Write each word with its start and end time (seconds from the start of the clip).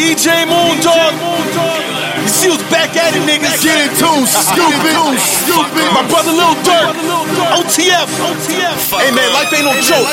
DJ 0.00 0.46
Moondog. 0.46 1.12
You 1.84 1.89
see 2.40 2.48
who's 2.48 2.64
back 2.72 2.96
at 2.96 3.12
it, 3.12 3.20
niggas. 3.28 3.60
Get 3.60 3.76
it 3.84 3.92
too, 4.00 4.24
stupid, 4.48 4.96
stupid. 5.20 5.86
My 5.92 6.04
brother 6.08 6.32
Lil 6.32 6.56
Durk. 6.64 6.96
OTF. 7.60 8.08
OTF. 8.08 8.76
Hey 8.96 9.12
man, 9.12 9.28
life 9.36 9.52
ain't 9.52 9.68
no 9.68 9.76
joke. 9.84 10.08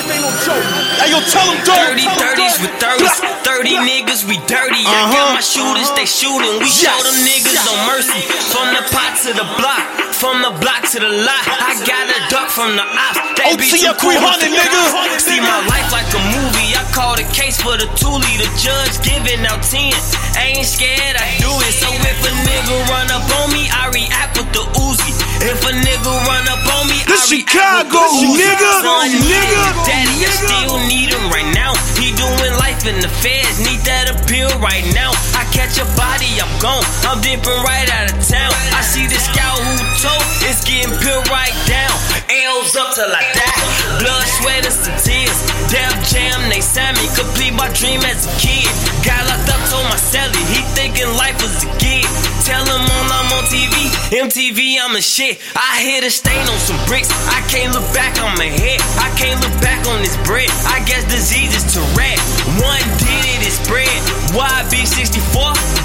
Hey 1.00 1.08
yo, 1.16 1.24
tell 1.32 1.48
him 1.48 1.60
Durk. 1.64 1.96
30 1.96 2.04
30s 2.04 2.56
with 2.60 2.76
30s, 2.84 3.16
30 3.48 3.80
niggas, 3.88 4.28
we 4.28 4.36
dirty. 4.50 4.84
I 4.84 5.08
Uh-huh. 5.08 5.16
got 5.16 5.40
my 5.40 5.46
shooters, 5.46 5.88
they 5.96 6.06
shooting. 6.06 6.60
We 6.60 6.68
show 6.68 6.92
them 7.00 7.16
niggas 7.24 7.64
no 7.64 7.74
mercy. 7.88 8.22
From 8.52 8.68
the 8.76 8.84
pot 8.92 9.16
to 9.24 9.32
the 9.32 9.48
block, 9.56 9.86
from 10.12 10.42
the 10.44 10.52
block 10.60 10.84
to 10.92 11.00
the 11.00 11.08
lot. 11.24 11.44
I 11.48 11.80
got 11.88 12.06
a 12.12 12.20
duck 12.28 12.50
from 12.52 12.76
the 12.76 12.84
ops. 12.84 13.18
They 13.40 13.56
be 13.56 13.70
too 13.72 13.88
OTF 13.88 13.98
cool 14.04 14.12
with 14.20 14.36
300, 14.44 14.44
the 14.44 14.50
nigga. 14.52 14.84
See 15.24 15.40
my 15.40 15.60
life 15.72 15.88
like 15.96 16.10
a 16.12 16.22
movie. 16.36 16.76
I 16.76 16.84
call 16.92 17.16
the 17.16 17.24
case 17.32 17.62
for 17.62 17.78
the 17.80 17.88
Thule. 17.96 18.20
The 18.20 18.50
judge 18.60 19.00
giving 19.06 19.46
out 19.46 19.64
10. 19.64 19.94
I 20.38 20.54
ain't 20.58 20.66
scared, 20.68 21.16
I 21.18 21.26
do 21.42 21.50
it. 21.66 21.74
So 21.78 21.88
if 21.94 22.17
a 22.24 22.32
nigga 22.48 22.76
run 22.90 23.08
up 23.12 23.26
on 23.42 23.52
me, 23.54 23.70
I 23.70 23.90
react 23.94 24.38
with 24.38 24.50
the 24.54 24.64
Uzi. 24.82 25.12
If 25.44 25.62
a 25.64 25.74
nigga 25.74 26.12
run 26.26 26.46
up 26.50 26.64
on 26.80 26.88
me, 26.90 26.98
This 27.06 27.30
I 27.30 27.38
react 27.38 27.52
Chicago, 27.54 28.00
with 28.02 28.18
the 28.18 28.28
Uzi. 28.28 28.42
nigga, 28.42 28.72
Son, 28.82 29.08
nigga, 29.28 29.64
Daddy, 29.86 30.18
I 30.26 30.32
still 30.34 30.78
need 30.90 31.10
him 31.14 31.26
right 31.30 31.50
now. 31.54 31.74
He 32.00 32.14
doing 32.18 32.54
life 32.58 32.86
in 32.90 32.98
the 33.02 33.10
feds, 33.22 33.60
need 33.62 33.82
that 33.86 34.10
appeal 34.14 34.50
right 34.64 34.86
now. 34.98 35.12
I 35.38 35.46
catch 35.54 35.78
a 35.78 35.86
body, 36.00 36.30
I'm 36.42 36.50
gone. 36.62 36.86
I'm 37.06 37.20
dipping 37.22 37.62
right 37.66 37.90
out 38.00 38.10
of 38.14 38.18
town. 38.26 38.54
I 38.74 38.82
see 38.82 39.06
this 39.06 39.26
scout 39.30 39.58
who 39.60 39.76
told 40.02 40.24
it's 40.48 40.64
getting 40.66 40.94
peeled 41.04 41.28
right 41.30 41.54
down. 41.70 41.94
L's 42.32 42.74
up 42.76 42.94
till 42.96 43.10
I 43.12 43.24
die. 43.36 43.66
Blood, 44.02 44.26
sweat, 44.40 44.64
and 44.66 44.74
some 44.74 44.98
tears. 45.04 45.38
Def 45.68 45.92
Jam, 46.08 46.40
they 46.50 46.62
sent 46.62 46.96
me 46.98 47.06
complete 47.14 47.52
my 47.54 47.68
dream 47.76 48.00
as 48.08 48.24
a 48.26 48.34
kid. 48.40 48.70
Got 49.04 49.20
locked 49.28 49.50
up, 49.52 49.62
told 49.70 49.84
my 49.92 50.00
celly, 50.00 50.40
he 50.54 50.64
thinking 50.78 51.10
life 51.20 51.36
was 51.44 51.64
a 51.66 51.70
gig. 51.82 52.07
Tell 52.46 52.64
on 52.64 52.88
I'm 53.18 53.34
on 53.34 53.44
TV, 53.52 53.92
MTV, 54.16 54.78
I'm 54.80 54.96
a 54.96 55.02
shit. 55.02 55.40
I 55.56 55.82
hit 55.84 56.04
a 56.04 56.12
stain 56.12 56.48
on 56.48 56.60
some 56.60 56.80
bricks. 56.88 57.12
I 57.28 57.42
can't 57.52 57.74
look 57.74 57.88
back 57.92 58.22
on 58.24 58.38
my 58.38 58.48
head. 58.48 58.80
I 59.00 59.12
can't 59.20 59.42
look 59.44 59.52
back 59.60 59.84
on 59.88 60.00
this 60.00 60.16
bread. 60.24 60.48
I 60.70 60.80
guess 60.86 61.04
disease 61.12 61.56
is 61.56 61.66
to 61.74 61.84
Tourette. 61.84 62.20
One 62.64 62.86
did 63.04 63.24
it, 63.36 63.42
it 63.44 63.56
spread. 63.58 64.00
YB64, 64.32 65.36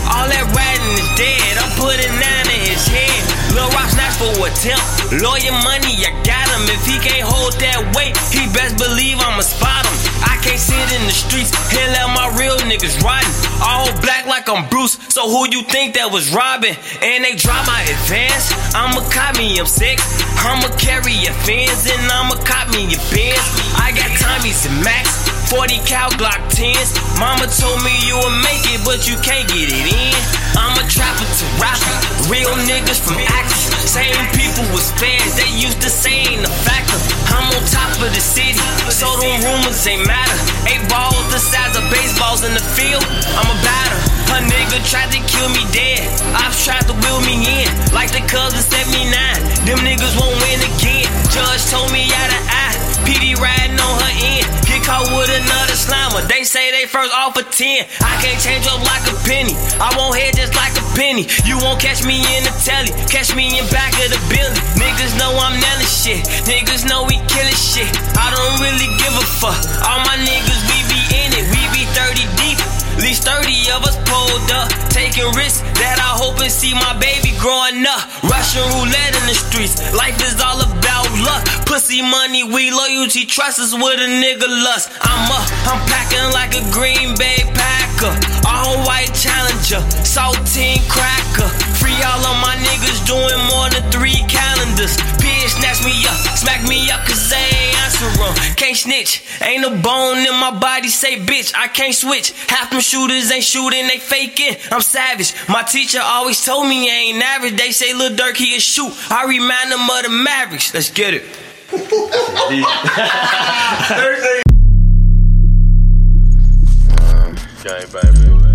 all 0.06 0.26
that 0.30 0.46
riding 0.54 0.94
is 0.98 1.10
dead. 1.18 1.58
I'm 1.58 1.72
putting 1.74 2.14
his 2.20 2.41
head. 2.88 3.22
Lil 3.54 3.68
Rock 3.76 3.90
snatch 3.90 4.16
for 4.16 4.32
attempt. 4.46 4.84
Lawyer 5.20 5.54
money, 5.62 5.92
I 6.04 6.12
got 6.24 6.48
him. 6.50 6.64
If 6.70 6.82
he 6.86 6.96
can't 6.98 7.26
hold 7.26 7.52
that 7.60 7.80
weight, 7.94 8.16
he 8.32 8.48
best 8.52 8.78
believe 8.78 9.20
I'ma 9.20 9.44
spot 9.44 9.84
him. 9.84 9.96
I 10.24 10.38
can't 10.40 10.60
sit 10.60 10.80
in 10.94 11.02
the 11.06 11.14
streets 11.14 11.52
and 11.74 11.88
let 11.92 12.08
my 12.14 12.32
real 12.38 12.56
niggas 12.64 13.00
riding. 13.02 13.32
All 13.60 13.90
black 14.00 14.26
like 14.26 14.48
I'm 14.48 14.68
Bruce, 14.68 14.98
so 15.08 15.28
who 15.28 15.48
you 15.50 15.62
think 15.64 15.94
that 15.94 16.10
was 16.10 16.32
robbing? 16.32 16.76
And 17.02 17.24
they 17.24 17.34
drop 17.34 17.66
my 17.66 17.82
advance. 17.82 18.52
I'ma 18.74 19.02
cop 19.10 19.36
me 19.36 19.58
I'm 19.58 19.66
sick. 19.66 19.98
I'ma 20.42 20.68
carry 20.76 21.12
your 21.12 21.36
fans 21.46 21.86
and 21.86 22.02
I'ma 22.10 22.36
cop 22.44 22.68
me 22.70 22.88
your 22.88 23.04
bands. 23.12 23.46
I 23.78 23.92
got 23.92 24.10
Tommy's 24.18 24.66
and 24.66 24.82
Max. 24.84 25.31
40 25.52 25.84
cow 25.84 26.08
Glock 26.16 26.40
10s. 26.48 26.96
Mama 27.20 27.44
told 27.44 27.76
me 27.84 27.92
you 28.08 28.16
would 28.16 28.38
make 28.40 28.64
it, 28.72 28.80
but 28.88 29.04
you 29.04 29.20
can't 29.20 29.44
get 29.52 29.68
it 29.68 29.84
in. 29.84 30.16
I'm 30.56 30.72
a 30.80 30.84
trapper 30.88 31.28
to 31.28 31.46
rapper. 31.60 31.92
Real 32.32 32.48
niggas 32.64 32.96
from 32.96 33.20
actors. 33.20 33.68
Same 33.84 34.16
people 34.32 34.64
was 34.72 34.88
fans. 34.96 35.36
They 35.36 35.52
used 35.52 35.84
to 35.84 35.92
say 35.92 36.24
ain't 36.24 36.48
a 36.48 36.52
factor. 36.64 36.96
I'm 37.36 37.52
on 37.52 37.60
top 37.68 37.92
of 38.00 38.08
the 38.16 38.24
city, 38.24 38.56
so 38.88 39.12
them 39.20 39.44
rumors 39.44 39.84
ain't 39.84 40.08
matter. 40.08 40.40
Eight 40.72 40.80
balls 40.88 41.20
the 41.28 41.36
size 41.36 41.76
of 41.76 41.84
baseballs 41.92 42.48
in 42.48 42.56
the 42.56 42.64
field. 42.72 43.04
I'm 43.36 43.44
a 43.44 43.58
batter. 43.60 44.00
A 44.32 44.40
nigga 44.48 44.80
tried 44.88 45.12
to 45.12 45.20
kill 45.28 45.52
me 45.52 45.68
dead. 45.68 46.08
I've 46.32 46.56
tried 46.64 46.88
to 46.88 46.96
wheel 47.04 47.20
me 47.28 47.44
in, 47.44 47.68
like 47.92 48.08
the 48.08 48.24
Cubs 48.24 48.56
in 48.56 48.64
79. 48.64 49.68
Them 49.68 49.84
niggas 49.84 50.16
won't 50.16 50.32
win 50.48 50.64
again. 50.64 51.04
Judge 51.28 51.68
told 51.68 51.92
me 51.92 52.08
eye 52.08 52.28
to 52.32 52.40
eye. 52.48 52.76
PD 53.04 53.36
riding 53.36 53.76
on 53.76 54.00
her 54.00 54.14
end. 54.16 54.61
Caught 54.82 55.14
with 55.14 55.30
another 55.30 55.78
slimer. 55.78 56.26
They 56.26 56.42
say 56.42 56.74
they 56.74 56.90
first 56.90 57.14
off 57.14 57.38
a 57.38 57.46
10. 57.46 57.86
I 58.02 58.18
can't 58.18 58.40
change 58.42 58.66
up 58.66 58.82
like 58.82 59.06
a 59.06 59.14
penny. 59.22 59.54
I 59.78 59.94
won't 59.94 60.18
head 60.18 60.34
just 60.34 60.58
like 60.58 60.74
a 60.74 60.84
penny. 60.98 61.30
You 61.46 61.54
won't 61.62 61.78
catch 61.78 62.02
me 62.02 62.18
in 62.18 62.42
the 62.42 62.54
telly. 62.66 62.90
Catch 63.06 63.34
me 63.38 63.46
in 63.54 63.64
back 63.70 63.94
of 64.02 64.10
the 64.10 64.18
building. 64.26 64.58
Niggas 64.74 65.14
know 65.22 65.30
I'm 65.38 65.54
nailing 65.54 65.86
shit. 65.86 66.26
Niggas 66.50 66.82
know 66.90 67.06
we 67.06 67.22
killing 67.30 67.54
shit. 67.54 67.86
I 68.18 68.34
don't 68.34 68.58
really 68.58 68.90
give 68.98 69.14
a 69.14 69.26
fuck. 69.38 69.62
All 69.86 70.02
my 70.02 70.18
niggas, 70.18 70.62
be 70.66 70.81
least 73.02 73.26
30 73.26 73.50
of 73.74 73.82
us 73.82 73.98
pulled 74.06 74.50
up, 74.54 74.70
taking 74.86 75.26
risks 75.34 75.58
that 75.82 75.98
I 75.98 76.14
hope 76.14 76.38
and 76.38 76.50
see 76.50 76.70
my 76.70 76.94
baby 77.02 77.34
growing 77.42 77.82
up. 77.82 78.06
Russian 78.22 78.62
roulette 78.78 79.14
in 79.18 79.24
the 79.26 79.34
streets, 79.34 79.82
life 79.90 80.14
is 80.22 80.38
all 80.38 80.62
about 80.62 81.10
luck. 81.26 81.42
Pussy, 81.66 81.98
money, 81.98 82.46
we 82.46 82.70
loyalty, 82.70 83.26
trust 83.26 83.58
us 83.58 83.74
with 83.74 83.98
a 83.98 84.06
nigga 84.06 84.46
lust. 84.46 84.94
I'm 85.02 85.26
up, 85.34 85.46
I'm 85.66 85.82
packing 85.90 86.30
like 86.30 86.54
a 86.54 86.62
Green 86.70 87.18
Bay 87.18 87.42
Packer. 87.50 88.14
All 88.46 88.78
white 88.86 89.10
challenger, 89.18 89.82
saltine 90.06 90.86
cracker. 90.86 91.50
Free 91.82 91.98
all 92.06 92.22
of 92.22 92.38
my 92.38 92.54
niggas 92.62 93.02
doing 93.02 93.42
more 93.50 93.66
than 93.74 93.82
three 93.90 94.22
calendars. 94.30 94.94
Bitch, 95.18 95.58
snatch 95.58 95.82
me 95.82 95.90
up, 96.06 96.18
smack 96.38 96.62
me 96.70 96.86
up, 96.94 97.02
cause 97.02 97.26
they 97.26 97.42
ain't 97.50 97.81
'em. 98.02 98.54
Can't 98.56 98.76
snitch, 98.76 99.22
ain't 99.42 99.64
a 99.64 99.70
bone 99.70 100.18
in 100.18 100.34
my 100.34 100.50
body, 100.58 100.88
say 100.88 101.18
bitch, 101.18 101.52
I 101.56 101.68
can't 101.68 101.94
switch. 101.94 102.32
Half 102.48 102.70
them 102.70 102.80
shooters 102.80 103.30
ain't 103.30 103.44
shooting, 103.44 103.86
they 103.86 103.98
faking. 103.98 104.56
I'm 104.70 104.80
savage. 104.80 105.34
My 105.48 105.62
teacher 105.62 106.00
always 106.02 106.44
told 106.44 106.68
me 106.68 106.90
I 106.90 106.94
ain't 106.94 107.22
average. 107.22 107.56
They 107.56 107.70
say 107.70 107.92
Lil 107.94 108.16
Durk, 108.16 108.36
he 108.36 108.56
a 108.56 108.60
shoot. 108.60 108.92
I 109.10 109.26
remind 109.26 109.72
them 109.72 109.88
of 109.88 110.02
the 110.02 110.08
Mavericks. 110.08 110.72
Let's 110.74 110.90
get 110.90 111.14
it. 111.14 111.24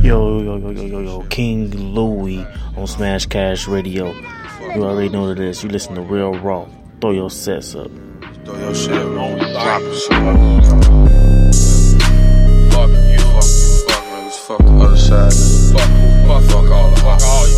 Yo, 0.03 0.41
yo, 0.41 0.57
yo, 0.57 0.69
yo, 0.71 0.85
yo, 0.85 0.99
yo, 0.99 1.21
King 1.29 1.71
Louie 1.71 2.45
on 2.75 2.87
Smash 2.87 3.25
Cash 3.25 3.67
Radio. 3.67 4.13
You 4.75 4.83
already 4.83 5.09
know 5.09 5.21
what 5.23 5.31
it 5.31 5.39
is. 5.39 5.63
You 5.63 5.69
listen 5.69 5.95
to 5.95 6.01
Real 6.01 6.33
Raw. 6.33 6.67
Throw 7.01 7.11
your 7.11 7.29
sets 7.29 7.75
up. 7.75 7.91
Throw 8.47 8.55
your 8.59 8.73
shit 8.73 8.93
on, 8.93 9.37
drop 9.37 9.81
it. 9.81 10.07
Fuck 12.71 12.89
you, 12.89 13.19
fuck 13.27 13.43
you, 13.43 13.67
fuck 13.83 14.03
niggas, 14.07 14.39
fuck 14.39 14.59
the 14.59 14.71
other 14.85 14.95
side, 14.95 15.33
nigga. 15.33 15.73
Fuck 15.73 15.89
who, 15.91 16.07
fuck, 16.29 16.43
fuck 16.49 16.71
all, 16.71 16.95
fuck 16.95 17.21
all 17.23 17.45
you. 17.45 17.57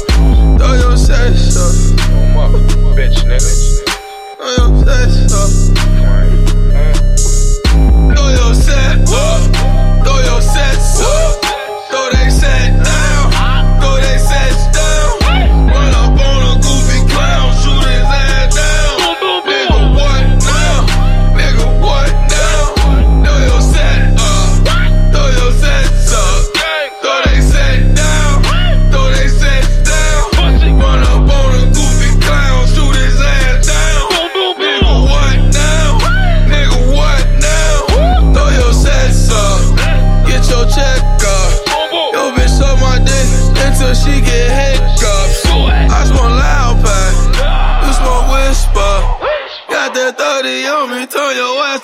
Throw 0.57 0.73
your 0.73 0.97
shit 0.97 1.57
up. 1.57 1.75
On 2.17 2.33
my 2.33 2.45
bitch, 2.97 3.22
nigga. 3.22 3.53
Throw 4.35 4.49
your 4.57 4.69
shit 4.81 5.31
up. 5.31 5.51
Throw 8.16 8.28
your 8.29 8.53
set 8.55 9.13
up. 9.13 9.38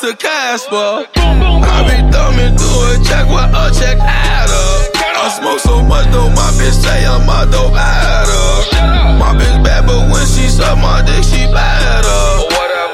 To 0.05 0.15
Casper. 0.17 1.09
I 1.17 1.77
be 1.89 1.97
thumbing 2.13 2.53
through 2.53 2.93
a 2.93 3.01
check 3.01 3.25
with 3.25 3.49
a 3.49 3.65
check 3.73 3.97
add 3.97 4.49
up. 4.53 4.93
I 5.01 5.33
smoke 5.33 5.57
so 5.57 5.81
much, 5.81 6.05
though, 6.13 6.29
my 6.29 6.49
bitch 6.61 6.77
say 6.77 7.05
I'm 7.09 7.25
a 7.25 7.49
dope 7.49 7.73
adder. 7.73 9.17
My 9.17 9.33
bitch 9.33 9.57
bad, 9.65 9.87
but 9.89 10.05
when 10.13 10.21
she 10.29 10.45
suck 10.45 10.77
my 10.77 11.01
dick, 11.01 11.25
she 11.25 11.49
better. 11.49 12.21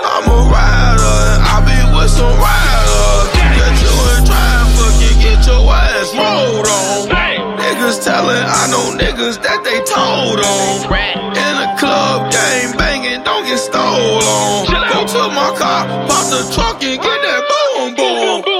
I'm 0.07 0.23
a 0.23 0.39
rider, 0.55 1.15
and 1.35 1.41
I 1.51 1.59
be 1.67 1.75
with 1.91 2.11
some 2.15 2.31
riders. 2.31 3.27
Get 3.59 3.75
you 3.83 3.91
in 4.15 4.21
traffic, 4.23 4.93
you 5.03 5.11
get 5.19 5.43
your 5.43 5.67
ass 5.67 6.15
rolled 6.15 6.67
on. 6.71 7.11
Niggas 7.59 8.07
telling, 8.07 8.39
I 8.39 8.71
know 8.71 8.95
niggas 8.95 9.35
that 9.43 9.59
they 9.67 9.83
told 9.83 10.39
on. 10.39 10.87
In 11.35 11.53
a 11.59 11.75
club, 11.75 12.31
game 12.31 12.71
banging, 12.79 13.23
don't 13.27 13.43
get 13.43 13.59
stolen. 13.59 14.70
My 15.33 15.55
car, 15.57 15.87
pop 16.07 16.25
the 16.29 16.51
trunk 16.53 16.83
and 16.83 17.01
get 17.01 17.21
that 17.23 17.41
boom 17.49 17.95
boom. 17.95 18.50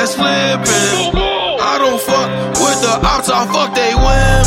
Ass 0.00 0.14
flipping. 0.14 1.20
I 1.60 1.78
don't 1.78 2.00
fuck 2.00 2.30
with 2.62 2.80
the 2.82 3.06
ops, 3.06 3.28
I 3.28 3.44
fuck 3.52 3.74
they 3.74 3.94
women. 3.94 4.39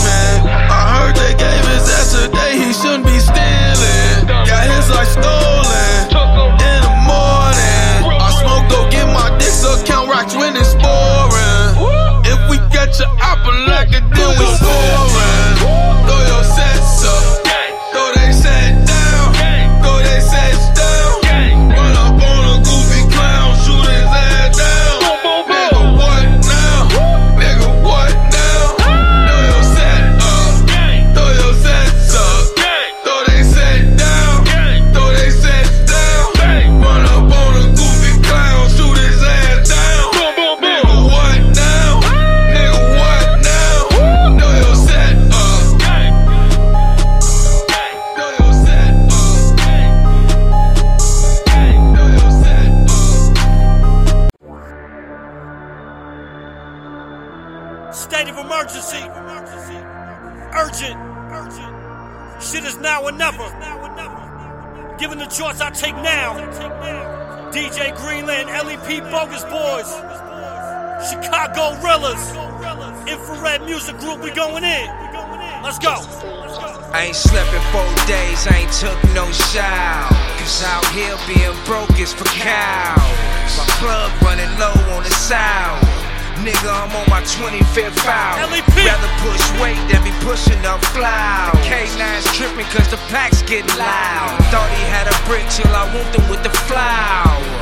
25th 87.73 87.99
foul. 88.05 88.51
LEP. 88.51 88.67
Rather 88.85 89.09
push 89.25 89.41
weight 89.59 89.81
than 89.89 90.03
be 90.03 90.11
pushing 90.21 90.63
up 90.65 90.83
flour. 90.93 91.51
K9's 91.65 92.25
tripping 92.37 92.65
cause 92.65 92.89
the 92.91 92.97
packs 93.09 93.41
getting 93.43 93.75
loud. 93.77 94.37
Thought 94.51 94.69
he 94.77 94.83
had 94.93 95.07
a 95.07 95.15
brick 95.25 95.41
till 95.49 95.73
I 95.73 95.89
want 95.93 96.11
them 96.13 96.29
with 96.29 96.43
the 96.43 96.53
flour. 96.69 97.52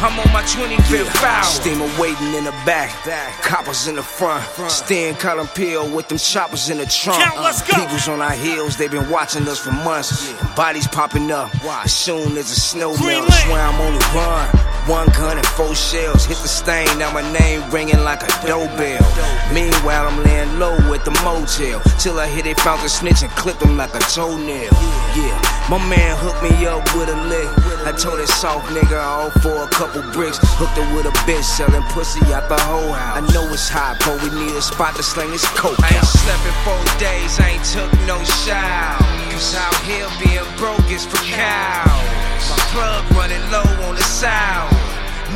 I'm 0.00 0.16
on 0.20 0.32
my 0.32 0.42
25th 0.42 1.06
foul. 1.16 1.42
Steamer 1.42 1.90
waiting 2.00 2.32
in 2.34 2.44
the 2.44 2.52
back, 2.64 2.90
coppers 3.42 3.88
in 3.88 3.96
the 3.96 4.02
front. 4.02 4.44
Stan 4.70 5.16
Colin 5.16 5.48
Peel 5.48 5.90
with 5.92 6.06
them 6.06 6.18
choppers 6.18 6.70
in 6.70 6.78
the 6.78 6.86
trunk. 6.86 7.20
Count, 7.20 7.40
let's 7.40 7.62
go. 7.62 7.74
People's 7.74 8.06
on 8.06 8.22
our 8.22 8.30
heels, 8.30 8.76
they 8.76 8.86
been 8.86 9.10
watching 9.10 9.42
us 9.48 9.58
for 9.58 9.72
months. 9.72 10.32
Bodies 10.54 10.86
popping 10.86 11.32
up 11.32 11.50
as 11.84 11.92
soon 11.92 12.36
as 12.38 12.48
a 12.50 12.60
snow 12.60 12.96
melts. 12.96 13.42
Swear 13.42 13.60
I'm 13.60 13.80
on 13.80 13.94
the 13.94 14.04
run. 14.14 14.48
One 14.88 15.08
gun 15.08 15.36
and 15.36 15.46
four 15.48 15.74
shells 15.74 16.24
hit 16.24 16.38
the 16.38 16.48
stain. 16.48 16.86
Now 16.96 17.12
my 17.12 17.20
name 17.32 17.68
ringing 17.70 18.04
like 18.04 18.22
a 18.22 18.46
doorbell. 18.46 19.04
Meanwhile, 19.52 20.06
I'm 20.06 20.22
laying 20.22 20.60
low 20.60 20.76
at 20.94 21.04
the 21.04 21.10
motel. 21.26 21.80
Till 21.98 22.20
I 22.20 22.28
hit 22.28 22.46
it, 22.46 22.58
found 22.60 22.82
the 22.82 22.88
snitch 22.88 23.22
and 23.22 23.30
clipped 23.32 23.62
him 23.62 23.76
like 23.76 23.94
a 23.94 23.98
toenail. 23.98 24.70
Yeah, 25.18 25.66
my 25.68 25.78
man 25.90 26.16
hooked 26.16 26.42
me 26.42 26.66
up 26.66 26.84
with 26.94 27.08
a 27.08 27.16
lick. 27.28 27.67
I 27.86 27.92
told 27.92 28.18
that 28.18 28.28
soft 28.28 28.66
nigga 28.74 28.98
all 28.98 29.30
for 29.38 29.62
a 29.62 29.68
couple 29.70 30.02
bricks. 30.10 30.38
Hooked 30.58 30.74
her 30.74 30.88
with 30.96 31.06
a 31.06 31.14
bitch 31.22 31.46
selling 31.46 31.86
pussy 31.94 32.20
out 32.34 32.48
the 32.50 32.58
whole 32.66 32.92
house. 32.92 33.18
I 33.18 33.22
know 33.32 33.46
it's 33.54 33.70
hot, 33.70 34.02
but 34.02 34.18
we 34.18 34.34
need 34.34 34.54
a 34.58 34.62
spot 34.62 34.96
to 34.96 35.02
sling 35.02 35.30
this 35.30 35.46
coke. 35.54 35.78
I 35.78 35.94
ain't 35.94 36.04
slept 36.04 36.42
in 36.42 36.56
four 36.66 36.82
days, 36.98 37.38
I 37.38 37.56
ain't 37.56 37.66
took 37.66 37.90
no 38.10 38.18
shower. 38.42 38.98
Cause 39.30 39.54
out 39.54 39.78
here 39.86 40.10
being 40.18 40.42
broke 40.58 40.82
is 40.90 41.06
for 41.06 41.22
cows. 41.22 42.42
My 42.50 42.58
plug 42.74 43.06
running 43.14 43.42
low 43.54 43.66
on 43.86 43.94
the 43.94 44.06
sound. 44.06 44.74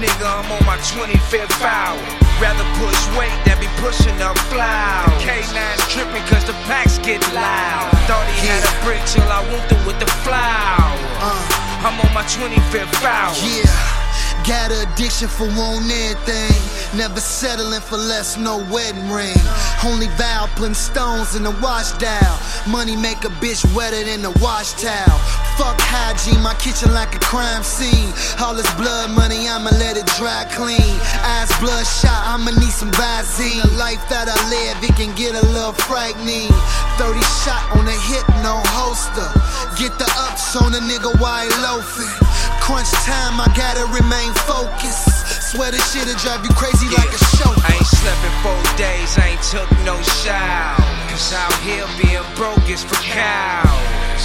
Nigga, 0.03 0.27
I'm 0.27 0.51
on 0.51 0.63
my 0.67 0.77
25th 0.83 1.53
foul. 1.63 1.95
Rather 2.43 2.67
push 2.83 2.99
weight 3.15 3.33
than 3.47 3.61
be 3.63 3.71
pushing 3.79 4.19
up 4.19 4.35
flour. 4.51 5.07
K9's 5.23 5.87
tripping 5.95 6.27
cause 6.27 6.43
the 6.45 6.57
packs 6.67 6.99
getting 6.99 7.23
loud. 7.31 7.87
Thought 8.11 8.27
he 8.35 8.51
had 8.51 8.67
a 8.67 8.75
brick 8.83 9.03
till 9.07 9.31
I 9.31 9.47
want 9.47 9.63
them 9.71 9.79
with 9.87 10.01
the 10.03 10.11
flour. 10.27 10.91
Uh. 11.23 11.62
I'm 11.85 11.99
on 11.99 12.15
my 12.15 12.23
25th 12.23 12.95
foul. 13.03 13.35
Yeah. 13.45 14.02
Got 14.47 14.73
an 14.73 14.91
addiction 14.91 15.29
for 15.29 15.47
wanting 15.55 15.91
anything. 15.93 16.99
Never 16.99 17.21
settling 17.21 17.81
for 17.81 17.97
less, 17.97 18.37
no 18.37 18.59
wedding 18.75 19.09
ring. 19.09 19.39
Only 19.87 20.09
vow 20.19 20.51
putting 20.57 20.75
stones 20.75 21.37
in 21.37 21.45
the 21.45 21.55
wash 21.63 21.93
dial. 22.03 22.39
Money 22.67 22.97
make 22.97 23.23
a 23.23 23.31
bitch 23.39 23.63
wetter 23.73 24.03
than 24.03 24.25
a 24.25 24.35
wash 24.43 24.73
towel. 24.83 25.19
Fuck 25.55 25.79
hygiene, 25.79 26.43
my 26.43 26.55
kitchen 26.59 26.93
like 26.93 27.15
a 27.15 27.21
crime 27.21 27.63
scene. 27.63 28.11
All 28.43 28.53
this 28.53 28.67
blood 28.75 29.15
money, 29.15 29.47
I'ma 29.47 29.71
let 29.79 29.97
it 29.97 30.07
dry 30.19 30.43
clean. 30.51 30.91
Eyes 31.23 31.53
bloodshot, 31.63 32.11
I'ma 32.27 32.51
need 32.59 32.75
some 32.75 32.91
Visine. 32.99 33.63
The 33.63 33.79
life 33.79 34.03
that 34.11 34.27
I 34.27 34.37
live, 34.51 34.83
it 34.83 34.97
can 34.99 35.15
get 35.15 35.39
a 35.39 35.45
little 35.55 35.73
frightening. 35.87 36.51
30 36.99 37.23
shot 37.47 37.63
on 37.79 37.87
the 37.87 37.95
hip, 38.11 38.27
no 38.43 38.59
holster. 38.75 39.31
Get 39.79 39.95
the 40.03 40.11
ups 40.27 40.57
on 40.59 40.75
a 40.75 40.83
nigga 40.83 41.15
while 41.23 41.47
he 41.47 41.51
loafing. 41.63 42.32
Crunch 42.63 42.95
time, 43.03 43.43
I 43.43 43.51
gotta 43.59 43.91
remain 43.91 44.31
focused. 44.47 45.51
Swear 45.51 45.75
this 45.75 45.83
shit'll 45.91 46.15
drive 46.23 46.47
you 46.47 46.55
crazy 46.55 46.87
like 46.95 47.11
a 47.11 47.19
show. 47.35 47.51
I 47.59 47.75
ain't 47.75 47.91
slept 47.91 48.23
in 48.23 48.31
four 48.39 48.63
days, 48.79 49.19
I 49.19 49.35
ain't 49.35 49.43
took 49.43 49.67
no 49.83 49.99
shower. 50.23 50.79
Cause 51.11 51.35
out 51.35 51.51
here 51.67 51.83
being 51.99 52.23
broke 52.39 52.63
is 52.71 52.87
for 52.87 52.95
cows. 53.03 53.67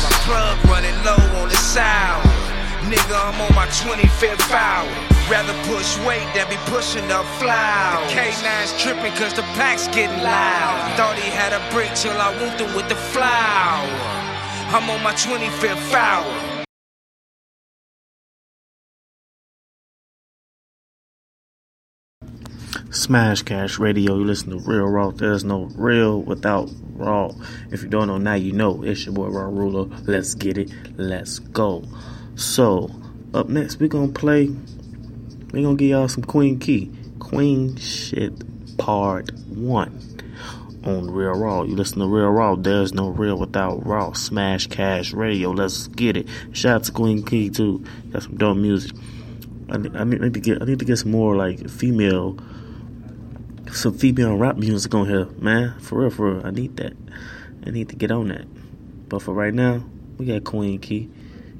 My 0.06 0.14
plug 0.22 0.54
running 0.70 0.94
low 1.02 1.18
on 1.42 1.50
the 1.50 1.58
sound. 1.58 2.30
Nigga, 2.86 3.18
I'm 3.18 3.42
on 3.42 3.58
my 3.58 3.66
25th 3.74 4.54
hour. 4.54 4.86
Rather 5.34 5.58
push 5.66 5.98
weight 6.06 6.30
than 6.38 6.46
be 6.46 6.62
pushing 6.70 7.10
up 7.10 7.26
flour. 7.42 8.06
K9's 8.14 8.78
tripping 8.78 9.18
cause 9.18 9.34
the 9.34 9.42
pack's 9.58 9.90
getting 9.90 10.22
loud. 10.22 10.94
Thought 10.94 11.18
he 11.18 11.34
had 11.34 11.58
a 11.58 11.62
break 11.74 11.90
till 11.98 12.14
I 12.14 12.30
want 12.38 12.62
them 12.62 12.70
with 12.78 12.88
the 12.88 13.02
flour. 13.10 13.90
I'm 14.70 14.86
on 14.94 15.02
my 15.02 15.18
25th 15.18 15.82
foul. 15.90 16.47
Smash 22.98 23.44
Cash 23.44 23.78
Radio. 23.78 24.18
You 24.18 24.26
listen 24.26 24.50
to 24.50 24.58
Real 24.58 24.88
Raw. 24.88 25.12
There's 25.12 25.44
no 25.44 25.70
real 25.76 26.20
without 26.24 26.70
raw. 26.96 27.32
If 27.72 27.84
you 27.84 27.90
don't 27.90 28.08
know 28.08 28.18
now, 28.18 28.34
you 28.34 28.54
know. 28.54 28.84
It's 28.84 29.06
your 29.06 29.14
boy 29.14 29.28
Raw 29.28 29.50
Ruler. 29.50 29.86
Let's 30.06 30.34
get 30.34 30.58
it. 30.58 30.72
Let's 30.98 31.38
go. 31.38 31.84
So, 32.36 32.90
up 33.36 33.50
next, 33.50 33.80
we're 33.80 33.88
gonna 33.88 34.12
play. 34.12 34.48
We're 35.54 35.64
gonna 35.64 35.76
give 35.76 35.90
y'all 35.90 36.08
some 36.08 36.24
Queen 36.24 36.58
Key. 36.58 36.92
Queen 37.20 37.76
Shit 37.78 38.34
Part 38.80 39.32
1 39.50 40.82
on 40.84 41.12
Real 41.12 41.34
Raw. 41.34 41.64
You 41.64 41.76
listen 41.76 42.00
to 42.00 42.08
Real 42.08 42.32
Raw. 42.32 42.56
There's 42.56 42.96
no 42.96 43.10
real 43.10 43.38
without 43.38 43.86
raw. 43.86 44.14
Smash 44.14 44.68
Cash 44.68 45.14
Radio. 45.14 45.52
Let's 45.52 45.88
get 45.88 46.18
it. 46.18 46.28
Shout 46.52 46.76
out 46.76 46.84
to 46.86 46.92
Queen 46.92 47.24
Key 47.24 47.52
too. 47.52 47.86
Got 48.12 48.24
some 48.24 48.38
dope 48.38 48.58
music. 48.58 48.92
I 49.70 49.76
I 49.76 50.04
need 50.04 50.34
to 50.34 50.40
get 50.40 50.64
I 50.64 50.66
need 50.66 50.80
to 50.80 50.86
get 50.86 50.98
some 50.98 51.12
more 51.12 51.36
like 51.36 51.70
female 51.70 52.40
some 53.74 53.98
female 53.98 54.36
rap 54.36 54.58
music 54.58 54.94
on 54.96 55.08
here, 55.08 55.26
man. 55.40 55.80
For 55.80 56.00
real, 56.00 56.10
for 56.10 56.34
real. 56.34 56.46
I 56.46 56.52
need 56.52 56.78
that. 56.78 56.94
I 57.66 57.70
need 57.72 57.90
to 57.90 57.96
get 57.96 58.12
on 58.12 58.30
that. 58.30 58.46
But 59.10 59.22
for 59.22 59.34
right 59.34 59.54
now, 59.54 59.84
we 60.18 60.26
got 60.26 60.44
Queen 60.44 60.80
Key. 60.80 61.10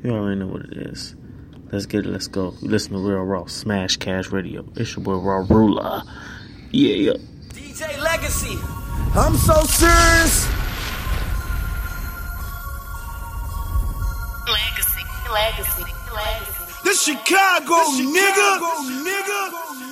You 0.04 0.12
already 0.12 0.40
know 0.40 0.48
what 0.48 0.62
it 0.62 0.78
is. 0.78 1.16
Let's 1.72 1.86
get 1.86 2.06
it. 2.06 2.10
Let's 2.10 2.28
go. 2.28 2.54
Listen 2.62 2.94
to 2.94 3.00
Real 3.00 3.24
Raw 3.24 3.46
Smash 3.46 3.98
Cash 3.98 4.32
Radio. 4.32 4.66
It's 4.76 4.96
your 4.96 5.04
boy 5.04 5.16
Raw 5.16 5.46
Ruler. 5.50 6.04
Yeah, 6.72 6.94
yeah. 6.94 7.14
DJ 7.50 7.98
Legacy. 8.02 8.58
I'm 9.16 9.36
so 9.36 9.64
serious. 9.64 10.48
Legacy, 14.48 15.04
legacy, 15.32 15.84
legacy. 16.14 16.84
This 16.84 17.04
Chicago, 17.04 17.76
this 17.76 17.98
Chicago 17.98 18.66
nigga. 19.04 19.04
nigga. 19.04 19.87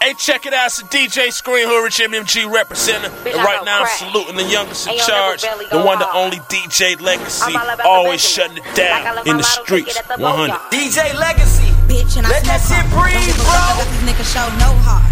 Hey, 0.00 0.14
check 0.16 0.46
it 0.48 0.54
out. 0.56 0.66
It's 0.72 0.80
DJ 0.88 1.28
Scream 1.30 1.68
Hood 1.68 1.84
Rich 1.84 2.00
MMG 2.00 2.48
representing. 2.48 3.12
Bitch, 3.20 3.36
and 3.36 3.44
right 3.44 3.60
know 3.60 3.68
now, 3.68 3.84
I'm 3.84 3.92
saluting 4.00 4.36
the 4.40 4.48
youngest 4.48 4.88
in 4.88 4.96
charge, 4.96 5.44
the 5.44 5.68
go 5.76 5.84
one, 5.84 6.00
the 6.00 6.08
hard. 6.08 6.32
only 6.32 6.40
DJ 6.48 6.96
Legacy, 6.96 7.52
I'm 7.52 7.60
all 7.60 7.68
about 7.68 7.76
the 7.76 7.84
always 7.84 8.24
shutting 8.24 8.64
it 8.64 8.64
down 8.72 9.04
left 9.12 9.28
in 9.28 9.36
the 9.36 9.44
streets. 9.44 10.00
the 10.00 10.16
100. 10.16 10.24
boatyard. 10.56 10.72
DJ 10.72 11.12
Legacy. 11.20 11.68
Bitch, 11.84 12.16
and 12.16 12.24
I 12.24 12.32
Let 12.32 12.48
that 12.48 12.64
smoke 12.64 12.80
shit 12.80 12.96
breathe, 12.96 13.12
Don't 13.12 13.28
give 13.28 13.44
a 13.44 13.44
bro. 13.44 13.60
fuck 13.60 13.76
if 13.84 13.88
this 13.92 14.02
nigga 14.08 14.24
show 14.24 14.46
no 14.56 14.70
heart. 14.80 15.04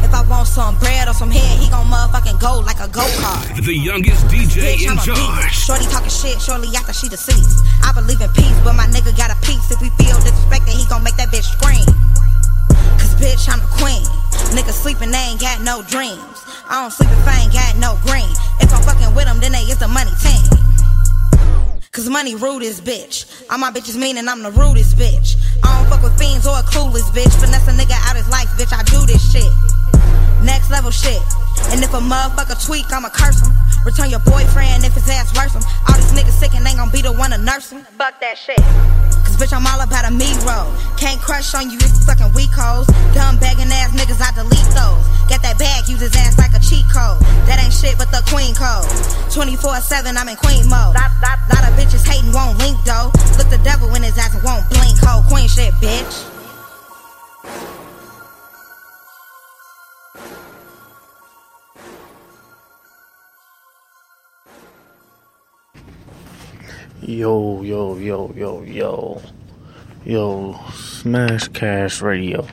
If 0.00 0.12
I 0.16 0.24
want 0.24 0.48
some 0.48 0.72
bread 0.80 1.04
or 1.04 1.12
some 1.12 1.28
head, 1.28 1.60
he 1.60 1.68
gon' 1.68 1.84
motherfucking 1.92 2.40
go 2.40 2.64
like 2.64 2.80
a 2.80 2.88
go 2.88 3.04
kart. 3.20 3.44
The 3.60 3.76
youngest 3.76 4.24
DJ 4.32 4.72
Bitch, 4.72 4.88
in 4.88 4.96
charge. 5.04 5.20
beast. 5.20 5.68
Shorty 5.68 5.84
talking 5.92 6.08
shit 6.08 6.40
shortly 6.40 6.72
after 6.72 6.96
she 6.96 7.12
deceased. 7.12 7.60
I 7.84 7.92
believe 7.92 8.24
in 8.24 8.32
peace, 8.32 8.56
but 8.64 8.72
my 8.72 8.88
nigga 8.88 9.12
got 9.20 9.28
a 9.28 9.36
piece. 9.44 9.68
If 9.68 9.84
we 9.84 9.92
feel 10.00 10.16
disrespected, 10.24 10.72
he 10.80 10.88
gon' 10.88 11.04
make 11.04 11.20
that 11.20 11.28
bitch 11.28 11.44
scream. 11.44 11.84
Cause 12.96 13.14
bitch, 13.20 13.44
I'm 13.50 13.60
the 13.60 13.70
queen. 13.76 14.04
Niggas 14.56 14.80
sleeping, 14.80 15.10
they 15.10 15.18
ain't 15.18 15.40
got 15.40 15.60
no 15.60 15.82
dreams. 15.82 16.38
I 16.68 16.80
don't 16.80 16.92
sleep 16.92 17.10
if 17.10 17.28
I 17.28 17.44
ain't 17.44 17.52
got 17.52 17.76
no 17.76 17.98
green. 18.08 18.30
If 18.60 18.72
I'm 18.72 18.82
fucking 18.82 19.14
with 19.14 19.26
them, 19.26 19.40
then 19.40 19.52
they 19.52 19.68
is 19.68 19.78
the 19.78 19.88
money 19.88 20.12
team. 20.22 20.44
Cause 21.92 22.08
money 22.08 22.34
rude 22.36 22.62
as 22.62 22.80
bitch. 22.80 23.26
All 23.50 23.58
my 23.58 23.70
bitches 23.72 23.96
mean 23.96 24.18
and 24.18 24.30
I'm 24.30 24.42
the 24.42 24.52
rudest 24.52 24.96
bitch. 24.96 25.34
I 25.64 25.76
don't 25.76 25.90
fuck 25.90 26.02
with 26.02 26.16
fiends 26.16 26.46
or 26.46 26.54
a 26.54 26.62
clueless 26.62 27.10
bitch. 27.10 27.32
Finesse 27.40 27.66
a 27.66 27.72
nigga 27.72 27.98
out 28.06 28.14
his 28.14 28.28
life, 28.28 28.46
bitch. 28.54 28.72
I 28.72 28.84
do 28.84 29.04
this 29.04 29.18
shit. 29.32 29.50
Next 30.44 30.70
level 30.70 30.90
shit. 30.90 31.20
And 31.74 31.82
if 31.82 31.92
a 31.92 31.98
motherfucker 31.98 32.54
tweak, 32.64 32.86
I'ma 32.92 33.08
curse 33.10 33.40
him. 33.42 33.50
Return 33.88 34.10
your 34.12 34.20
boyfriend 34.20 34.84
if 34.84 34.92
his 34.92 35.08
ass 35.08 35.32
worse 35.32 35.56
him. 35.56 35.64
All 35.88 35.96
these 35.96 36.12
niggas 36.12 36.36
sick 36.36 36.52
and 36.52 36.60
ain't 36.68 36.76
gon' 36.76 36.92
be 36.92 37.00
the 37.00 37.08
one 37.08 37.32
to 37.32 37.40
nurse 37.40 37.72
him. 37.72 37.88
Fuck 37.96 38.20
that 38.20 38.36
shit. 38.36 38.60
Cause 39.24 39.40
bitch, 39.40 39.56
I'm 39.56 39.64
all 39.64 39.80
about 39.80 40.04
a 40.04 40.12
me 40.12 40.28
roll. 40.44 40.68
Can't 41.00 41.16
crush 41.24 41.56
on 41.56 41.72
you 41.72 41.80
if 41.80 41.88
you 41.96 42.04
fucking 42.04 42.36
weak 42.36 42.52
hoes. 42.52 42.84
Dumb 43.16 43.40
begging 43.40 43.72
ass 43.72 43.96
niggas, 43.96 44.20
I 44.20 44.36
delete 44.36 44.68
those. 44.76 45.00
Get 45.32 45.40
that 45.40 45.56
bag, 45.56 45.88
use 45.88 46.04
his 46.04 46.12
ass 46.20 46.36
like 46.36 46.52
a 46.52 46.60
cheat 46.60 46.84
code. 46.92 47.16
That 47.48 47.64
ain't 47.64 47.72
shit 47.72 47.96
but 47.96 48.12
the 48.12 48.20
queen 48.28 48.52
code. 48.52 48.84
24 49.32 49.80
7, 49.80 50.20
I'm 50.20 50.28
in 50.28 50.36
queen 50.36 50.68
mode. 50.68 50.92
Lot, 50.92 51.08
lot, 51.24 51.40
lot 51.48 51.64
of 51.64 51.72
bitches 51.72 52.04
hating, 52.04 52.28
won't 52.36 52.60
link 52.60 52.76
though. 52.84 53.08
Look 53.40 53.48
the 53.48 53.60
devil 53.64 53.88
in 53.96 54.04
his 54.04 54.20
ass 54.20 54.36
Yo, 67.08 67.62
yo, 67.62 67.96
yo, 67.96 68.30
yo, 68.36 68.62
yo. 68.64 69.22
Yo, 70.04 70.60
Smash 70.74 71.48
Cash 71.48 72.02
Radio. 72.02 72.46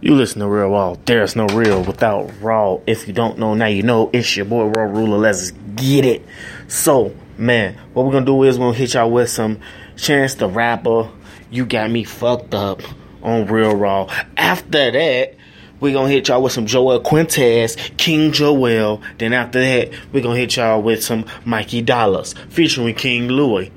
You 0.00 0.14
listen 0.14 0.38
to 0.38 0.46
Real 0.46 0.68
Raw. 0.68 0.94
There's 1.04 1.34
no 1.34 1.48
real 1.48 1.82
without 1.82 2.30
Raw. 2.40 2.78
If 2.86 3.08
you 3.08 3.12
don't 3.12 3.40
know, 3.40 3.54
now 3.54 3.66
you 3.66 3.82
know. 3.82 4.08
It's 4.12 4.36
your 4.36 4.46
boy 4.46 4.66
Raw 4.66 4.84
Ruler. 4.84 5.18
Let's 5.18 5.50
get 5.74 6.04
it. 6.04 6.24
So, 6.68 7.12
man, 7.38 7.76
what 7.92 8.06
we're 8.06 8.12
gonna 8.12 8.24
do 8.24 8.40
is 8.44 8.56
we're 8.56 8.66
gonna 8.66 8.78
hit 8.78 8.94
y'all 8.94 9.10
with 9.10 9.28
some 9.28 9.58
Chance 9.96 10.36
the 10.36 10.46
Rapper. 10.46 11.10
You 11.50 11.66
got 11.66 11.90
me 11.90 12.04
fucked 12.04 12.54
up 12.54 12.82
on 13.20 13.48
Real 13.48 13.74
Raw. 13.74 14.06
After 14.36 14.92
that, 14.92 15.34
we're 15.80 15.92
gonna 15.92 16.10
hit 16.10 16.28
y'all 16.28 16.42
with 16.42 16.52
some 16.52 16.66
Joel 16.66 17.00
Quintez, 17.00 17.96
King 17.96 18.32
Joel. 18.32 19.02
Then 19.18 19.32
after 19.32 19.60
that, 19.60 19.90
we're 20.12 20.22
gonna 20.22 20.38
hit 20.38 20.56
y'all 20.56 20.82
with 20.82 21.02
some 21.02 21.24
Mikey 21.44 21.82
Dollars 21.82 22.34
featuring 22.50 22.94
King 22.94 23.28
Louie. 23.28 23.72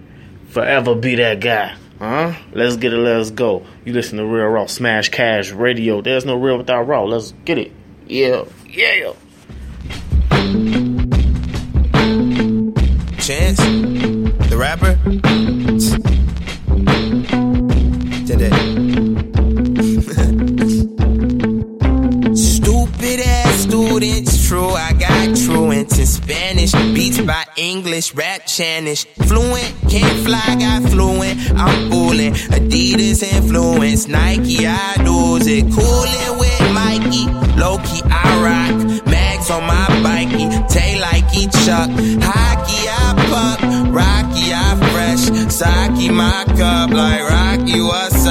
Forever 0.50 0.96
be 0.96 1.16
that 1.16 1.40
guy. 1.40 1.76
Huh? 2.00 2.34
Let's 2.52 2.76
get 2.76 2.94
it, 2.94 2.98
let's 2.98 3.32
go. 3.32 3.66
You 3.86 3.94
listen 3.94 4.18
to 4.18 4.26
Real 4.26 4.48
Raw 4.48 4.66
Smash 4.66 5.10
Cash 5.10 5.52
Radio. 5.52 6.02
There's 6.02 6.26
no 6.26 6.36
real 6.36 6.58
without 6.58 6.84
raw. 6.84 7.04
Let's 7.04 7.34
get 7.46 7.58
it. 7.58 7.72
Yeah, 8.08 8.44
yeah. 8.68 9.14
Chance, 13.20 13.58
the 14.50 14.58
rapper. 14.58 15.43
True. 24.64 24.76
I 24.76 24.94
got 24.94 25.36
truant 25.38 25.98
in 25.98 26.06
Spanish. 26.06 26.72
Beats 26.94 27.22
by 27.22 27.46
English, 27.58 28.14
rap 28.14 28.48
Spanish. 28.48 29.06
Fluent, 29.28 29.74
can't 29.90 30.26
fly, 30.26 30.56
got 30.60 30.90
fluent. 30.90 31.40
I'm 31.56 31.92
fooling. 31.92 32.34
Adidas 32.34 33.24
influence, 33.24 34.08
Nike, 34.08 34.66
I 34.68 34.96
do 34.98 35.38
it. 35.42 35.66
Coolin' 35.74 36.40
with 36.40 36.62
Mikey, 36.74 37.26
low 37.60 37.78
key, 37.80 38.02
I 38.06 38.30
rock. 38.46 39.06
Mags 39.06 39.50
on 39.50 39.64
my 39.64 39.88
bikey, 40.04 40.48
tail 40.70 41.02
like 41.02 41.28
he 41.30 41.48
chuck. 41.66 41.90
Hockey, 42.28 42.82
I 42.90 43.14
puck. 43.30 43.60
Rocky, 43.94 44.54
I 44.54 44.76
fresh. 44.92 45.52
Saki, 45.52 46.10
my 46.10 46.44
cup, 46.58 46.92
like 46.92 47.22
Rocky, 47.30 47.82
what's 47.82 48.23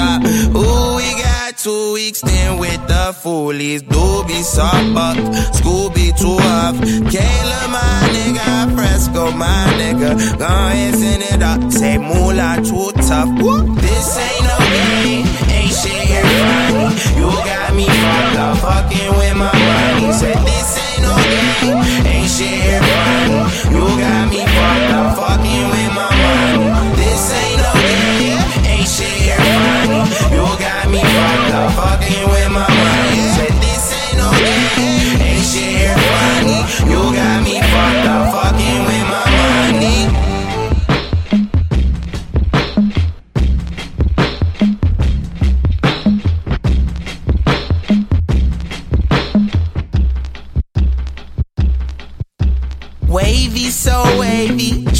two 1.62 1.92
weeks 1.92 2.21
then 2.23 2.59
with 2.59 2.81
the 2.88 3.14
foolies. 3.23 3.83
Doobie, 3.83 4.42
soft 4.42 4.95
buck. 4.95 5.16
Scooby, 5.54 6.11
too 6.19 6.37
huff. 6.42 6.75
Kayla, 7.12 7.61
my 7.71 8.09
nigga. 8.14 8.75
Fresco, 8.75 9.31
my 9.31 9.66
nigga. 9.78 10.11
Go 10.38 10.45
ahead, 10.45 10.95
send 10.97 11.23
it 11.23 11.42
up. 11.42 11.61
Say 11.71 11.99
moolah, 11.99 12.57
too 12.66 12.90
tough. 13.07 13.31
Woo. 13.40 13.75
This 13.76 14.19
ain't 14.19 14.42
no 14.50 14.59
game. 14.75 15.26
Ain't 15.54 15.73
shit 15.73 16.02
here 16.11 16.26
funny. 16.42 16.99
You 17.19 17.31
got 17.47 17.71
me 17.76 17.87
fucked 17.87 18.38
up. 18.42 18.59
Fucking 18.59 19.11
with 19.19 19.37
my 19.37 19.52
money. 19.54 20.12
Said 20.19 20.38
this 20.42 20.73
ain't 20.83 21.02
no 21.07 21.14
game. 21.31 21.78
Ain't 22.11 22.31
shit 22.35 22.59
here 22.66 22.83
funny. 22.90 23.38
You 23.71 23.87
got 24.02 24.25
me 24.31 24.40
fucked 24.57 24.92
up. 24.99 25.09
Fucking 25.14 25.66
with 25.71 25.81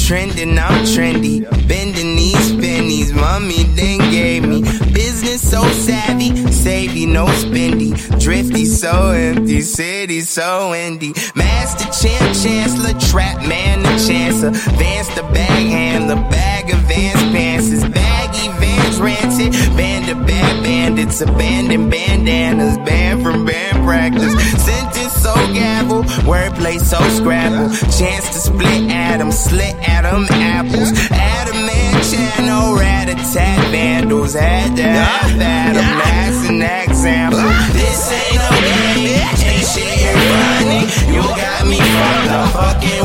Trending, 0.05 0.59
I'm 0.59 0.83
trendy. 0.83 1.47
Bending 1.65 2.17
these 2.17 2.51
pennies, 2.57 3.13
mommy 3.13 3.63
then 3.63 3.99
gave 4.11 4.43
me. 4.45 4.61
Business 4.91 5.49
so 5.49 5.63
savvy, 5.71 6.51
savvy, 6.51 7.05
no 7.05 7.25
spendy. 7.27 7.93
Drifty, 8.19 8.65
so 8.65 9.11
empty. 9.11 9.61
City, 9.61 10.19
so 10.19 10.71
windy. 10.71 11.13
Master 11.35 11.85
champ, 11.85 12.35
chancellor, 12.35 12.99
trap 12.99 13.47
man, 13.47 13.81
the 13.81 14.05
chancellor. 14.05 14.51
Vance 14.51 15.07
the 15.15 15.23
bag 15.33 15.69
handler, 15.69 16.15
bag 16.29 16.69
of 16.69 16.79
Vance 16.79 17.21
pants. 17.31 17.87
Baggy, 17.87 18.49
Vans 18.59 18.99
rancid. 18.99 19.53
Band 19.77 20.09
of 20.09 20.27
bad 20.27 20.62
bandits, 20.83 21.21
abandoned 21.21 21.89
bandanas. 21.89 22.77
Banned 22.79 23.23
from 23.23 23.45
band 23.45 23.77
practice. 23.85 24.33
Sentence 24.63 25.13
so 25.13 25.33
gavel, 25.53 26.03
wordplay 26.27 26.77
so 26.79 26.99
scrabble. 27.17 27.69
Chance 27.97 28.25
to 28.33 28.39
split 28.49 28.91
atom, 28.91 29.31
slit 29.31 29.75
atom 29.87 30.25
apples. 30.29 30.91
Adam 31.09 31.55
and 31.55 32.03
channel, 32.11 32.75
rat 32.75 33.07
a 33.09 33.15
tat 33.15 33.59
vandals. 33.71 34.33
Had 34.33 34.75
to 34.75 34.83
have 34.83 35.41
Adam, 35.41 35.87
that's 36.03 36.49
an 36.49 36.61
example. 36.61 37.39
This 37.71 38.11
ain't 38.11 38.35
no 38.43 38.49
game, 38.67 39.23
ain't 39.47 39.65
shit 39.71 40.15
funny. 40.35 40.83
You 41.15 41.23
got 41.23 41.63
me 41.65 41.79
fucked 41.79 42.29
up, 42.29 42.49
fucking 42.59 43.02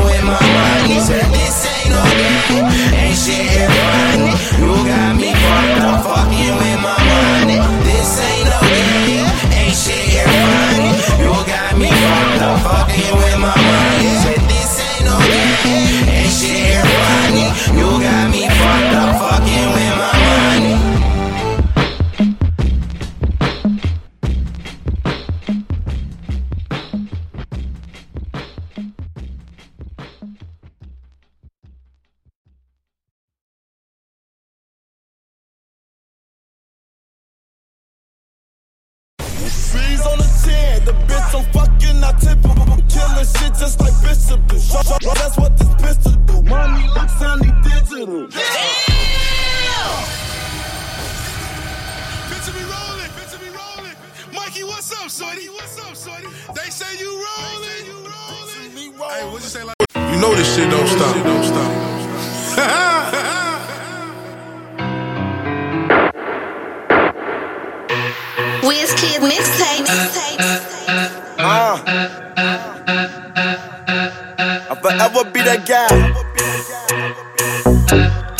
forever 75.29 75.33
be 75.33 75.41
that 75.41 75.65
guy. 75.67 75.89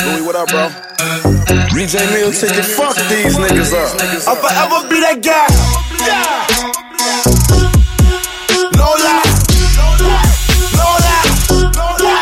Louie, 0.06 0.26
what 0.26 0.36
up, 0.36 0.48
bro? 0.50 0.70
BJ 1.74 2.00
Mill 2.14 2.32
ticket, 2.32 2.66
fuck 2.66 2.96
these 3.10 3.38
niggas 3.38 3.74
up. 3.74 3.90
I'll 4.28 4.36
forever 4.36 4.88
be 4.90 5.00
that 5.02 5.22
guy. 5.22 5.48
Yeah. 6.06 6.48
No 8.76 8.88
lie. 9.06 9.24
No 10.78 10.88
lie. 11.06 11.26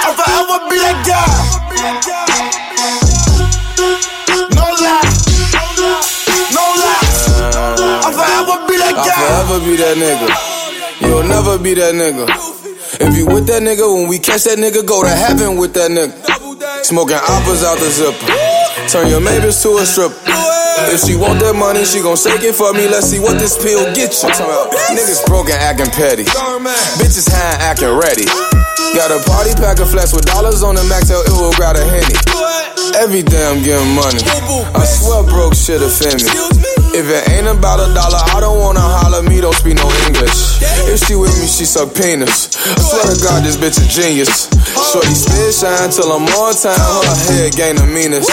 I'll 0.06 0.16
forever 0.16 0.60
be 0.70 0.78
that 0.84 0.98
guy. 1.08 1.28
No 4.56 4.66
lie. 4.84 5.08
No 6.54 6.64
lie. 6.84 7.04
I'll 8.04 8.14
forever 8.14 8.58
be 8.68 8.76
that 8.78 8.96
guy. 8.96 9.16
I'll 9.16 9.46
forever 9.46 9.58
be 9.66 9.74
that 9.78 9.96
nigga. 9.98 10.28
You'll 11.08 11.24
never 11.24 11.58
be 11.58 11.74
that 11.76 11.94
nigga. 11.94 12.67
If 13.00 13.16
you 13.16 13.26
with 13.26 13.46
that 13.48 13.62
nigga, 13.62 13.86
when 13.94 14.08
we 14.08 14.18
catch 14.20 14.44
that 14.46 14.58
nigga, 14.58 14.86
go 14.86 15.04
to 15.04 15.10
heaven 15.10 15.58
with 15.58 15.74
that 15.74 15.92
nigga. 15.92 16.14
Smoking 16.84 17.18
apples 17.18 17.64
out 17.64 17.78
the 17.80 17.90
zipper. 17.90 18.26
Turn 18.90 19.10
your 19.10 19.22
Mavis 19.22 19.62
to 19.64 19.78
a 19.78 19.86
stripper. 19.86 20.16
If 20.94 21.02
she 21.06 21.16
want 21.16 21.40
that 21.42 21.54
money, 21.54 21.86
she 21.86 22.02
gon' 22.02 22.18
shake 22.18 22.44
it 22.44 22.54
for 22.54 22.74
me. 22.74 22.88
Let's 22.88 23.08
see 23.10 23.20
what 23.20 23.38
this 23.40 23.58
pill 23.58 23.84
get 23.94 24.14
you. 24.24 24.30
Niggas 24.94 25.26
broken, 25.26 25.54
acting 25.54 25.92
petty. 25.92 26.24
Bitches 26.24 27.30
high, 27.30 27.58
acting 27.62 27.94
ready. 27.98 28.26
Got 28.96 29.12
a 29.12 29.20
party 29.28 29.54
pack 29.58 29.80
of 29.80 29.90
flats 29.90 30.14
with 30.14 30.26
dollars 30.26 30.64
on 30.64 30.76
the 30.76 30.84
max, 30.86 31.08
tell 31.10 31.22
it 31.22 31.34
will 31.34 31.54
grab 31.54 31.76
a 31.76 31.84
henny. 31.84 32.16
Every 32.96 33.22
day 33.22 33.44
I'm 33.46 33.62
getting 33.62 33.94
money. 33.94 34.22
I 34.74 34.86
swear 34.86 35.24
broke 35.24 35.54
shit 35.54 35.82
offend 35.82 36.24
me. 36.24 36.32
If 36.98 37.06
it 37.06 37.30
ain't 37.30 37.46
about 37.46 37.78
a 37.78 37.94
dollar, 37.94 38.18
I 38.34 38.40
don't 38.40 38.58
wanna 38.58 38.82
holler. 38.82 39.22
Me 39.22 39.42
don't 39.42 39.54
speak 39.54 39.76
no 39.76 39.86
English. 40.08 40.58
If 40.90 41.06
she 41.06 41.16
with 41.16 41.36
me, 41.38 41.46
she 41.46 41.66
suck 41.66 41.94
penis. 41.94 42.56
I 42.58 42.80
swear 42.82 43.06
to 43.14 43.18
God, 43.22 43.44
this 43.44 43.58
bitch 43.58 43.78
a 43.78 43.86
genius. 43.86 44.50
Shorty 44.92 45.14
spit 45.14 45.54
shine 45.54 45.92
till 45.92 46.10
I'm 46.10 46.26
on 46.26 46.56
time. 46.58 46.74
Her 46.74 47.18
head 47.30 47.54
gain 47.54 47.76
the 47.76 47.86
meanest. 47.86 48.32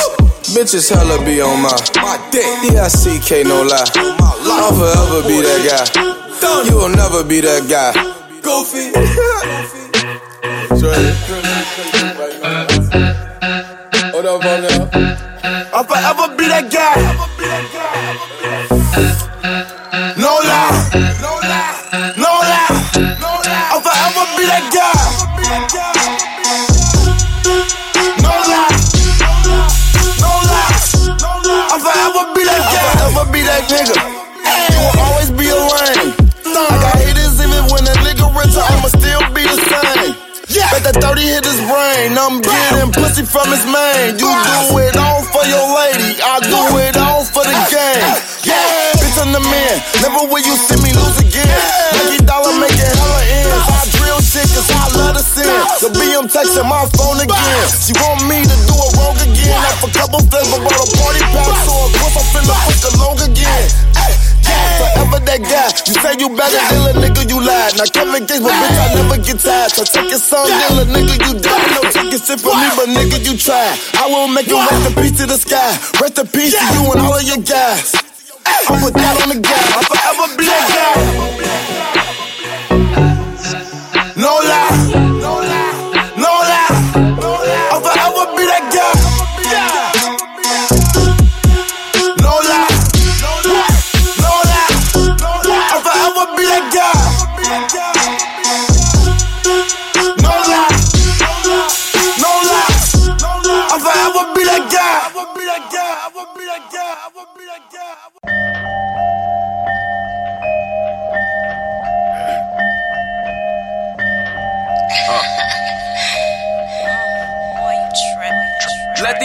Bitches 0.55 0.89
hella 0.89 1.19
be 1.25 1.41
on 1.41 1.61
my 1.61 1.77
my 2.01 2.17
dick. 2.31 2.47
D-I-C-K, 2.63 3.45
no 3.45 3.63
lie. 3.63 3.85
I'll 3.97 4.73
forever 4.73 5.29
be 5.29 5.43
that 5.45 5.61
guy. 5.69 6.65
You 6.69 6.77
will 6.77 6.89
never 6.89 7.25
be 7.25 7.41
that 7.41 7.69
guy. 7.69 7.93
Goofy. 8.41 8.93
Hold 10.85 10.97
up, 14.27 14.43
hold 14.43 14.65
up. 14.69 14.95
I'll 15.73 15.85
forever 15.85 16.37
be 16.37 16.45
that 16.47 16.69
guy. 16.71 17.01
No 20.21 20.29
lie. 20.45 20.91
No 21.25 21.41
lie. 21.41 21.73
No 22.21 22.29
lie. 22.29 22.69
I'll 23.73 23.81
forever 23.81 24.25
be 24.37 24.45
that 24.45 24.65
guy. 24.77 24.93
No 28.21 28.35
lie. 28.45 28.77
No 30.21 30.33
lie. 30.53 30.77
I'll 31.73 31.81
forever 31.81 32.25
be 32.35 32.43
that 32.45 32.61
guy. 32.61 32.93
Forever 32.93 33.25
be 33.33 33.41
that 33.41 33.65
nigga. 33.71 34.24
His. 42.15 42.23
I'm 42.23 42.41
getting 42.41 42.93
pussy 42.95 43.25
from 43.27 43.51
his 43.51 43.65
man. 43.67 44.15
You 44.19 44.31
do 44.31 44.79
it 44.79 44.97
all 44.97 45.23
for 45.35 45.45
your 45.47 45.67
lady. 45.75 46.19
I 46.23 46.39
do 46.41 46.63
it 46.79 46.97
all 46.97 47.25
for 47.25 47.43
the 47.43 47.55
game. 47.71 48.03
Yeah, 48.47 48.95
bitch, 49.03 49.19
I'm 49.19 49.33
the 49.33 49.41
man. 49.41 49.75
Never 50.01 50.27
will 50.31 50.43
you 50.43 50.55
see 50.55 50.79
me 50.83 50.95
lose 50.95 51.19
again. 51.19 51.49
Lucky 51.99 52.23
dollar 52.25 52.55
making 52.61 52.87
hella 52.87 53.21
ends. 53.27 53.67
I 53.67 53.83
drill 53.99 54.21
cause 54.23 54.71
I 54.71 54.85
love 54.95 55.15
the 55.19 55.25
sin. 55.25 55.49
The 55.83 55.91
BM 55.99 56.31
texting 56.31 56.69
my 56.69 56.87
phone 56.95 57.19
again. 57.21 57.67
She 57.83 57.93
want 57.99 58.23
me 58.31 58.43
to 58.47 58.57
do 58.69 58.75
it 58.79 58.91
wrong 58.99 59.17
again. 59.19 59.59
Off 59.75 59.83
a 59.83 59.91
couple 59.91 60.21
flavors, 60.31 60.61
but 60.61 60.75
a 60.75 60.85
party 60.99 61.23
pack. 61.35 61.51
So 61.67 61.75
of 61.75 61.93
course 61.99 62.17
I'm 62.21 62.27
finna 62.31 62.55
fuck 62.55 62.85
along 62.95 63.19
again. 63.27 63.65
Ay, 63.99 64.13
Yeah, 64.45 64.74
that 65.27 65.41
guy. 65.43 65.69
You 65.89 65.95
say 65.99 66.15
you 66.21 66.29
better 66.33 66.61
than 66.71 66.83
a 66.91 66.93
nigga, 67.01 67.23
you 67.29 67.39
lied. 67.41 67.77
Now 67.77 67.89
Kevin 67.89 68.25
Gates, 68.25 68.41
but 68.45 68.53
bitch, 68.53 68.79
I 68.79 68.95
never 68.95 69.19
get 69.23 69.39
tired. 69.41 69.71
So 69.73 69.85
take 69.85 70.11
your 70.11 70.21
son, 70.21 70.49
then 70.49 70.79
a 70.81 70.85
nigga, 70.89 71.17
you 71.27 71.35
die. 71.41 71.53
No 71.75 71.83
taking 71.91 72.21
shit 72.21 72.41
from 72.41 72.57
me, 72.61 72.69
but 72.77 72.89
nigga, 72.93 73.19
you 73.25 73.35
try. 73.37 73.77
I 74.01 74.07
will 74.09 74.29
make 74.29 74.49
you 74.49 74.59
rest 74.59 74.87
in 74.87 74.95
peace 75.01 75.17
to 75.21 75.27
the 75.27 75.39
sky. 75.39 75.77
Rest 76.01 76.19
in 76.19 76.27
peace 76.29 76.55
to 76.55 76.65
you 76.77 76.93
and 76.93 77.01
all 77.01 77.17
of 77.17 77.25
your 77.25 77.43
guys. 77.43 77.95
I 78.47 78.65
put 78.81 78.93
that 78.95 79.17
on 79.25 79.29
the 79.33 79.41
guy. 79.41 79.63
I'll 79.75 79.85
forever 79.89 80.27
that 80.37 80.65
guy. 80.73 81.45
No 84.17 84.31
lie. 84.45 84.64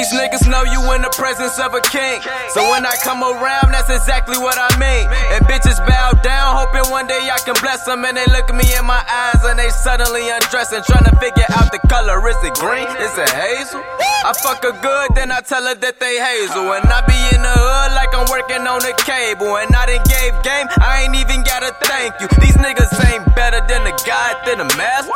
These 0.10 0.20
niggas 0.20 0.50
know 0.50 0.64
you 0.64 0.82
in 0.94 1.02
the 1.02 1.14
presence 1.14 1.60
of 1.60 1.74
a 1.74 1.82
king. 1.82 2.22
So 2.50 2.66
when 2.72 2.86
I 2.86 2.98
come 3.06 3.22
around, 3.22 3.70
that's 3.70 3.90
exactly 3.90 4.38
what 4.38 4.58
I 4.58 4.70
mean. 4.82 5.06
And 5.38 5.46
bitches 5.46 5.78
bow 5.86 6.18
down, 6.26 6.58
hoping 6.58 6.90
one 6.90 7.06
day 7.06 7.30
I 7.30 7.38
can 7.46 7.54
bless 7.62 7.86
them. 7.86 8.04
And 8.06 8.18
they 8.18 8.26
look 8.34 8.50
at 8.50 8.58
me 8.58 8.66
in 8.74 8.86
my 8.86 9.02
eyes 9.06 9.46
and 9.46 9.60
they 9.60 9.70
suddenly 9.70 10.26
undressing, 10.30 10.82
trying 10.90 11.06
to 11.06 11.14
figure 11.22 11.46
out 11.54 11.72
the 11.72 11.80
color. 11.90 12.18
Is 12.26 12.42
it 12.42 12.58
green? 12.58 12.90
Is 12.98 13.14
it 13.22 13.30
hazel? 13.30 13.86
I 14.26 14.34
fuck 14.34 14.66
her 14.66 14.76
good, 14.82 15.16
then 15.16 15.32
I 15.32 15.42
tell 15.42 15.64
her 15.64 15.76
that 15.76 16.00
they 16.00 16.16
hazel. 16.18 16.74
And 16.74 16.90
I 16.90 17.06
be 17.06 17.20
in 17.36 17.42
the 17.46 17.56
hood 17.56 17.92
like 17.94 18.10
I'm 18.12 18.26
working 18.34 18.66
on 18.66 18.82
the 18.82 18.98
cable. 19.06 19.62
And 19.62 19.70
I 19.76 19.86
done 19.86 20.04
gave 20.10 20.34
game, 20.42 20.68
I 20.82 21.06
ain't 21.06 21.16
even 21.22 21.46
gotta 21.46 21.72
thank 21.86 22.18
you. 22.18 22.28
These 22.42 22.58
niggas 22.58 22.92
ain't 23.14 23.24
better 23.38 23.62
than 23.70 23.86
the 23.86 23.94
God, 24.04 24.34
than 24.44 24.58
the 24.60 24.70
master. 24.74 25.14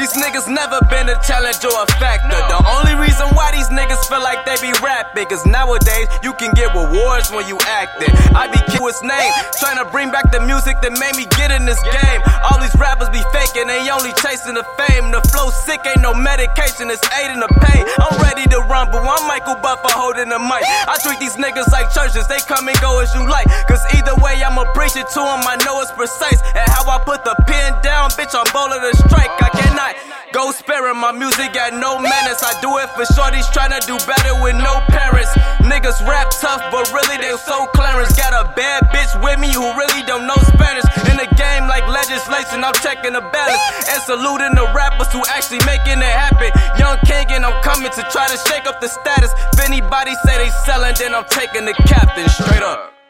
These 0.00 0.12
niggas 0.18 0.48
never 0.48 0.80
been 0.88 1.08
a 1.08 1.16
challenge 1.22 1.62
or 1.64 1.76
a 1.78 1.86
factor. 2.00 2.36
The 2.48 2.60
only 2.80 2.96
reason 2.98 3.28
why 3.36 3.52
these 3.52 3.68
niggas 3.68 4.04
feel 4.08 4.20
like 4.20 4.31
they 4.44 4.56
be 4.64 4.72
rapping, 4.80 5.28
cause 5.28 5.44
nowadays 5.46 6.08
you 6.22 6.32
can 6.40 6.52
get 6.54 6.72
rewards 6.72 7.28
when 7.30 7.44
you 7.48 7.58
acting. 7.68 8.12
I 8.32 8.48
be 8.48 8.60
kill 8.72 8.88
his 8.88 9.00
name, 9.04 9.32
trying 9.60 9.76
to 9.76 9.86
bring 9.92 10.10
back 10.10 10.32
the 10.32 10.40
music 10.40 10.80
that 10.80 10.96
made 10.96 11.16
me 11.16 11.28
get 11.36 11.52
in 11.52 11.68
this 11.68 11.80
game. 11.84 12.20
All 12.48 12.56
these 12.60 12.74
rappers 12.80 13.12
be 13.12 13.20
faking, 13.34 13.68
they 13.68 13.84
only 13.92 14.12
chasing 14.24 14.56
the 14.56 14.64
fame. 14.80 15.12
The 15.12 15.20
flow 15.28 15.52
sick, 15.52 15.80
ain't 15.84 16.00
no 16.00 16.14
medication, 16.14 16.88
it's 16.88 17.04
aiding 17.12 17.40
the 17.40 17.50
pain. 17.60 17.84
I'm 18.00 18.16
ready 18.24 18.48
to 18.48 18.58
rumble, 18.64 19.04
I'm 19.04 19.24
Michael 19.28 19.58
Buffer 19.60 19.92
holding 19.92 20.32
the 20.32 20.40
mic. 20.40 20.64
I 20.64 20.96
treat 21.02 21.20
these 21.20 21.36
niggas 21.36 21.68
like 21.74 21.92
churches, 21.92 22.24
they 22.28 22.40
come 22.48 22.68
and 22.68 22.78
go 22.80 23.02
as 23.02 23.12
you 23.12 23.26
like. 23.28 23.46
Cause 23.68 23.82
either 23.98 24.16
way, 24.22 24.40
I'ma 24.40 24.64
preach 24.72 24.96
it 24.96 25.08
to 25.12 25.20
them, 25.20 25.44
I 25.44 25.60
know 25.66 25.82
it's 25.82 25.92
precise. 25.92 26.40
And 26.56 26.66
how 26.70 26.88
I 26.88 27.02
put 27.02 27.24
the 27.24 27.36
pen 27.44 27.76
down, 27.82 28.10
bitch, 28.16 28.32
I'm 28.32 28.48
bowling 28.54 28.80
a 28.80 28.92
strike. 29.04 29.30
I 29.42 29.50
cannot 29.52 29.94
go 30.32 30.50
sparing, 30.52 30.96
my 30.96 31.12
music 31.12 31.52
got 31.52 31.74
no 31.74 31.98
manners. 31.98 32.40
I 32.40 32.54
do 32.62 32.78
it 32.78 32.88
for 32.96 33.04
shorties 33.12 33.46
trying 33.52 33.74
to 33.74 33.82
do 33.86 33.98
better 34.06 34.21
with 34.30 34.54
no 34.54 34.78
parents. 34.94 35.32
Niggas 35.66 35.98
rap 36.06 36.30
tough, 36.30 36.62
but 36.70 36.86
really 36.92 37.18
they 37.18 37.34
so 37.42 37.66
Clarence. 37.74 38.14
Got 38.14 38.34
a 38.36 38.46
bad 38.54 38.86
bitch 38.94 39.10
with 39.22 39.40
me 39.40 39.50
who 39.50 39.66
really 39.74 40.02
don't 40.06 40.26
know 40.26 40.38
Spanish. 40.54 40.86
In 41.10 41.16
the 41.18 41.26
game 41.34 41.66
like 41.66 41.86
legislation, 41.88 42.62
I'm 42.62 42.74
checking 42.78 43.12
the 43.12 43.24
balance. 43.34 43.62
And 43.90 44.02
saluting 44.06 44.54
the 44.54 44.70
rappers 44.70 45.10
who 45.10 45.22
actually 45.34 45.62
making 45.66 45.98
it 45.98 46.14
happen. 46.14 46.54
Young 46.78 46.98
king 47.06 47.26
and 47.34 47.44
I'm 47.44 47.58
coming 47.62 47.90
to 47.90 48.02
try 48.14 48.28
to 48.28 48.38
shake 48.46 48.66
up 48.66 48.80
the 48.80 48.88
status. 48.88 49.32
If 49.52 49.60
anybody 49.64 50.14
say 50.24 50.38
they 50.38 50.50
selling, 50.62 50.94
then 50.98 51.14
I'm 51.14 51.26
taking 51.26 51.64
the 51.64 51.74
captain 51.74 52.28
straight 52.28 52.62
up. 52.62 53.01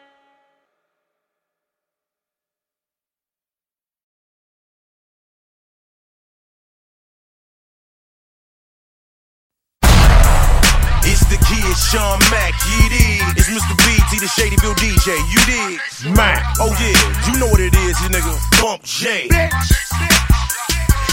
Kid 11.73 11.79
Sean 11.91 12.19
Mack, 12.29 12.53
you? 12.69 13.33
It's 13.35 13.49
Mr. 13.49 13.73
BT, 13.85 14.19
the 14.21 14.29
Shadyville 14.29 14.75
DJ, 14.77 15.17
you 15.29 15.39
dig? 15.45 16.15
Mac, 16.15 16.43
oh 16.59 16.69
yeah, 16.77 16.97
you 17.27 17.39
know 17.39 17.47
what 17.47 17.59
it 17.59 17.73
is, 17.73 17.99
you 18.01 18.09
nigga. 18.09 18.33
Bump 18.61 18.83
J. 18.83 19.27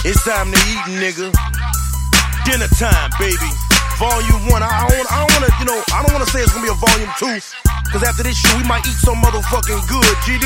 It's 0.05 0.25
time 0.25 0.53
to 0.53 0.59
eat, 0.69 0.85
nigga. 1.01 1.33
Dinner 2.45 2.69
time, 2.77 3.11
baby. 3.19 3.51
Volume 3.99 4.49
one. 4.49 4.63
I 4.63 4.89
don't, 4.89 5.13
I 5.13 5.21
don't 5.21 5.33
wanna, 5.37 5.53
you 5.61 5.67
know, 5.67 5.83
I 5.93 6.03
don't 6.03 6.13
wanna 6.13 6.27
say 6.27 6.41
it's 6.41 6.53
gonna 6.53 6.65
be 6.65 6.73
a 6.73 6.81
volume 6.81 7.11
two. 7.19 7.41
Cause 7.93 8.03
after 8.03 8.23
this 8.23 8.37
shit, 8.37 8.57
we 8.57 8.65
might 8.65 8.87
eat 8.87 8.97
so 9.01 9.15
motherfucking 9.15 9.89
good, 9.89 10.17
GD. 10.25 10.45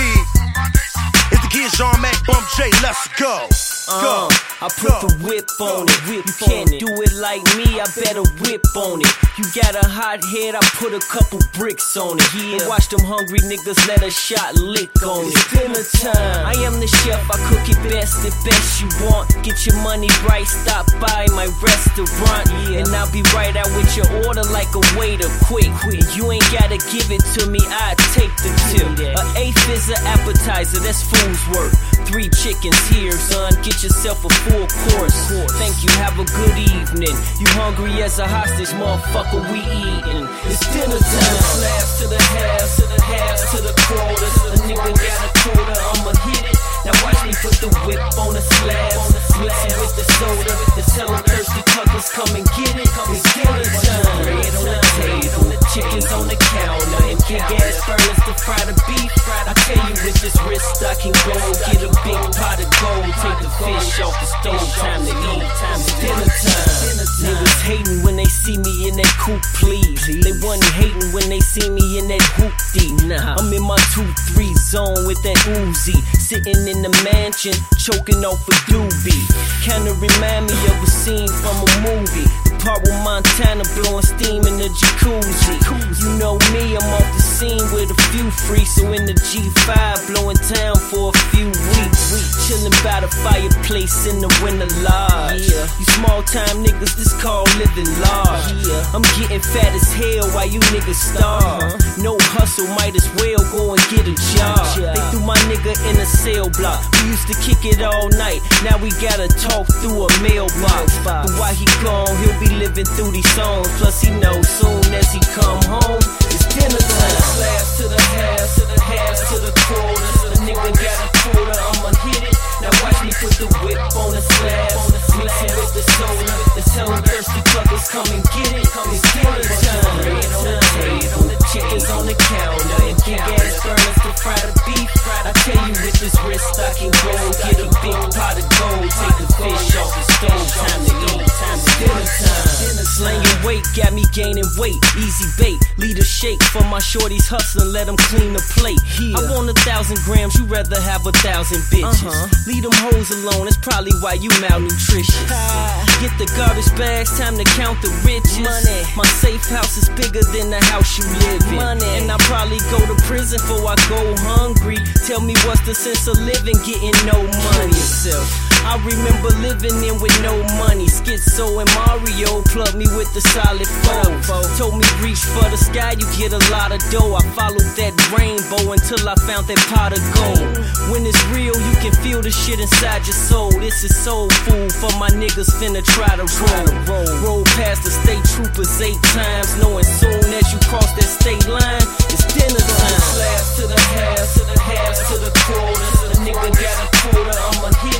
It's 1.32 1.42
the 1.42 1.48
kid 1.50 1.70
Sean 1.72 2.00
Mack, 2.00 2.16
Bump 2.26 2.46
J, 2.56 2.70
let's 2.82 3.08
go. 3.18 3.48
Go. 3.84 4.28
Uh, 4.32 4.64
I 4.64 4.68
put 4.80 4.96
the 5.04 5.12
whip 5.20 5.44
on 5.60 5.84
it. 5.84 6.00
Whip 6.08 6.24
you 6.24 6.36
can't 6.40 6.72
do 6.80 6.88
it 7.04 7.12
like 7.20 7.44
me, 7.52 7.76
I 7.76 7.84
better 8.00 8.24
whip 8.40 8.64
on 8.76 9.04
it. 9.04 9.12
You 9.36 9.44
got 9.52 9.76
a 9.76 9.84
hot 9.84 10.24
head, 10.24 10.56
I 10.56 10.64
put 10.80 10.96
a 10.96 11.02
couple 11.04 11.36
bricks 11.52 11.92
on 11.96 12.16
it. 12.16 12.24
Yeah. 12.32 12.64
Watch 12.64 12.88
them 12.88 13.04
hungry 13.04 13.44
niggas 13.44 13.76
let 13.84 14.00
a 14.00 14.08
shot 14.08 14.56
lick 14.56 14.88
on 15.04 15.28
it. 15.28 15.36
Dinner 15.52 15.84
time. 16.00 16.48
I 16.48 16.56
am 16.64 16.80
the 16.80 16.88
chef, 16.88 17.20
I 17.28 17.36
cook 17.44 17.68
it 17.68 17.76
best, 17.92 18.24
the 18.24 18.32
best 18.48 18.80
you 18.80 18.88
want. 19.04 19.28
Get 19.44 19.68
your 19.68 19.76
money 19.84 20.08
right, 20.24 20.48
stop 20.48 20.88
by 20.96 21.28
my 21.36 21.52
restaurant. 21.60 22.48
Yeah. 22.72 22.80
And 22.80 22.88
I'll 22.96 23.12
be 23.12 23.20
right 23.36 23.52
out 23.52 23.68
with 23.76 23.92
your 24.00 24.08
order 24.24 24.48
like 24.48 24.72
a 24.72 24.84
waiter, 24.96 25.28
quick. 25.44 25.68
And 25.92 26.08
you 26.16 26.32
ain't 26.32 26.48
gotta 26.56 26.80
give 26.88 27.12
it 27.12 27.20
to 27.36 27.52
me, 27.52 27.60
I 27.68 27.92
take 28.16 28.32
the 28.40 28.48
tip. 28.72 28.88
A 29.12 29.24
eighth 29.36 29.60
is 29.68 29.92
an 29.92 30.00
appetizer, 30.08 30.80
that's 30.80 31.04
fool's 31.14 31.44
work. 31.54 31.72
Three 32.06 32.28
chickens 32.28 32.78
here, 32.88 33.12
son. 33.12 33.52
Get 33.62 33.82
yourself 33.82 34.24
a 34.24 34.30
full 34.44 34.66
course. 34.66 35.16
Thank 35.56 35.82
you, 35.82 35.90
have 36.02 36.18
a 36.18 36.24
good 36.24 36.58
evening. 36.58 37.14
You 37.40 37.48
hungry 37.56 38.02
as 38.02 38.18
a 38.18 38.26
hostage, 38.26 38.70
motherfucker, 38.76 39.40
we 39.50 39.60
eating. 39.62 40.26
It's 40.46 40.60
dinner 40.72 41.00
time. 41.00 41.40
Slabs 41.58 41.98
to 42.00 42.06
the 42.08 42.20
halves, 42.20 42.76
to 42.76 42.84
the 42.86 43.00
halves, 43.02 43.42
to 43.52 43.58
the 43.62 43.74
quarters. 43.88 44.36
A 44.52 44.56
nigga 44.68 44.92
got 44.94 45.18
a 45.24 45.30
quarter, 45.42 45.78
I'ma 45.94 46.12
hit 46.28 46.44
it. 46.52 46.58
Now 46.84 46.92
watch 47.00 47.20
me 47.24 47.32
put 47.40 47.56
the 47.64 47.70
whip 47.88 48.00
on 48.20 48.34
the 48.34 48.42
slab. 48.44 48.92
Mix 49.40 49.56
it 49.64 49.74
with 49.80 49.94
the 49.96 50.04
soda. 50.20 50.54
The 50.76 50.84
tell 50.94 51.08
thirsty 51.24 51.62
tuckers 51.72 52.08
come 52.12 52.36
and 52.36 52.46
get 52.54 52.76
it. 52.76 52.84
It's 52.84 53.24
dinner 53.32 53.64
time. 53.64 54.22
Bread 54.22 54.54
on 54.60 54.66
the 54.68 54.80
table, 55.00 55.43
chickens 55.74 56.06
on 56.14 56.30
the 56.30 56.38
counter. 56.38 57.02
And 57.10 57.18
big 57.26 57.42
ass 57.42 57.82
furnace 57.82 58.22
to 58.30 58.34
fry 58.46 58.62
the 58.62 58.78
beef. 58.86 59.10
I 59.26 59.52
tell 59.66 59.82
you 59.90 59.94
with 60.06 60.18
this 60.22 60.38
wrist 60.46 60.78
I 60.86 60.94
can 60.94 61.12
go 61.26 61.34
get 61.66 61.82
a 61.82 61.90
big 62.06 62.20
pot 62.38 62.62
of 62.62 62.70
gold. 62.78 63.10
Take 63.18 63.42
the 63.42 63.50
fish 63.58 63.98
off 63.98 64.14
the 64.22 64.28
stove. 64.38 64.62
Time 64.78 65.02
to 65.02 65.14
eat. 65.34 65.42
Time 65.58 65.80
to 65.82 65.92
dinner 65.98 66.30
time. 66.30 66.84
Niggas 67.24 67.62
hating 67.62 68.02
when 68.04 68.16
they 68.16 68.28
see 68.28 68.58
me 68.58 68.88
in 68.88 68.96
that 68.96 69.14
coupe, 69.18 69.42
please. 69.56 70.04
They 70.06 70.36
wasn't 70.44 70.68
hating 70.76 71.10
when 71.12 71.28
they 71.28 71.40
see 71.40 71.70
me 71.70 71.98
in 71.98 72.06
that 72.08 72.22
hoopty. 72.36 72.92
Nah, 73.08 73.40
I'm 73.40 73.50
in 73.52 73.64
my 73.64 73.78
2-3 73.96 74.52
zone 74.54 75.06
with 75.08 75.22
that 75.24 75.38
Uzi. 75.56 75.96
Sitting 76.20 76.68
in 76.68 76.82
the 76.82 76.92
mansion, 77.02 77.56
choking 77.80 78.22
off 78.24 78.44
a 78.46 78.54
doobie. 78.68 79.24
Kinda 79.64 79.96
remind 79.96 80.52
me 80.52 80.56
of 80.68 80.76
a 80.84 80.90
scene 80.90 81.28
from 81.40 81.56
a 81.64 81.70
movie. 81.80 82.28
The 82.44 82.52
part 82.60 82.84
with 82.84 82.98
Montana 83.00 83.64
blowing 83.72 84.04
steam 84.04 84.44
in 84.44 84.60
the 84.60 84.68
jacuzzi. 84.76 85.63
You 85.64 86.18
know 86.18 86.36
me, 86.52 86.76
I'm 86.76 86.90
off 86.92 87.08
the 87.16 87.22
scene 87.22 87.64
with 87.72 87.90
a 87.90 88.00
few 88.12 88.30
freaks. 88.30 88.76
So 88.76 88.92
in 88.92 89.06
the 89.06 89.14
G5, 89.14 90.12
blowing 90.12 90.36
town 90.36 90.76
for 90.76 91.10
a 91.10 91.18
few 91.32 91.46
weeks. 91.46 92.12
We 92.12 92.34
Chilling 92.44 92.76
by 92.84 93.00
the 93.00 93.08
fireplace 93.24 94.04
in 94.04 94.20
the 94.20 94.28
winter 94.44 94.68
lodge. 94.84 95.48
You 95.80 95.88
small 95.96 96.20
time 96.28 96.60
niggas, 96.60 96.92
this 96.92 97.16
called 97.16 97.48
living 97.56 97.88
large. 98.04 98.52
I'm 98.92 99.00
getting 99.16 99.40
fat 99.40 99.72
as 99.72 99.88
hell 99.96 100.28
while 100.36 100.44
you 100.44 100.60
niggas 100.68 101.00
starve. 101.00 101.40
Uh-huh. 101.40 102.02
No 102.04 102.20
hustle, 102.36 102.68
might 102.76 102.92
as 103.00 103.08
well 103.16 103.40
go 103.48 103.72
and 103.72 103.80
get 103.88 104.04
a 104.04 104.12
job. 104.36 104.60
They 104.76 105.00
threw 105.08 105.24
my 105.24 105.40
nigga 105.48 105.72
in 105.88 105.96
a 105.96 106.04
cell 106.04 106.52
block. 106.52 106.84
We 107.00 107.16
used 107.16 107.24
to 107.32 107.36
kick 107.40 107.64
it 107.64 107.80
all 107.80 108.12
night. 108.12 108.44
Now 108.60 108.76
we 108.76 108.92
gotta 109.00 109.32
talk 109.40 109.64
through 109.80 110.04
a 110.04 110.10
mailbox. 110.20 111.00
But 111.00 111.32
while 111.40 111.56
he 111.56 111.64
gone, 111.80 112.12
he'll 112.20 112.40
be 112.44 112.52
living 112.60 112.84
through 112.84 113.16
these 113.16 113.30
songs. 113.32 113.72
Plus 113.80 114.04
he 114.04 114.12
knows 114.20 114.44
soon 114.44 114.84
as 114.92 115.08
he 115.16 115.24
come 115.54 115.78
home, 115.78 116.02
it's 116.34 116.46
dinner 116.50 116.82
time. 116.82 117.20
Slabs 117.22 117.70
to 117.78 117.84
the 117.88 118.00
halves, 118.00 118.54
to 118.58 118.64
the 118.66 118.80
halves, 118.80 119.22
to 119.30 119.36
the 119.38 119.52
quarters. 119.66 120.18
The 120.26 120.38
nigga 120.42 120.70
got 120.74 120.98
a 121.04 121.08
quarter, 121.22 121.54
I'ma 121.54 121.90
hit 122.02 122.22
it. 122.26 122.36
Now 122.62 122.72
watch 122.82 122.98
me 123.04 123.12
put 123.14 123.34
the 123.38 123.48
whip 123.62 123.78
on 123.94 124.10
the 124.10 124.22
slab. 124.22 124.72
on 124.74 124.90
Mix 125.18 125.30
it 125.46 125.52
with 125.54 125.72
the 125.74 125.84
soda. 125.94 126.34
The 126.58 126.62
them 126.74 127.02
thirsty 127.06 127.40
fuckers 127.54 127.86
come 127.90 128.08
and 128.10 128.24
get 128.34 128.52
it. 128.58 128.66
come 128.74 128.90
It's 128.90 129.02
dinner 129.14 129.42
time. 129.62 129.94
Bread 130.02 130.32
on 130.34 130.44
the 130.44 130.58
table, 130.74 131.22
the 131.30 131.43
chickens 131.54 131.86
on 131.90 132.06
the 132.06 132.14
counter. 132.18 132.82
And 132.82 132.98
big 133.06 133.22
ass 133.22 133.62
furnace 133.62 133.98
to 134.02 134.10
fry 134.18 134.34
the 134.42 134.52
beef. 134.66 134.90
I 135.22 135.32
tell 135.46 135.62
you 135.70 135.74
with 135.78 135.98
this 136.02 136.16
wrist 136.26 136.58
I 136.58 136.74
can 136.74 136.90
go 136.90 137.14
get 137.46 137.62
a 137.62 137.68
big 137.78 137.98
pot 138.10 138.34
of 138.34 138.46
gold. 138.58 138.90
Take 138.90 139.18
the 139.22 139.28
fish 139.38 139.76
off 139.78 139.90
the 139.94 140.02
stove. 140.18 140.50
Time 140.50 140.82
to 140.82 140.94
eat. 141.14 141.22
Time 141.38 141.58
to 141.62 141.70
dinner 141.78 142.02
time. 142.02 142.54
Slanging 142.94 143.42
weight 143.46 143.64
got 143.74 143.92
me 143.92 144.04
gaining 144.12 144.46
weight. 144.58 144.78
Easy 144.98 145.26
bait. 145.38 145.58
Lead 145.78 145.98
a 145.98 146.04
shake 146.04 146.42
for 146.42 146.62
my 146.70 146.78
shorties 146.78 147.26
hustling. 147.28 147.72
Let 147.72 147.86
them 147.86 147.96
clean 147.96 148.32
the 148.34 148.42
plate. 148.54 148.78
I 149.14 149.22
want 149.30 149.50
a 149.50 149.54
thousand 149.62 149.98
grams. 150.04 150.34
You 150.34 150.44
rather 150.46 150.80
have 150.80 151.06
a 151.06 151.12
thousand 151.12 151.62
bitches. 151.70 152.06
Uh-huh. 152.06 152.28
Leave 152.46 152.62
them 152.62 152.74
hoes 152.74 153.10
alone. 153.10 153.46
That's 153.46 153.58
probably 153.58 153.92
why 154.00 154.14
you 154.14 154.30
malnutritious. 154.40 155.83
Get 156.04 156.18
the 156.18 156.26
garbage 156.36 156.68
bags. 156.76 157.18
Time 157.18 157.38
to 157.38 157.44
count 157.56 157.80
the 157.80 157.88
riches. 158.04 158.38
Money. 158.38 158.84
My 158.94 159.06
safe 159.24 159.48
house 159.48 159.78
is 159.78 159.88
bigger 159.88 160.20
than 160.36 160.50
the 160.50 160.60
house 160.60 160.98
you 160.98 161.04
live 161.08 161.48
in. 161.48 161.56
Money. 161.56 161.86
And 161.96 162.12
I 162.12 162.18
probably 162.28 162.58
go 162.68 162.76
to 162.76 162.94
prison 163.04 163.40
before 163.40 163.72
I 163.72 163.76
go 163.88 164.14
hungry. 164.20 164.76
Tell 165.06 165.22
me 165.22 165.32
what's 165.48 165.64
the 165.64 165.74
sense 165.74 166.06
of 166.06 166.20
living 166.20 166.60
getting 166.60 166.92
no 167.08 167.16
money 167.16 167.72
yourself. 167.72 168.53
I 168.64 168.80
remember 168.80 169.28
living 169.44 169.76
in 169.84 170.00
with 170.00 170.16
no 170.24 170.40
money. 170.56 170.88
Schizo 170.88 171.60
and 171.60 171.68
Mario 171.76 172.40
plugged 172.48 172.74
me 172.74 172.88
with 172.96 173.12
the 173.12 173.20
solid 173.20 173.68
foe. 173.84 174.40
Told 174.56 174.80
me 174.80 174.86
reach 175.04 175.20
for 175.20 175.44
the 175.52 175.60
sky, 175.60 175.92
you 175.92 176.08
get 176.16 176.32
a 176.32 176.40
lot 176.48 176.72
of 176.72 176.80
dough. 176.88 177.12
I 177.12 177.22
followed 177.36 177.68
that 177.76 177.92
rainbow 178.16 178.72
until 178.72 179.04
I 179.04 179.14
found 179.28 179.46
that 179.52 179.60
pot 179.68 179.92
of 179.92 180.00
gold. 180.16 180.64
When 180.88 181.04
it's 181.04 181.20
real, 181.28 181.52
you 181.52 181.76
can 181.84 181.92
feel 182.00 182.24
the 182.24 182.32
shit 182.32 182.58
inside 182.58 183.04
your 183.04 183.14
soul. 183.16 183.52
This 183.52 183.84
is 183.84 183.92
soul 183.92 184.30
food 184.48 184.72
for 184.72 184.90
my 184.96 185.12
niggas 185.12 185.52
finna 185.60 185.84
try 185.84 186.16
to 186.16 186.24
roll. 186.24 187.04
Roll 187.20 187.44
past 187.60 187.84
the 187.84 187.92
state 187.92 188.24
troopers 188.32 188.80
eight 188.80 189.00
times, 189.12 189.60
knowing 189.60 189.84
soon 189.84 190.24
as 190.40 190.48
you 190.52 190.58
cross 190.64 190.88
that 190.96 191.10
state 191.10 191.44
line, 191.46 191.84
it's 192.08 192.24
dinner 192.32 192.64
time. 192.64 193.00
Slabs 193.12 193.60
to 193.60 193.64
the 193.68 193.80
halves, 193.92 194.34
to 194.40 194.42
the 194.48 194.58
halves, 194.58 195.00
to 195.12 195.16
the 195.20 195.32
quarters. 195.44 196.16
The 196.16 196.18
nigga 196.24 196.48
got 196.48 196.76
a 196.80 196.88
quarter, 196.96 197.44
it. 197.92 197.93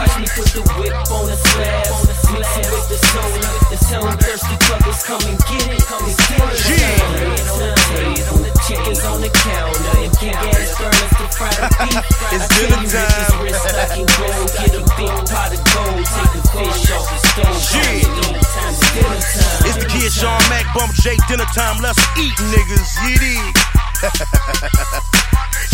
Watch 0.00 0.16
me 0.16 0.24
put 0.32 0.48
the 0.56 0.64
whip 0.80 0.96
on 1.12 1.28
the 1.28 1.36
slab. 1.36 1.92
Mix 2.32 2.48
it 2.56 2.64
with 2.72 2.88
the 2.88 2.96
soda. 3.12 3.52
The 3.68 3.76
them 3.76 4.16
thirsty 4.16 4.56
fuckers 4.64 5.04
come 5.04 5.20
and 5.28 5.36
get 5.44 5.76
it. 5.76 5.76
It's 5.76 6.16
dinner 6.24 6.56
time. 6.56 7.04
Bread 7.20 7.44
on 7.52 7.60
the 7.60 7.76
table, 7.84 8.48
chickens 8.64 9.04
on 9.04 9.20
the 9.20 9.28
counter. 9.28 10.00
And 10.00 10.08
big 10.16 10.32
ass 10.32 10.72
furnace 10.80 11.12
to 11.20 11.28
fry 11.36 11.52
the 11.52 11.68
beef. 11.84 12.00
It's 12.32 12.48
dinner 12.48 12.80
you 12.80 12.88
with 12.88 12.96
this 12.96 13.28
time. 13.28 13.44
wrist 13.44 13.60
I 13.60 13.92
can 13.92 14.08
go 14.08 14.24
get 14.56 14.72
a 14.72 14.88
big 14.96 15.12
pot 15.28 15.52
of 15.52 15.60
gold. 15.68 16.00
Take 16.00 16.32
the 16.32 16.48
fish 16.48 16.88
off 16.96 17.04
the 17.04 17.20
stove. 17.20 17.60
Time 17.60 18.00
to 18.00 18.24
eat. 18.24 18.40
Time 18.40 18.72
to 18.72 18.86
dinner 18.96 19.20
time. 19.20 19.68
It's 19.68 19.84
the 19.84 19.88
kid 19.92 20.08
Sean 20.16 20.40
Mack, 20.48 20.64
Bump 20.72 20.96
J, 20.96 21.20
dinner 21.28 21.44
time. 21.52 21.76
Let's 21.84 22.00
eat, 22.16 22.32
niggas. 22.48 22.88
You 23.04 23.20
dig? 25.12 25.19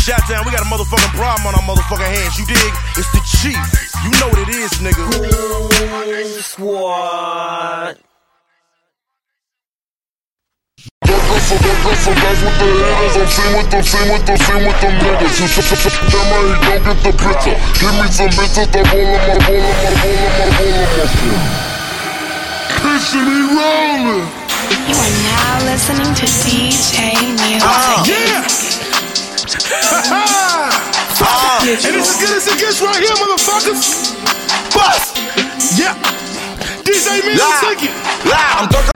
Shot 0.07 0.23
down, 0.31 0.47
we 0.47 0.53
got 0.53 0.62
a 0.62 0.71
motherfucking 0.71 1.19
problem 1.19 1.51
on 1.51 1.59
our 1.59 1.66
motherfucking 1.66 2.07
hands. 2.07 2.38
You 2.38 2.47
dig? 2.47 2.73
It's 2.95 3.11
the 3.11 3.19
chief. 3.27 3.59
You 4.07 4.14
know 4.23 4.31
what 4.31 4.38
it 4.38 4.55
is, 4.55 4.71
nigga. 4.79 5.03
Cool 5.03 5.27
Squad. 6.47 7.99
So 11.03 11.59
that 11.59 11.79
girl, 11.83 11.99
so 11.99 12.14
guys 12.23 12.38
with 12.38 12.55
the 12.55 12.71
haters, 12.87 13.19
I'm 13.19 13.27
same 13.35 13.59
with 13.59 13.66
them, 13.66 13.83
same 13.83 14.07
with 14.14 14.23
them, 14.31 14.38
same 14.38 14.62
with 14.62 14.79
them 14.79 14.95
niggas. 14.95 15.42
You 15.42 15.51
I 15.51 16.14
don't 16.14 16.55
get 16.62 16.87
the 17.03 17.11
picture. 17.11 17.59
Give 17.83 17.90
me 17.99 18.07
some 18.07 18.31
bitches 18.38 18.71
roll 18.87 19.11
roll 19.11 19.42
roll 19.42 19.59
roll. 19.59 19.90
Picture 22.79 23.27
me 23.27 23.42
rolling. 23.59 24.23
You 24.87 24.95
are 24.95 25.14
now 25.27 25.66
listening 25.66 26.14
to 26.14 26.27
DJ 26.31 27.27
Music. 27.42 27.66
Ah, 27.66 28.07
yeah! 28.07 28.65
And 29.47 29.55
it's 31.71 31.87
as 31.87 32.17
good 32.19 32.37
as 32.37 32.49
it 32.49 32.59
gets 32.59 32.83
right 32.83 32.97
here, 32.97 33.15
motherfuckers. 33.15 34.11
Bust! 34.75 35.17
Yeah. 35.79 35.95
DJ 36.83 37.25
Music. 37.25 37.93
I'm 38.27 38.69
talking. 38.69 38.93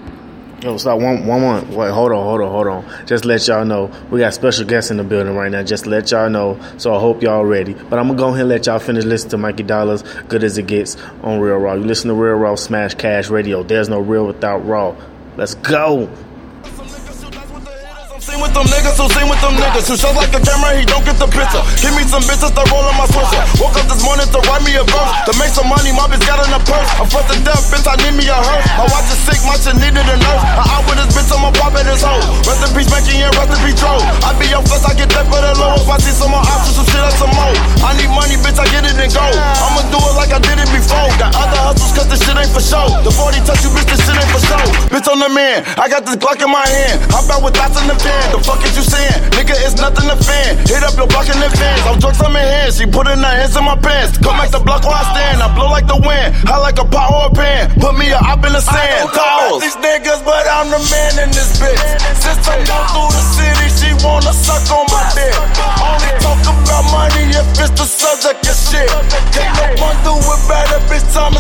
Yo, 0.63 0.77
stop 0.77 1.01
one, 1.01 1.25
one, 1.25 1.43
one. 1.43 1.71
Wait, 1.71 1.91
hold 1.91 2.11
on, 2.11 2.25
hold 2.25 2.41
on, 2.41 2.51
hold 2.51 2.67
on. 2.67 3.07
Just 3.07 3.25
let 3.25 3.47
y'all 3.47 3.65
know 3.65 3.93
we 4.11 4.19
got 4.19 4.35
special 4.35 4.67
guests 4.67 4.91
in 4.91 4.97
the 4.97 5.05
building 5.05 5.37
right 5.37 5.53
now. 5.53 5.63
Just 5.63 5.87
let 5.87 6.11
y'all 6.11 6.29
know. 6.29 6.59
So 6.79 6.93
I 6.95 6.99
hope 6.99 7.23
y'all 7.23 7.45
ready. 7.45 7.75
But 7.75 8.01
I'm 8.01 8.09
gonna 8.09 8.19
go 8.19 8.29
ahead 8.31 8.41
and 8.41 8.49
let 8.49 8.67
y'all 8.67 8.81
finish 8.81 9.05
listening 9.05 9.31
to 9.31 9.39
Mikey 9.39 9.63
Dollars, 9.63 10.03
"Good 10.29 10.43
as 10.43 10.59
It 10.59 10.67
Gets" 10.67 10.97
on 11.23 11.39
Real 11.39 11.59
Raw. 11.59 11.75
You 11.75 11.85
listen 11.85 12.09
to 12.09 12.15
Real 12.15 12.35
Raw 12.35 12.57
Smash 12.57 12.95
Cash 12.95 13.31
Radio. 13.31 13.63
There's 13.63 13.89
no 13.89 14.01
real 14.01 14.27
without 14.27 14.67
raw. 14.67 14.95
Let's 15.37 15.55
go. 15.55 16.09
Sing 18.21 18.37
with 18.37 18.53
them 18.53 18.69
niggas 18.69 19.01
who 19.01 19.09
sing 19.17 19.25
with 19.33 19.41
them 19.41 19.57
niggas 19.57 19.89
who 19.89 19.97
shows 19.97 20.13
like 20.13 20.29
a 20.37 20.41
camera, 20.45 20.77
he 20.77 20.85
don't 20.85 21.01
get 21.09 21.17
the 21.17 21.25
picture. 21.25 21.65
Give 21.81 21.97
me 21.97 22.05
some 22.05 22.21
bitches 22.29 22.53
to 22.53 22.63
roll 22.69 22.85
on 22.85 22.93
my 23.01 23.09
swisher. 23.09 23.41
Woke 23.57 23.73
up 23.81 23.89
this 23.89 24.05
morning 24.05 24.29
to 24.29 24.39
write 24.45 24.61
me 24.61 24.77
a 24.77 24.85
verse. 24.85 25.13
To 25.25 25.33
make 25.41 25.49
some 25.49 25.65
money, 25.73 25.89
my 25.97 26.05
bitch 26.05 26.21
got 26.29 26.37
in 26.45 26.53
a 26.53 26.61
purse. 26.61 26.85
I'm 27.01 27.09
front 27.09 27.33
to 27.33 27.37
death, 27.41 27.73
bitch, 27.73 27.89
I 27.89 27.97
need 28.05 28.21
me 28.21 28.29
a 28.29 28.37
hearse. 28.37 28.69
My 28.77 28.85
watch 28.93 29.09
is 29.09 29.17
sick, 29.25 29.41
my 29.49 29.57
shit 29.57 29.73
needed 29.81 30.05
a 30.05 30.17
nurse. 30.21 30.43
I 30.53 30.69
out 30.69 30.85
with 30.85 31.01
this 31.01 31.09
bitch, 31.17 31.33
I'ma 31.33 31.49
pop 31.57 31.73
at 31.81 31.89
his 31.89 32.05
hoe. 32.05 32.21
Rest 32.45 32.61
in 32.61 32.71
peace, 32.77 32.93
Becky, 32.93 33.25
and 33.25 33.33
rest 33.41 33.57
in 33.57 33.59
peace, 33.65 33.81
Joe. 33.81 34.05
I 34.21 34.37
be 34.37 34.53
your 34.53 34.61
first, 34.69 34.85
I 34.85 34.93
get 34.93 35.09
that 35.17 35.25
for 35.25 35.41
the 35.41 35.57
low. 35.57 35.81
If 35.81 35.89
I 35.89 35.97
see 36.05 36.13
some 36.13 36.37
more 36.37 36.45
options, 36.45 36.77
some 36.77 36.85
shit, 36.93 37.01
that's 37.01 37.17
some 37.17 37.33
more. 37.33 37.57
I 37.81 37.97
need 37.97 38.13
money, 38.13 38.37
bitch, 38.37 38.61
I 38.61 38.69
get 38.69 38.85
it 38.85 39.01
and 39.01 39.13
go. 39.17 39.25
I'ma 39.25 39.81
do 39.89 39.97
it 39.97 40.15
like 40.21 40.37
I 40.37 40.45
did 40.45 40.61
it 40.61 40.69
before. 40.69 41.09
Got 41.17 41.33
other 41.41 41.73
hustles, 41.73 41.97
cause 41.97 42.05
this 42.13 42.21
shit 42.21 42.37
ain't 42.37 42.53
for 42.53 42.61
show. 42.61 42.85
The 43.01 43.09
40 43.09 43.49
touch 43.49 43.65
you, 43.65 43.73
bitch, 43.73 43.89
this 43.89 44.05
shit 44.05 44.13
ain't 44.13 44.29
for 44.29 44.45
show. 44.45 44.61
Bitch 44.93 45.09
on 45.09 45.25
the 45.25 45.33
man, 45.33 45.65
I 45.81 45.89
got 45.89 46.05
this 46.05 46.21
Glock 46.21 46.37
in 46.45 46.53
my 46.53 46.69
hand. 46.69 47.01
Hop 47.17 47.25
out 47.33 47.41
with 47.41 47.57
dots 47.57 47.81
in 47.81 47.89
the 47.89 47.97
van. 48.11 48.27
The 48.35 48.39
fuck 48.43 48.61
is 48.67 48.75
you 48.75 48.83
saying? 48.83 49.21
Nigga, 49.37 49.55
it's 49.63 49.79
nothing 49.79 50.07
to 50.11 50.19
fan. 50.19 50.59
Hit 50.67 50.83
up 50.83 50.95
your 50.99 51.07
block 51.07 51.31
in 51.31 51.39
advance. 51.39 51.83
I'm 51.87 51.99
drugs 52.03 52.21
on 52.21 52.33
my 52.35 52.43
hands. 52.43 52.79
She 52.79 52.87
putting 52.87 53.23
her 53.23 53.35
hands 53.39 53.55
in 53.57 53.65
my 53.65 53.79
pants. 53.79 54.19
Come 54.19 54.37
back 54.39 54.51
the 54.51 54.61
block 54.61 54.83
where 54.83 54.99
I 54.99 55.05
stand. 55.15 55.43
I 55.43 55.49
blow 55.55 55.71
like 55.71 55.87
the 55.87 55.99
wind. 55.99 56.35
High 56.47 56.59
like 56.59 56.79
a 56.79 56.87
pot 56.87 57.09
or 57.15 57.31
a 57.31 57.33
pan. 57.33 57.71
Put 57.79 57.95
me 57.95 58.11
a 58.11 58.19
op 58.19 58.43
in 58.43 58.53
the 58.53 58.63
sand. 58.63 59.11
Calls. 59.15 59.63
These 59.63 59.79
niggas, 59.79 60.23
but 60.27 60.45
I'm 60.51 60.69
the 60.75 60.83
man 60.91 61.13
in 61.23 61.31
this 61.31 61.59
bitch. 61.61 61.81
Since 62.19 62.47
I 62.51 62.59
go 62.67 62.79
through 62.91 63.11
the 63.15 63.25
city, 63.39 63.67
she 63.79 63.89
wanna 64.03 64.35
suck 64.35 64.67
on 64.75 64.87
my 64.91 65.03
dick. 65.15 65.35
Only 65.79 66.13
talk 66.25 66.43
about 66.43 66.85
money 66.91 67.31
if 67.31 67.47
it's 67.63 67.75
the 67.79 67.87
subject 67.87 68.43
of 68.47 68.57
shit. 68.57 68.91
Can't 69.35 69.55
no 69.79 69.87
one 69.87 69.99
do 70.03 70.15
it 70.19 70.41
better, 70.49 70.81
bitch. 70.91 71.07
I'm 71.17 71.37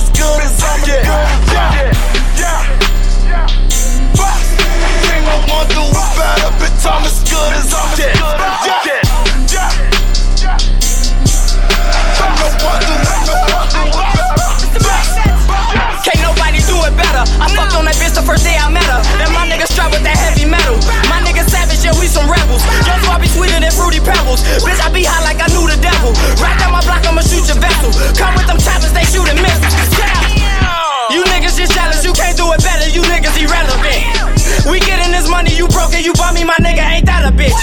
Come 28.17 28.35
with 28.37 28.49
them 28.49 28.59
choppers, 28.59 28.93
they 28.93 29.05
shooting 29.05 29.37
missiles. 29.41 29.75
Yeah. 29.97 31.13
You 31.13 31.21
niggas 31.27 31.57
just 31.59 31.73
jealous, 31.73 32.05
you 32.05 32.13
can't 32.13 32.37
do 32.37 32.49
it 32.53 32.61
better. 32.63 32.89
You 32.89 33.03
niggas 33.03 33.37
irrelevant. 33.37 34.69
We 34.69 34.81
getting 34.81 35.13
this 35.13 35.29
money, 35.29 35.53
you 35.57 35.69
broke 35.69 35.93
and 35.93 36.05
you 36.05 36.13
bought 36.15 36.35
me, 36.35 36.45
my 36.45 36.57
nigga, 36.63 36.85
ain't 36.85 37.07
that 37.07 37.27
a 37.27 37.33
bitch? 37.33 37.57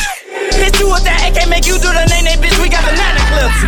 Hit 0.58 0.80
you 0.80 0.90
with 0.90 1.06
that 1.06 1.24
AK, 1.30 1.50
make 1.50 1.66
you 1.66 1.78
do 1.78 1.90
the 1.90 2.06
name, 2.10 2.26
they 2.26 2.38
bitch. 2.38 2.58
We 2.62 2.70
got 2.70 2.84
banana 2.86 3.22
clips. 3.30 3.62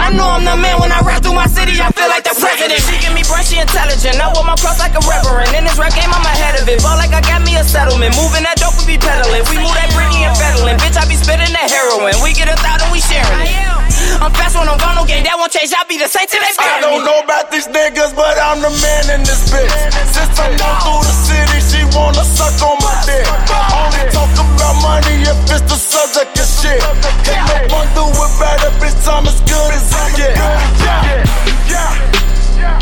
I 0.00 0.08
know 0.16 0.26
I'm 0.26 0.42
the 0.48 0.56
man 0.56 0.80
when 0.80 0.90
I 0.90 1.04
ride 1.04 1.20
through 1.20 1.36
my 1.36 1.46
city. 1.46 1.76
I 1.76 1.92
feel 1.92 2.08
like 2.08 2.24
the 2.24 2.32
president. 2.32 2.80
She 2.80 2.96
give 3.04 3.12
me 3.12 3.20
brush, 3.28 3.52
she 3.52 3.60
intelligent. 3.60 4.16
I 4.16 4.32
wear 4.32 4.42
my 4.42 4.56
cross 4.56 4.80
like 4.80 4.96
a 4.96 5.02
reverend. 5.04 5.52
In 5.52 5.68
this 5.68 5.76
rap 5.76 5.92
game, 5.92 6.08
I'm 6.08 6.24
ahead 6.24 6.56
of 6.56 6.64
it. 6.66 6.80
Ball 6.80 6.96
like 6.96 7.12
I 7.12 7.20
got 7.20 7.44
me 7.44 7.54
a 7.60 7.62
settlement. 7.62 8.16
Moving 8.16 8.42
that 8.48 8.56
dope, 8.56 8.74
we 8.80 8.96
be 8.96 8.98
peddling. 8.98 9.44
We 9.52 9.60
move 9.60 9.76
that 9.76 9.92
Britney 9.92 10.24
and 10.24 10.34
peddling. 10.34 10.80
Bitch, 10.80 10.96
I 10.96 11.04
be 11.04 11.20
spitting 11.20 11.52
that 11.52 11.68
heroin. 11.68 12.16
We 12.24 12.32
get 12.32 12.48
a 12.48 12.56
thousand, 12.56 12.88
we 12.90 13.04
sharing 13.04 13.44
it. 13.44 13.79
I'm 14.20 14.28
fast 14.36 14.52
when 14.52 14.68
I'm 14.68 14.76
gone, 14.76 15.00
game. 15.08 15.24
That 15.24 15.40
won't 15.40 15.48
change. 15.48 15.72
I'll 15.72 15.88
be 15.88 15.96
the 15.96 16.04
same 16.04 16.28
till 16.28 16.44
they 16.44 16.52
I 16.60 16.84
don't 16.84 17.08
know 17.08 17.24
about 17.24 17.48
these 17.48 17.64
niggas, 17.72 18.12
but 18.12 18.36
I'm 18.36 18.60
the 18.60 18.68
man 18.68 19.16
in 19.16 19.24
this 19.24 19.48
bitch. 19.48 19.72
Since 20.12 20.36
I 20.36 20.52
go 20.60 20.68
through 20.84 21.08
the 21.08 21.14
city, 21.24 21.58
she 21.64 21.80
wanna 21.96 22.20
suck 22.28 22.52
on 22.60 22.76
my 22.84 22.92
dick. 23.08 23.24
Only 23.24 24.04
talk 24.12 24.28
about 24.36 24.76
money 24.84 25.24
if 25.24 25.40
it's 25.48 25.64
the 25.64 25.80
subject 25.80 26.36
of 26.36 26.44
shit. 26.44 26.84
Can't 27.24 27.72
no 27.72 27.80
one 27.80 27.88
do 27.96 28.04
it 28.12 28.32
better, 28.36 28.68
bitch. 28.76 29.08
I'm 29.08 29.24
as 29.24 29.40
good 29.40 29.72
as 29.72 29.88
I'm 29.88 30.12
yeah. 30.20 30.36
Yeah. 30.84 31.24
Yeah. 31.64 32.76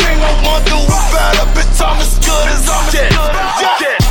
Can't 0.00 0.16
no 0.16 0.32
one 0.48 0.64
do 0.64 0.80
it 0.80 1.04
better, 1.12 1.44
bitch. 1.52 1.76
I'm 1.84 2.00
as 2.00 2.16
good 2.24 2.46
as 2.56 2.64
yeah. 2.96 3.12
Yeah. 3.60 3.84
Yeah. 3.84 4.03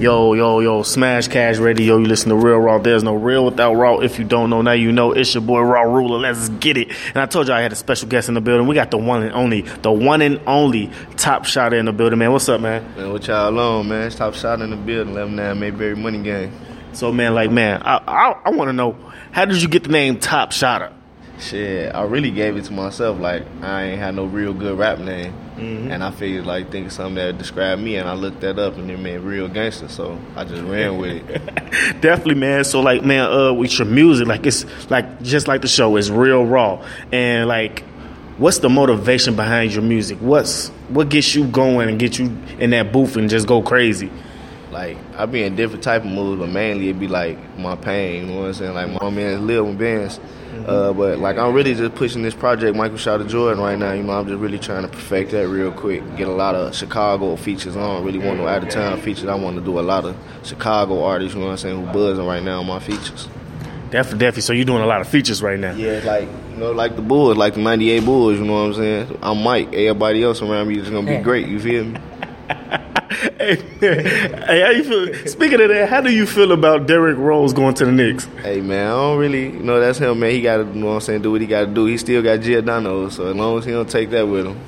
Yo, 0.00 0.32
yo, 0.32 0.60
yo, 0.60 0.82
Smash 0.82 1.28
Cash 1.28 1.58
Radio. 1.58 1.98
You 1.98 2.06
listen 2.06 2.30
to 2.30 2.34
Real 2.34 2.56
Raw. 2.56 2.78
There's 2.78 3.02
no 3.02 3.14
real 3.14 3.44
without 3.44 3.74
Raw. 3.74 3.98
If 3.98 4.18
you 4.18 4.24
don't 4.24 4.48
know, 4.48 4.62
now 4.62 4.72
you 4.72 4.92
know. 4.92 5.12
It's 5.12 5.34
your 5.34 5.42
boy 5.42 5.60
Raw 5.60 5.82
Ruler. 5.82 6.18
Let's 6.18 6.48
get 6.48 6.78
it. 6.78 6.88
And 7.08 7.18
I 7.18 7.26
told 7.26 7.48
you 7.48 7.52
I 7.52 7.60
had 7.60 7.70
a 7.70 7.76
special 7.76 8.08
guest 8.08 8.28
in 8.28 8.34
the 8.34 8.40
building. 8.40 8.66
We 8.66 8.74
got 8.74 8.90
the 8.90 8.96
one 8.96 9.22
and 9.22 9.32
only, 9.34 9.60
the 9.60 9.92
one 9.92 10.22
and 10.22 10.40
only 10.46 10.90
top 11.18 11.44
shotter 11.44 11.76
in 11.76 11.84
the 11.84 11.92
building, 11.92 12.18
man. 12.18 12.32
What's 12.32 12.48
up, 12.48 12.62
man? 12.62 12.82
Man, 12.96 13.12
what 13.12 13.26
y'all 13.26 13.58
on, 13.58 13.88
man? 13.88 14.06
It's 14.06 14.16
top 14.16 14.32
shot 14.32 14.62
in 14.62 14.70
the 14.70 14.76
building, 14.76 15.12
11 15.12 15.36
9 15.36 15.60
Mayberry 15.60 15.96
Money 15.96 16.22
Game. 16.22 16.50
So, 16.94 17.12
man, 17.12 17.34
like, 17.34 17.50
man, 17.50 17.82
I 17.84 17.98
I, 18.08 18.40
I 18.46 18.50
want 18.52 18.70
to 18.70 18.72
know 18.72 18.96
how 19.32 19.44
did 19.44 19.60
you 19.60 19.68
get 19.68 19.82
the 19.82 19.90
name 19.90 20.18
Top 20.18 20.52
Shotter? 20.52 20.94
Shit, 21.38 21.94
I 21.94 22.04
really 22.04 22.30
gave 22.30 22.56
it 22.56 22.64
to 22.64 22.72
myself. 22.72 23.20
Like, 23.20 23.44
I 23.60 23.82
ain't 23.82 24.00
had 24.00 24.14
no 24.14 24.24
real 24.24 24.54
good 24.54 24.78
rap 24.78 24.98
name. 24.98 25.34
Mhm. 25.60 25.90
And 25.90 26.02
I 26.02 26.10
figured, 26.10 26.46
like, 26.46 26.70
think 26.70 26.86
of 26.86 26.92
something 26.92 27.16
that 27.16 27.26
would 27.26 27.38
describe 27.38 27.78
me, 27.78 27.96
and 27.96 28.08
I 28.08 28.14
looked 28.14 28.40
that 28.40 28.58
up, 28.58 28.78
and 28.78 28.90
it 28.90 28.98
meant 28.98 29.22
real 29.22 29.46
gangster, 29.48 29.88
so 29.88 30.18
I 30.36 30.44
just 30.44 30.62
ran 30.62 30.96
with 30.98 31.28
it. 31.28 32.00
Definitely, 32.00 32.36
man. 32.36 32.64
So, 32.64 32.80
like, 32.80 33.04
man, 33.04 33.30
uh, 33.30 33.52
with 33.52 33.78
your 33.78 33.86
music, 33.86 34.26
like, 34.26 34.46
it's 34.46 34.64
like 34.90 35.22
just 35.22 35.48
like 35.48 35.60
the 35.62 35.68
show, 35.68 35.96
it's 35.96 36.08
real 36.08 36.44
raw. 36.46 36.82
And 37.12 37.46
like, 37.46 37.84
what's 38.38 38.58
the 38.60 38.70
motivation 38.70 39.36
behind 39.36 39.72
your 39.72 39.82
music? 39.82 40.16
What's 40.20 40.68
what 40.88 41.10
gets 41.10 41.34
you 41.34 41.44
going 41.46 41.88
and 41.90 41.98
get 41.98 42.18
you 42.18 42.34
in 42.58 42.70
that 42.70 42.90
booth 42.92 43.16
and 43.16 43.28
just 43.28 43.46
go 43.46 43.60
crazy? 43.60 44.10
Like, 44.72 44.96
I 45.18 45.26
be 45.26 45.42
in 45.42 45.56
different 45.56 45.82
type 45.82 46.04
of 46.04 46.10
moods, 46.10 46.40
but 46.40 46.48
mainly 46.48 46.88
it 46.88 46.98
be 46.98 47.08
like 47.08 47.36
my 47.58 47.74
pain, 47.76 48.28
you 48.28 48.32
know 48.32 48.40
what 48.40 48.46
I'm 48.46 48.54
saying? 48.54 48.74
Like, 48.74 49.02
my 49.02 49.10
man 49.10 49.46
live 49.46 49.66
with 49.66 49.78
bands. 49.78 50.20
Uh, 50.70 50.92
but 50.92 51.18
like 51.18 51.36
I'm 51.36 51.52
really 51.52 51.74
just 51.74 51.94
pushing 51.96 52.22
this 52.22 52.34
project, 52.34 52.76
Michael 52.76 52.96
Shot 52.96 53.20
of 53.20 53.28
Jordan, 53.28 53.62
right 53.62 53.78
now. 53.78 53.92
You 53.92 54.02
know, 54.04 54.12
I'm 54.12 54.26
just 54.26 54.38
really 54.38 54.58
trying 54.58 54.82
to 54.82 54.88
perfect 54.88 55.32
that 55.32 55.48
real 55.48 55.72
quick. 55.72 56.16
Get 56.16 56.28
a 56.28 56.32
lot 56.32 56.54
of 56.54 56.74
Chicago 56.74 57.34
features 57.36 57.76
on. 57.76 58.04
Really 58.04 58.18
want 58.18 58.38
no 58.38 58.46
out 58.46 58.62
of 58.62 58.68
town 58.68 59.00
features. 59.00 59.26
I 59.26 59.34
want 59.34 59.56
to 59.56 59.64
do 59.64 59.78
a 59.78 59.82
lot 59.82 60.04
of 60.04 60.16
Chicago 60.44 61.02
artists. 61.02 61.34
You 61.34 61.40
know 61.40 61.46
what 61.46 61.52
I'm 61.52 61.58
saying? 61.58 61.86
Who 61.86 61.92
buzzing 61.92 62.24
right 62.24 62.42
now 62.42 62.60
on 62.60 62.66
my 62.66 62.78
features. 62.78 63.28
Definitely, 63.90 64.20
definitely. 64.20 64.42
So 64.42 64.52
you're 64.52 64.64
doing 64.64 64.82
a 64.82 64.86
lot 64.86 65.00
of 65.00 65.08
features 65.08 65.42
right 65.42 65.58
now. 65.58 65.74
Yeah, 65.74 66.00
like 66.04 66.28
you 66.52 66.56
know, 66.58 66.70
like 66.70 66.94
the 66.94 67.02
Bulls, 67.02 67.36
like 67.36 67.54
the 67.54 67.60
'98 67.60 68.04
Bulls. 68.04 68.38
You 68.38 68.44
know 68.44 68.52
what 68.52 68.68
I'm 68.68 68.74
saying? 68.74 69.18
I'm 69.22 69.42
Mike. 69.42 69.74
Everybody 69.74 70.22
else 70.22 70.40
around 70.40 70.68
me 70.68 70.78
is 70.78 70.88
gonna 70.88 71.18
be 71.18 71.22
great. 71.22 71.48
You 71.48 71.58
feel 71.58 71.84
me? 71.84 72.00
hey, 73.38 73.56
hey, 73.80 74.60
how 74.60 74.70
you 74.70 74.84
feel? 74.84 75.26
Speaking 75.26 75.60
of 75.60 75.68
that, 75.70 75.88
how 75.88 76.00
do 76.00 76.12
you 76.12 76.26
feel 76.26 76.52
about 76.52 76.86
Derrick 76.86 77.18
Rose 77.18 77.52
going 77.52 77.74
to 77.74 77.84
the 77.84 77.90
Knicks? 77.90 78.26
Hey 78.40 78.60
man, 78.60 78.86
I 78.86 78.90
don't 78.90 79.18
really, 79.18 79.46
you 79.46 79.58
know, 79.58 79.80
that's 79.80 79.98
him, 79.98 80.20
man. 80.20 80.30
He 80.30 80.40
got 80.40 80.58
to, 80.58 80.62
you 80.62 80.74
know 80.74 80.86
what 80.86 80.92
I'm 80.92 81.00
saying, 81.00 81.22
do 81.22 81.32
what 81.32 81.40
he 81.40 81.48
got 81.48 81.62
to 81.62 81.66
do. 81.66 81.86
He 81.86 81.98
still 81.98 82.22
got 82.22 82.40
Giordano, 82.40 83.08
so 83.08 83.26
as 83.26 83.34
long 83.34 83.58
as 83.58 83.64
he 83.64 83.72
don't 83.72 83.90
take 83.90 84.10
that 84.10 84.28
with 84.28 84.46
him. 84.46 84.60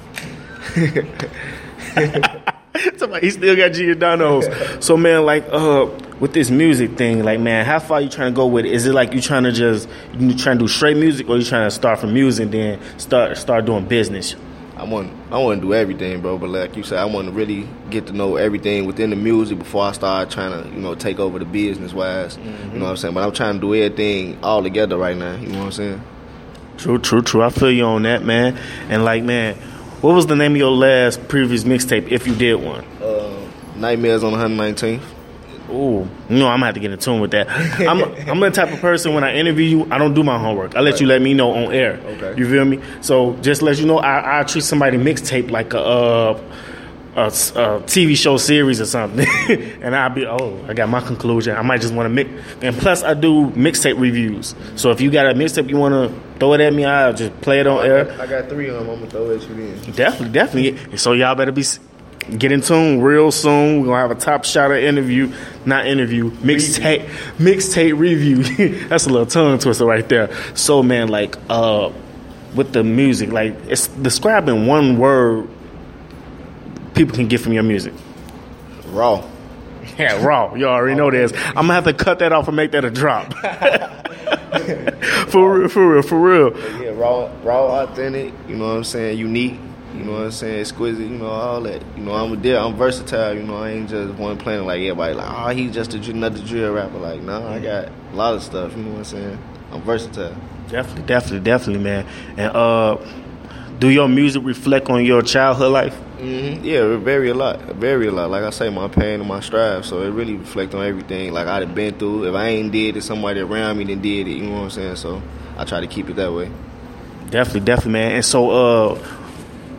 Somebody, 2.98 3.26
he 3.26 3.30
still 3.30 3.54
got 3.54 3.74
Giordano's. 3.74 4.48
So 4.84 4.96
man, 4.96 5.24
like 5.24 5.44
uh 5.52 5.88
with 6.18 6.32
this 6.32 6.50
music 6.50 6.96
thing, 6.96 7.22
like 7.22 7.38
man, 7.38 7.64
how 7.64 7.78
far 7.78 8.00
you 8.00 8.08
trying 8.08 8.32
to 8.32 8.36
go 8.36 8.48
with 8.48 8.64
it? 8.64 8.72
Is 8.72 8.86
it 8.86 8.92
like 8.92 9.12
you 9.12 9.20
trying 9.20 9.44
to 9.44 9.52
just 9.52 9.88
you 10.14 10.36
trying 10.36 10.58
to 10.58 10.64
do 10.64 10.68
straight 10.68 10.96
music 10.96 11.28
or 11.28 11.38
you 11.38 11.44
trying 11.44 11.68
to 11.68 11.70
start 11.70 12.00
from 12.00 12.12
music 12.12 12.46
and 12.46 12.54
then 12.54 12.98
start 12.98 13.36
start 13.36 13.66
doing 13.66 13.86
business? 13.86 14.34
I 14.82 14.84
want, 14.84 15.12
I 15.30 15.38
want 15.38 15.60
to 15.60 15.66
do 15.68 15.74
everything, 15.74 16.20
bro. 16.20 16.38
But 16.38 16.50
like 16.50 16.76
you 16.76 16.82
said, 16.82 16.98
I 16.98 17.04
want 17.04 17.28
to 17.28 17.32
really 17.32 17.68
get 17.90 18.08
to 18.08 18.12
know 18.12 18.34
everything 18.34 18.84
within 18.84 19.10
the 19.10 19.16
music 19.16 19.58
before 19.58 19.84
I 19.84 19.92
start 19.92 20.28
trying 20.30 20.60
to, 20.60 20.68
you 20.70 20.80
know, 20.80 20.96
take 20.96 21.20
over 21.20 21.38
the 21.38 21.44
business 21.44 21.92
wise. 21.92 22.36
You 22.36 22.42
know 22.78 22.84
what 22.86 22.90
I'm 22.90 22.96
saying? 22.96 23.14
But 23.14 23.22
I'm 23.22 23.32
trying 23.32 23.54
to 23.54 23.60
do 23.60 23.74
everything 23.76 24.42
all 24.42 24.60
together 24.60 24.98
right 24.98 25.16
now. 25.16 25.36
You 25.36 25.46
know 25.50 25.58
what 25.60 25.64
I'm 25.66 25.72
saying? 25.72 26.02
True, 26.78 26.98
true, 26.98 27.22
true. 27.22 27.42
I 27.42 27.50
feel 27.50 27.70
you 27.70 27.84
on 27.84 28.02
that, 28.02 28.24
man. 28.24 28.58
And 28.88 29.04
like 29.04 29.22
man, 29.22 29.54
what 30.00 30.16
was 30.16 30.26
the 30.26 30.34
name 30.34 30.52
of 30.52 30.58
your 30.58 30.72
last 30.72 31.28
previous 31.28 31.62
mixtape 31.62 32.08
if 32.10 32.26
you 32.26 32.34
did 32.34 32.56
one? 32.56 32.84
Uh, 33.00 33.38
Nightmares 33.76 34.24
on 34.24 34.32
119th. 34.32 35.00
Ooh, 35.70 36.08
you 36.28 36.38
know 36.38 36.48
I'm 36.48 36.56
gonna 36.56 36.66
have 36.66 36.74
to 36.74 36.80
get 36.80 36.90
in 36.90 36.98
tune 36.98 37.20
with 37.20 37.30
that. 37.32 37.48
I'm 37.80 38.02
I'm 38.28 38.40
the 38.40 38.50
type 38.50 38.72
of 38.72 38.80
person 38.80 39.14
when 39.14 39.24
I 39.24 39.34
interview 39.34 39.64
you, 39.64 39.92
I 39.92 39.98
don't 39.98 40.14
do 40.14 40.22
my 40.22 40.38
homework. 40.38 40.76
I 40.76 40.80
let 40.80 41.00
you 41.00 41.06
let 41.06 41.22
me 41.22 41.34
know 41.34 41.52
on 41.52 41.72
air. 41.72 41.94
Okay. 41.94 42.38
You 42.38 42.48
feel 42.48 42.64
me? 42.64 42.80
So 43.00 43.34
just 43.36 43.62
let 43.62 43.78
you 43.78 43.86
know, 43.86 43.98
I 43.98 44.40
I 44.40 44.42
treat 44.44 44.64
somebody 44.64 44.98
mixtape 44.98 45.50
like 45.50 45.74
a. 45.74 45.80
Uh, 45.80 46.42
a, 47.14 47.26
a 47.26 47.28
TV 47.84 48.16
show 48.16 48.36
series 48.36 48.80
or 48.80 48.86
something, 48.86 49.26
and 49.82 49.94
I'll 49.94 50.10
be 50.10 50.26
oh, 50.26 50.64
I 50.66 50.74
got 50.74 50.88
my 50.88 51.00
conclusion. 51.00 51.56
I 51.56 51.62
might 51.62 51.80
just 51.80 51.92
want 51.92 52.06
to 52.06 52.10
mix, 52.10 52.30
and 52.62 52.76
plus 52.76 53.02
I 53.02 53.14
do 53.14 53.50
mixtape 53.50 54.00
reviews. 54.00 54.54
So 54.76 54.90
if 54.90 55.00
you 55.00 55.10
got 55.10 55.26
a 55.26 55.34
mixtape 55.34 55.68
you 55.68 55.76
want 55.76 55.92
to 55.92 56.38
throw 56.38 56.54
it 56.54 56.60
at 56.60 56.72
me, 56.72 56.84
I'll 56.84 57.12
just 57.12 57.38
play 57.40 57.60
it 57.60 57.66
on 57.66 57.84
air. 57.84 58.10
I 58.20 58.26
got 58.26 58.48
three 58.48 58.68
of 58.68 58.76
them. 58.76 58.88
I'm 58.88 58.98
gonna 59.00 59.10
throw 59.10 59.30
it 59.30 59.42
at 59.42 59.48
you 59.48 59.54
then. 59.54 59.92
Definitely, 59.92 60.32
definitely. 60.32 60.96
So 60.96 61.12
y'all 61.12 61.34
better 61.34 61.52
be 61.52 61.64
get 62.38 62.52
in 62.52 62.60
tune 62.60 63.00
real 63.00 63.30
soon. 63.30 63.80
We're 63.80 63.86
gonna 63.86 64.08
have 64.08 64.10
a 64.10 64.20
top 64.20 64.44
shot 64.44 64.70
of 64.70 64.78
interview, 64.78 65.32
not 65.64 65.86
interview, 65.86 66.30
mixtape, 66.30 67.06
mixtape 67.38 67.98
review. 67.98 68.42
That's 68.88 69.06
a 69.06 69.10
little 69.10 69.26
tongue 69.26 69.58
twister 69.58 69.84
right 69.84 70.08
there. 70.08 70.34
So 70.54 70.82
man, 70.82 71.08
like 71.08 71.36
uh, 71.48 71.90
with 72.54 72.72
the 72.72 72.84
music, 72.84 73.30
like 73.30 73.54
it's 73.66 73.88
describing 73.88 74.66
one 74.66 74.98
word 74.98 75.48
people 76.94 77.14
can 77.14 77.28
get 77.28 77.40
from 77.40 77.52
your 77.52 77.62
music. 77.62 77.92
Raw. 78.86 79.28
Yeah, 79.98 80.24
raw. 80.24 80.54
You 80.54 80.66
already 80.66 80.94
know 80.94 81.10
this. 81.10 81.32
I'm 81.48 81.54
gonna 81.54 81.74
have 81.74 81.84
to 81.84 81.92
cut 81.94 82.20
that 82.20 82.32
off 82.32 82.48
and 82.48 82.56
make 82.56 82.72
that 82.72 82.84
a 82.84 82.90
drop. 82.90 83.34
for 85.28 85.60
real, 85.60 85.68
for 85.68 85.94
real, 85.94 86.02
for 86.02 86.20
real. 86.20 86.82
Yeah, 86.82 86.90
raw, 86.90 87.30
raw, 87.42 87.82
authentic. 87.82 88.32
You 88.48 88.56
know 88.56 88.68
what 88.68 88.76
I'm 88.76 88.84
saying? 88.84 89.18
Unique. 89.18 89.58
You 90.02 90.08
know 90.10 90.14
what 90.14 90.24
I'm 90.24 90.30
saying? 90.32 90.58
Exquisite. 90.58 91.00
You 91.08 91.16
know 91.16 91.26
all 91.26 91.60
that. 91.60 91.80
You 91.96 92.02
know 92.02 92.12
I'm 92.12 92.32
a 92.32 92.36
deal. 92.36 92.58
I'm 92.66 92.74
versatile. 92.74 93.34
You 93.34 93.44
know 93.44 93.56
I 93.56 93.70
ain't 93.70 93.88
just 93.88 94.12
one 94.14 94.36
playing 94.36 94.66
like 94.66 94.80
everybody. 94.80 95.14
Like 95.14 95.30
oh 95.30 95.48
he's 95.50 95.72
just 95.72 95.94
a, 95.94 96.10
another 96.10 96.42
drill 96.42 96.72
rapper. 96.72 96.98
Like 96.98 97.20
no, 97.20 97.46
I 97.46 97.60
got 97.60 97.86
a 97.86 98.16
lot 98.16 98.34
of 98.34 98.42
stuff. 98.42 98.76
You 98.76 98.82
know 98.82 98.90
what 98.90 98.98
I'm 98.98 99.04
saying? 99.04 99.38
I'm 99.70 99.80
versatile. 99.82 100.34
Definitely, 100.68 101.04
definitely, 101.04 101.40
definitely, 101.40 101.84
man. 101.84 102.06
And 102.36 102.56
uh, 102.56 102.98
do 103.78 103.90
your 103.90 104.08
music 104.08 104.42
reflect 104.44 104.90
on 104.90 105.04
your 105.04 105.22
childhood 105.22 105.70
life? 105.70 105.94
hmm 106.18 106.64
Yeah, 106.64 106.84
it 106.94 106.98
vary 106.98 107.30
a 107.30 107.34
lot. 107.34 107.60
It 107.60 107.76
vary 107.76 108.08
a 108.08 108.10
lot. 108.12 108.28
Like 108.28 108.42
I 108.42 108.50
say, 108.50 108.70
my 108.70 108.88
pain 108.88 109.20
and 109.20 109.28
my 109.28 109.38
strive. 109.38 109.86
So 109.86 110.02
it 110.02 110.10
really 110.10 110.34
reflect 110.34 110.74
on 110.74 110.84
everything. 110.84 111.32
Like 111.32 111.46
I'd 111.46 111.62
have 111.62 111.76
been 111.76 111.94
through. 111.96 112.28
If 112.28 112.34
I 112.34 112.48
ain't 112.48 112.72
did 112.72 112.96
it, 112.96 113.02
somebody 113.02 113.38
around 113.38 113.78
me 113.78 113.84
then 113.84 114.02
did 114.02 114.26
it. 114.26 114.32
You 114.32 114.46
know 114.46 114.52
what 114.52 114.62
I'm 114.64 114.70
saying? 114.70 114.96
So 114.96 115.22
I 115.56 115.64
try 115.64 115.80
to 115.80 115.86
keep 115.86 116.10
it 116.10 116.16
that 116.16 116.32
way. 116.32 116.50
Definitely, 117.30 117.60
definitely, 117.60 117.92
man. 117.92 118.12
And 118.12 118.24
so, 118.24 118.50
uh, 118.50 119.06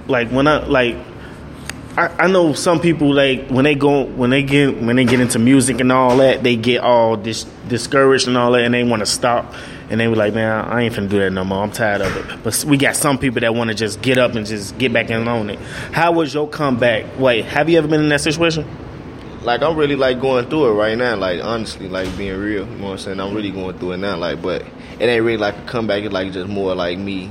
like 0.08 0.30
when 0.30 0.48
I 0.48 0.66
like, 0.66 0.96
I, 1.98 2.08
I 2.08 2.28
know 2.28 2.54
some 2.54 2.80
people 2.80 3.14
like 3.14 3.48
when 3.50 3.66
they 3.66 3.76
go 3.76 4.06
when 4.06 4.30
they 4.30 4.44
get 4.44 4.82
when 4.82 4.96
they 4.96 5.06
get 5.06 5.20
into 5.20 5.40
music 5.40 5.80
and 5.80 5.92
all 5.92 6.18
that, 6.18 6.44
they 6.44 6.56
get 6.56 6.82
all 6.82 7.16
dis- 7.16 7.46
discouraged 7.68 8.28
and 8.28 8.38
all 8.38 8.52
that, 8.52 8.64
and 8.64 8.74
they 8.74 8.84
want 8.84 9.02
to 9.02 9.06
stop. 9.06 9.54
And 9.90 10.00
they 10.00 10.08
were 10.08 10.16
like, 10.16 10.34
"Man, 10.34 10.50
I 10.66 10.82
ain't 10.84 10.96
finna 10.96 11.10
do 11.10 11.20
that 11.20 11.32
no 11.32 11.44
more. 11.44 11.62
I'm 11.62 11.72
tired 11.72 12.02
of 12.02 12.16
it." 12.18 12.44
But 12.44 12.66
we 12.68 12.78
got 12.78 12.96
some 12.96 13.20
people 13.20 13.42
that 13.42 13.54
want 13.54 13.70
to 13.70 13.76
just 13.76 14.02
get 14.02 14.18
up 14.18 14.34
and 14.34 14.46
just 14.46 14.78
get 14.78 14.92
back 14.92 15.10
in 15.10 15.28
on 15.28 15.50
it. 15.52 15.60
How 15.92 16.12
was 16.14 16.34
your 16.34 16.48
comeback? 16.48 17.06
Wait, 17.20 17.46
have 17.46 17.70
you 17.70 17.78
ever 17.78 17.88
been 17.88 18.02
in 18.02 18.10
that 18.10 18.22
situation? 18.22 18.66
like 19.44 19.62
I'm 19.62 19.76
really 19.76 19.96
like 19.96 20.22
going 20.22 20.50
through 20.50 20.70
it 20.70 20.74
right 20.74 20.98
now. 20.98 21.16
Like 21.16 21.44
honestly, 21.44 21.90
like 21.90 22.16
being 22.18 22.40
real. 22.40 22.66
You 22.66 22.76
know 22.78 22.86
what 22.86 22.92
I'm 22.92 22.98
saying? 22.98 23.20
I'm 23.20 23.34
really 23.34 23.52
going 23.52 23.78
through 23.78 23.94
it 23.94 23.98
now. 23.98 24.16
Like, 24.16 24.42
but 24.42 24.62
it 25.00 25.06
ain't 25.06 25.24
really 25.24 25.38
like 25.38 25.58
a 25.58 25.62
comeback. 25.64 26.04
It's 26.04 26.14
like 26.14 26.32
just 26.32 26.50
more 26.50 26.74
like 26.76 26.98
me 26.98 27.30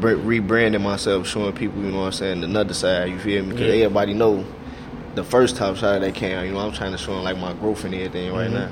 rebranding 0.00 0.80
myself, 0.82 1.26
showing 1.26 1.52
people. 1.52 1.82
You 1.82 1.90
know 1.90 2.00
what 2.00 2.06
I'm 2.06 2.12
saying? 2.12 2.44
Another 2.44 2.74
side. 2.74 3.10
You 3.10 3.18
feel 3.18 3.42
me? 3.44 3.50
Because 3.52 3.66
Yeah. 3.74 3.84
everybody 3.84 4.14
know 4.14 4.44
the 5.14 5.24
first 5.24 5.56
top 5.56 5.76
shot 5.76 6.00
that 6.00 6.14
came. 6.14 6.36
out, 6.38 6.46
You 6.46 6.52
know, 6.52 6.58
I'm 6.60 6.72
trying 6.72 6.92
to 6.92 6.98
show 6.98 7.16
'em, 7.16 7.24
like 7.24 7.38
my 7.38 7.52
growth 7.54 7.84
and 7.84 7.94
everything 7.94 8.32
right 8.32 8.50
Mhm. 8.50 8.54
now. 8.54 8.68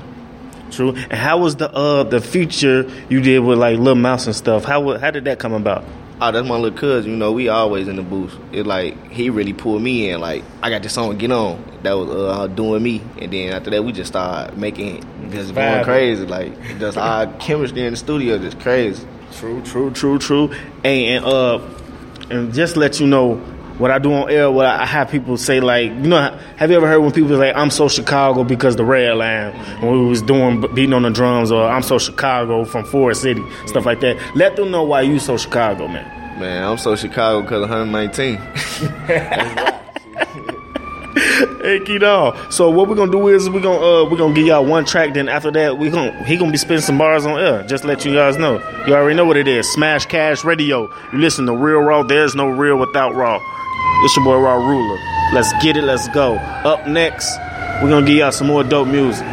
True. 0.71 0.95
And 1.09 1.19
how 1.19 1.37
was 1.37 1.55
the 1.57 1.71
uh 1.73 2.03
the 2.03 2.19
feature 2.19 2.85
you 3.09 3.21
did 3.21 3.39
with 3.39 3.59
like 3.59 3.77
Lil 3.77 3.95
Mouse 3.95 4.25
and 4.25 4.35
stuff? 4.35 4.65
How 4.65 4.97
how 4.97 5.11
did 5.11 5.25
that 5.25 5.37
come 5.39 5.53
about? 5.53 5.83
Oh, 6.21 6.31
that's 6.31 6.47
my 6.47 6.55
little 6.55 6.77
cousin. 6.77 7.11
You 7.11 7.17
know, 7.17 7.31
we 7.31 7.49
always 7.49 7.87
in 7.87 7.95
the 7.97 8.01
booth. 8.01 8.33
It 8.51 8.65
like 8.65 9.11
he 9.11 9.29
really 9.29 9.53
pulled 9.53 9.81
me 9.81 10.09
in. 10.09 10.19
Like 10.21 10.43
I 10.63 10.69
got 10.69 10.81
this 10.81 10.93
song, 10.93 11.17
get 11.17 11.31
on. 11.31 11.59
That 11.83 11.93
was 11.97 12.09
uh, 12.09 12.47
doing 12.47 12.81
me, 12.81 13.01
and 13.21 13.31
then 13.31 13.51
after 13.53 13.69
that, 13.71 13.83
we 13.83 13.91
just 13.91 14.07
started 14.13 14.57
making 14.57 15.03
just 15.31 15.53
going 15.53 15.83
crazy. 15.83 16.25
Like 16.25 16.53
just 16.79 16.97
our 16.97 17.27
chemistry 17.39 17.81
in 17.83 17.91
the 17.91 17.97
studio 17.97 18.37
just 18.37 18.59
crazy. 18.59 19.05
True, 19.39 19.61
true, 19.61 19.91
true, 19.91 20.19
true. 20.19 20.47
Hey, 20.83 21.15
and 21.15 21.25
uh, 21.25 21.59
and 22.29 22.53
just 22.53 22.77
let 22.77 22.99
you 22.99 23.07
know 23.07 23.35
what 23.77 23.91
I 23.91 23.99
do 23.99 24.13
on 24.13 24.29
air. 24.29 24.51
What 24.51 24.65
I 24.65 24.85
have 24.85 25.09
people 25.09 25.37
say, 25.37 25.59
like, 25.59 25.89
you 25.89 26.07
know, 26.07 26.37
have 26.57 26.69
you 26.69 26.77
ever 26.77 26.87
heard 26.87 26.99
when 26.99 27.11
people 27.11 27.37
say, 27.37 27.51
"I'm 27.51 27.69
so 27.69 27.89
Chicago 27.89 28.43
because 28.43 28.75
the 28.75 28.85
red 28.85 29.15
line," 29.17 29.53
when 29.81 29.91
we 29.91 30.05
was 30.05 30.21
doing 30.21 30.61
beating 30.73 30.93
on 30.93 31.03
the 31.03 31.09
drums, 31.09 31.51
or 31.51 31.63
"I'm 31.63 31.83
so 31.83 31.97
Chicago 31.97 32.63
from 32.65 32.85
Forest 32.85 33.21
City," 33.21 33.43
stuff 33.65 33.85
like 33.85 34.01
that. 34.01 34.17
Let 34.35 34.55
them 34.55 34.71
know 34.71 34.83
why 34.83 35.01
you 35.01 35.19
so 35.19 35.37
Chicago, 35.37 35.87
man. 35.87 36.39
Man, 36.39 36.63
I'm 36.63 36.77
so 36.77 36.95
Chicago 36.95 37.41
because 37.41 37.61
119. 37.61 38.39
Hey, 41.63 41.79
Keto. 41.79 42.51
So 42.51 42.69
what 42.69 42.89
we're 42.89 42.95
gonna 42.97 43.09
do 43.09 43.29
is 43.29 43.49
we're 43.49 43.61
gonna 43.61 43.79
uh, 43.79 44.09
we're 44.09 44.17
gonna 44.17 44.33
give 44.33 44.45
y'all 44.45 44.65
one 44.65 44.83
track. 44.83 45.13
Then 45.13 45.29
after 45.29 45.49
that, 45.51 45.77
we 45.77 45.89
gonna 45.89 46.11
he 46.25 46.35
gonna 46.35 46.51
be 46.51 46.57
spitting 46.57 46.81
some 46.81 46.97
bars 46.97 47.25
on 47.25 47.39
air. 47.39 47.63
Just 47.63 47.85
let 47.85 48.03
you 48.03 48.13
guys 48.13 48.35
know. 48.35 48.55
You 48.85 48.93
already 48.93 49.15
know 49.15 49.23
what 49.23 49.37
it 49.37 49.47
is. 49.47 49.71
Smash 49.71 50.05
Cash 50.07 50.43
Radio. 50.43 50.93
You 51.13 51.19
listen 51.19 51.45
to 51.45 51.53
Real 51.55 51.79
Raw. 51.79 52.03
There's 52.03 52.35
no 52.35 52.49
real 52.49 52.75
without 52.75 53.15
Raw. 53.15 53.39
It's 54.03 54.13
your 54.17 54.25
boy 54.25 54.39
Raw 54.39 54.55
Ruler. 54.55 54.99
Let's 55.33 55.53
get 55.63 55.77
it. 55.77 55.85
Let's 55.85 56.09
go. 56.09 56.35
Up 56.35 56.85
next, 56.85 57.33
we're 57.81 57.89
gonna 57.89 58.05
give 58.05 58.17
y'all 58.17 58.33
some 58.33 58.47
more 58.47 58.65
dope 58.65 58.89
music. 58.89 59.25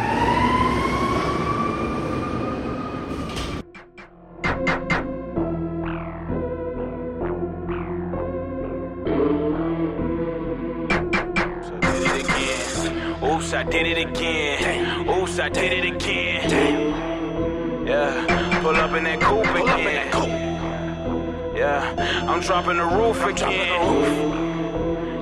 The 22.91 22.97
roof 22.97 23.23
again. 23.25 23.57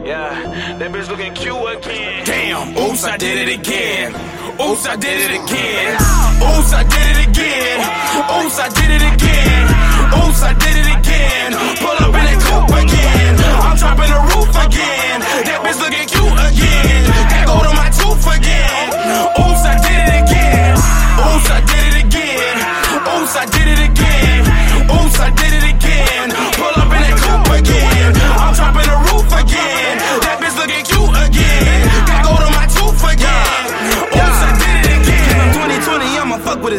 Yeah, 0.06 0.34
that 0.80 0.92
bitch 0.92 1.10
looking 1.10 1.34
cute 1.34 1.56
again. 1.56 2.26
Damn, 2.26 2.78
oops, 2.78 3.04
I 3.04 3.18
did 3.18 3.48
it 3.48 3.60
again. 3.60 4.16
Oops, 4.60 4.86
I 4.88 4.96
did 4.96 5.30
it 5.30 5.32
again. 5.38 5.94
Oops, 6.42 6.74
I 6.74 6.84
did 6.84 7.06
it 7.14 7.20
again. 7.30 7.80
Oops, 8.34 8.58
I 8.58 8.70
did 8.74 8.90
it 8.90 9.04
again. 9.14 9.66
Oops, 10.18 10.42
I 10.42 10.54
did 10.58 10.76
it 10.82 10.90
again. 10.98 11.50
Pull 11.78 11.98
up 12.06 12.16
in 12.18 12.24
that 12.26 12.40
coupe 12.42 12.74
again. 12.74 13.38
I'm 13.38 13.78
dropping 13.78 14.10
the 14.10 14.22
roof 14.34 14.50
again. 14.66 15.22
That 15.46 15.60
bitch 15.62 15.80
looking 15.80 16.08
cute 16.10 16.40
again. 16.50 17.06
That 17.30 17.44
go 17.46 17.62
to 17.62 17.72
my 17.78 17.90
tooth 17.94 18.26
again. 18.34 18.90
Oops, 19.38 19.64
I 19.70 19.76
did 19.78 20.00
it 20.10 20.16
again. 20.26 20.74
Oops, 21.22 21.50
I 21.54 21.60
did 21.70 21.84
it 21.86 21.98
again. 22.02 22.56
Oops, 23.14 23.34
I 23.38 23.46
did 23.46 23.68
it 23.70 23.82
again. 23.94 24.42
Oops, 24.90 25.20
I 25.22 25.30
did 25.30 25.54
it 25.54 25.64
again. 25.64 25.69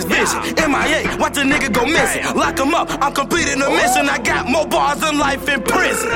His 0.01 0.09
vision. 0.09 0.41
MIA, 0.71 1.17
watch 1.19 1.37
a 1.37 1.43
nigga 1.43 1.73
go 1.73 1.85
missing. 1.85 2.25
Lock 2.35 2.59
him 2.59 2.75
up, 2.75 2.89
I'm 3.03 3.13
completing 3.13 3.59
the 3.59 3.69
mission. 3.71 4.09
I 4.09 4.19
got 4.19 4.49
more 4.49 4.67
bars 4.67 5.01
than 5.01 5.19
life 5.19 5.49
in 5.49 5.63
prison. 5.63 6.11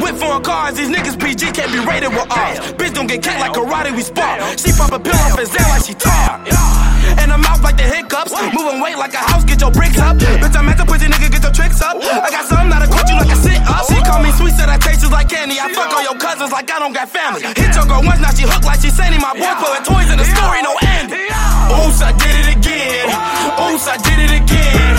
With 0.00 0.18
foreign 0.18 0.42
cars, 0.42 0.76
these 0.76 0.88
niggas 0.88 1.18
PG 1.20 1.52
can't 1.52 1.72
be 1.72 1.78
rated 1.80 2.10
with 2.10 2.30
ours. 2.30 2.58
Bitch 2.74 2.94
don't 2.94 3.06
get 3.06 3.22
kicked 3.22 3.40
like 3.40 3.52
karate, 3.52 3.94
we 3.94 4.02
spar. 4.02 4.40
She 4.56 4.72
pop 4.72 4.92
a 4.92 4.98
pill 4.98 5.14
off 5.14 5.38
his 5.38 5.54
ass 5.54 5.68
like 5.70 5.84
she 5.86 5.94
tar. 5.94 6.89
And 7.20 7.30
her 7.30 7.38
mouth 7.38 7.62
like 7.62 7.76
the 7.76 7.84
hiccups. 7.84 8.32
Moving 8.56 8.80
weight 8.80 8.96
like 8.96 9.12
a 9.14 9.22
house, 9.22 9.44
get 9.44 9.60
your 9.60 9.70
bricks 9.70 9.98
up. 10.00 10.16
Bitch, 10.16 10.56
I'm 10.56 10.68
at 10.68 10.78
the 10.80 10.84
pussy, 10.88 11.06
nigga, 11.06 11.28
get 11.30 11.42
your 11.42 11.52
tricks 11.52 11.80
up. 11.80 12.00
I 12.00 12.28
got 12.32 12.48
something 12.48 12.70
that'll 12.72 12.88
cut 12.88 13.08
you 13.08 13.16
like 13.16 13.30
a 13.30 13.36
sit 13.36 13.60
up. 13.68 13.84
She 13.86 14.00
call 14.02 14.22
me 14.24 14.32
sweet, 14.32 14.54
said 14.56 14.68
I 14.68 14.78
taste 14.78 15.04
just 15.04 15.12
like 15.12 15.28
candy. 15.28 15.60
I 15.60 15.68
fuck 15.72 15.92
all 15.92 16.02
your 16.02 16.16
cousins 16.16 16.50
like 16.50 16.70
I 16.70 16.78
don't 16.80 16.92
got 16.92 17.08
family. 17.08 17.44
Hit 17.44 17.76
your 17.76 17.84
girl 17.84 18.02
once, 18.02 18.20
now 18.20 18.32
she 18.32 18.48
hooked 18.48 18.64
like 18.64 18.80
she 18.80 18.90
Sandy. 18.90 19.20
My 19.20 19.36
boy 19.36 19.52
putting 19.60 19.84
toys 19.84 20.08
in 20.10 20.16
the 20.16 20.24
story, 20.24 20.64
no 20.64 20.72
ending. 20.80 21.28
Oops, 21.70 22.00
I 22.00 22.10
did 22.16 22.34
it 22.40 22.48
again. 22.56 23.06
Oops, 23.68 23.84
I 23.84 23.96
did 24.00 24.18
it 24.24 24.32
again. 24.40 24.94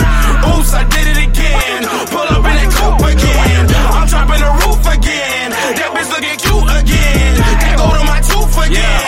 Oops, 0.46 0.72
I 0.72 0.82
did 0.86 1.06
it 1.10 1.18
again. 1.26 1.80
Pull 2.06 2.28
up 2.30 2.46
in 2.46 2.54
that 2.54 2.70
coupe 2.70 3.02
again. 3.02 3.66
I'm 3.92 4.06
dropping 4.06 4.40
the 4.40 4.52
roof 4.62 4.82
again. 4.86 5.50
That 5.50 5.90
bitch 5.90 6.10
looking 6.14 6.38
cute 6.38 6.70
again. 6.70 7.34
That 7.42 7.74
go 7.76 7.90
to 7.90 8.02
my 8.06 8.22
tooth 8.22 8.56
again. 8.62 9.01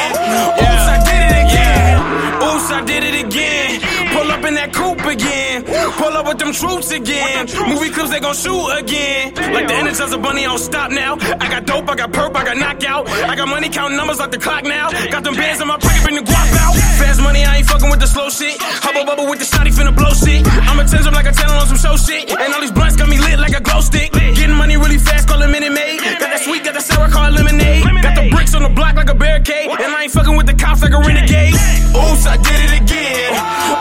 It 4.84 5.12
again. 5.12 5.64
Oops, 5.64 5.72
I 5.72 5.72
did 5.72 5.74
it 5.74 5.78
again. 5.80 6.02
Pull 6.04 6.04
up 6.04 6.04
in 6.04 6.04
that 6.04 6.04
coupe 6.04 6.04
again. 6.04 6.04
Pull 6.04 6.16
up 6.16 6.26
with 6.28 6.38
them 6.38 6.52
troops 6.52 6.90
again. 6.90 7.46
Movie 7.68 7.90
clips, 7.90 8.10
they 8.10 8.20
gon' 8.20 8.34
shoot 8.34 8.68
again. 8.76 9.34
Like 9.54 9.68
the 9.68 9.74
Energizer 9.74 10.20
Bunny, 10.22 10.44
I 10.44 10.48
don't 10.48 10.58
stop 10.58 10.90
now. 10.90 11.16
I 11.40 11.46
got 11.48 11.66
dope, 11.66 11.88
I 11.88 11.94
got 11.94 12.12
perp, 12.12 12.36
I 12.36 12.44
got 12.44 12.56
knockout. 12.56 13.08
I 13.08 13.34
got 13.36 13.48
money 13.48 13.68
counting 13.68 13.96
numbers 13.96 14.18
like 14.18 14.30
the 14.30 14.38
clock 14.38 14.64
now. 14.64 14.90
Got 15.10 15.24
them 15.24 15.34
bands 15.34 15.60
in 15.60 15.68
my 15.68 15.78
pocket, 15.78 16.02
bring 16.02 16.16
the 16.16 16.22
guap 16.22 16.52
out. 16.60 16.74
Fast 17.00 17.22
money, 17.22 17.44
I 17.44 17.58
ain't 17.58 17.66
fucking 17.66 17.90
with 17.90 18.00
the 18.00 18.06
slow 18.06 18.28
shit. 18.28 18.56
Hubble 18.60 19.04
bubble 19.04 19.26
with 19.28 19.38
the 19.38 19.48
shotty, 19.48 19.72
finna 19.72 19.94
blow 19.94 20.12
shit. 20.12 20.46
I'm 20.68 20.78
a 20.78 20.84
tensor 20.84 21.12
like 21.12 21.26
a 21.26 21.32
channel 21.32 21.56
on 21.56 21.66
some 21.66 21.78
show 21.78 21.96
shit. 21.96 22.30
And 22.30 22.52
all 22.54 22.60
these 22.60 22.72
blunts 22.72 22.96
got 22.96 23.08
me 23.08 23.18
lit 23.18 23.38
like 23.38 23.56
a 23.56 23.60
glow 23.60 23.80
stick. 23.80 24.12
Getting 24.12 24.56
money 24.56 24.76
really 24.76 24.98
fast, 24.98 25.28
call 25.28 25.42
it 25.42 25.48
Minute 25.48 25.72
Maid. 25.72 26.00
Got 26.00 26.30
that 26.30 26.40
sweet, 26.40 26.64
got 26.64 26.74
that 26.74 26.82
sour, 26.82 27.08
call 27.08 27.30
lemonade. 27.30 27.84
Got 28.02 28.14
the 28.14 28.30
bricks 28.30 28.54
on 28.54 28.62
the 28.62 28.68
block 28.68 28.96
like 28.96 29.10
a 29.10 29.14
barricade. 29.14 29.70
And 29.70 29.90
I 29.94 30.04
ain't 30.04 30.12
fucking 30.12 30.36
with 30.36 30.46
the 30.46 30.54
cops 30.54 30.82
like 30.82 30.92
a 30.92 31.00
renegade. 31.00 31.54
Oops, 31.94 32.26
I 32.26 32.36
did 32.36 32.60
it 32.66 32.72
again. 32.82 33.30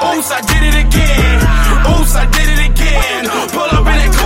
Oops, 0.09 0.31
I 0.31 0.41
did 0.41 0.63
it 0.63 0.75
again. 0.85 0.92
Oops, 0.95 2.15
I 2.15 2.25
did 2.31 2.49
it 2.53 2.69
again. 2.69 3.25
Pull 3.49 3.63
up 3.63 3.79
in 3.79 3.97
that 3.97 4.22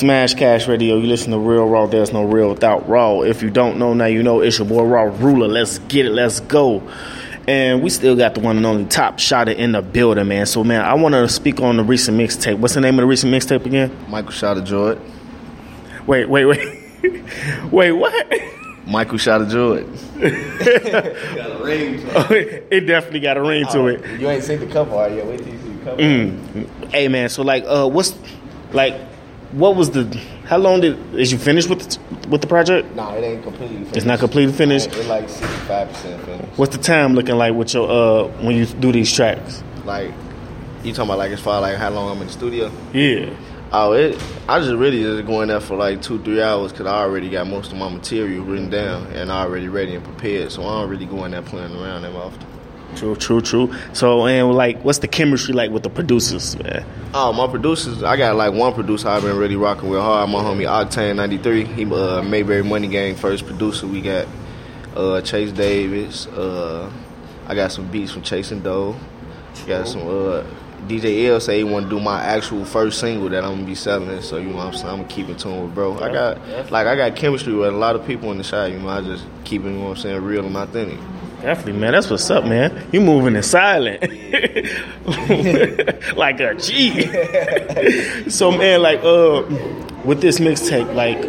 Smash 0.00 0.32
Cash 0.32 0.66
Radio. 0.66 0.96
You 0.96 1.06
listen 1.06 1.30
to 1.32 1.38
Real 1.38 1.66
Raw. 1.66 1.84
There's 1.84 2.10
no 2.10 2.24
real 2.24 2.48
without 2.48 2.88
Raw. 2.88 3.20
If 3.20 3.42
you 3.42 3.50
don't 3.50 3.78
know, 3.78 3.92
now 3.92 4.06
you 4.06 4.22
know. 4.22 4.40
It's 4.40 4.56
your 4.56 4.66
boy 4.66 4.84
Raw 4.84 5.02
Ruler. 5.02 5.46
Let's 5.46 5.78
get 5.78 6.06
it. 6.06 6.12
Let's 6.12 6.40
go. 6.40 6.82
And 7.46 7.82
we 7.82 7.90
still 7.90 8.16
got 8.16 8.32
the 8.32 8.40
one 8.40 8.56
and 8.56 8.64
only 8.64 8.86
top 8.86 9.18
shotter 9.18 9.52
in 9.52 9.72
the 9.72 9.82
building, 9.82 10.26
man. 10.26 10.46
So, 10.46 10.64
man, 10.64 10.80
I 10.80 10.94
want 10.94 11.14
to 11.14 11.28
speak 11.28 11.60
on 11.60 11.76
the 11.76 11.84
recent 11.84 12.16
mixtape. 12.16 12.58
What's 12.58 12.72
the 12.72 12.80
name 12.80 12.94
of 12.94 13.02
the 13.02 13.06
recent 13.08 13.30
mixtape 13.30 13.66
again? 13.66 13.94
Michael 14.08 14.30
Shotta 14.30 14.62
Jordan. 14.62 15.04
Wait, 16.06 16.30
wait, 16.30 16.46
wait. 16.46 16.82
wait, 17.70 17.92
what? 17.92 18.42
Michael 18.86 19.18
Shotta 19.18 19.50
Jordan. 19.50 19.92
got 20.18 21.50
a 21.50 21.58
ring. 21.62 22.00
it 22.70 22.86
definitely 22.86 23.20
got 23.20 23.36
a 23.36 23.42
ring 23.42 23.66
to 23.72 23.88
it. 23.88 24.18
You 24.18 24.30
ain't 24.30 24.44
seen 24.44 24.60
the 24.60 24.66
cover 24.66 24.96
art 24.96 25.12
yet. 25.12 25.26
Wait 25.26 25.40
till 25.40 25.48
you 25.48 25.58
see 25.58 25.72
the 25.74 25.84
cover. 25.84 26.00
Mm. 26.00 26.90
Hey 26.90 27.08
man, 27.08 27.28
so 27.28 27.42
like, 27.42 27.64
uh, 27.66 27.86
what's 27.86 28.14
like, 28.72 29.09
what 29.52 29.76
was 29.76 29.90
the? 29.90 30.04
How 30.44 30.58
long 30.58 30.80
did 30.80 31.14
is 31.14 31.32
you 31.32 31.38
finished 31.38 31.68
with 31.68 31.80
the, 31.80 32.28
with 32.28 32.40
the 32.40 32.46
project? 32.46 32.94
Nah, 32.94 33.14
it 33.14 33.22
ain't 33.22 33.42
completely 33.42 33.78
finished. 33.78 33.96
It's 33.96 34.06
not 34.06 34.18
completely 34.18 34.52
finished. 34.52 34.88
It's 34.88 35.08
like 35.08 35.28
sixty 35.28 35.56
five 35.66 35.88
percent 35.88 36.24
finished. 36.24 36.58
What's 36.58 36.76
the 36.76 36.82
time 36.82 37.14
looking 37.14 37.36
like 37.36 37.54
with 37.54 37.74
your 37.74 37.90
uh 37.90 38.28
when 38.42 38.56
you 38.56 38.66
do 38.66 38.92
these 38.92 39.12
tracks? 39.12 39.62
Like, 39.84 40.12
you 40.84 40.92
talking 40.92 41.10
about 41.10 41.18
like 41.18 41.32
as 41.32 41.40
far 41.40 41.60
like 41.60 41.76
how 41.76 41.90
long 41.90 42.10
I'm 42.10 42.20
in 42.20 42.26
the 42.28 42.32
studio? 42.32 42.70
Yeah. 42.92 43.34
Oh, 43.72 43.92
it. 43.92 44.20
I 44.48 44.58
just 44.58 44.72
really 44.72 45.02
just 45.02 45.24
going 45.26 45.46
there 45.48 45.60
for 45.60 45.76
like 45.76 46.02
two, 46.02 46.20
three 46.24 46.42
hours 46.42 46.72
because 46.72 46.86
I 46.86 47.02
already 47.02 47.30
got 47.30 47.46
most 47.46 47.70
of 47.70 47.78
my 47.78 47.88
material 47.88 48.44
written 48.44 48.68
down 48.68 49.06
and 49.12 49.30
already 49.30 49.68
ready 49.68 49.94
and 49.94 50.04
prepared. 50.04 50.50
So 50.50 50.64
I 50.64 50.80
don't 50.80 50.90
really 50.90 51.06
go 51.06 51.24
in 51.24 51.30
there 51.30 51.42
playing 51.42 51.76
around 51.76 52.02
that 52.02 52.12
often. 52.12 52.44
True, 52.96 53.16
true, 53.16 53.40
true. 53.40 53.74
So 53.92 54.26
and 54.26 54.52
like, 54.52 54.82
what's 54.84 54.98
the 54.98 55.08
chemistry 55.08 55.54
like 55.54 55.70
with 55.70 55.82
the 55.82 55.90
producers, 55.90 56.58
man? 56.62 56.84
Oh, 57.14 57.32
my 57.32 57.46
producers, 57.46 58.02
I 58.02 58.16
got 58.16 58.36
like 58.36 58.52
one 58.52 58.74
producer 58.74 59.08
I've 59.08 59.22
been 59.22 59.36
really 59.36 59.56
rocking 59.56 59.88
with 59.88 60.00
hard. 60.00 60.28
My 60.30 60.42
homie 60.42 60.68
Octane 60.68 61.16
ninety 61.16 61.38
three. 61.38 61.64
He 61.64 61.84
uh, 61.84 62.22
Mayberry 62.22 62.62
Money 62.62 62.88
Gang 62.88 63.14
first 63.14 63.46
producer. 63.46 63.86
We 63.86 64.00
got 64.00 64.26
uh, 64.96 65.20
Chase 65.22 65.52
Davis. 65.52 66.26
Uh, 66.26 66.90
I 67.46 67.54
got 67.54 67.72
some 67.72 67.90
beats 67.90 68.12
from 68.12 68.22
Chase 68.22 68.50
and 68.50 68.62
Doe. 68.62 68.96
Got 69.66 69.88
some 69.88 70.02
uh, 70.02 70.44
DJ 70.86 71.26
L 71.26 71.40
say 71.40 71.58
he 71.58 71.64
want 71.64 71.86
to 71.86 71.90
do 71.90 72.00
my 72.00 72.22
actual 72.22 72.64
first 72.64 73.00
single 73.00 73.28
that 73.28 73.44
I'm 73.44 73.56
gonna 73.56 73.66
be 73.66 73.74
selling. 73.74 74.20
So 74.22 74.38
you 74.38 74.48
know 74.48 74.56
what 74.56 74.66
I'm 74.66 74.72
saying 74.72 74.88
I'm 74.88 74.96
gonna 75.02 75.08
keep 75.08 75.28
in 75.28 75.36
tune 75.36 75.62
with 75.62 75.74
bro. 75.74 75.98
I 75.98 76.12
got 76.12 76.70
like 76.70 76.86
I 76.86 76.96
got 76.96 77.16
chemistry 77.16 77.54
with 77.54 77.68
a 77.68 77.76
lot 77.76 77.96
of 77.96 78.06
people 78.06 78.30
in 78.32 78.38
the 78.38 78.44
shot. 78.44 78.70
You 78.70 78.78
know 78.78 78.88
I 78.88 79.00
just 79.00 79.24
keep 79.44 79.62
it 79.62 79.66
you 79.66 79.72
know 79.72 79.84
what 79.84 79.90
I'm 79.90 80.02
saying 80.02 80.22
real 80.22 80.46
and 80.46 80.56
authentic. 80.56 80.98
Definitely, 81.42 81.80
man. 81.80 81.92
That's 81.92 82.10
what's 82.10 82.30
up, 82.30 82.44
man. 82.44 82.86
You 82.92 83.00
moving 83.00 83.34
in 83.34 83.42
silent, 83.42 84.02
like 86.16 86.38
a 86.40 86.54
G. 86.54 87.06
so, 88.30 88.52
man, 88.52 88.82
like, 88.82 89.00
uh, 89.02 89.42
with 90.04 90.20
this 90.20 90.38
mixtape, 90.38 90.94
like, 90.94 91.24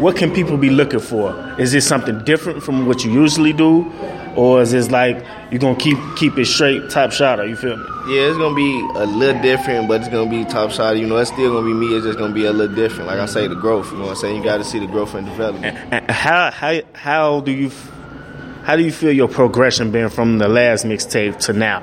what 0.00 0.16
can 0.16 0.32
people 0.32 0.56
be 0.56 0.70
looking 0.70 1.00
for? 1.00 1.34
Is 1.60 1.72
this 1.72 1.86
something 1.86 2.24
different 2.24 2.62
from 2.62 2.86
what 2.86 3.04
you 3.04 3.12
usually 3.12 3.52
do, 3.52 3.92
or 4.34 4.62
is 4.62 4.70
this 4.70 4.90
like 4.90 5.22
you're 5.50 5.60
gonna 5.60 5.76
keep 5.76 5.98
keep 6.16 6.38
it 6.38 6.46
straight, 6.46 6.88
top 6.88 7.12
shotter? 7.12 7.44
You 7.44 7.54
feel 7.54 7.76
me? 7.76 7.84
Yeah, 8.08 8.28
it's 8.28 8.38
gonna 8.38 8.54
be 8.54 8.80
a 8.94 9.04
little 9.04 9.42
different, 9.42 9.88
but 9.88 10.00
it's 10.00 10.08
gonna 10.08 10.30
be 10.30 10.46
top 10.46 10.70
shot. 10.70 10.96
You 10.96 11.06
know, 11.06 11.18
it's 11.18 11.30
still 11.30 11.52
gonna 11.52 11.66
be 11.66 11.74
me. 11.74 11.94
It's 11.94 12.06
just 12.06 12.18
gonna 12.18 12.32
be 12.32 12.46
a 12.46 12.52
little 12.52 12.74
different. 12.74 13.08
Like 13.08 13.18
I 13.18 13.26
say, 13.26 13.46
the 13.46 13.54
growth. 13.54 13.92
You 13.92 13.98
know 13.98 14.04
what 14.04 14.10
I'm 14.12 14.16
saying? 14.16 14.36
You 14.36 14.42
got 14.42 14.56
to 14.56 14.64
see 14.64 14.78
the 14.78 14.86
growth 14.86 15.14
and 15.14 15.26
development. 15.26 15.76
And 15.90 16.10
how 16.10 16.50
how 16.50 16.80
how 16.94 17.40
do 17.40 17.52
you 17.52 17.66
f- 17.66 17.92
how 18.62 18.76
do 18.76 18.82
you 18.82 18.92
feel 18.92 19.12
your 19.12 19.28
progression 19.28 19.90
been 19.90 20.08
from 20.08 20.38
the 20.38 20.48
last 20.48 20.84
mixtape 20.84 21.38
to 21.46 21.52
now? 21.52 21.82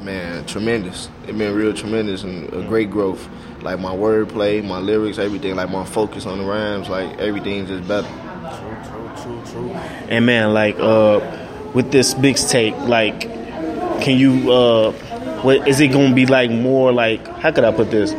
Man, 0.00 0.44
tremendous. 0.46 1.08
It 1.26 1.36
been 1.36 1.54
real 1.54 1.74
tremendous 1.74 2.22
and 2.22 2.52
a 2.52 2.62
great 2.66 2.90
growth. 2.90 3.28
Like 3.62 3.80
my 3.80 3.90
wordplay, 3.90 4.64
my 4.64 4.78
lyrics, 4.78 5.18
everything. 5.18 5.56
Like 5.56 5.70
my 5.70 5.84
focus 5.84 6.26
on 6.26 6.38
the 6.38 6.44
rhymes, 6.44 6.88
like 6.88 7.18
everything's 7.18 7.68
just 7.68 7.88
better. 7.88 8.06
True, 8.06 8.76
true, 8.84 9.42
true, 9.42 9.52
true. 9.52 9.70
And 10.08 10.24
man, 10.24 10.54
like 10.54 10.78
uh, 10.78 11.20
with 11.74 11.90
this 11.90 12.14
mixtape, 12.14 12.86
like, 12.86 13.22
can 14.02 14.16
you 14.16 14.52
uh, 14.52 14.92
what 15.42 15.66
is 15.66 15.80
it 15.80 15.88
gonna 15.88 16.14
be 16.14 16.26
like? 16.26 16.50
More 16.50 16.92
like 16.92 17.26
how 17.38 17.50
could 17.50 17.64
I 17.64 17.72
put 17.72 17.90
this? 17.90 18.12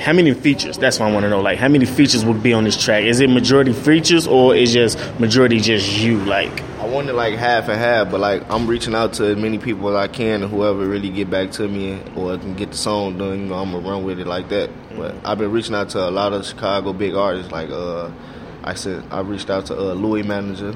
How 0.00 0.14
many 0.14 0.32
features? 0.32 0.78
That's 0.78 0.98
what 0.98 1.10
I 1.10 1.12
want 1.12 1.24
to 1.24 1.28
know. 1.30 1.42
Like, 1.42 1.58
how 1.58 1.68
many 1.68 1.84
features 1.84 2.24
would 2.24 2.42
be 2.42 2.54
on 2.54 2.64
this 2.64 2.82
track? 2.82 3.04
Is 3.04 3.20
it 3.20 3.28
majority 3.28 3.74
features 3.74 4.26
or 4.26 4.54
is 4.54 4.72
just 4.72 4.98
majority 5.20 5.60
just 5.60 5.98
you? 5.98 6.18
Like, 6.24 6.62
I 6.80 6.86
wanted 6.86 7.12
like 7.12 7.34
half 7.34 7.68
and 7.68 7.78
half, 7.78 8.10
but 8.10 8.18
like 8.18 8.42
I'm 8.50 8.66
reaching 8.66 8.94
out 8.94 9.12
to 9.14 9.26
as 9.26 9.36
many 9.36 9.58
people 9.58 9.90
as 9.90 9.96
I 9.96 10.08
can, 10.10 10.42
and 10.42 10.50
whoever 10.50 10.86
really 10.86 11.10
get 11.10 11.28
back 11.28 11.50
to 11.52 11.68
me 11.68 12.00
or 12.16 12.38
can 12.38 12.54
get 12.54 12.70
the 12.70 12.78
song 12.78 13.18
done, 13.18 13.40
you 13.40 13.46
know, 13.48 13.56
I'm 13.56 13.72
gonna 13.72 13.86
run 13.86 14.02
with 14.04 14.18
it 14.18 14.26
like 14.26 14.48
that. 14.48 14.70
But 14.96 15.14
I've 15.22 15.36
been 15.36 15.52
reaching 15.52 15.74
out 15.74 15.90
to 15.90 16.08
a 16.08 16.10
lot 16.10 16.32
of 16.32 16.46
Chicago 16.46 16.94
big 16.94 17.14
artists, 17.14 17.52
like 17.52 17.68
uh, 17.68 18.10
I 18.64 18.72
said, 18.72 19.04
I 19.10 19.20
reached 19.20 19.50
out 19.50 19.66
to 19.66 19.78
uh, 19.78 19.92
Louis 19.92 20.22
Manager, 20.22 20.74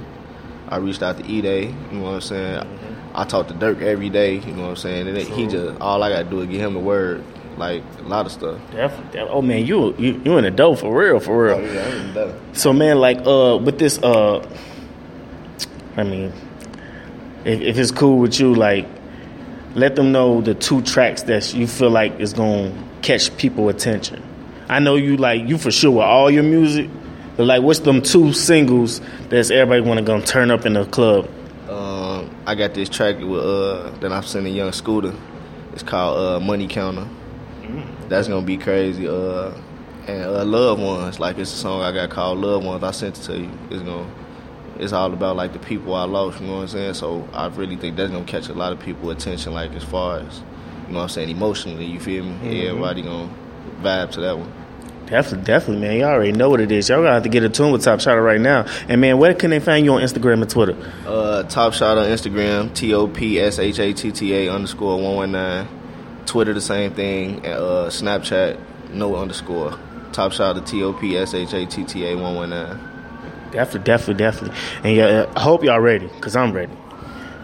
I 0.68 0.77
reached 0.77 1.03
out 1.03 1.16
to 1.16 1.25
E 1.25 1.41
Day, 1.41 1.68
you 1.68 1.93
know 1.93 2.03
what 2.03 2.14
I'm 2.14 2.20
saying. 2.20 2.79
I 3.14 3.25
talk 3.25 3.49
to 3.49 3.55
Durk 3.55 3.81
every 3.81 4.11
day, 4.11 4.35
you 4.35 4.53
know 4.53 4.64
what 4.64 4.68
I'm 4.70 4.77
saying. 4.77 5.09
And 5.09 5.16
he 5.16 5.47
just 5.47 5.81
all 5.81 6.03
I 6.03 6.11
gotta 6.11 6.29
do 6.29 6.43
is 6.43 6.49
give 6.49 6.61
him 6.61 6.75
the 6.75 6.81
word, 6.81 7.25
like 7.59 7.82
a 7.98 8.02
lot 8.02 8.26
of 8.26 8.32
stuff. 8.32 8.59
Definitely. 8.72 9.20
Oh 9.20 9.42
man, 9.42 9.64
you 9.64 9.94
you 9.96 10.20
you 10.24 10.38
in 10.38 10.44
the 10.44 10.50
dough 10.50 10.74
for 10.74 10.96
real, 10.96 11.20
for 11.20 11.44
real. 11.44 11.55
Oh, 11.55 11.61
yeah, 11.61 11.86
I'm 11.86 12.09
in 12.09 12.14
dough. 12.14 12.40
So 12.52 12.72
man, 12.72 12.98
like 12.98 13.18
uh, 13.26 13.59
with 13.62 13.78
this 13.78 13.98
uh, 14.02 14.46
I 15.96 16.02
mean, 16.02 16.32
if, 17.44 17.61
if 17.61 17.78
it's 17.78 17.90
cool 17.90 18.18
with 18.18 18.40
you, 18.40 18.55
like, 18.55 18.86
let 19.74 19.96
them 19.96 20.12
know 20.12 20.40
the 20.40 20.55
two 20.55 20.82
tracks 20.82 21.22
that 21.24 21.55
you 21.55 21.66
feel 21.66 21.90
like 21.90 22.18
is 22.20 22.32
gonna 22.32 22.72
catch 23.02 23.36
people 23.36 23.68
attention. 23.68 24.22
I 24.68 24.80
know 24.80 24.96
you 24.96 25.16
like 25.16 25.46
you 25.46 25.59
for 25.59 25.70
sure 25.70 25.92
with 25.92 26.05
all 26.05 26.30
your 26.30 26.42
music, 26.42 26.90
but 27.36 27.44
like, 27.44 27.62
what's 27.62 27.80
them 27.80 28.02
two 28.02 28.32
singles 28.32 29.00
that's 29.28 29.50
everybody 29.50 29.82
want 29.82 29.98
to 29.98 30.05
go 30.05 30.20
turn 30.20 30.50
up 30.50 30.66
in 30.66 30.72
the 30.72 30.84
club? 30.86 31.28
Um, 31.68 32.34
I 32.46 32.55
got 32.55 32.74
this 32.74 32.88
track 32.88 33.18
with 33.18 33.44
uh 33.44 33.90
that 34.00 34.12
I'm 34.12 34.22
sending 34.22 34.55
Young 34.55 34.72
Scooter. 34.72 35.14
It's 35.72 35.82
called 35.82 36.18
uh, 36.18 36.40
Money 36.44 36.68
Counter. 36.68 37.07
That's 38.09 38.28
gonna 38.28 38.44
be 38.46 38.57
crazy. 38.57 39.09
Uh, 39.09 39.52
and 40.07 40.24
uh, 40.24 40.44
Love 40.44 40.78
Ones, 40.80 41.18
like 41.18 41.38
it's 41.38 41.52
a 41.52 41.57
song 41.57 41.80
I 41.82 41.92
got 41.92 42.11
called 42.11 42.38
"Loved 42.38 42.64
Ones. 42.66 42.82
I 42.84 42.90
sent 42.90 43.18
it 43.18 43.22
to 43.22 43.38
you. 43.38 43.50
It's 43.70 43.82
gonna, 43.82 44.07
it's 44.78 44.92
all 44.92 45.12
about 45.12 45.36
like 45.36 45.52
the 45.52 45.59
people 45.59 45.94
I 45.94 46.05
lost. 46.05 46.40
You 46.40 46.46
know 46.46 46.57
what 46.57 46.62
I'm 46.62 46.68
saying? 46.68 46.94
So 46.94 47.26
I 47.32 47.46
really 47.48 47.76
think 47.76 47.96
that's 47.96 48.11
gonna 48.11 48.24
catch 48.24 48.48
a 48.48 48.55
lot 48.55 48.72
of 48.72 48.80
people 48.80 49.11
attention. 49.11 49.55
Like 49.55 49.72
as 49.72 49.84
far 49.84 50.18
as, 50.18 50.42
you 50.86 50.92
know 50.92 50.98
what 50.98 51.02
I'm 51.05 51.09
saying, 51.09 51.30
emotionally. 51.30 51.86
You 51.86 52.00
feel 52.00 52.24
me? 52.24 52.34
Mhm. 52.42 52.68
Everybody 52.68 53.02
gonna 53.02 53.30
vibe 53.82 54.11
to 54.12 54.20
that 54.20 54.38
one. 54.38 54.52
Definitely, 55.07 55.44
definitely, 55.44 55.86
man. 55.86 55.98
Y'all 56.00 56.09
already 56.11 56.32
know 56.32 56.48
what 56.48 56.61
it 56.61 56.72
is. 56.72 56.88
Y'all 56.88 56.98
gonna 57.02 57.12
have 57.12 57.24
to 57.24 57.28
get 57.28 57.42
a 57.42 57.48
tune 57.50 57.72
with 57.72 57.82
Top 57.84 58.00
Shotter 58.00 58.22
right 58.22 58.40
now. 58.40 58.64
And 58.88 59.00
man, 59.02 59.18
where 59.18 59.34
can 59.34 59.50
they 59.50 59.61
find 59.61 59.84
you 59.84 59.92
on 59.94 60.00
Instagram 60.02 60.40
and 60.40 60.48
Twitter? 60.50 60.74
Uh, 61.07 61.42
Top 61.44 61.74
Shot 61.74 61.98
on 61.98 62.07
Instagram, 62.07 62.72
T 62.74 62.92
O 62.94 63.07
P 63.07 63.38
S 63.38 63.59
H 63.59 63.78
A 63.78 63.92
T 63.92 64.12
T 64.12 64.34
A 64.34 64.52
underscore 64.52 65.00
one 65.00 65.14
one 65.16 65.32
nine. 65.32 65.68
Twitter 66.27 66.53
the 66.53 66.61
same 66.61 66.93
thing, 66.95 67.45
uh, 67.47 67.89
Snapchat 67.89 68.59
no 68.91 69.16
underscore. 69.16 69.79
Top 70.12 70.33
shot 70.33 70.57
of 70.57 70.64
T 70.64 70.83
O 70.83 70.93
P 70.93 71.16
S 71.16 71.35
H 71.35 71.53
A 71.53 71.66
T 71.66 71.85
T 71.85 72.07
A 72.07 72.16
one 72.16 72.35
one 72.37 72.51
nine. 72.51 72.79
Definitely, 73.51 73.85
definitely, 73.85 74.14
definitely. 74.14 74.59
And 74.85 74.97
yeah, 74.97 75.33
I 75.37 75.41
hope 75.41 75.64
y'all 75.64 75.81
ready, 75.81 76.09
cause 76.20 76.37
I'm 76.37 76.53
ready. 76.53 76.72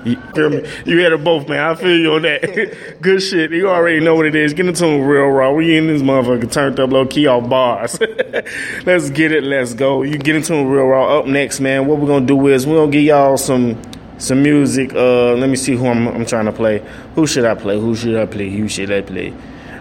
You 0.05 0.17
feel 0.35 0.49
me? 0.49 0.67
You 0.87 1.03
had 1.03 1.13
it 1.13 1.23
both, 1.23 1.49
man. 1.49 1.59
I 1.59 1.75
feel 1.75 1.99
you 1.99 2.15
on 2.15 2.23
that. 2.23 2.99
Good 3.03 3.23
shit. 3.23 3.51
You 3.51 3.69
already 3.69 4.01
know 4.01 4.15
what 4.15 4.25
it 4.25 4.35
is. 4.35 4.55
Get 4.55 4.67
into 4.67 4.81
tune 4.81 5.03
real 5.03 5.27
raw. 5.27 5.53
We 5.53 5.77
in 5.77 5.89
this 5.89 6.01
motherfucker 6.01 6.51
turned 6.51 6.81
up 6.81 6.91
low 6.91 7.07
key 7.07 7.27
off 7.27 7.49
bars. 7.51 8.01
let's 8.87 9.11
get 9.11 9.33
it. 9.33 9.45
Let's 9.45 9.75
go. 9.75 10.03
You 10.03 10.17
get 10.17 10.37
into 10.37 10.55
real 10.55 10.87
raw. 10.87 11.19
Up 11.19 11.27
next, 11.27 11.61
man. 11.61 11.87
What 11.87 11.99
we're 11.99 12.07
gonna 12.07 12.27
do 12.27 12.47
is 12.47 12.67
we're 12.67 12.79
gonna 12.79 12.93
give 12.93 13.03
y'all 13.03 13.37
some 13.37 13.81
some 14.21 14.43
music. 14.43 14.93
Uh, 14.95 15.33
let 15.35 15.49
me 15.49 15.57
see 15.57 15.75
who 15.75 15.87
I'm, 15.87 16.07
I'm 16.09 16.27
trying 16.27 16.45
to 16.45 16.53
play. 16.53 16.85
Who 17.15 17.27
should 17.27 17.45
I 17.45 17.55
play? 17.55 17.81
Who 17.81 17.97
should 17.97 18.17
I 18.17 18.27
play? 18.27 18.51
Who 18.51 18.69
should 18.69 18.93
I 18.93 19.01
play? 19.01 19.35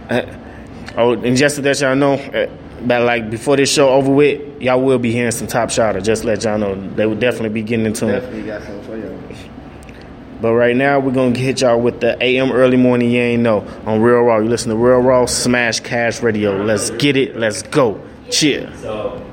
Uh, 0.09 0.25
oh, 0.97 1.13
and 1.13 1.37
just 1.37 1.57
to 1.57 1.61
let 1.61 1.79
y'all 1.81 1.95
know, 1.95 2.13
uh, 2.13 2.49
but 2.81 3.01
like 3.03 3.29
before 3.29 3.57
this 3.57 3.71
show 3.71 3.89
over 3.89 4.11
with, 4.11 4.61
y'all 4.61 4.81
will 4.81 4.97
be 4.97 5.11
hearing 5.11 5.31
some 5.31 5.47
top 5.47 5.69
shotter. 5.69 6.01
Just 6.01 6.23
let 6.23 6.43
y'all 6.43 6.57
know 6.57 6.75
they 6.75 7.05
will 7.05 7.15
definitely 7.15 7.49
be 7.49 7.61
getting 7.61 7.85
into 7.85 8.07
it. 8.07 8.45
Got 8.45 8.63
some 8.63 8.81
for. 8.83 8.97
But 10.41 10.53
right 10.53 10.75
now 10.75 10.99
we're 10.99 11.11
gonna 11.11 11.37
hit 11.37 11.59
y'all 11.59 11.81
with 11.81 11.99
the 11.99 12.17
AM 12.23 12.53
early 12.53 12.77
morning. 12.77 13.11
You 13.11 13.19
ain't 13.19 13.43
know 13.43 13.67
on 13.85 14.01
Real 14.01 14.21
Raw. 14.21 14.39
You 14.39 14.47
listen 14.47 14.69
to 14.69 14.77
Real 14.77 14.99
Raw 14.99 15.25
Smash 15.25 15.81
Cash 15.81 16.21
Radio. 16.21 16.63
Let's 16.63 16.91
get 16.91 17.17
it. 17.17 17.35
Let's 17.35 17.61
go. 17.63 18.01
Cheer. 18.29 18.71
So. 18.77 19.28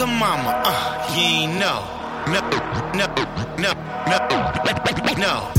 America 0.00 0.06
mama. 0.06 0.62
Uh, 0.64 1.14
you 1.14 1.48
know. 1.58 1.84
No, 2.26 2.40
no, 2.40 2.58
no, 2.94 3.06
no, 3.58 3.72
no. 5.16 5.50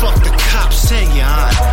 Fuck 0.00 0.16
the 0.24 0.30
cops 0.50 0.92
and 0.92 1.16
your 1.16 1.26
aunt. 1.26 1.69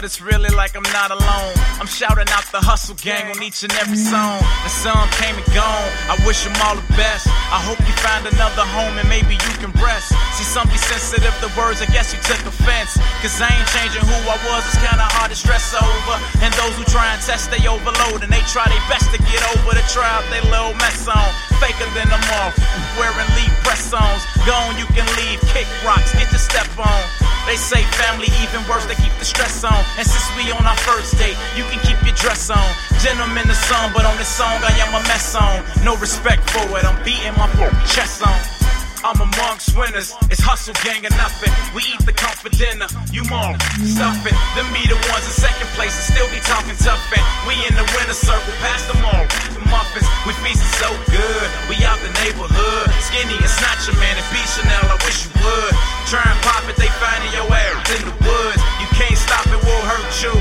But 0.00 0.06
it's 0.06 0.22
really 0.22 0.48
like 0.56 0.72
I'm 0.74 0.88
not 0.96 1.10
alone. 1.10 1.52
I'm 1.76 1.84
shouting 1.84 2.24
out 2.32 2.48
the 2.56 2.62
hustle 2.64 2.96
gang 3.04 3.28
on 3.36 3.42
each 3.44 3.60
and 3.68 3.72
every 3.84 4.00
song. 4.00 4.40
The 4.64 4.72
sun 4.72 4.96
came 5.20 5.36
and 5.36 5.44
gone. 5.52 5.88
I 6.08 6.16
wish 6.24 6.40
them 6.40 6.56
all 6.64 6.72
the 6.72 6.88
best. 6.96 7.28
I 7.28 7.60
hope 7.60 7.76
you 7.84 7.92
find 8.00 8.24
another 8.24 8.64
home 8.64 8.96
and 8.96 9.04
maybe 9.12 9.36
you 9.36 9.52
can 9.60 9.68
rest. 9.76 10.16
See, 10.40 10.56
some 10.56 10.72
be 10.72 10.80
sensitive 10.80 11.36
to 11.44 11.52
words, 11.52 11.84
I 11.84 11.88
guess 11.92 12.16
you 12.16 12.20
took 12.24 12.40
offense. 12.48 12.96
Cause 13.20 13.36
I 13.44 13.52
ain't 13.52 13.68
changing 13.76 14.00
who 14.08 14.16
I 14.24 14.40
was, 14.48 14.64
it's 14.72 14.80
kinda 14.80 15.04
hard 15.20 15.28
to 15.28 15.36
stress 15.36 15.76
over. 15.76 16.16
And 16.40 16.48
those 16.56 16.72
who 16.80 16.84
try 16.88 17.12
and 17.12 17.20
test, 17.20 17.52
they 17.52 17.60
overload 17.68 18.24
and 18.24 18.32
they 18.32 18.40
try 18.48 18.64
their 18.64 18.80
best 18.88 19.12
to 19.12 19.20
get 19.20 19.44
over 19.52 19.76
the 19.76 19.84
trial 19.92 20.24
they 20.32 20.40
little 20.48 20.72
mess 20.80 21.04
on. 21.04 21.28
Faker 21.60 21.84
than 21.92 22.08
a 22.08 22.20
moth, 22.32 22.56
wearing 22.96 23.28
lead 23.36 23.52
press 23.60 23.92
ons. 23.92 24.24
Gone, 24.48 24.80
you 24.80 24.88
can 24.96 25.04
leave, 25.20 25.44
kick 25.52 25.68
rocks, 25.84 26.16
get 26.16 26.32
your 26.32 26.40
step 26.40 26.72
on. 26.80 27.00
They 27.44 27.60
say 27.60 27.84
family 28.00 28.32
even 28.40 28.64
worse, 28.64 28.88
they 28.88 28.96
keep 28.96 29.12
the 29.20 29.28
stress 29.28 29.60
on. 29.60 29.84
And 30.00 30.08
since 30.08 30.24
we 30.40 30.48
on 30.56 30.64
our 30.64 30.80
first 30.88 31.20
date, 31.20 31.36
you 31.52 31.68
can 31.68 31.84
keep 31.84 32.00
your 32.00 32.16
dress 32.16 32.48
on. 32.48 32.68
Gentleman 33.04 33.44
the 33.44 33.58
song, 33.68 33.92
but 33.92 34.08
on 34.08 34.16
this 34.16 34.32
song 34.32 34.56
I 34.64 34.72
am 34.80 34.96
a 34.96 35.04
mess 35.04 35.36
on. 35.36 35.60
No 35.84 36.00
respect 36.00 36.48
for 36.48 36.64
it, 36.80 36.88
I'm 36.88 36.96
beating 37.04 37.36
my 37.36 37.44
chest 37.84 38.24
on. 38.24 38.59
I'm 39.00 39.16
amongst 39.16 39.72
winners. 39.72 40.12
It's 40.28 40.44
hustle 40.44 40.76
gang 40.84 41.08
or 41.08 41.14
nothing. 41.16 41.48
We 41.72 41.88
eat 41.88 42.04
the 42.04 42.12
comfort 42.12 42.52
dinner. 42.52 42.84
You 43.08 43.24
more 43.32 43.56
stuff 43.88 44.20
it. 44.28 44.36
Them 44.52 44.68
be 44.76 44.84
the 44.84 45.00
ones 45.08 45.24
in 45.24 45.32
second 45.32 45.72
place 45.72 45.96
and 45.96 46.04
still 46.04 46.28
be 46.28 46.40
talking 46.44 46.76
tough. 46.76 47.00
And 47.16 47.24
we 47.48 47.56
in 47.64 47.72
the 47.72 47.86
winner 47.96 48.12
circle, 48.12 48.52
past 48.60 48.92
them 48.92 49.00
all. 49.00 49.24
The 49.56 49.64
muffins, 49.72 50.04
we 50.28 50.36
feasting 50.44 50.68
so 50.76 50.90
good. 51.08 51.46
We 51.72 51.80
out 51.88 51.96
the 52.04 52.12
neighborhood. 52.20 52.92
Skinny 53.00 53.40
and 53.40 53.48
snatcher 53.48 53.96
man 53.96 54.20
and 54.20 54.28
B 54.28 54.36
Chanel. 54.44 54.84
I 54.84 54.96
wish 55.08 55.24
you 55.24 55.32
would. 55.40 55.74
Try 56.04 56.20
and 56.20 56.40
pop 56.44 56.68
it, 56.68 56.76
they 56.76 56.92
finding 57.00 57.32
your 57.32 57.48
ass 57.48 57.80
in 57.96 58.04
the 58.04 58.14
woods. 58.20 58.60
You 58.84 58.88
can't 59.00 59.16
stop 59.16 59.48
it, 59.48 59.60
won't 59.64 59.86
hurt 59.88 60.12
you. 60.20 60.34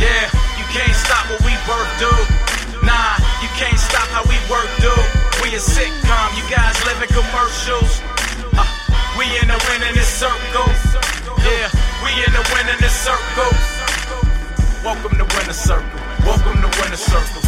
Yeah, 0.00 0.32
you 0.56 0.64
can't 0.72 0.96
stop 0.96 1.28
what 1.28 1.41
a 5.52 5.56
sitcom, 5.56 6.36
you 6.36 6.48
guys 6.48 6.82
live 6.86 7.02
in 7.02 7.08
commercials. 7.08 8.00
Uh, 8.56 8.64
we 9.18 9.26
in 9.40 9.48
the 9.48 9.60
winning 9.68 10.00
circle. 10.00 10.64
Yeah, 11.44 11.68
we 12.00 12.10
in 12.24 12.32
the 12.32 12.44
winning 12.54 12.80
circle. 12.88 13.52
Welcome 14.82 15.18
to 15.18 15.24
Winner 15.36 15.52
Circle. 15.52 16.00
Welcome 16.24 16.62
to 16.62 16.80
Winner 16.80 16.96
Circle. 16.96 17.41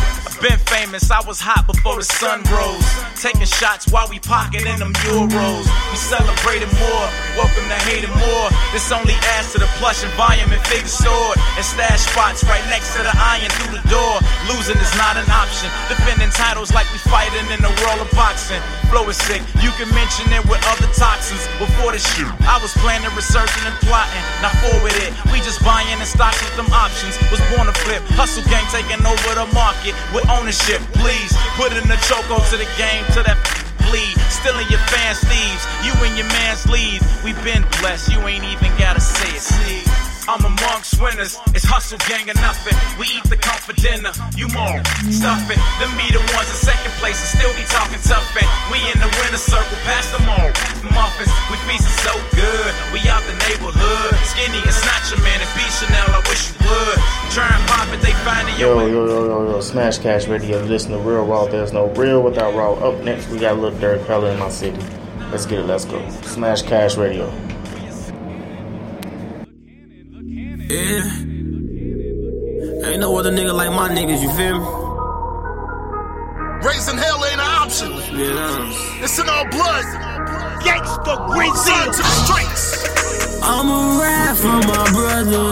Been 0.45 0.61
famous, 0.68 1.09
I 1.09 1.24
was 1.24 1.40
hot 1.40 1.64
before 1.64 1.97
the 1.97 2.05
sun 2.05 2.45
rose. 2.53 2.84
Taking 3.16 3.49
shots 3.49 3.88
while 3.88 4.05
we 4.12 4.20
pocketing 4.20 4.76
them 4.76 4.92
euros. 5.09 5.64
We 5.88 5.97
celebrating 5.97 6.68
more, 6.76 7.07
welcome 7.32 7.64
to 7.64 7.78
hating 7.88 8.12
more. 8.12 8.53
This 8.68 8.92
only 8.92 9.16
adds 9.40 9.57
to 9.57 9.59
the 9.64 9.70
plush 9.80 10.05
and 10.05 10.12
volume 10.20 10.53
and 10.53 10.61
figure 10.68 10.84
sword. 10.84 11.40
And 11.57 11.64
stash 11.64 12.05
spots 12.05 12.45
right 12.45 12.61
next 12.68 12.92
to 12.92 13.01
the 13.01 13.14
iron 13.16 13.49
through 13.57 13.80
the 13.80 13.84
door. 13.88 14.20
Losing 14.53 14.76
is 14.76 14.92
not 15.01 15.16
an 15.16 15.24
option. 15.32 15.72
Defending 15.88 16.28
titles 16.36 16.76
like 16.76 16.92
we 16.92 17.01
fighting 17.09 17.49
in 17.49 17.64
the 17.64 17.72
world 17.80 18.05
of 18.05 18.12
boxing. 18.12 18.61
Flow 18.92 19.09
is 19.09 19.16
sick, 19.24 19.40
you 19.64 19.72
can 19.80 19.88
mention 19.97 20.28
it 20.28 20.45
with 20.45 20.61
other 20.76 20.92
toxins. 20.92 21.40
Before 21.57 21.97
the 21.97 21.99
shoot, 21.99 22.28
I 22.45 22.61
was 22.61 22.76
planning, 22.84 23.09
researching, 23.16 23.64
and 23.64 23.74
plotting. 23.80 24.24
Now 24.45 24.53
forward 24.61 24.92
it, 25.09 25.16
we 25.32 25.40
just 25.40 25.64
buying 25.64 25.88
and 25.88 26.05
stocks 26.05 26.36
with 26.45 26.53
them 26.61 26.68
options. 26.68 27.16
Was 27.32 27.40
born 27.49 27.64
to 27.64 27.76
flip, 27.88 28.05
hustle 28.12 28.45
gang 28.53 28.68
taking 28.68 29.01
over 29.01 29.32
the 29.40 29.49
market 29.57 29.97
ownership. 30.41 30.80
Please 30.93 31.32
put 31.57 31.72
in 31.72 31.87
the 31.89 31.99
choco 32.09 32.43
to 32.51 32.57
the 32.57 32.68
game, 32.76 33.05
to 33.14 33.22
that 33.22 33.39
bleed. 33.89 34.16
Stealing 34.30 34.66
your 34.68 34.82
fans' 34.91 35.20
thieves, 35.24 35.62
you 35.87 35.93
and 36.05 36.16
your 36.16 36.28
man's 36.28 36.66
leave. 36.68 37.01
We've 37.24 37.43
been 37.45 37.64
blessed, 37.80 38.12
you 38.12 38.20
ain't 38.26 38.45
even 38.45 38.70
gotta 38.78 39.01
say 39.01 39.30
it. 39.37 40.03
I'm 40.25 40.41
amongst 40.41 40.97
winners. 40.97 41.37
It's 41.53 41.68
hustle 41.68 42.01
gang 42.09 42.33
or 42.33 42.39
nothing. 42.41 42.72
We 42.97 43.12
eat 43.12 43.29
the 43.29 43.37
comfort 43.37 43.77
dinner. 43.77 44.09
You 44.33 44.49
more 44.57 44.81
stuff 45.12 45.45
it. 45.53 45.61
Them 45.77 45.93
be 46.01 46.09
the 46.09 46.25
ones 46.33 46.49
in 46.49 46.57
second 46.64 46.97
place 46.97 47.20
and 47.20 47.31
still 47.37 47.53
be 47.53 47.64
talking 47.68 48.01
tough. 48.01 48.25
And 48.33 48.49
we 48.72 48.81
in 48.89 48.97
the 49.05 49.11
winner 49.20 49.37
circle, 49.37 49.77
past 49.85 50.16
them 50.16 50.25
all. 50.25 50.49
Muffins, 50.97 51.29
we 51.53 51.61
feasting 51.68 51.93
so 52.01 52.14
good. 52.33 52.70
We 52.97 53.05
out 53.12 53.20
the 53.29 53.37
neighborhood. 53.53 54.16
Skinny 54.25 54.64
and 54.64 54.72
snatcher 54.72 55.20
man 55.20 55.45
and 55.45 55.53
B 55.53 55.61
Chanel. 55.77 56.09
I 56.09 56.20
wish 56.25 56.57
you 56.57 56.72
would. 56.72 56.99
Try 57.29 57.45
and 57.45 57.64
pop 57.68 57.93
it, 57.93 58.01
they 58.01 58.16
finding 58.25 58.57
your 58.57 58.81
Yo, 58.81 58.89
yo, 58.89 59.01
yo, 59.05 59.18
yo, 59.29 59.39
yo, 59.53 59.61
Smash 59.61 59.99
Cash 60.01 60.25
Radio. 60.25 60.57
Listen 60.64 60.93
to 60.93 60.99
Real 61.05 61.29
Raw. 61.29 61.47
There's 61.53 61.72
no 61.72 61.93
real 62.01 62.22
without 62.22 62.55
raw. 62.57 62.72
Up 62.81 62.97
next, 63.05 63.29
we 63.29 63.39
got 63.39 63.59
Lil 63.59 63.72
Durk 63.77 64.07
Fella 64.07 64.33
in 64.33 64.39
my 64.39 64.49
city. 64.49 64.81
Let's 65.29 65.45
get 65.45 65.61
it. 65.61 65.66
Let's 65.66 65.85
go. 65.85 66.01
Smash 66.22 66.62
Cash 66.62 66.97
Radio. 66.97 67.29
Yeah. 70.68 71.04
Ain't 72.88 73.00
no 73.00 73.16
other 73.18 73.30
nigga 73.30 73.52
like 73.54 73.70
my 73.70 73.88
niggas, 73.88 74.22
you 74.22 74.30
feel 74.32 74.58
me? 74.58 74.66
Raising 76.66 76.96
hell 76.96 77.22
ain't 77.26 77.34
an 77.34 77.40
option. 77.40 77.92
Yeah. 78.16 79.04
It's 79.04 79.18
in 79.18 79.28
our 79.28 79.46
blood. 79.50 79.84
Gangsta 80.64 81.28
green 81.28 81.54
Son 81.54 81.92
to 81.92 81.98
the 81.98 82.14
streets. 82.24 82.88
I'ma 83.42 84.00
ride 84.00 84.36
for 84.38 84.56
my 84.66 84.90
brother. 84.92 85.44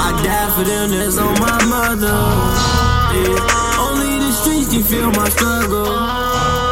I 0.00 0.20
die 0.24 0.50
for 0.56 0.64
them 0.64 0.90
that's 0.90 1.18
on 1.18 1.34
my 1.38 1.62
mother. 1.68 2.16
Yeah. 3.12 3.78
Only 3.78 4.24
the 4.24 4.32
streets 4.32 4.72
can 4.72 4.82
feel 4.82 5.10
my 5.10 5.28
struggle. 5.28 5.84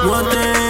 One 0.08 0.24
thing 0.30 0.67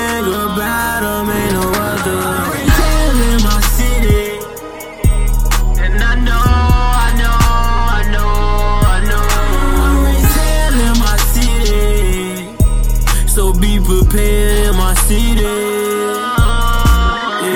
city. 15.08 15.40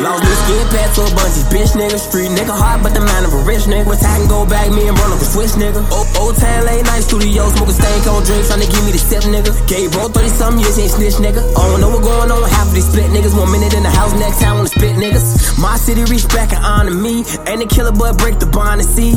Lost 0.01 0.25
this 0.25 0.41
get 0.49 0.67
past 0.73 0.97
to 0.97 1.05
a 1.05 1.13
bunch 1.13 1.37
of 1.37 1.45
bitch 1.53 1.77
niggas. 1.77 2.09
Street 2.09 2.33
nigga 2.33 2.57
hard, 2.57 2.83
but 2.83 2.97
the 2.97 3.05
mind 3.05 3.29
of 3.29 3.33
a 3.37 3.45
rich 3.45 3.69
nigga. 3.69 3.87
When 3.87 3.99
time 4.01 4.27
go 4.27 4.49
back, 4.49 4.73
me 4.73 4.89
and 4.89 4.97
Bruno 4.97 5.21
can 5.21 5.29
switch 5.29 5.53
nigga. 5.61 5.85
Old, 5.93 6.35
town 6.41 6.65
late 6.65 6.85
night 6.89 7.05
studio, 7.05 7.53
smoking 7.53 7.77
stank 7.77 8.07
on 8.09 8.25
drinks, 8.25 8.49
trying 8.49 8.65
to 8.65 8.71
give 8.73 8.83
me 8.89 8.93
the 8.97 8.99
step 8.99 9.23
nigga. 9.29 9.53
Gave 9.69 9.93
bro 9.93 10.09
30 10.09 10.29
something 10.33 10.61
years, 10.65 10.79
ain't 10.81 10.91
snitch 10.97 11.21
nigga. 11.21 11.45
I 11.53 11.63
don't 11.69 11.81
know 11.81 11.93
what 11.93 12.03
going 12.03 12.33
on, 12.33 12.41
half 12.49 12.73
of 12.73 12.75
these 12.75 12.89
split 12.89 13.13
niggas. 13.13 13.37
One 13.37 13.53
minute 13.53 13.77
in 13.77 13.85
the 13.85 13.93
house, 13.93 14.17
next 14.17 14.41
time 14.41 14.57
wanna 14.57 14.73
spit 14.73 14.97
niggas. 14.97 15.61
My 15.61 15.77
city 15.77 16.09
reach 16.09 16.27
back 16.33 16.57
and 16.57 16.65
honor 16.65 16.97
me. 16.97 17.23
Ain't 17.47 17.61
a 17.61 17.69
killer, 17.69 17.93
but 17.93 18.17
break 18.17 18.41
the 18.41 18.49
bond 18.49 18.81
and 18.81 18.89
see. 18.89 19.13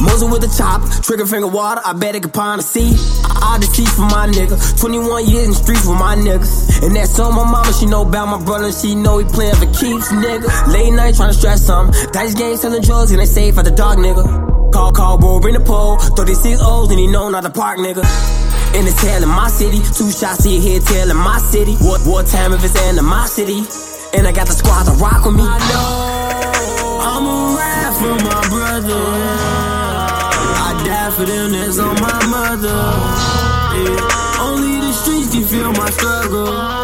Muzzle 0.00 0.30
with 0.30 0.44
a 0.44 0.52
chop, 0.56 0.80
trigger 1.02 1.26
finger 1.26 1.46
water, 1.46 1.80
I 1.84 1.92
bet 1.92 2.14
it 2.14 2.22
could 2.22 2.32
pond 2.32 2.60
a 2.60 2.64
sea. 2.64 2.94
I 3.24 3.58
deceive 3.60 3.88
for 3.88 4.02
my 4.02 4.26
nigga. 4.28 4.56
21 4.80 5.26
years 5.28 5.44
in 5.44 5.50
the 5.50 5.56
streets 5.56 5.86
with 5.86 5.98
my 5.98 6.16
niggas. 6.16 6.82
And 6.86 6.96
that's 6.96 7.18
on 7.18 7.34
my 7.34 7.44
mama, 7.44 7.72
she 7.72 7.86
know 7.86 8.02
about 8.02 8.26
my 8.26 8.44
brother, 8.44 8.72
she 8.72 8.94
know 8.94 9.18
he 9.18 9.24
playing 9.24 9.56
for 9.56 9.66
keeps, 9.66 10.08
nigga. 10.12 10.48
Late 10.72 10.92
night 10.92 11.14
trying 11.16 11.30
to 11.30 11.38
stress 11.38 11.66
something. 11.66 11.92
Dice 12.12 12.34
game 12.34 12.56
selling 12.56 12.82
drugs, 12.82 13.10
and 13.10 13.20
they 13.20 13.26
safe 13.26 13.58
at 13.58 13.64
the 13.64 13.70
dog, 13.70 13.98
nigga. 13.98 14.72
Call, 14.72 14.92
call, 14.92 15.18
bro, 15.18 15.40
bring 15.40 15.54
the 15.54 15.60
pole. 15.60 15.98
36 15.98 16.60
O's, 16.62 16.90
and 16.90 16.98
he 16.98 17.06
know 17.06 17.28
not 17.28 17.42
to 17.42 17.50
park, 17.50 17.78
nigga. 17.78 18.04
In 18.74 18.86
the 18.86 18.92
tail 18.92 19.22
in 19.22 19.28
my 19.28 19.48
city, 19.48 19.78
two 19.92 20.10
shots 20.10 20.44
to 20.44 20.48
your 20.48 20.62
head, 20.62 21.08
in 21.10 21.16
my 21.16 21.38
city. 21.38 21.76
War, 21.82 21.98
wartime 22.06 22.54
if 22.54 22.64
it's 22.64 22.72
city. 23.32 23.60
And 24.14 24.26
I 24.26 24.32
got 24.32 24.46
the 24.46 24.52
squad 24.52 24.84
to 24.84 24.92
rock 24.92 25.24
with 25.24 25.36
me. 25.36 25.42
I 25.44 25.58
know 25.68 26.32
I'ma 27.12 27.56
ride 27.56 27.94
for 28.00 28.14
my 28.24 28.40
brother. 28.48 29.21
For 31.22 31.28
them 31.28 31.52
that's 31.52 31.78
on 31.78 31.94
my 32.00 32.26
mother. 32.26 32.68
Yeah. 33.78 34.40
Only 34.40 34.80
the 34.80 34.92
streets 34.92 35.32
can 35.32 35.44
feel 35.44 35.70
my 35.70 35.88
struggle. 35.90 36.81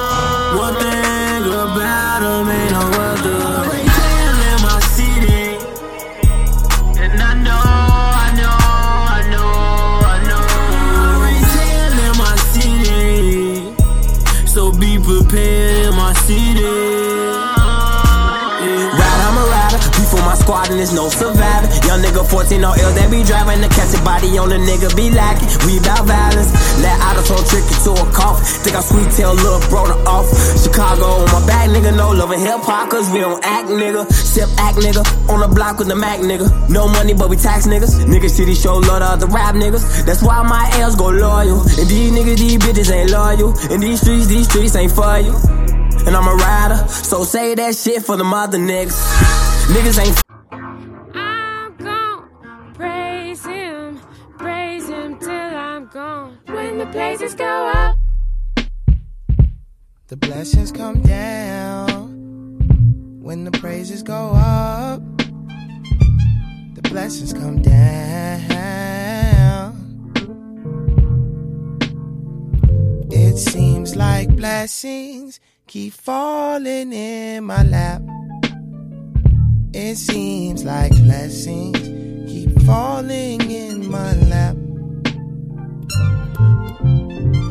Young 22.48 22.60
nigga 22.60 22.64
14 22.64 22.64
on 22.64 22.80
L, 22.80 22.92
they 22.94 23.06
be 23.10 23.24
driving. 23.24 23.60
The 23.60 23.68
casket 23.68 24.04
body 24.04 24.38
on 24.38 24.48
the 24.48 24.56
nigga 24.56 24.94
be 24.96 25.10
lacking. 25.10 25.48
We 25.66 25.80
bout 25.80 26.06
violence. 26.06 26.48
Let 26.80 26.96
auto 27.00 27.22
tone 27.22 27.44
trick 27.44 27.64
to 27.84 27.92
a 27.92 28.06
cough. 28.12 28.40
Think 28.64 28.76
I 28.76 28.80
sweet 28.80 29.10
tail 29.12 29.34
little 29.34 29.60
brother 29.68 30.00
off. 30.08 30.26
Chicago 30.56 31.04
on 31.04 31.28
my 31.28 31.46
back, 31.46 31.68
nigga. 31.68 31.94
No 31.96 32.10
loving 32.10 32.40
hip 32.40 32.60
hop, 32.64 32.90
cause 32.90 33.10
we 33.10 33.20
don't 33.20 33.42
act, 33.44 33.68
nigga. 33.68 34.10
Sip 34.12 34.48
act, 34.58 34.78
nigga. 34.78 35.04
On 35.28 35.40
the 35.40 35.48
block 35.48 35.78
with 35.78 35.88
the 35.88 35.96
Mac, 35.96 36.20
nigga. 36.20 36.48
No 36.70 36.88
money, 36.88 37.12
but 37.14 37.28
we 37.28 37.36
tax 37.36 37.66
niggas. 37.66 38.04
Niggas 38.06 38.30
city 38.30 38.54
show 38.54 38.78
love 38.78 39.00
to 39.00 39.08
other 39.12 39.26
rap 39.26 39.54
niggas. 39.54 40.06
That's 40.06 40.22
why 40.22 40.42
my 40.42 40.70
L's 40.80 40.96
go 40.96 41.08
loyal. 41.08 41.60
And 41.60 41.86
these 41.88 42.12
niggas, 42.12 42.38
these 42.38 42.58
bitches 42.58 42.90
ain't 42.92 43.10
loyal. 43.10 43.52
And 43.70 43.82
these 43.82 44.00
streets, 44.00 44.26
these 44.26 44.48
streets 44.48 44.74
ain't 44.76 44.92
for 44.92 45.18
you. 45.18 45.34
And 46.06 46.16
I'm 46.16 46.26
a 46.26 46.34
rider, 46.34 46.88
so 46.88 47.24
say 47.24 47.54
that 47.54 47.74
shit 47.74 48.04
for 48.04 48.16
the 48.16 48.24
mother 48.24 48.58
niggas. 48.58 48.96
Niggas 49.68 49.98
ain't. 50.00 50.27
The 60.08 60.16
blessings 60.16 60.72
come 60.72 61.02
down 61.02 62.08
when 63.20 63.44
the 63.44 63.50
praises 63.50 64.02
go 64.02 64.32
up. 64.34 65.02
The 66.74 66.80
blessings 66.80 67.34
come 67.34 67.60
down. 67.60 67.78
It 73.10 73.36
seems 73.36 73.96
like 73.96 74.34
blessings 74.34 75.40
keep 75.66 75.92
falling 75.92 76.94
in 76.94 77.44
my 77.44 77.62
lap. 77.64 78.00
It 79.74 79.96
seems 79.96 80.64
like 80.64 80.92
blessings 81.02 81.82
keep 82.32 82.58
falling 82.62 83.42
in 83.50 83.90
my 83.90 84.14
lap. 84.14 84.56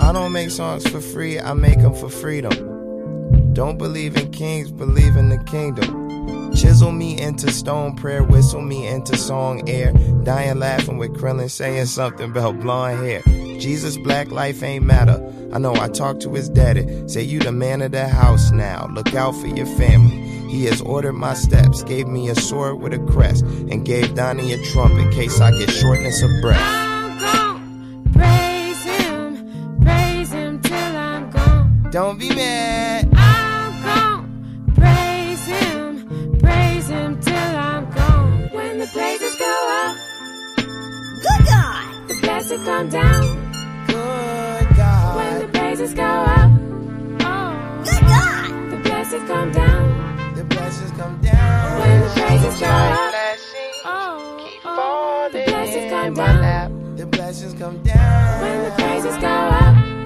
I 0.02 0.12
don't 0.14 0.32
make 0.32 0.50
songs 0.50 0.88
for 0.88 1.02
free, 1.02 1.40
I 1.40 1.54
make 1.54 1.80
them 1.80 1.94
for 1.94 2.10
freedom. 2.10 3.54
Don't 3.54 3.78
believe 3.78 4.16
in 4.16 4.32
kings, 4.32 4.72
believe 4.72 5.16
in 5.16 5.30
the 5.30 5.38
kingdom. 5.40 6.54
Chisel 6.56 6.92
me 6.92 7.20
into 7.20 7.52
stone, 7.52 7.96
prayer 7.96 8.24
whistle 8.24 8.62
me 8.62 8.88
into 8.88 9.18
song 9.18 9.68
air. 9.70 9.92
Dying 10.24 10.60
laughing 10.60 10.98
with 10.98 11.16
Krillin 11.16 11.50
saying 11.50 11.86
something 11.88 12.32
about 12.32 12.60
blonde 12.60 13.00
hair. 13.06 13.22
Jesus, 13.60 13.98
black 13.98 14.32
life 14.32 14.64
ain't 14.64 14.86
matter. 14.86 15.22
I 15.52 15.60
know 15.60 15.76
I 15.76 15.88
talked 15.90 16.22
to 16.22 16.34
his 16.34 16.50
daddy. 16.50 17.08
Say 17.08 17.24
you 17.24 17.40
the 17.40 17.52
man 17.52 17.82
of 17.82 17.92
the 17.92 18.08
house 18.08 18.52
now. 18.52 18.88
Look 18.92 19.14
out 19.14 19.36
for 19.36 19.48
your 19.48 19.66
family. 19.66 20.18
He 20.50 20.66
has 20.66 20.82
ordered 20.82 21.14
my 21.14 21.34
steps, 21.34 21.84
gave 21.84 22.08
me 22.08 22.30
a 22.30 22.36
sword 22.36 22.80
with 22.80 22.94
a 22.94 23.00
crest, 23.12 23.44
and 23.44 23.86
gave 23.86 24.16
Donnie 24.16 24.54
a 24.54 24.64
trump 24.66 24.94
in 24.94 25.12
case 25.12 25.42
I 25.42 25.52
get 25.58 25.70
shortness 25.70 26.22
of 26.22 26.30
breath. 26.42 26.87
Don't 31.98 32.20
be 32.20 32.30
mad. 32.30 33.10
I'm 33.16 33.82
gone. 33.82 34.72
Praise 34.76 35.48
him, 35.48 36.38
praise 36.38 36.88
him 36.90 37.20
till 37.20 37.34
I'm 37.36 37.90
gone. 37.90 38.50
When 38.54 38.78
the 38.78 38.86
praises 38.86 39.36
go 39.40 39.56
up, 39.82 39.98
good 41.26 41.48
God, 41.48 42.08
the 42.08 42.14
blessing 42.22 42.64
come 42.66 42.90
down. 42.90 43.24
Good 43.88 44.78
God, 44.78 45.16
when 45.16 45.40
the 45.42 45.48
praises 45.48 45.96
go 45.96 46.04
up, 46.04 46.52
oh, 47.26 47.82
good 47.84 48.06
God, 48.06 48.70
the 48.70 48.78
blessing 48.84 49.26
come 49.26 49.52
down. 49.52 50.36
The 50.36 50.44
blessings 50.44 50.92
come 50.92 51.20
down. 51.24 51.80
When 51.80 52.00
the 52.02 52.10
praises 52.10 52.60
go 52.60 52.68
up, 52.68 53.14
oh, 53.86 54.46
keep 54.46 54.62
oh, 54.66 54.76
falling 54.76 55.34
the 55.34 55.52
blessings 55.52 55.92
come 55.92 56.14
down. 56.14 56.96
The 56.96 57.06
blessings 57.08 57.54
come 57.56 57.82
down. 57.82 58.42
When 58.44 58.64
the 58.66 58.72
praises 58.76 59.18
go 59.18 59.28
up, 59.28 59.97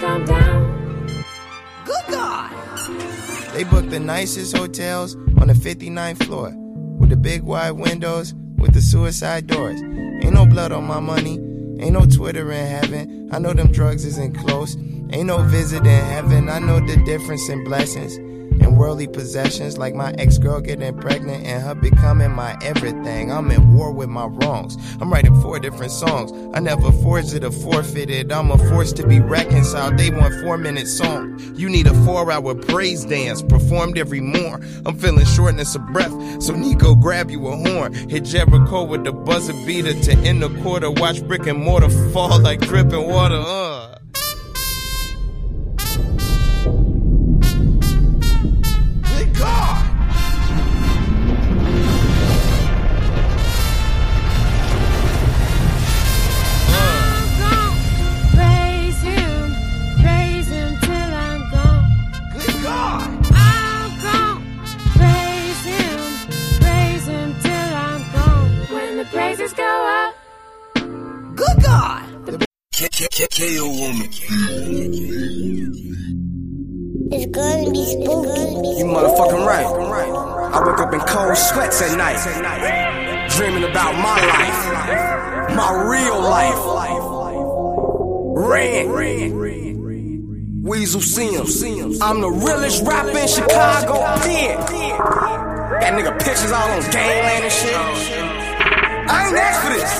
down. 0.00 0.24
Good 1.84 2.04
God. 2.08 2.52
They 3.52 3.64
booked 3.64 3.90
the 3.90 4.00
nicest 4.00 4.56
hotels 4.56 5.14
on 5.40 5.48
the 5.48 5.54
59th 5.54 6.24
floor 6.24 6.52
with 6.98 7.10
the 7.10 7.16
big 7.16 7.42
wide 7.42 7.72
windows 7.72 8.34
with 8.56 8.74
the 8.74 8.82
suicide 8.82 9.46
doors. 9.46 9.80
Ain't 9.80 10.32
no 10.32 10.46
blood 10.46 10.72
on 10.72 10.84
my 10.84 11.00
money, 11.00 11.34
ain't 11.80 11.92
no 11.92 12.04
Twitter 12.04 12.50
in 12.52 12.66
heaven. 12.66 13.28
I 13.32 13.38
know 13.38 13.52
them 13.52 13.72
drugs 13.72 14.04
isn't 14.04 14.36
close, 14.36 14.76
ain't 14.76 15.26
no 15.26 15.42
visit 15.42 15.86
in 15.86 16.04
heaven. 16.04 16.48
I 16.48 16.58
know 16.58 16.80
the 16.80 16.96
difference 17.04 17.48
in 17.48 17.64
blessings 17.64 18.16
worldly 18.76 19.06
possessions, 19.06 19.78
like 19.78 19.94
my 19.94 20.12
ex 20.18 20.38
girl 20.38 20.60
getting 20.60 20.96
pregnant 20.98 21.44
and 21.44 21.62
her 21.62 21.74
becoming 21.74 22.30
my 22.30 22.56
everything. 22.62 23.32
I'm 23.32 23.50
at 23.50 23.60
war 23.60 23.92
with 23.92 24.08
my 24.08 24.26
wrongs. 24.26 24.76
I'm 25.00 25.12
writing 25.12 25.40
four 25.40 25.58
different 25.58 25.92
songs. 25.92 26.32
I 26.54 26.60
never 26.60 26.92
forged 26.92 27.34
it 27.34 27.44
or 27.44 27.50
forfeited. 27.50 28.30
I'm 28.30 28.50
a 28.50 28.58
force 28.58 28.92
to 28.94 29.06
be 29.06 29.20
reconciled. 29.20 29.98
They 29.98 30.10
want 30.10 30.34
four 30.42 30.58
minute 30.58 30.86
song. 30.86 31.40
You 31.54 31.68
need 31.68 31.86
a 31.86 31.94
four 32.04 32.30
hour 32.30 32.54
praise 32.54 33.04
dance 33.04 33.42
performed 33.42 33.98
every 33.98 34.20
morn. 34.20 34.64
I'm 34.84 34.98
feeling 34.98 35.24
shortness 35.24 35.74
of 35.74 35.86
breath, 35.88 36.42
so 36.42 36.54
Nico 36.54 36.94
grab 36.94 37.30
you 37.30 37.46
a 37.48 37.56
horn. 37.56 37.94
Hit 37.94 38.24
Jericho 38.24 38.84
with 38.84 39.04
the 39.04 39.12
buzzer 39.12 39.54
beater 39.66 39.94
to 39.94 40.12
end 40.18 40.42
the 40.42 40.50
quarter. 40.62 40.90
Watch 40.90 41.22
brick 41.26 41.46
and 41.46 41.58
mortar 41.58 41.90
fall 42.12 42.38
like 42.40 42.60
dripping 42.60 43.08
water. 43.08 43.36
Uh. 43.36 43.75
Weasel 90.96 91.44
Sims. 91.44 92.00
I'm 92.00 92.24
the 92.24 92.30
realest 92.30 92.80
rapper 92.88 93.12
in 93.12 93.28
Chicago. 93.28 94.00
Yeah. 94.24 94.56
Got 95.76 95.92
nigga 95.92 96.16
pictures 96.16 96.48
all 96.48 96.72
on 96.72 96.80
gangland 96.88 97.44
and 97.44 97.52
shit. 97.52 97.76
I 99.04 99.28
ain't 99.28 99.36
asked 99.36 99.60
for 99.60 99.72
this. 99.76 99.92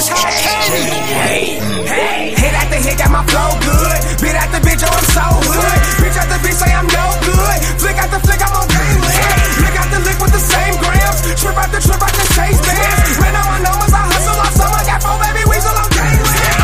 It's. 0.00 0.08
Hey, 0.08 1.60
hey, 1.84 2.32
hit 2.32 2.54
after 2.56 2.80
hit, 2.80 2.96
got 2.96 3.12
my 3.12 3.20
flow 3.28 3.52
good. 3.60 4.00
Bit 4.24 4.40
after 4.40 4.60
bitch, 4.64 4.80
oh, 4.80 4.88
I'm 4.88 5.04
so 5.12 5.26
good. 5.52 5.78
Bitch 6.00 6.16
after 6.16 6.38
bitch, 6.48 6.56
say 6.56 6.72
I'm 6.72 6.88
no 6.88 7.04
good. 7.20 7.58
Flick 7.76 8.00
after 8.00 8.20
flick, 8.24 8.40
I'm 8.40 8.56
on 8.56 8.68
gangland. 8.72 9.04
Lick 9.04 9.76
after 9.84 10.00
lick 10.00 10.16
with 10.16 10.32
the 10.32 10.40
same 10.40 10.80
grams. 10.80 11.20
Trip 11.44 11.56
after 11.60 11.76
trip, 11.76 12.00
I 12.00 12.08
just 12.08 12.32
chase 12.40 12.60
bands. 12.64 13.20
Ran 13.20 13.36
on 13.36 13.46
my 13.52 13.60
numbers, 13.68 13.92
I 13.92 14.00
hustle 14.16 14.40
all 14.48 14.52
summer. 14.56 14.80
Got 14.80 15.04
four 15.04 15.20
baby 15.20 15.44
weasel 15.44 15.76
on 15.76 15.92
gangland. 15.92 16.59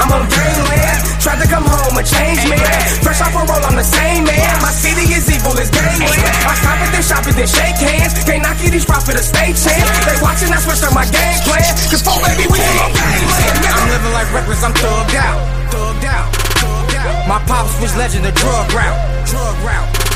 I'm 0.00 0.08
on 0.16 0.24
gangland. 0.32 0.98
Tried 1.20 1.44
to 1.44 1.48
come 1.52 1.68
home 1.68 1.92
and 1.92 2.08
change 2.08 2.40
me. 2.48 2.56
Fresh 3.04 3.20
off 3.20 3.36
a 3.36 3.44
roll, 3.44 3.60
I'm 3.68 3.76
the 3.76 3.84
same 3.84 4.24
man. 4.24 4.48
My 4.64 4.72
city 4.72 5.04
is 5.12 5.28
evil, 5.28 5.52
it's 5.60 5.68
gangland. 5.68 6.24
I 6.48 6.56
stop 6.56 6.80
then 6.80 7.04
shop 7.04 7.24
it, 7.28 7.36
then 7.36 7.44
shake 7.44 7.76
hands. 7.76 8.16
Can't 8.24 8.40
knock 8.40 8.56
you 8.64 8.72
these 8.72 8.88
profit 8.88 9.20
a 9.20 9.22
state 9.22 9.60
chance. 9.60 9.88
They 10.08 10.16
watching, 10.24 10.48
I 10.48 10.58
switched 10.64 10.84
up 10.88 10.96
my 10.96 11.04
game 11.12 11.40
plan. 11.44 11.68
Cause 11.92 12.00
four 12.00 12.16
baby 12.24 12.48
weasel 12.48 12.80
on 12.80 12.90
gangland. 12.96 13.60
I'm 13.76 13.88
living 13.92 14.14
like 14.16 14.28
reckless, 14.32 14.64
I'm 14.64 14.72
thugged 14.72 15.16
out. 15.20 15.40
Thugged 15.68 16.04
out. 16.08 16.28
Thugged 16.64 16.96
out. 16.96 17.28
My 17.28 17.38
pops 17.44 17.76
was 17.84 17.92
legend, 18.00 18.24
the 18.24 18.32
drug 18.32 18.72
route. 18.72 18.98
Drug 19.28 19.56
route. 19.60 20.09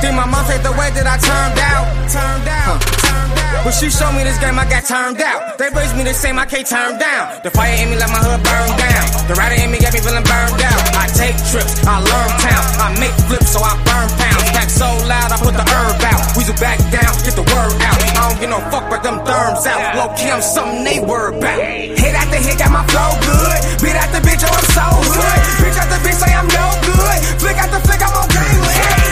Think 0.00 0.14
my 0.14 0.26
mom 0.26 0.44
take 0.46 0.62
the 0.62 0.72
way 0.76 0.90
that 0.92 1.06
I 1.06 1.16
turned 1.18 1.58
out. 1.58 1.84
Turned 2.12 2.48
out. 2.48 2.78
Turned 3.02 3.38
out. 3.38 3.64
When 3.64 3.74
she 3.74 3.90
showed 3.90 4.14
me 4.14 4.22
this 4.22 4.38
game, 4.38 4.58
I 4.58 4.66
got 4.68 4.86
turned 4.86 5.18
out. 5.18 5.58
They 5.58 5.66
raised 5.74 5.96
me 5.96 6.04
the 6.06 6.14
same, 6.14 6.38
I 6.38 6.46
can't 6.46 6.66
turn 6.66 6.98
down. 6.98 7.42
The 7.42 7.50
fire 7.50 7.74
in 7.82 7.90
me 7.90 7.96
let 7.98 8.10
my 8.14 8.22
hood 8.22 8.38
burn 8.44 8.70
down. 8.78 9.06
The 9.26 9.34
rider 9.34 9.58
in 9.58 9.74
me 9.74 9.82
got 9.82 9.90
me 9.90 9.98
feeling 9.98 10.22
burned 10.22 10.62
out. 10.62 10.80
I 10.94 11.10
take 11.10 11.34
trips, 11.50 11.82
I 11.82 11.98
learn 11.98 12.30
town. 12.38 12.64
I 12.78 12.94
make 13.02 13.16
flips, 13.26 13.50
so 13.50 13.58
I 13.58 13.74
burn 13.82 14.06
pounds. 14.14 14.46
Back 14.54 14.70
so 14.70 14.86
loud, 15.10 15.34
I 15.34 15.36
put 15.42 15.58
the 15.58 15.66
herb 15.66 15.98
out. 15.98 16.22
Weasel 16.38 16.54
back 16.62 16.78
down, 16.94 17.10
get 17.26 17.34
the 17.34 17.42
word 17.42 17.74
out. 17.82 17.98
I 17.98 18.30
don't 18.30 18.38
get 18.38 18.50
no 18.54 18.60
fuck, 18.70 18.86
but 18.86 19.02
them 19.02 19.18
therms 19.26 19.66
out. 19.66 19.80
Low 19.98 20.14
key, 20.14 20.30
I'm 20.30 20.42
something 20.42 20.86
they 20.86 21.02
worry 21.02 21.34
about. 21.34 21.58
Hit 21.58 22.14
after 22.14 22.38
hit, 22.38 22.62
got 22.62 22.70
my 22.70 22.86
flow 22.86 23.18
good. 23.24 23.58
Beat 23.82 23.98
after 23.98 24.22
bitch, 24.22 24.46
oh, 24.46 24.52
I'm 24.52 24.66
so 24.78 24.86
good. 25.10 25.38
Bitch 25.58 25.74
after 25.74 25.98
bitch, 26.06 26.18
say 26.22 26.30
I'm 26.30 26.46
no 26.46 26.66
good. 26.86 27.18
Flick 27.42 27.58
after 27.58 27.82
flick, 27.82 27.98
I'm 27.98 28.14
on 28.14 28.28
gangland. 28.30 29.05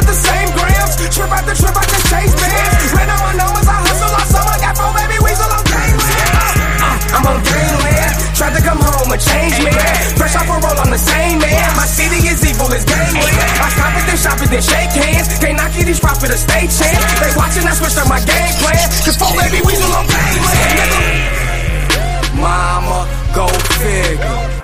With 0.00 0.08
the 0.08 0.16
same 0.16 0.48
grams. 0.56 0.96
Trip 1.12 1.28
after 1.28 1.52
trip, 1.52 1.76
I 1.76 1.84
just 1.84 2.08
chase 2.08 2.32
bands. 2.32 2.88
Ran 2.96 3.12
on 3.12 3.20
my 3.20 3.36
numbers, 3.36 3.68
I 3.68 3.84
hustle 3.84 4.08
all 4.16 4.28
summer. 4.32 4.56
Got 4.64 4.72
four 4.80 4.88
baby 4.96 5.20
weasel 5.20 5.44
on 5.44 5.60
gangland. 5.60 6.24
Uh, 6.80 7.20
I'm 7.20 7.24
on 7.28 7.36
gangland. 7.44 8.12
Tried 8.32 8.56
to 8.56 8.62
come 8.64 8.80
home 8.80 9.12
and 9.12 9.20
change 9.20 9.60
me. 9.60 9.68
Fresh 10.16 10.40
off 10.40 10.48
a 10.48 10.56
roll, 10.56 10.80
I'm 10.80 10.88
the 10.88 10.96
same 10.96 11.36
man. 11.36 11.68
My 11.76 11.84
city 11.84 12.16
is 12.32 12.40
evil, 12.48 12.72
it's 12.72 12.88
gangland. 12.88 13.28
I 13.60 13.68
stop 13.76 13.92
it, 13.92 14.08
then 14.08 14.16
shop 14.16 14.40
it, 14.40 14.48
then 14.48 14.64
shake 14.64 14.96
hands. 14.96 15.28
Can't 15.36 15.60
knock 15.60 15.76
you 15.76 15.84
these 15.84 16.00
profit 16.00 16.32
a 16.32 16.38
state 16.40 16.72
chance. 16.72 17.04
They 17.20 17.36
watching, 17.36 17.68
I 17.68 17.76
switched 17.76 18.00
up 18.00 18.08
my 18.08 18.24
game 18.24 18.56
plan. 18.56 18.80
Cause 19.04 19.20
four 19.20 19.36
baby 19.36 19.60
weasel 19.60 19.92
on 19.92 20.08
gangland. 20.08 21.20
Mama, 22.40 23.04
go 23.36 23.52
figure. 23.76 24.59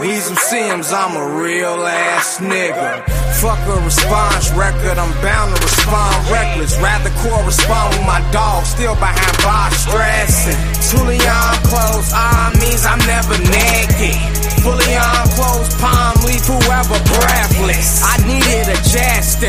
Weasel 0.00 0.36
Sims, 0.36 0.92
I'm 0.92 1.16
a 1.16 1.40
real 1.40 1.86
ass 1.86 2.38
nigga. 2.38 3.00
Fuck 3.40 3.60
a 3.64 3.80
response 3.80 4.50
record, 4.52 4.98
I'm 4.98 5.12
bound 5.22 5.56
to 5.56 5.62
respond 5.62 6.28
reckless. 6.28 6.76
Rather 6.80 7.08
correspond 7.24 7.96
with 7.96 8.06
my 8.06 8.20
dog, 8.30 8.64
still 8.66 8.94
behind 8.96 9.36
bars 9.40 9.72
stressing. 9.88 10.58
Truly 10.92 11.16
on 11.24 11.56
close, 11.64 12.12
I 12.12 12.52
means 12.60 12.84
I'm 12.84 13.00
never 13.08 13.40
naked. 13.48 14.20
Fully 14.60 14.92
on 15.00 15.24
close, 15.32 15.72
palm 15.80 16.12
leaf, 16.28 16.44
whoever 16.44 16.98
breathless. 17.16 18.04
I 18.04 18.15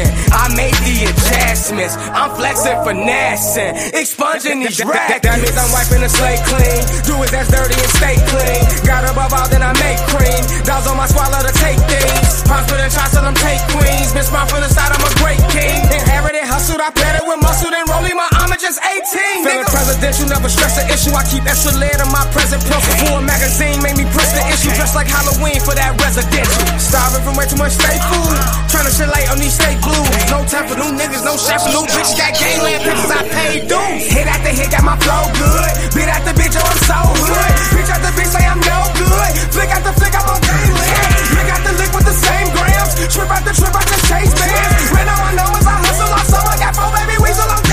I 0.05 0.53
made 0.53 0.77
the 0.85 1.09
adjustments. 1.09 1.97
I'm 2.13 2.35
flexing, 2.37 2.77
finessing, 2.83 3.73
expunging 3.97 4.59
these 4.61 4.83
rackets. 4.83 5.25
That 5.25 5.41
means 5.41 5.57
I'm 5.57 5.71
wiping 5.73 6.01
the 6.05 6.11
slate 6.11 6.43
clean. 6.45 6.81
Do 7.07 7.13
it 7.23 7.31
that's 7.33 7.49
dirty 7.49 7.77
and 7.77 7.91
stay 7.97 8.15
clean. 8.29 8.61
Got 8.85 9.09
above 9.09 9.33
all, 9.33 9.47
then 9.49 9.63
I 9.63 9.73
make 9.81 9.99
cream. 10.13 10.41
Dolls 10.67 10.85
on 10.85 10.97
my 10.97 11.07
swallow 11.07 11.41
to 11.41 11.53
take 11.57 11.79
things. 11.89 12.43
Pops 12.45 12.69
with 12.69 12.83
a 12.83 12.89
shots 12.91 13.17
till 13.17 13.23
them 13.25 13.37
take 13.37 13.61
queens. 13.73 14.13
Been 14.13 14.27
smart 14.27 14.49
from 14.51 14.61
the 14.61 14.69
start, 14.69 14.93
I'm 14.93 15.01
a 15.01 15.11
great 15.23 15.41
king. 15.49 15.81
Inherited, 15.89 16.45
hustled, 16.45 16.81
I 16.81 16.93
bet 16.93 17.17
it 17.17 17.25
with 17.25 17.41
muscle, 17.41 17.71
then 17.71 17.85
rolling 17.89 18.15
my 18.15 18.29
just 18.57 18.81
18. 18.81 19.45
Feeling 19.45 19.69
presidential, 19.69 20.25
never 20.27 20.49
stress 20.49 20.73
the 20.73 20.85
issue. 20.89 21.13
I 21.13 21.21
keep 21.29 21.45
extra 21.45 21.77
lead 21.77 21.93
in 22.01 22.09
my 22.09 22.25
present 22.33 22.61
pencil. 22.65 22.93
Full 23.05 23.21
magazine, 23.21 23.81
made 23.85 23.97
me 23.97 24.05
press 24.09 24.33
the 24.33 24.41
issue. 24.49 24.73
Dressed 24.73 24.97
like 24.97 25.05
Halloween 25.05 25.61
for 25.61 25.77
that 25.77 25.93
residential. 26.01 26.65
Starving 26.81 27.21
from 27.21 27.37
way 27.37 27.45
too 27.45 27.57
much 27.61 27.77
state 27.77 28.01
food. 28.09 28.33
Trying 28.73 28.89
to 28.89 28.93
shit 28.93 29.09
late 29.13 29.29
on 29.29 29.37
these 29.37 29.53
state 29.53 29.77
blues. 29.85 30.09
No 30.33 30.41
time 30.49 30.65
for 30.65 30.77
new 30.77 30.89
niggas, 30.89 31.21
no 31.21 31.37
chef, 31.37 31.61
new 31.69 31.85
bitch. 31.85 32.17
Got 32.17 32.33
gangland 32.33 32.81
pictures, 32.81 33.13
I 33.13 33.21
paid 33.29 33.61
dues. 33.69 34.03
Hit 34.09 34.25
after 34.25 34.51
hit, 34.51 34.69
got 34.73 34.83
my 34.83 34.97
flow 35.05 35.23
good. 35.37 35.71
Bit 35.93 36.09
at 36.09 36.25
the 36.25 36.33
bitch, 36.33 36.57
oh, 36.57 36.65
I'm 36.65 36.81
so 36.81 36.99
hood. 37.13 37.53
Bitch 37.77 37.91
at 37.93 38.01
the 38.01 38.11
bitch, 38.17 38.31
say 38.33 38.41
I'm 38.41 38.61
no 38.65 38.79
good. 38.97 39.31
Flick 39.53 39.69
at 39.69 39.85
the 39.85 39.93
flick, 39.93 40.13
I'm 40.17 40.25
on 40.33 40.41
gangland. 40.41 40.97
Lick 41.37 41.49
out 41.53 41.61
the 41.61 41.73
lick 41.77 41.91
with 41.93 42.07
the 42.09 42.17
same 42.25 42.49
grams. 42.57 42.91
Trip 43.13 43.29
out 43.29 43.45
the 43.45 43.53
trip, 43.53 43.73
I 43.73 43.83
just 43.85 44.03
chase 44.09 44.33
bands. 44.33 44.89
Now 44.97 45.29
I 45.29 45.31
know 45.37 45.49
as 45.55 45.65
I 45.69 45.77
hustle, 45.77 46.09
I 46.09 46.23
saw 46.25 46.41
I 46.41 46.57
got 46.57 46.73
four 46.73 46.89
baby 46.97 47.21
weasel. 47.21 47.45
Uh, 47.47 47.66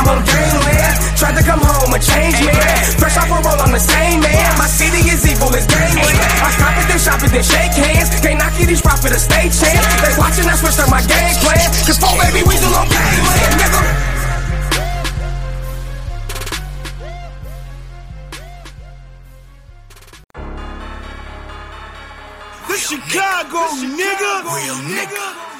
I'm 0.00 0.08
on 0.16 0.24
gangland. 0.24 0.96
Tried 1.20 1.36
to 1.36 1.44
come 1.44 1.60
home 1.60 1.92
and 1.92 2.00
change 2.00 2.32
man. 2.40 2.56
Fresh 2.96 3.20
off 3.20 3.28
a 3.28 3.36
roll, 3.44 3.60
I'm 3.60 3.68
the 3.68 3.78
same 3.78 4.24
man. 4.24 4.56
My 4.56 4.64
city 4.64 5.04
is 5.12 5.20
evil 5.28 5.52
as 5.52 5.68
gangland. 5.68 6.16
I 6.40 6.48
stop 6.56 6.72
it, 6.80 6.88
then 6.88 6.96
shop 6.96 7.20
it, 7.20 7.28
then 7.28 7.44
shake 7.44 7.76
hands. 7.76 8.08
Can't 8.24 8.40
knock 8.40 8.56
you, 8.56 8.64
these 8.64 8.80
profit 8.80 9.12
a 9.12 9.20
stage 9.20 9.52
chance. 9.52 9.84
They 10.00 10.16
watching, 10.16 10.48
I 10.48 10.56
switched 10.56 10.80
up 10.80 10.88
my 10.88 11.04
game 11.04 11.36
plan. 11.44 11.68
Cause 11.84 12.00
four 12.00 12.16
baby 12.16 12.40
weasel 12.48 12.72
on 12.72 12.88
gangland, 12.88 13.60
nigga. 13.60 13.80
The 22.72 22.76
Chicago 22.80 23.68
nigga. 23.84 24.32
Real 24.48 24.80
nigga. 24.96 25.59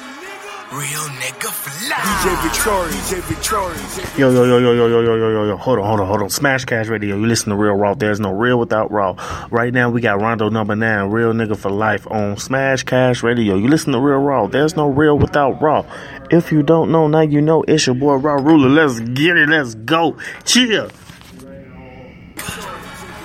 Real 0.71 1.01
nigga 1.19 1.51
for 1.51 1.89
life. 1.89 1.99
DJ 1.99 2.43
Victorious, 2.43 3.11
DJ 3.11 3.21
Victorious. 3.27 4.17
Yo, 4.17 4.31
yo, 4.31 4.45
yo, 4.45 4.57
yo, 4.57 4.71
yo, 4.71 4.87
yo, 4.87 5.01
yo, 5.01 5.15
yo, 5.17 5.29
yo, 5.29 5.43
yo. 5.43 5.57
Hold 5.57 5.79
on, 5.79 5.85
hold 5.85 5.99
on, 5.99 6.07
hold 6.07 6.21
on. 6.21 6.29
Smash 6.29 6.63
Cash 6.63 6.87
Radio. 6.87 7.17
You 7.17 7.25
listen 7.25 7.49
to 7.49 7.57
Real 7.57 7.73
Raw. 7.73 7.93
There's 7.93 8.21
no 8.21 8.31
real 8.31 8.57
without 8.57 8.89
raw. 8.89 9.15
Right 9.51 9.73
now, 9.73 9.89
we 9.89 9.99
got 9.99 10.21
Rondo 10.21 10.49
number 10.49 10.73
nine, 10.77 11.09
Real 11.09 11.33
Nigga 11.33 11.57
for 11.57 11.69
Life 11.69 12.09
on 12.09 12.37
Smash 12.37 12.83
Cash 12.83 13.21
Radio. 13.21 13.57
You 13.57 13.67
listen 13.67 13.91
to 13.91 13.99
Real 13.99 14.19
Raw. 14.19 14.47
There's 14.47 14.77
no 14.77 14.87
real 14.87 15.17
without 15.17 15.61
raw. 15.61 15.83
If 16.29 16.53
you 16.53 16.63
don't 16.63 16.89
know, 16.89 17.09
now 17.09 17.19
you 17.19 17.41
know. 17.41 17.63
It's 17.63 17.85
your 17.85 17.95
boy 17.95 18.15
Raw 18.15 18.35
Ruler. 18.35 18.69
Let's 18.69 19.01
get 19.01 19.35
it. 19.35 19.49
Let's 19.49 19.75
go. 19.75 20.15
Chill. 20.45 20.89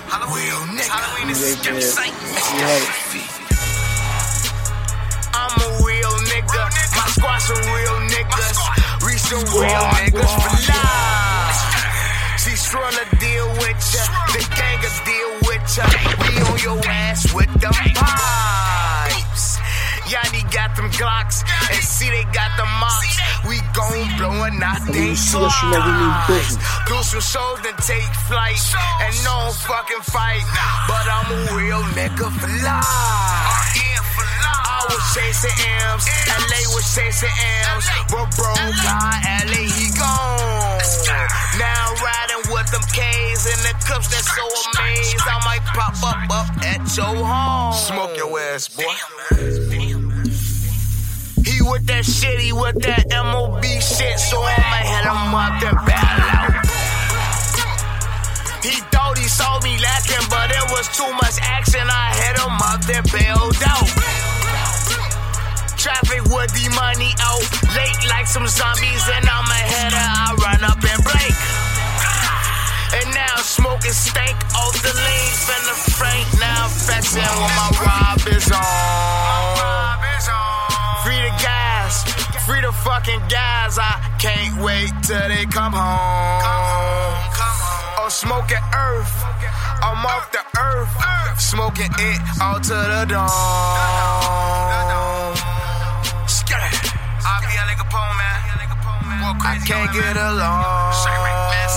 Halloween, 0.09 0.77
Halloween 0.79 1.29
is 1.29 1.57
skip 1.57 1.81
sight. 1.81 3.36
We 9.27 9.35
some 9.35 9.59
real 9.59 9.83
niggas 9.99 10.33
for 10.39 10.55
life. 10.71 11.59
See, 12.39 12.55
Strula 12.55 13.03
deal 13.19 13.47
with 13.59 13.75
ya. 13.91 14.03
The 14.31 14.39
gang 14.55 14.79
will 14.79 14.99
deal 15.03 15.31
with 15.43 15.67
ya. 15.75 15.83
We 16.23 16.31
on 16.47 16.57
your 16.63 16.79
ass 16.87 17.33
with 17.33 17.51
them 17.59 17.73
pipes. 17.73 19.59
Yanni 20.07 20.43
got 20.49 20.77
them 20.77 20.89
Glocks, 20.91 21.43
and 21.43 21.83
see 21.83 22.09
they 22.09 22.23
got 22.31 22.55
the 22.55 22.63
mops. 22.79 23.19
We 23.49 23.59
gon' 23.75 24.17
blowin' 24.17 24.63
out 24.63 24.87
they 24.93 25.13
flies. 25.15 26.55
Do 26.87 26.95
some 27.03 27.19
shows 27.19 27.59
and 27.67 27.77
take 27.83 28.13
flight, 28.31 28.63
and 29.01 29.15
no 29.25 29.51
fucking 29.51 30.03
fight. 30.07 30.47
But 30.87 31.03
I'm 31.03 31.27
a 31.35 31.57
real 31.57 31.83
nigga 31.99 32.31
for 32.31 32.47
life. 32.63 33.86
I 34.87 34.95
was 34.95 35.03
chasing 35.11 35.51
M's, 35.91 36.07
LA 36.31 36.63
was 36.71 36.87
chasing 36.95 37.27
M's, 37.75 37.85
but 38.07 38.31
bro 38.39 38.55
got 38.55 39.19
LA, 39.51 39.67
he 39.67 39.91
gone. 39.99 40.79
Now 41.59 41.91
I'm 41.91 41.99
riding 41.99 42.47
with 42.55 42.71
them 42.71 42.85
K's 42.95 43.51
and 43.51 43.59
the 43.67 43.75
cups 43.83 44.07
that's 44.07 44.31
so 44.31 44.47
amazed. 44.47 45.27
I 45.27 45.43
might 45.43 45.65
pop 45.75 45.91
up 46.07 46.23
up 46.31 46.47
at 46.63 46.87
your 46.95 47.19
home. 47.19 47.73
Smoke 47.73 48.15
your 48.15 48.39
ass, 48.39 48.69
boy. 48.69 48.83
He 51.43 51.61
with 51.61 51.85
that 51.87 52.05
shit, 52.05 52.39
he 52.39 52.53
with 52.53 52.79
that 52.83 53.11
MOB 53.11 53.63
shit, 53.83 54.19
so 54.19 54.39
I'ma 54.39 54.87
hit 54.87 55.03
him 55.03 55.35
up 55.35 55.63
and 55.67 55.79
bail 55.83 56.15
out. 56.31 56.63
He 58.63 58.79
thought 58.91 59.17
he 59.17 59.27
saw 59.27 59.59
me 59.59 59.77
lacking, 59.79 60.27
but 60.29 60.49
it 60.51 60.71
was 60.71 60.87
too 60.95 61.11
much 61.11 61.35
action. 61.41 61.83
I 61.83 62.15
hit 62.15 62.39
him 62.39 62.55
up, 62.63 62.79
then 62.87 63.03
bailed 63.11 63.55
out. 63.67 64.16
Traffic 65.87 66.19
with 66.35 66.51
the 66.51 66.67
money 66.75 67.15
out, 67.23 67.39
late 67.71 68.03
like 68.11 68.27
some 68.27 68.45
zombies, 68.45 69.07
and 69.07 69.23
I'm 69.23 69.47
a 69.47 69.61
header. 69.71 69.95
I 69.95 70.35
run 70.35 70.59
up 70.67 70.83
and 70.83 70.99
blink. 70.99 71.31
And 72.91 73.15
now 73.15 73.39
smoking 73.39 73.95
stank 73.95 74.35
off 74.51 74.75
the 74.83 74.91
lean, 74.91 75.31
finna 75.47 75.75
frank. 75.95 76.27
Now 76.43 76.67
I'm 76.67 76.75
flexing 76.75 77.23
with 77.23 77.55
my 77.55 77.71
rob 77.79 78.19
is 78.27 78.51
on. 78.51 79.95
Free 81.07 81.23
the 81.23 81.31
guys, 81.39 82.03
free 82.43 82.59
the 82.59 82.75
fucking 82.83 83.23
guys. 83.31 83.79
I 83.79 83.95
can't 84.19 84.59
wait 84.59 84.91
till 85.07 85.23
they 85.31 85.45
come 85.45 85.71
home. 85.71 87.31
Oh, 87.95 88.11
smoking 88.11 88.59
earth, 88.75 89.23
I'm 89.79 90.03
off 90.03 90.35
the 90.35 90.43
earth, 90.59 90.91
smoking 91.39 91.95
it 91.95 92.19
all 92.41 92.59
to 92.59 92.75
the 92.75 93.05
dawn. 93.07 94.27
I 97.79 99.59
can't 99.65 99.91
get 99.93 100.17
along. 100.17 100.65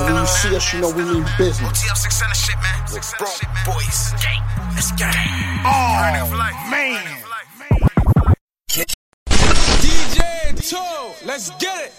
When 0.06 0.14
you 0.16 0.26
see 0.26 0.56
us, 0.56 0.72
you 0.72 0.80
know 0.80 0.90
we 0.90 1.04
mean 1.04 1.24
business. 1.36 1.68
OTL 1.68 1.96
600 1.96 2.34
shit. 2.34 2.56
With 2.92 3.14
bro 3.18 3.28
boys. 3.66 4.12
Let's 4.74 4.92
get 4.92 5.14
it. 5.14 5.30
Oh, 5.64 6.26
man. 6.70 7.04
DJ 9.80 10.18
Two, 10.70 10.76
let's 11.26 11.50
get 11.58 11.86
it. 11.86 11.92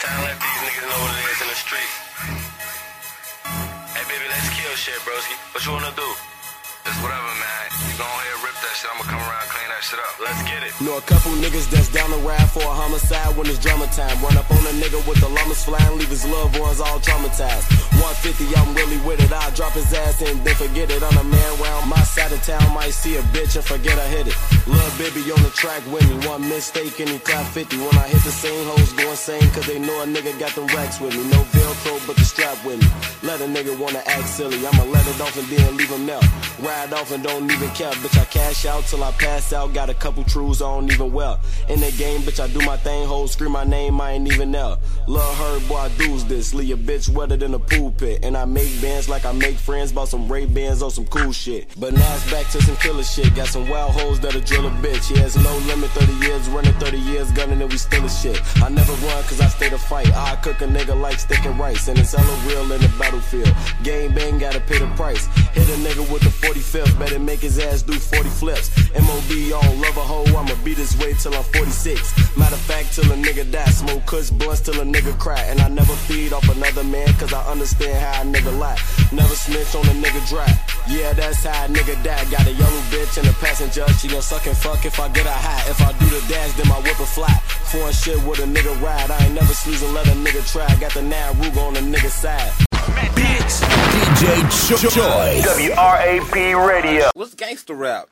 Time 0.00 0.20
let 0.24 0.36
these 0.38 0.60
niggas 0.64 0.86
know 0.88 1.00
what 1.04 1.14
it 1.14 1.24
is 1.32 1.40
in 1.42 1.48
the 1.48 1.54
street. 1.54 1.90
Hey, 3.94 4.04
baby, 4.08 4.26
let's 4.28 4.48
kill 4.50 4.74
shit, 4.76 5.00
broski. 5.06 5.34
What 5.54 5.64
you 5.64 5.72
wanna 5.72 5.92
do? 5.96 6.37
It's 6.88 6.96
whatever, 7.04 7.20
man. 7.36 7.68
You 7.84 7.92
go 8.00 8.08
ahead, 8.08 8.40
rip 8.40 8.56
that 8.64 8.72
shit. 8.72 8.88
I'ma 8.88 9.04
come 9.04 9.20
around, 9.20 9.44
clean 9.52 9.68
that 9.68 9.84
shit 9.84 10.00
up. 10.00 10.16
Let's 10.24 10.40
get 10.48 10.64
it. 10.64 10.72
Know 10.80 10.96
a 10.96 11.04
couple 11.04 11.36
niggas 11.36 11.68
that's 11.68 11.92
down 11.92 12.08
the 12.08 12.16
ride 12.24 12.48
for 12.48 12.64
a 12.64 12.72
homicide 12.72 13.36
when 13.36 13.44
it's 13.44 13.60
drama 13.60 13.84
time. 13.92 14.16
Run 14.24 14.40
up 14.40 14.48
on 14.48 14.64
a 14.64 14.72
nigga 14.80 14.96
with 15.04 15.20
the 15.20 15.28
llamas 15.28 15.60
flying, 15.68 16.00
leave 16.00 16.08
his 16.08 16.24
loved 16.24 16.56
ones 16.56 16.80
all 16.80 16.96
traumatized. 16.96 17.68
150, 18.00 18.56
I'm 18.56 18.72
really 18.72 18.96
with 19.04 19.20
it. 19.20 19.28
I'll 19.28 19.52
drop 19.52 19.76
his 19.76 19.92
ass 19.92 20.24
and 20.24 20.40
then 20.48 20.56
forget 20.56 20.88
it. 20.88 21.04
On 21.04 21.12
a 21.12 21.24
man 21.28 21.50
round 21.60 21.92
my 21.92 22.00
side 22.08 22.32
of 22.32 22.40
town, 22.40 22.64
might 22.72 22.96
see 22.96 23.20
a 23.20 23.22
bitch 23.36 23.60
and 23.60 23.64
forget 23.68 24.00
I 24.00 24.08
hit 24.08 24.32
it. 24.32 24.36
Lil' 24.64 24.96
baby 24.96 25.20
on 25.28 25.44
the 25.44 25.52
track 25.52 25.84
with 25.92 26.08
me. 26.08 26.16
One 26.24 26.48
mistake 26.48 26.96
and 27.04 27.10
he 27.12 27.18
clap 27.18 27.44
50. 27.52 27.76
When 27.84 27.96
I 28.00 28.08
hit 28.08 28.24
the 28.24 28.32
same 28.32 28.64
hoes 28.64 28.96
go 28.96 29.10
insane, 29.10 29.44
cause 29.52 29.66
they 29.66 29.78
know 29.78 30.00
a 30.00 30.06
nigga 30.06 30.32
got 30.40 30.56
them 30.56 30.64
racks 30.72 31.04
with 31.04 31.12
me. 31.12 31.20
No 31.28 31.44
Velcro, 31.52 32.00
but 32.06 32.16
the 32.16 32.24
strap 32.24 32.56
with 32.64 32.80
me. 32.80 32.88
Let 33.28 33.44
a 33.44 33.48
nigga 33.50 33.76
wanna 33.76 34.00
act 34.06 34.28
silly. 34.28 34.56
I'ma 34.64 34.84
let 34.88 35.04
it 35.04 35.20
off 35.20 35.36
and 35.36 35.48
then 35.52 35.76
leave 35.76 35.90
him 35.90 36.08
out. 36.08 36.24
Ride 36.62 36.77
off 36.86 37.10
and 37.10 37.22
don't 37.22 37.50
even 37.50 37.68
care. 37.70 37.90
Bitch, 37.92 38.18
I 38.18 38.24
cash 38.26 38.64
out 38.64 38.84
till 38.84 39.02
I 39.02 39.10
pass 39.12 39.52
out. 39.52 39.74
Got 39.74 39.90
a 39.90 39.94
couple 39.94 40.22
trues 40.24 40.62
I 40.62 40.66
don't 40.66 40.90
even 40.90 41.12
wear. 41.12 41.36
In 41.68 41.80
the 41.80 41.90
game, 41.92 42.20
bitch, 42.20 42.40
I 42.40 42.46
do 42.46 42.64
my 42.64 42.76
thing. 42.76 43.06
Hoes 43.06 43.32
scream 43.32 43.52
my 43.52 43.64
name, 43.64 44.00
I 44.00 44.12
ain't 44.12 44.32
even 44.32 44.52
there. 44.52 44.76
Love 45.06 45.36
her, 45.38 45.68
boy, 45.68 45.76
I 45.76 45.88
do's 45.98 46.24
this. 46.24 46.54
Leave 46.54 46.74
a 46.74 46.80
bitch 46.80 47.08
wetter 47.08 47.36
than 47.36 47.54
a 47.54 47.58
pool 47.58 47.90
pit. 47.90 48.20
And 48.22 48.36
I 48.36 48.44
make 48.44 48.70
bands 48.80 49.08
like 49.08 49.24
I 49.24 49.32
make 49.32 49.56
friends. 49.56 49.92
Bought 49.92 50.08
some 50.08 50.30
Ray 50.30 50.46
Bans 50.46 50.82
on 50.82 50.90
some 50.90 51.06
cool 51.06 51.32
shit. 51.32 51.68
But 51.78 51.94
now 51.94 52.14
it's 52.14 52.30
back 52.30 52.46
to 52.52 52.62
some 52.62 52.76
killer 52.76 53.02
shit. 53.02 53.34
Got 53.34 53.48
some 53.48 53.68
wild 53.68 53.92
hoes 53.92 54.20
that'll 54.20 54.40
drill 54.42 54.66
a 54.66 54.70
bitch. 54.70 55.12
He 55.12 55.18
has 55.18 55.36
no 55.36 55.56
limit, 55.66 55.90
30 55.90 56.26
years, 56.26 56.48
running 56.48 56.74
30 56.74 56.98
years, 56.98 57.32
gunning 57.32 57.60
and 57.60 57.70
we 57.70 57.78
still 57.78 58.04
a 58.04 58.08
shit. 58.08 58.40
I 58.62 58.68
never 58.68 58.92
run 58.92 59.22
cause 59.24 59.40
I 59.40 59.48
stay 59.48 59.68
to 59.70 59.78
fight. 59.78 60.14
I 60.14 60.36
cook 60.36 60.60
a 60.62 60.66
nigga 60.66 60.98
like 60.98 61.18
stick 61.18 61.44
and 61.44 61.58
rice. 61.58 61.88
And 61.88 61.98
it's 61.98 62.14
hella 62.14 62.46
real 62.46 62.70
in 62.72 62.80
the 62.80 62.92
battlefield. 62.98 63.52
Game 63.82 64.14
bang, 64.14 64.38
gotta 64.38 64.60
pay 64.60 64.78
the 64.78 64.86
price. 64.94 65.26
Hit 65.52 65.68
a 65.68 65.78
nigga 65.82 66.10
with 66.12 66.22
a 66.22 66.28
the 66.28 66.34
45th, 66.68 66.98
better 66.98 67.18
make 67.18 67.40
his 67.40 67.58
ass 67.58 67.82
do 67.82 67.92
40 67.92 68.28
flips. 68.28 68.70
MOB 68.92 69.30
on 69.56 69.80
love 69.80 69.96
a 69.96 70.04
hoe, 70.04 70.24
I'ma 70.36 70.54
be 70.64 70.74
this 70.74 70.96
way 70.98 71.14
till 71.14 71.34
I'm 71.34 71.44
46. 71.44 72.36
Matter 72.36 72.54
of 72.54 72.60
fact, 72.60 72.94
till 72.94 73.10
a 73.10 73.16
nigga 73.16 73.50
die. 73.50 73.64
Smoke 73.70 74.04
kush 74.06 74.30
blunts 74.30 74.60
till 74.60 74.80
a 74.80 74.84
nigga 74.84 75.18
cry. 75.18 75.40
And 75.48 75.60
I 75.60 75.68
never 75.68 75.94
feed 75.94 76.32
off 76.32 76.48
another 76.48 76.84
man, 76.84 77.08
cause 77.14 77.32
I 77.32 77.42
understand 77.50 77.96
how 77.98 78.22
a 78.22 78.24
nigga 78.24 78.56
lie. 78.58 78.78
Never 79.12 79.34
snitch 79.34 79.74
on 79.74 79.84
a 79.86 79.96
nigga 79.96 80.20
dry. 80.28 80.48
Yeah, 80.88 81.12
that's 81.12 81.44
how 81.44 81.64
a 81.64 81.68
nigga 81.68 81.96
die. 82.04 82.24
Got 82.30 82.46
a 82.46 82.52
yellow 82.52 82.82
bitch 82.92 83.16
and 83.18 83.26
a 83.26 83.32
passenger. 83.34 83.88
She 83.94 84.08
gon' 84.08 84.22
suck 84.22 84.46
and 84.46 84.56
fuck 84.56 84.84
if 84.84 85.00
I 85.00 85.08
get 85.08 85.24
her 85.24 85.40
high. 85.48 85.70
If 85.70 85.80
I 85.80 85.92
do 85.98 86.06
the 86.06 86.20
dash, 86.28 86.52
then 86.52 86.68
my 86.68 86.80
whip 86.80 86.98
will 86.98 87.06
fly. 87.06 87.32
Foreign 87.72 87.92
shit 87.92 88.20
with 88.24 88.40
a 88.40 88.48
nigga 88.48 88.74
ride. 88.82 89.10
I 89.10 89.24
ain't 89.24 89.34
never 89.34 89.54
snoozing, 89.54 89.92
let 89.94 90.06
a 90.06 90.12
nigga 90.12 90.44
try. 90.52 90.68
Got 90.80 90.92
the 90.92 91.00
Ruger 91.00 91.66
on 91.66 91.74
the 91.74 91.80
nigga 91.80 92.10
side. 92.10 92.67
Bitch. 93.14 93.62
DJ 94.18 94.90
Joy. 94.90 95.40
WRAP 95.42 96.66
Radio. 96.66 97.10
What's 97.14 97.34
gangster 97.34 97.74
rap? 97.74 98.08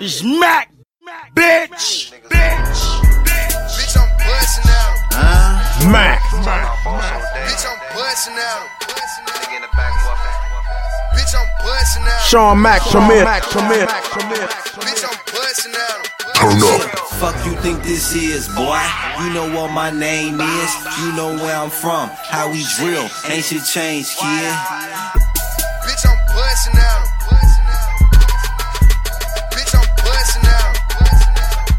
It's 0.00 0.22
Mac. 0.22 0.72
Mac. 1.02 1.34
Bitch. 1.34 2.12
Bitch. 2.28 3.02
Bitch, 3.22 3.96
I'm 3.96 4.08
busting 4.18 4.70
out. 4.70 4.96
Uh, 5.12 5.90
Mac. 5.90 6.20
Bitch, 6.22 7.66
I'm 7.66 7.78
busting 7.94 8.34
out. 8.34 8.68
Bitch, 11.12 11.34
I'm 11.34 11.48
busting 11.62 12.02
out. 12.04 12.20
Sean 12.22 12.60
Mac, 12.62 12.80
come 12.82 13.10
here. 13.10 13.24
Come 13.24 13.68
here. 13.72 13.86
Bitch, 13.86 15.04
I'm 15.04 15.18
busting 15.32 15.74
out. 15.74 16.21
Turn 16.42 16.58
up. 16.58 16.98
Fuck 17.22 17.46
you 17.46 17.54
think 17.62 17.84
this 17.84 18.16
is, 18.16 18.48
boy? 18.48 18.82
You 19.20 19.32
know 19.32 19.46
what 19.54 19.70
my 19.70 19.90
name 19.92 20.40
is. 20.40 20.74
You 20.98 21.12
know 21.14 21.36
where 21.36 21.56
I'm 21.56 21.70
from. 21.70 22.10
How 22.10 22.50
we 22.50 22.64
drill. 22.78 23.08
Ain't 23.28 23.44
shit 23.44 23.64
changed, 23.64 24.18
kid. 24.18 24.54
Bitch, 25.86 26.04
I'm 26.04 26.18
busting 26.34 26.80
out. 26.80 27.12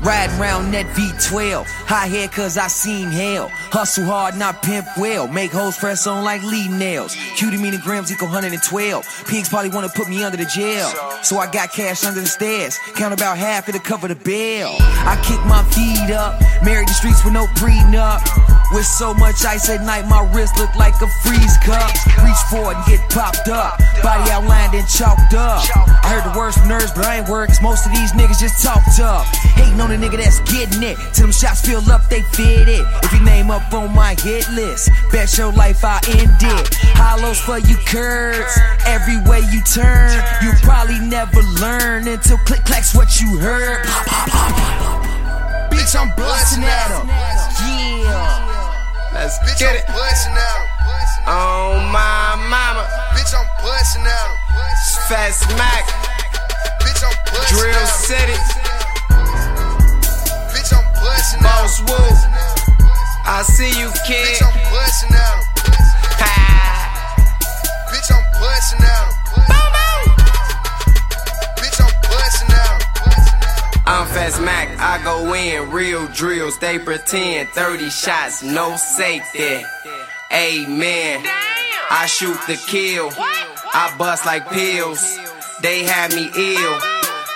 Riding 0.04 0.38
round 0.38 0.74
that 0.74 0.86
V12. 0.88 1.66
High 1.66 2.08
head 2.08 2.32
cause 2.32 2.58
I 2.58 2.68
seen 2.68 3.10
hell. 3.10 3.50
Hustle 3.72 4.06
hard, 4.06 4.36
not 4.36 4.62
pimp 4.62 4.86
well. 4.98 5.28
Make 5.28 5.52
hoes 5.52 5.78
press 5.78 6.06
on 6.08 6.24
like 6.26 6.44
lead 6.44 6.72
nails. 6.72 7.16
Cutie 7.38 7.58
mean 7.58 7.80
grams 7.80 8.12
equal 8.12 8.28
112. 8.28 9.24
Pigs 9.28 9.50
probably 9.50 9.70
wanna 9.70 9.90
put 9.90 10.10
me 10.10 10.24
under 10.24 10.38
the 10.38 10.46
jail. 10.46 10.90
So 11.22 11.38
I 11.38 11.50
got 11.50 11.72
cash 11.72 12.04
under 12.04 12.20
the 12.20 12.28
stairs. 12.28 12.78
Count 12.96 13.14
about 13.14 13.38
half 13.38 13.66
to 13.66 13.80
cover 13.80 14.08
the 14.08 14.16
bill. 14.16 14.76
I 14.80 15.16
kick 15.24 15.40
my 15.46 15.64
feet 15.72 16.14
up. 16.14 16.40
Married 16.64 16.90
the 16.90 16.94
streets 16.94 17.24
with 17.24 17.34
no 17.34 17.46
prenup. 17.56 18.20
With 18.72 18.86
so 18.86 19.14
much 19.14 19.46
ice 19.46 19.70
at 19.70 19.84
night, 19.84 20.08
my 20.08 20.22
wrist 20.34 20.58
look 20.58 20.74
like 20.76 20.96
a 21.02 21.08
freeze 21.22 21.58
cup. 21.64 21.92
Reach 22.24 22.38
for 22.50 22.72
it 22.72 22.78
and 22.78 22.86
get 22.86 23.02
popped 23.10 23.48
up. 23.48 23.78
Body 24.02 24.32
outlined 24.32 24.74
and 24.74 24.88
chalked 24.88 25.34
up. 25.36 25.64
I 26.04 26.10
heard 26.10 26.24
the 26.24 26.38
worst 26.38 26.66
nerves, 26.66 26.92
but 26.96 27.06
I 27.06 27.18
ain't 27.18 27.30
worried 27.30 27.50
'cause 27.50 27.62
most 27.62 27.86
of 27.86 27.92
these 27.92 28.12
niggas 28.14 28.40
just 28.40 28.64
talked 28.64 29.00
up. 29.00 29.26
Hating 29.56 29.80
on 29.80 29.92
a 29.92 29.98
nigga 29.98 30.18
that's 30.18 30.40
getting 30.52 30.82
it. 30.82 30.98
Till 31.14 31.26
them 31.26 31.32
shots 31.32 31.62
fill 31.62 31.84
up, 31.92 32.10
they 32.10 32.22
fit 32.34 32.68
it. 32.68 32.86
If 33.04 33.14
your 33.14 33.22
name 33.22 33.52
up 33.52 33.74
on 33.74 33.94
my 33.94 34.16
hit 34.16 34.50
list, 34.50 34.90
bet 35.12 35.38
your 35.38 35.52
life 35.52 35.84
I 35.84 36.00
end 36.08 36.42
it. 36.42 36.76
Hollows 36.96 37.40
for 37.40 37.60
you 37.60 37.78
curds. 37.86 38.58
Every 38.86 39.18
way 39.30 39.42
you 39.52 39.62
turn, 39.62 40.12
you 40.42 40.52
probably 40.64 41.00
never 41.00 41.42
learn 41.62 42.08
until 42.08 42.38
click 42.40 42.66
clacks 42.66 42.94
what 42.96 43.22
you 43.22 43.38
heard. 43.38 43.86
Bitch, 45.70 45.96
I'm 45.96 46.12
busting 46.16 46.64
at 46.64 46.92
'em. 46.92 47.08
Yeah. 47.08 48.53
Let's 49.14 49.38
Bitch, 49.40 49.60
get 49.60 49.70
I'm 49.70 49.78
it. 49.78 49.88
busting 49.88 50.34
out. 50.34 50.66
Oh 51.28 51.80
my 51.94 52.36
mama. 52.50 52.84
Bitch, 53.14 53.34
I'm 53.34 53.48
busting 53.62 54.04
out. 54.04 54.36
Fat 55.08 55.38
Mac. 55.58 55.86
Bitch, 56.82 57.02
I'm 57.06 57.16
busting 57.32 57.58
Drill 57.58 57.76
out. 57.78 57.88
City. 57.88 58.38
Bitch, 60.52 60.74
I'm 60.74 60.86
busting 60.98 61.46
out. 61.46 61.62
Boss 61.62 61.80
Woo. 61.88 62.10
I 63.26 63.44
see 63.44 63.70
you, 63.80 63.90
kid. 64.06 64.26
Bitch, 64.28 64.44
I'm 64.44 64.58
busting 64.74 65.16
out. 65.16 65.44
Bitch, 67.94 68.10
I'm 68.12 68.24
busting 68.42 68.84
out. 68.84 69.73
I'm 73.94 74.08
Fast 74.08 74.42
Mac, 74.42 74.70
I 74.80 75.04
go 75.04 75.36
in, 75.36 75.70
real 75.70 76.08
drills, 76.08 76.58
they 76.58 76.80
pretend. 76.80 77.50
30 77.50 77.92
shots, 77.92 78.42
no 78.42 78.76
safety. 78.76 79.64
Amen. 80.34 81.24
I 81.92 82.08
shoot 82.08 82.40
the 82.48 82.56
kill, 82.56 83.12
I 83.16 83.94
bust 83.96 84.26
like 84.26 84.50
pills. 84.50 85.20
They 85.62 85.84
have 85.84 86.16
me 86.16 86.32
ill. 86.36 86.93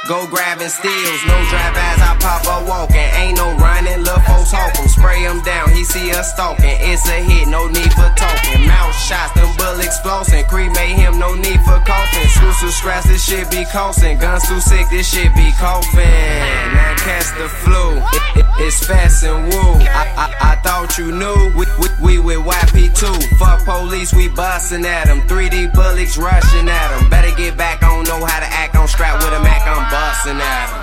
Go 0.08 0.26
grabbing 0.28 0.70
steals, 0.70 1.22
no 1.28 1.36
drive 1.52 1.76
as 1.76 2.00
I 2.00 2.16
pop 2.22 2.48
up 2.48 2.66
walking. 2.66 2.96
Ain't 2.96 3.36
no 3.36 3.52
running, 3.58 4.04
lil' 4.04 4.16
folks 4.24 4.52
hawking. 4.56 4.88
Spray 4.88 5.20
him 5.20 5.42
down, 5.42 5.68
he 5.72 5.84
see 5.84 6.12
us 6.12 6.32
stalking. 6.32 6.64
It's 6.80 7.04
a 7.10 7.20
hit, 7.20 7.50
no 7.50 7.68
need 7.68 7.92
for 7.92 8.08
talking. 8.16 8.66
Mouth 8.68 8.96
shots, 8.96 9.34
them 9.36 9.52
bull 9.60 9.76
exploding. 9.84 10.46
Cremate 10.48 10.96
him, 10.96 11.20
no 11.20 11.36
need 11.36 11.60
for 11.68 11.76
coughing. 11.84 12.24
Exclusive 12.24 12.72
scratch, 12.72 13.04
this 13.04 13.20
shit 13.28 13.52
be 13.52 13.66
costing. 13.66 14.18
Guns 14.18 14.48
too 14.48 14.62
sick, 14.62 14.88
this 14.90 15.12
shit 15.12 15.28
be 15.36 15.52
coughing. 15.60 16.00
Now 16.00 16.96
catch 17.04 17.28
the 17.36 17.50
flu, 17.50 18.00
It- 18.00 18.40
it- 18.40 18.46
it's 18.64 18.88
fast 18.88 19.24
and 19.24 19.52
woo. 19.54 19.74
I, 19.86 20.08
I, 20.16 20.28
I 20.52 20.56
thought 20.64 20.98
you 20.98 21.12
knew, 21.12 21.52
we, 21.54 21.66
we, 21.84 21.88
we 22.02 22.20
with 22.20 22.40
YP2. 22.48 23.38
Fuck 23.38 23.66
police, 23.66 24.14
we 24.14 24.30
bustin' 24.30 24.86
at 24.86 25.06
them. 25.08 25.22
3D 25.28 25.74
bullets 25.74 26.18
rushing 26.18 26.68
at 26.70 26.88
them. 26.98 27.10
Better 27.10 27.36
get 27.36 27.56
back, 27.58 27.84
I 27.84 27.90
don't 27.90 28.08
know 28.08 28.26
how 28.26 28.40
to 28.40 28.48
act. 28.48 28.76
I'm 28.76 28.88
strapped 28.88 29.22
with 29.24 29.34
a 29.34 29.44
Mac, 29.44 29.62
I'm 29.68 29.84
busting 29.98 30.38
at 30.38 30.70
him. 30.70 30.78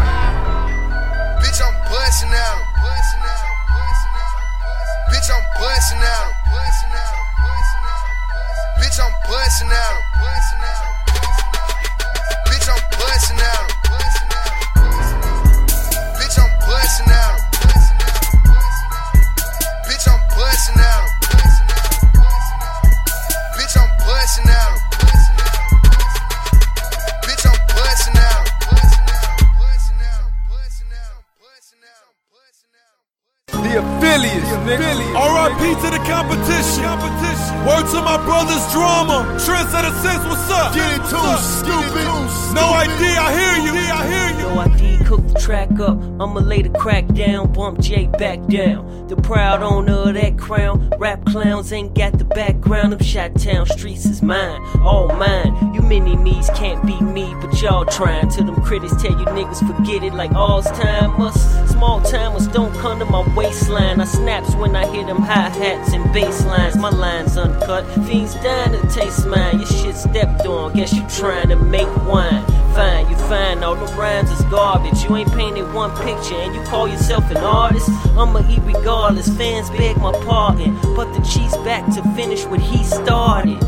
Bitch, 1.39 1.61
I'm 1.63 1.75
busting 1.87 2.35
at 2.35 2.51
him. 2.51 2.67
Bitch, 5.11 5.31
I'm 5.31 5.45
busting 5.55 6.03
at 6.03 6.25
him. 6.25 6.35
Bitch, 8.81 8.99
I'm 8.99 9.15
busting 9.31 9.71
at 9.71 9.95
him. 9.95 10.03
Bitch, 12.51 12.67
I'm 12.67 12.83
busting 12.99 13.39
at 13.39 13.61
him. 13.61 13.69
Bitch, 16.19 16.37
I'm 16.37 16.51
busting 16.67 17.11
at 17.11 17.31
him. 17.31 17.34
Nigga. 34.65 34.89
RIP 35.15 35.63
to 35.85 35.89
the 35.93 36.03
competition. 36.09 36.83
competition. 36.85 37.55
Word 37.69 37.87
to 37.93 38.01
my 38.03 38.19
brother's 38.25 38.65
drama. 38.73 39.25
Trendsetter 39.39 39.93
says, 40.03 40.21
what's 40.27 40.51
up? 40.51 40.75
Get 40.75 40.99
it 40.99 41.05
too, 41.09 41.37
stupid. 41.41 42.44
No 42.55 42.73
idea, 42.73 43.19
I 43.19 43.33
hear 43.33 43.65
you. 43.65 43.75
I 43.95 44.07
hear 44.07 44.39
you. 44.39 44.55
No 44.55 44.61
ID, 44.61 45.05
cook 45.05 45.27
the 45.29 45.39
track 45.39 45.71
up. 45.81 45.99
I'ma 46.21 46.41
lay 46.41 46.63
the 46.63 46.71
crack 46.71 47.07
down, 47.09 47.53
bump 47.53 47.81
J 47.81 48.07
back 48.07 48.45
down. 48.47 49.07
The 49.09 49.17
proud 49.17 49.63
owner 49.63 50.09
of 50.09 50.15
that 50.15 50.39
crown. 50.39 50.91
Rap 50.99 51.25
clowns 51.27 51.73
ain't 51.73 51.95
got 51.95 52.19
the 52.19 52.25
background. 52.25 52.93
Them 52.93 53.03
shot 53.03 53.35
town 53.39 53.67
streets 53.67 54.07
is 54.07 54.23
mine, 54.23 54.61
all 54.81 55.09
mine. 55.09 55.75
You 55.75 55.83
mini 55.83 56.17
me's 56.17 56.49
can't 56.51 56.85
be 56.87 56.99
me, 57.01 57.35
but 57.41 57.61
y'all 57.61 57.85
trying. 57.85 58.29
Till 58.31 58.45
them 58.45 58.63
critics 58.63 58.95
tell 59.03 59.13
you 59.13 59.27
niggas 59.27 59.67
forget 59.67 60.03
it 60.03 60.15
like 60.15 60.33
all's 60.33 60.71
time. 60.71 61.21
Us 61.21 61.71
small 61.71 62.01
timers 62.03 62.47
don't 62.49 62.75
come 62.77 62.99
to 63.01 63.05
my 63.05 63.23
waistline. 63.35 64.01
I 64.01 64.05
snaps 64.05 64.55
when 64.55 64.77
I 64.77 64.91
hear 64.93 65.05
them 65.05 65.21
hi 65.21 65.49
hats 65.49 65.93
and 65.93 66.13
bass 66.13 66.45
lines. 66.45 66.77
My 66.77 66.91
lines 66.91 67.37
uncut, 67.37 67.85
fiends 68.07 68.35
dying 68.37 68.81
to 68.81 68.89
taste 68.89 69.27
mine. 69.27 69.59
Your 69.59 69.67
shit 69.67 69.97
stepped 69.97 70.47
on, 70.47 70.73
guess 70.75 70.93
you 70.93 71.05
trying 71.09 71.49
to 71.49 71.57
make 71.57 71.89
wine. 72.07 72.44
Fine, 72.75 73.09
you 73.09 73.17
fine, 73.17 73.63
all 73.63 73.77
the 73.77 73.87
rhymes 73.95 74.31
is 74.31 74.43
garbage. 74.47 75.05
You 75.05 75.17
ain't 75.17 75.33
painted 75.33 75.73
one 75.73 75.91
picture 75.97 76.35
and 76.35 76.55
you 76.55 76.63
call 76.63 76.89
yourself 76.89 77.31
an 77.31 77.39
artist. 77.39 77.89
I'ma 78.17 78.43
eat 78.51 78.63
regardless, 78.65 79.29
fans 79.37 79.71
beg 79.71 79.97
my 79.99 80.13
pardon. 80.25 80.75
But 80.97 81.13
the 81.13 81.21
cheese 81.23 81.57
back 81.59 81.85
to 81.95 82.03
finish 82.15 82.45
what 82.45 82.61
he 82.61 82.83
started. 82.83 83.61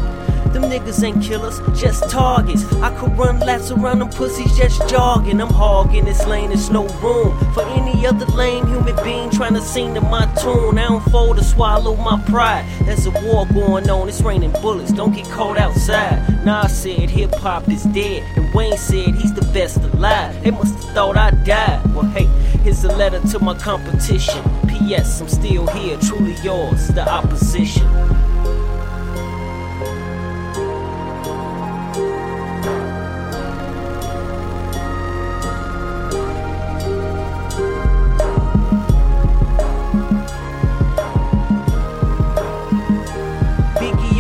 Them 0.57 0.71
niggas 0.71 1.05
ain't 1.05 1.23
killers, 1.23 1.61
just 1.79 2.09
targets. 2.09 2.65
I 2.77 2.89
could 2.99 3.13
run 3.19 3.41
laps 3.41 3.71
around 3.71 3.99
them 3.99 4.09
pussies 4.09 4.57
just 4.57 4.89
jogging. 4.89 5.39
I'm 5.39 5.51
hogging 5.51 6.07
this 6.07 6.27
lane, 6.27 6.49
there's 6.49 6.71
no 6.71 6.89
room 7.05 7.39
for 7.53 7.63
any 7.63 8.07
other 8.07 8.25
lame 8.25 8.67
human 8.67 8.97
being 9.05 9.29
trying 9.29 9.53
to 9.53 9.61
sing 9.61 9.93
to 9.93 10.01
my 10.01 10.25
tune. 10.37 10.79
I 10.79 10.89
don't 10.89 11.05
fold 11.11 11.39
or 11.39 11.43
swallow 11.43 11.95
my 11.97 12.19
pride. 12.31 12.65
There's 12.87 13.05
a 13.05 13.11
war 13.11 13.45
going 13.53 13.91
on, 13.91 14.09
it's 14.09 14.23
raining 14.23 14.51
bullets, 14.63 14.93
don't 14.93 15.15
get 15.15 15.27
caught 15.27 15.59
outside. 15.59 16.25
Nas 16.47 16.75
said 16.75 17.11
hip 17.11 17.35
hop 17.35 17.69
is 17.69 17.85
dead, 17.85 18.23
and 18.37 18.55
Wayne 18.55 18.79
said 18.79 19.15
he's 19.15 19.35
the 19.35 19.45
best 19.53 19.77
alive. 19.77 20.43
They 20.43 20.53
must 20.53 20.75
have 20.83 20.95
thought 20.95 21.19
I 21.19 21.33
died. 21.45 21.85
Well, 21.95 22.07
hey, 22.07 22.25
here's 22.63 22.83
a 22.83 22.97
letter 22.97 23.21
to 23.29 23.39
my 23.41 23.53
competition. 23.59 24.43
P.S. 24.69 25.21
I'm 25.21 25.29
still 25.29 25.67
here, 25.67 25.99
truly 25.99 26.35
yours, 26.43 26.89
the 26.89 27.07
opposition. 27.07 27.87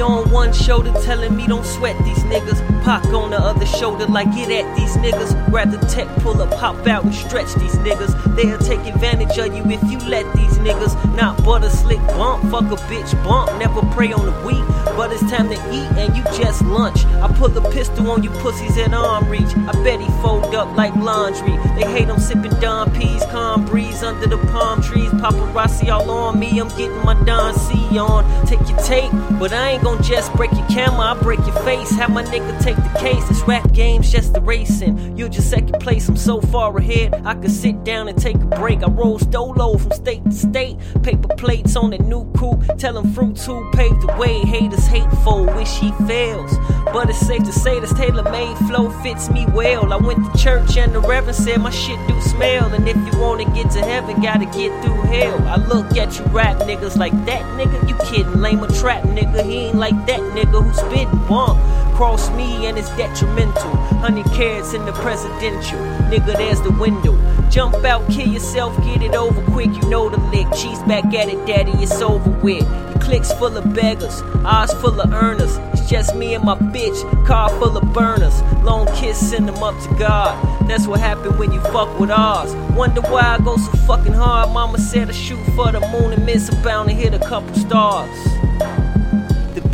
One 0.04 0.52
shoulder 0.52 0.92
telling 1.02 1.34
me 1.36 1.46
don't 1.46 1.64
sweat 1.64 1.96
these 2.04 2.18
niggas. 2.24 2.60
Pac 2.84 3.04
on 3.06 3.30
the 3.30 3.38
other 3.38 3.66
shoulder 3.66 4.06
like 4.06 4.32
get 4.34 4.50
at 4.50 4.76
these 4.76 4.96
niggas. 4.96 5.50
Grab 5.50 5.70
the 5.70 5.78
tech, 5.86 6.08
pull 6.16 6.40
up, 6.42 6.52
hop 6.54 6.86
out 6.86 7.04
and 7.04 7.14
stretch 7.14 7.54
these 7.54 7.74
niggas. 7.76 8.12
They'll 8.36 8.58
take 8.58 8.80
advantage 8.80 9.38
of 9.38 9.54
you 9.54 9.62
if 9.64 9.82
you 9.90 9.98
let 10.08 10.30
these 10.34 10.58
niggas. 10.58 10.94
Not 11.16 11.42
butter 11.44 11.70
slick 11.70 12.00
bump, 12.08 12.50
fuck 12.50 12.64
a 12.64 12.76
bitch 12.84 13.12
bump. 13.24 13.58
Never 13.58 13.80
prey 13.94 14.12
on 14.12 14.26
the 14.26 14.46
weak, 14.46 14.64
but 14.96 15.12
it's 15.12 15.22
time 15.30 15.48
to 15.48 15.54
eat 15.72 15.90
and 15.98 16.16
you 16.16 16.22
just 16.36 16.62
lunch. 16.62 17.04
I 17.06 17.28
pull 17.32 17.56
a 17.56 17.70
pistol 17.70 18.10
on 18.10 18.22
you 18.22 18.30
pussies 18.30 18.76
at 18.78 18.92
arm 18.92 19.28
reach. 19.28 19.56
I 19.56 19.72
bet 19.82 20.00
he 20.00 20.06
fold 20.22 20.54
up 20.54 20.76
like 20.76 20.94
laundry. 20.96 21.56
They 21.74 21.90
hate 21.90 22.08
I'm 22.08 22.18
sipping 22.18 22.58
Don 22.60 22.90
P's, 22.92 23.24
calm 23.26 23.64
breeze 23.64 24.02
under 24.02 24.26
the 24.26 24.38
palm 24.52 24.82
trees. 24.82 25.10
Paparazzi 25.10 25.88
all 25.88 26.10
on 26.10 26.38
me, 26.38 26.58
I'm 26.58 26.68
getting 26.68 27.02
my 27.04 27.14
Don 27.24 27.54
C 27.54 27.98
on. 27.98 28.46
Take 28.46 28.68
your 28.68 28.78
tape, 28.80 29.12
but 29.38 29.52
I 29.52 29.70
ain't 29.72 29.85
gon' 29.86 30.02
just 30.02 30.32
break 30.32 30.50
your 30.50 30.66
camera, 30.66 31.12
I 31.12 31.14
break 31.14 31.38
your 31.46 31.54
face. 31.62 31.90
Have 31.92 32.10
my 32.10 32.24
nigga 32.24 32.60
take 32.60 32.74
the 32.74 32.98
case. 32.98 33.22
This 33.28 33.40
rap 33.42 33.72
game's 33.72 34.10
just 34.10 34.32
the 34.32 34.40
racing. 34.40 35.16
You're 35.16 35.28
just 35.28 35.48
second 35.48 35.78
place, 35.80 36.08
I'm 36.08 36.16
so 36.16 36.40
far 36.40 36.76
ahead. 36.76 37.14
I 37.24 37.34
could 37.34 37.52
sit 37.52 37.84
down 37.84 38.08
and 38.08 38.20
take 38.20 38.34
a 38.34 38.46
break. 38.46 38.82
I 38.82 38.88
roll 38.88 39.20
stolo 39.20 39.80
from 39.80 39.92
state 39.92 40.24
to 40.24 40.32
state. 40.32 40.76
Paper 41.04 41.28
plates 41.36 41.76
on 41.76 41.90
the 41.90 41.98
new 41.98 42.24
coupe. 42.32 42.64
Tell 42.78 42.98
him 42.98 43.12
Fruit 43.12 43.36
2 43.36 43.70
paved 43.74 44.02
the 44.02 44.12
way. 44.18 44.40
Haters 44.40 44.86
hateful, 44.86 45.46
wish 45.46 45.78
he 45.78 45.92
fails. 46.08 46.58
But 46.92 47.08
it's 47.08 47.20
safe 47.20 47.44
to 47.44 47.52
say 47.52 47.78
this 47.78 47.92
tailor 47.92 48.28
made 48.30 48.56
flow 48.68 48.90
fits 49.02 49.28
me 49.30 49.46
well. 49.54 49.92
I 49.92 49.96
went 49.96 50.32
to 50.32 50.38
church 50.38 50.76
and 50.76 50.94
the 50.94 51.00
reverend 51.00 51.36
said 51.36 51.60
my 51.60 51.70
shit 51.70 51.98
do 52.08 52.20
smell. 52.22 52.74
And 52.74 52.88
if 52.88 52.96
you 52.96 53.20
wanna 53.20 53.44
get 53.54 53.70
to 53.72 53.80
heaven, 53.82 54.20
gotta 54.20 54.46
get 54.46 54.82
through 54.82 55.02
hell. 55.02 55.38
I 55.46 55.56
look 55.56 55.96
at 55.96 56.18
you 56.18 56.24
rap 56.26 56.56
niggas 56.58 56.96
like 56.96 57.12
that 57.26 57.42
nigga, 57.58 57.88
you 57.88 57.94
kidding. 58.06 58.40
Lame 58.40 58.64
a 58.64 58.68
trap 58.80 59.04
nigga, 59.04 59.44
he 59.44 59.66
ain't 59.66 59.75
like 59.78 59.94
that 60.06 60.20
nigga 60.20 60.62
who 60.62 60.72
spittin' 60.72 61.18
bump. 61.26 61.60
Cross 61.94 62.30
me 62.30 62.66
and 62.66 62.76
it's 62.76 62.90
detrimental. 62.96 63.70
Hundred 64.00 64.26
carats 64.26 64.74
in 64.74 64.84
the 64.84 64.92
presidential. 64.92 65.78
Nigga, 66.10 66.36
there's 66.36 66.60
the 66.60 66.72
window. 66.72 67.16
Jump 67.48 67.74
out, 67.84 68.06
kill 68.10 68.28
yourself, 68.28 68.76
get 68.84 69.02
it 69.02 69.14
over 69.14 69.40
quick. 69.50 69.68
You 69.68 69.88
know 69.88 70.08
the 70.08 70.18
lick. 70.28 70.46
Cheese 70.54 70.80
back 70.82 71.06
at 71.14 71.28
it, 71.28 71.46
daddy, 71.46 71.72
it's 71.82 72.00
over 72.02 72.30
with. 72.42 72.66
Cliques 73.00 73.32
full 73.32 73.56
of 73.56 73.74
beggars, 73.74 74.20
eyes 74.44 74.72
full 74.74 75.00
of 75.00 75.12
earners. 75.12 75.56
It's 75.72 75.88
just 75.88 76.14
me 76.16 76.34
and 76.34 76.44
my 76.44 76.56
bitch, 76.56 77.26
car 77.26 77.48
full 77.50 77.76
of 77.76 77.92
burners. 77.92 78.42
Long 78.62 78.86
kiss, 78.96 79.30
send 79.30 79.48
them 79.48 79.62
up 79.62 79.80
to 79.84 79.94
God. 79.94 80.68
That's 80.68 80.86
what 80.86 81.00
happened 81.00 81.38
when 81.38 81.52
you 81.52 81.60
fuck 81.60 81.98
with 81.98 82.10
ours. 82.10 82.54
Wonder 82.76 83.00
why 83.02 83.22
I 83.22 83.38
go 83.38 83.56
so 83.56 83.70
fucking 83.86 84.12
hard. 84.12 84.50
Mama 84.50 84.78
said 84.78 85.08
I 85.08 85.12
shoot 85.12 85.42
for 85.54 85.70
the 85.72 85.80
moon 85.80 86.12
and 86.12 86.26
miss, 86.26 86.52
I'm 86.52 86.62
bound 86.62 86.88
to 86.88 86.94
hit 86.94 87.14
a 87.14 87.20
couple 87.20 87.54
stars. 87.54 88.10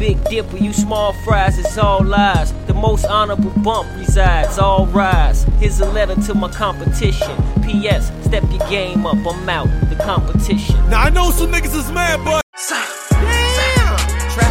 The 0.03 0.14
big 0.14 0.24
dipper, 0.24 0.57
you 0.57 0.72
small 0.72 1.12
fries, 1.12 1.61
it's 1.61 1.78
all 1.78 2.03
lies. 2.03 2.53
The 2.66 2.74
most 2.74 3.05
honorable 3.05 3.53
bump 3.62 3.88
resides, 3.96 4.59
all 4.59 4.86
rise. 4.86 5.44
Here's 5.61 5.78
a 5.78 5.88
letter 5.92 6.16
to 6.22 6.34
my 6.34 6.50
competition. 6.50 7.30
P.S. 7.62 8.11
Step 8.24 8.42
your 8.50 8.68
game 8.68 9.07
up, 9.07 9.24
I'm 9.24 9.48
out. 9.48 9.68
The 9.90 9.96
competition. 10.03 10.74
Now 10.90 11.03
I 11.03 11.11
know 11.11 11.30
some 11.30 11.53
niggas 11.53 11.76
is 11.76 11.92
mad, 11.92 12.18
but 12.24 12.42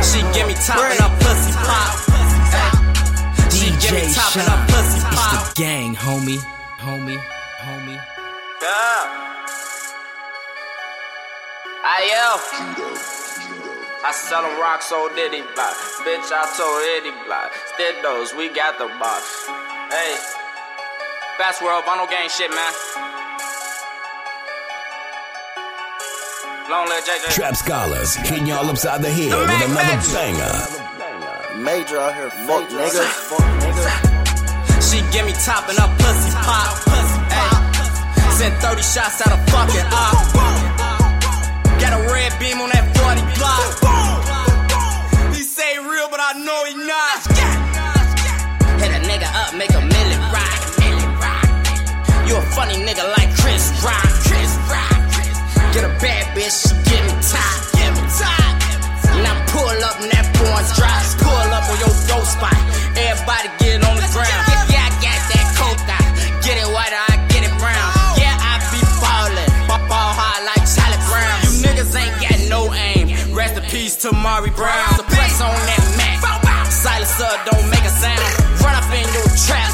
She 0.06 0.22
give 0.32 0.48
me 0.48 0.54
top 0.54 0.80
and 0.80 1.00
her 1.02 1.12
pussy 1.20 1.52
pop. 1.68 2.00
Ay. 2.56 3.50
She 3.52 3.72
give 3.86 3.92
me 3.92 4.08
DJ 4.08 4.16
top 4.16 4.36
and 4.38 4.46
Shine. 4.46 4.58
her 4.58 4.66
pussy 4.72 5.00
It's 5.12 5.28
the 5.32 5.62
gang, 5.62 5.96
homie. 5.96 6.40
Homie. 6.80 7.20
Homie. 7.60 8.00
Yeah. 8.62 9.20
I 11.84 12.08
I 14.04 14.12
sell 14.12 14.42
them 14.42 14.60
rocks, 14.60 14.90
so 14.90 15.10
did 15.14 15.32
he 15.32 15.42
buy. 15.54 15.70
Bitch, 16.02 16.34
I 16.34 16.50
told 16.58 16.82
Eddie 16.98 17.14
block. 17.22 17.54
Stiddos, 17.70 18.36
we 18.36 18.50
got 18.50 18.80
the 18.82 18.90
box. 18.98 19.46
Hey. 19.94 20.18
Fast 21.38 21.62
world, 21.62 21.86
Bono 21.86 22.10
gang 22.10 22.28
shit, 22.28 22.50
man. 22.50 22.74
Long 26.66 26.90
live 26.90 27.06
JJ. 27.06 27.30
Trap 27.36 27.56
Scholars 27.56 28.16
hitting 28.16 28.48
y'all 28.48 28.66
upside 28.70 29.04
the 29.04 29.10
head 29.10 29.38
with 29.38 29.70
another 29.70 30.02
banger. 30.10 31.62
Major 31.62 32.00
out 32.00 32.16
here, 32.16 32.32
fuck 32.50 32.66
nigga. 32.74 33.06
Fuck 33.06 33.46
nigga. 33.62 33.86
She 34.82 34.98
give 35.14 35.28
me 35.30 35.34
top 35.46 35.70
and 35.70 35.78
her 35.78 35.90
pussy 36.02 36.34
pop. 36.42 36.74
Ay. 37.30 38.34
Send 38.34 38.56
30 38.66 38.82
shots 38.82 39.22
out 39.22 39.38
of 39.38 39.46
fucking 39.54 39.86
op. 39.94 40.26
Got 41.78 41.94
a 41.94 42.12
red 42.12 42.34
beam 42.40 42.62
on 42.62 42.70
that 42.70 42.91
40 43.12 43.28
block. 43.36 43.76
He 45.36 45.44
say 45.44 45.78
real, 45.80 46.08
but 46.08 46.22
I 46.24 46.32
know 46.40 46.64
he 46.64 46.76
not. 46.80 47.20
Hit 48.80 48.92
a 48.96 49.02
nigga 49.04 49.28
up, 49.36 49.52
make 49.54 49.74
a 49.76 49.84
million 49.84 50.22
rock. 50.32 50.62
You 52.28 52.38
a 52.38 52.42
funny 52.56 52.76
nigga 52.88 53.04
like 53.18 53.36
Chris 53.36 53.68
Rock. 53.84 54.12
Chris 54.24 54.56
Rock. 54.72 54.96
Get 55.74 55.84
a 55.84 55.92
bad 56.00 56.24
bitch, 56.36 56.56
she 56.64 56.72
give 56.88 57.04
me 57.04 57.14
top. 57.20 57.60
Give 57.76 57.92
me 58.00 58.04
top. 58.16 58.56
Now 59.24 59.36
pull 59.52 59.78
up 59.84 60.00
and 60.00 60.12
that 60.16 60.32
boy's 60.40 60.72
drop. 60.80 61.04
Pull 61.20 61.52
up 61.52 61.68
on 61.68 61.78
your 61.84 61.96
throat 62.08 62.24
spot. 62.24 62.56
Everybody 62.96 63.50
get 63.60 63.84
on 63.84 63.91
to 74.02 74.10
Mari 74.18 74.50
Brown. 74.58 74.98
Suppress 74.98 75.38
on 75.46 75.54
that 75.54 75.86
Mac. 75.94 76.18
Silencer 76.74 77.30
don't 77.46 77.70
make 77.70 77.86
a 77.86 77.94
sound. 77.94 78.18
Run 78.58 78.74
up 78.74 78.90
in 78.90 79.06
your 79.14 79.30
trap. 79.46 79.70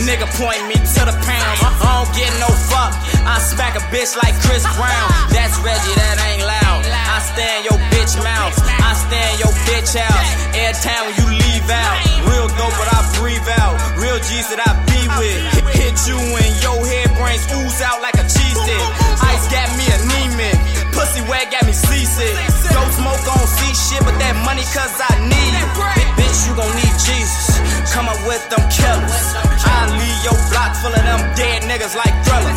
Nigga 0.00 0.24
point 0.40 0.64
me 0.64 0.80
to 0.80 1.02
the 1.04 1.12
pound. 1.20 1.56
Uh-uh, 1.60 1.84
I 1.84 2.00
don't 2.00 2.12
get 2.16 2.32
no 2.40 2.48
fuck. 2.72 2.96
I 3.28 3.36
smack 3.36 3.76
a 3.76 3.84
bitch 3.92 4.16
like 4.16 4.32
Chris 4.40 4.64
Brown. 4.80 5.08
That's 5.28 5.60
Reggie, 5.60 5.92
that 5.92 6.16
ain't 6.24 6.48
loud. 6.48 6.88
I 6.88 7.20
stand 7.20 7.68
your 7.68 7.76
bitch 7.92 8.16
mouth. 8.24 8.56
I 8.80 8.96
stand 8.96 9.44
your 9.44 9.52
bitch 9.68 9.92
house. 9.92 10.24
Every 10.56 10.72
time 10.80 11.12
you 11.20 11.36
leave 11.36 11.68
out. 11.68 12.00
Real 12.32 12.48
dope, 12.56 12.72
but 12.80 12.88
I 12.88 13.04
breathe 13.20 13.44
out. 13.60 13.76
Real 14.00 14.16
G's 14.24 14.48
that 14.56 14.64
I 14.64 14.72
be 14.88 15.04
with. 15.20 15.36
Hit, 15.76 16.00
you 16.08 16.16
and 16.16 16.54
your 16.64 16.80
head 16.80 17.12
brains 17.20 17.44
ooze 17.52 17.84
out 17.84 18.00
like 18.00 18.16
a 18.16 18.24
cheese 18.24 18.56
stick. 18.56 18.84
Ice 19.20 19.44
got 19.52 19.68
me 19.76 19.84
anemic. 20.00 20.56
Pussy 20.96 21.20
wet 21.28 21.52
got 21.52 21.68
me 21.68 21.76
seasick. 21.76 22.55
Don't 22.76 22.92
smoke 22.92 23.24
on 23.32 23.44
see 23.56 23.72
shit, 23.72 24.02
but 24.04 24.12
that 24.20 24.36
money 24.44 24.60
cause 24.76 24.92
I 25.00 25.16
need 25.24 25.52
it. 25.56 25.66
Bi- 25.72 25.96
Bitch, 26.20 26.44
you 26.44 26.52
gon' 26.52 26.68
need 26.76 26.92
Jesus. 27.00 27.56
Come 27.92 28.04
up 28.12 28.20
with 28.28 28.44
them 28.52 28.60
killers. 28.68 29.16
I 29.64 29.88
leave 29.96 30.20
your 30.28 30.36
block 30.52 30.76
full 30.84 30.92
of 30.92 31.00
them 31.00 31.20
dead 31.40 31.64
niggas 31.64 31.96
like 31.96 32.12
Thriller. 32.28 32.52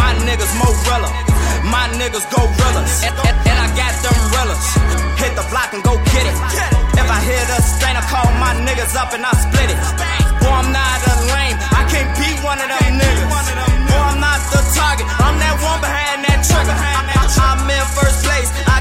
My 0.00 0.16
niggas 0.24 0.48
Morella. 0.56 1.12
My 1.68 1.92
niggas 2.00 2.24
gorillas. 2.32 3.04
And, 3.04 3.12
and, 3.20 3.36
and 3.36 3.58
I 3.60 3.68
got 3.76 3.92
them 4.00 4.16
realers. 4.32 4.64
Hit 5.20 5.36
the 5.36 5.44
block 5.52 5.76
and 5.76 5.84
go 5.84 6.00
get 6.08 6.24
it. 6.24 6.36
If 6.96 7.06
I 7.12 7.20
hear 7.20 7.42
the 7.52 7.60
stain, 7.60 8.00
I 8.00 8.04
call 8.08 8.24
my 8.40 8.56
niggas 8.64 8.96
up 8.96 9.12
and 9.12 9.20
I 9.28 9.32
split 9.36 9.68
it. 9.68 9.78
Boy, 10.40 10.48
I'm 10.56 10.72
not 10.72 10.98
a 11.04 11.14
lame. 11.36 11.56
I 11.76 11.84
can't 11.92 12.08
beat 12.16 12.40
one 12.40 12.56
of 12.56 12.68
them 12.72 12.96
niggas. 12.96 13.28
Boy, 13.28 14.00
I'm 14.08 14.16
not 14.24 14.40
the 14.56 14.60
target. 14.72 15.04
I'm 15.20 15.36
that 15.36 15.56
one 15.60 15.80
behind 15.84 16.24
that 16.24 16.40
trigger. 16.48 16.72
I, 16.72 17.28
I'm 17.28 17.68
in 17.68 17.84
first 17.92 18.24
place. 18.24 18.48
I 18.64 18.79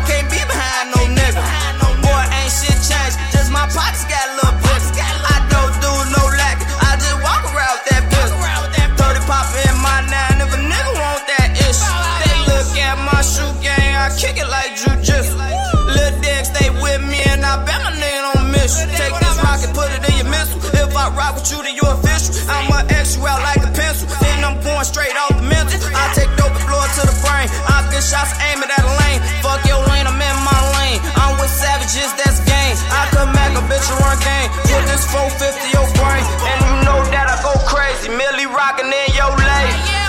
shots, 28.09 28.33
at 28.41 28.57
a 28.57 28.91
lane. 29.05 29.21
Fuck 29.45 29.61
your 29.69 29.77
lane, 29.85 30.09
I'm 30.09 30.17
in 30.17 30.37
my 30.41 30.59
lane. 30.81 30.99
I'm 31.13 31.37
with 31.37 31.53
savages, 31.53 32.09
that's 32.17 32.41
game. 32.41 32.75
I 32.89 33.05
could 33.13 33.29
make 33.37 33.53
a 33.53 33.61
bitch 33.69 33.85
run 34.01 34.17
game. 34.25 34.49
Put 34.65 34.81
this 34.89 35.05
450 35.13 35.69
your 35.69 35.85
brain. 36.01 36.25
And 36.49 36.57
you 36.65 36.73
know 36.89 36.99
that 37.13 37.29
I 37.29 37.37
go 37.45 37.53
crazy. 37.69 38.09
Millie 38.09 38.49
in 38.49 39.13
your 39.13 39.29
lane. 39.37 39.99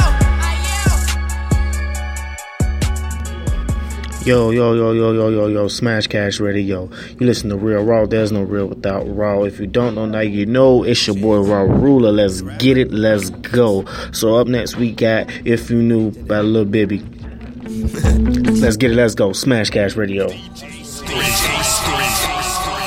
Yo, 4.24 4.50
yo, 4.50 4.74
yo, 4.74 4.92
yo, 4.92 5.12
yo, 5.12 5.28
yo, 5.28 5.46
yo, 5.48 5.68
Smash 5.68 6.06
Cash 6.06 6.40
Radio. 6.40 6.90
You 7.18 7.26
listen 7.26 7.50
to 7.50 7.56
Real 7.56 7.82
Raw. 7.82 8.06
There's 8.06 8.32
no 8.32 8.42
real 8.42 8.66
without 8.66 9.04
Raw. 9.04 9.44
If 9.44 9.58
you 9.58 9.66
don't 9.66 9.94
know 9.94 10.06
now, 10.06 10.20
you 10.20 10.46
know 10.46 10.84
it's 10.84 11.06
your 11.06 11.16
boy 11.16 11.38
Raw 11.38 11.62
Ruler. 11.62 12.12
Let's 12.12 12.42
get 12.58 12.76
it. 12.76 12.92
Let's 12.92 13.30
go. 13.30 13.86
So 14.12 14.36
up 14.36 14.46
next 14.46 14.76
we 14.76 14.92
got 14.92 15.30
If 15.46 15.70
You 15.70 15.82
Knew 15.82 16.10
by 16.10 16.40
Lil 16.40 16.66
Bibby. 16.66 17.19
Let's 17.70 18.76
get 18.76 18.90
it. 18.90 18.96
Let's 18.96 19.14
go. 19.14 19.32
Smash 19.32 19.70
Cash 19.70 19.96
Radio. 19.96 20.26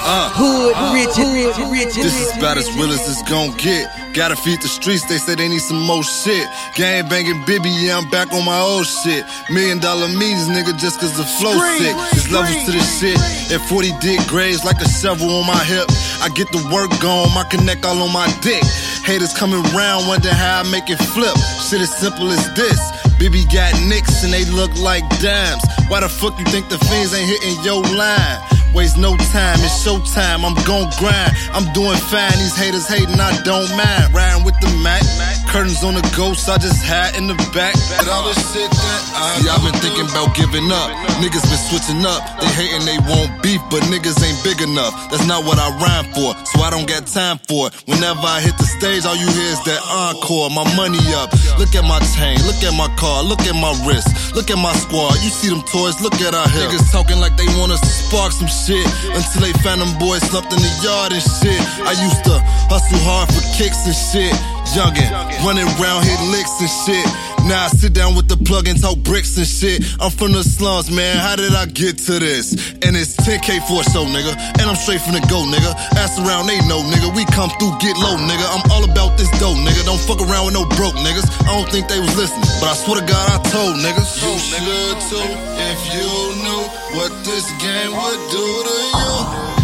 Uh, 0.05 0.27
Hood, 0.35 0.75
rich, 0.91 1.15
rich, 1.15 1.55
rich, 1.71 1.95
This 1.95 2.11
is 2.19 2.35
about 2.35 2.57
as 2.59 2.67
real 2.75 2.91
as 2.91 2.99
it's 3.07 3.23
gon' 3.23 3.55
get. 3.55 3.87
Gotta 4.13 4.35
feed 4.35 4.61
the 4.61 4.67
streets, 4.67 5.07
they 5.07 5.15
say 5.17 5.33
they 5.33 5.47
need 5.47 5.63
some 5.63 5.79
more 5.79 6.03
shit. 6.03 6.43
Gang 6.75 7.07
banging 7.07 7.39
Bibby, 7.47 7.71
yeah, 7.71 7.97
I'm 7.97 8.09
back 8.11 8.27
on 8.35 8.43
my 8.43 8.59
old 8.59 8.85
shit. 8.85 9.23
Million 9.49 9.79
dollar 9.79 10.11
means, 10.11 10.51
nigga, 10.51 10.75
just 10.77 10.99
cause 10.99 11.15
the 11.15 11.23
flow 11.23 11.55
sick. 11.79 11.95
There's 12.11 12.29
levels 12.29 12.65
to 12.67 12.71
this 12.75 12.99
shit. 12.99 13.17
At 13.55 13.63
40 13.71 13.95
dick 14.03 14.19
graves 14.27 14.67
like 14.67 14.77
a 14.83 14.89
shovel 14.89 15.31
on 15.31 15.47
my 15.47 15.63
hip. 15.63 15.87
I 16.19 16.27
get 16.35 16.51
the 16.51 16.61
work 16.67 16.91
gone, 16.99 17.31
my 17.33 17.47
connect 17.47 17.85
all 17.87 17.97
on 18.03 18.11
my 18.11 18.27
dick. 18.43 18.61
Haters 19.07 19.33
coming 19.33 19.63
round, 19.71 20.05
wonder 20.11 20.35
how 20.35 20.61
I 20.61 20.63
make 20.69 20.91
it 20.91 20.99
flip. 21.15 21.33
Shit 21.63 21.79
as 21.79 21.95
simple 21.95 22.27
as 22.27 22.43
this. 22.59 22.79
Bibby 23.23 23.45
got 23.45 23.71
nicks 23.87 24.25
and 24.25 24.33
they 24.33 24.43
look 24.51 24.75
like 24.75 25.07
dimes. 25.23 25.63
Why 25.87 26.01
the 26.01 26.09
fuck 26.09 26.37
you 26.37 26.43
think 26.51 26.67
the 26.67 26.77
fiends 26.77 27.13
ain't 27.13 27.29
hitting 27.29 27.55
your 27.63 27.81
line? 27.81 28.39
Waste 28.75 28.97
no 28.97 29.15
time, 29.31 29.55
it's 29.63 29.79
showtime. 29.79 30.43
I'm 30.43 30.55
gon' 30.65 30.91
grind. 30.99 31.31
I'm 31.53 31.71
doing 31.71 31.95
fine. 32.11 32.35
These 32.35 32.57
haters 32.57 32.85
hating, 32.85 33.21
I 33.21 33.31
don't 33.43 33.69
mind. 33.77 34.13
Riding 34.13 34.43
with 34.43 34.59
the 34.59 34.67
Mac, 34.83 35.03
Mac. 35.17 35.42
Curtains 35.53 35.85
on 35.85 35.93
the 35.93 36.01
ghost, 36.17 36.49
I 36.49 36.57
just 36.57 36.81
had 36.81 37.13
in 37.13 37.29
the 37.29 37.37
back. 37.53 37.77
But 38.01 38.09
all 38.09 38.25
this 38.25 38.41
shit 38.49 38.65
that 38.73 39.01
I 39.13 39.37
See, 39.37 39.45
I've 39.53 39.61
been 39.61 39.77
thinking 39.85 40.09
about 40.09 40.33
giving 40.33 40.65
up. 40.73 40.89
Niggas 41.21 41.45
been 41.45 41.61
switching 41.69 42.01
up. 42.01 42.25
They 42.41 42.49
hating, 42.57 42.89
they 42.89 42.97
won't 43.05 43.29
beef, 43.45 43.61
but 43.69 43.85
niggas 43.85 44.17
ain't 44.25 44.41
big 44.41 44.65
enough. 44.65 44.97
That's 45.13 45.29
not 45.29 45.45
what 45.45 45.61
I 45.61 45.69
rhyme 45.77 46.09
for, 46.09 46.33
so 46.49 46.65
I 46.65 46.73
don't 46.73 46.89
got 46.89 47.05
time 47.05 47.37
for 47.45 47.69
it. 47.69 47.77
Whenever 47.85 48.25
I 48.25 48.41
hit 48.41 48.57
the 48.57 48.65
stage, 48.65 49.05
all 49.05 49.13
you 49.13 49.29
hear 49.29 49.53
is 49.53 49.61
that 49.69 49.77
encore. 49.93 50.49
My 50.49 50.65
money 50.73 50.97
up. 51.21 51.29
Look 51.61 51.77
at 51.77 51.85
my 51.85 52.01
chain, 52.17 52.41
look 52.49 52.57
at 52.65 52.73
my 52.73 52.89
car, 52.97 53.21
look 53.21 53.45
at 53.45 53.53
my 53.53 53.77
wrist, 53.85 54.09
look 54.33 54.49
at 54.49 54.57
my 54.57 54.73
squad. 54.73 55.21
You 55.21 55.29
see 55.29 55.53
them 55.53 55.61
toys, 55.69 56.01
look 56.01 56.17
at 56.17 56.33
our 56.33 56.49
hips. 56.49 56.65
Niggas 56.65 56.89
talking 56.89 57.21
like 57.21 57.37
they 57.37 57.45
want 57.61 57.69
us 57.69 57.81
to 57.85 57.93
spark 57.93 58.33
some 58.33 58.49
shit 58.49 58.89
until 59.13 59.45
they 59.45 59.53
found 59.61 59.85
them 59.85 59.93
boys 60.01 60.25
slumped 60.33 60.49
in 60.49 60.57
the 60.57 60.73
yard 60.81 61.13
and 61.13 61.21
shit. 61.21 61.61
I 61.85 61.93
used 61.93 62.25
to 62.25 62.41
hustle 62.73 63.05
hard 63.05 63.29
for 63.29 63.45
kicks 63.53 63.85
and 63.85 63.93
shit. 63.93 64.33
Youngin', 64.73 65.05
running 65.45 65.69
around 65.77 66.01
hitting 66.01 66.31
licks 66.33 66.57
and 66.57 66.69
shit. 66.69 67.05
Now 67.45 67.65
I 67.65 67.69
sit 67.69 67.93
down 67.93 68.15
with 68.15 68.25
the 68.25 68.37
plug 68.41 68.65
and 68.67 68.79
talk 68.79 68.97
bricks 69.05 69.37
and 69.37 69.45
shit. 69.45 69.85
I'm 70.01 70.09
from 70.09 70.31
the 70.33 70.41
slums, 70.41 70.89
man. 70.89 71.17
How 71.17 71.35
did 71.35 71.53
I 71.53 71.69
get 71.69 72.01
to 72.09 72.17
this? 72.17 72.57
And 72.81 72.97
it's 72.97 73.13
10K 73.21 73.67
for 73.69 73.83
a 73.83 73.85
show, 73.85 74.07
nigga. 74.09 74.33
And 74.57 74.65
I'm 74.65 74.79
straight 74.79 75.01
from 75.05 75.13
the 75.13 75.21
go, 75.29 75.45
nigga. 75.45 75.69
Ask 75.99 76.17
around, 76.17 76.47
they 76.47 76.57
know, 76.65 76.81
nigga. 76.81 77.13
We 77.13 77.21
come 77.29 77.53
through, 77.61 77.77
get 77.83 77.93
low, 78.01 78.17
nigga. 78.17 78.45
I'm 78.49 78.65
all 78.73 78.81
about 78.87 79.13
this 79.19 79.29
dough, 79.37 79.53
nigga. 79.53 79.85
Don't 79.85 80.01
fuck 80.01 80.25
around 80.25 80.49
with 80.49 80.57
no 80.57 80.65
broke 80.73 80.97
niggas. 81.05 81.27
I 81.45 81.53
don't 81.53 81.69
think 81.69 81.85
they 81.85 81.99
was 81.99 82.15
listening, 82.17 82.47
but 82.57 82.71
I 82.71 82.75
swear 82.79 82.97
to 82.97 83.05
God, 83.05 83.25
I 83.29 83.37
told 83.53 83.77
niggas. 83.77 84.09
You 84.25 84.33
should 84.41 84.97
too 85.13 85.29
if 85.69 85.79
you 85.93 86.09
knew 86.41 86.63
what 86.97 87.13
this 87.27 87.45
game 87.61 87.93
would 87.93 88.21
do 88.33 88.45
to 88.65 88.75
you. 88.89 89.13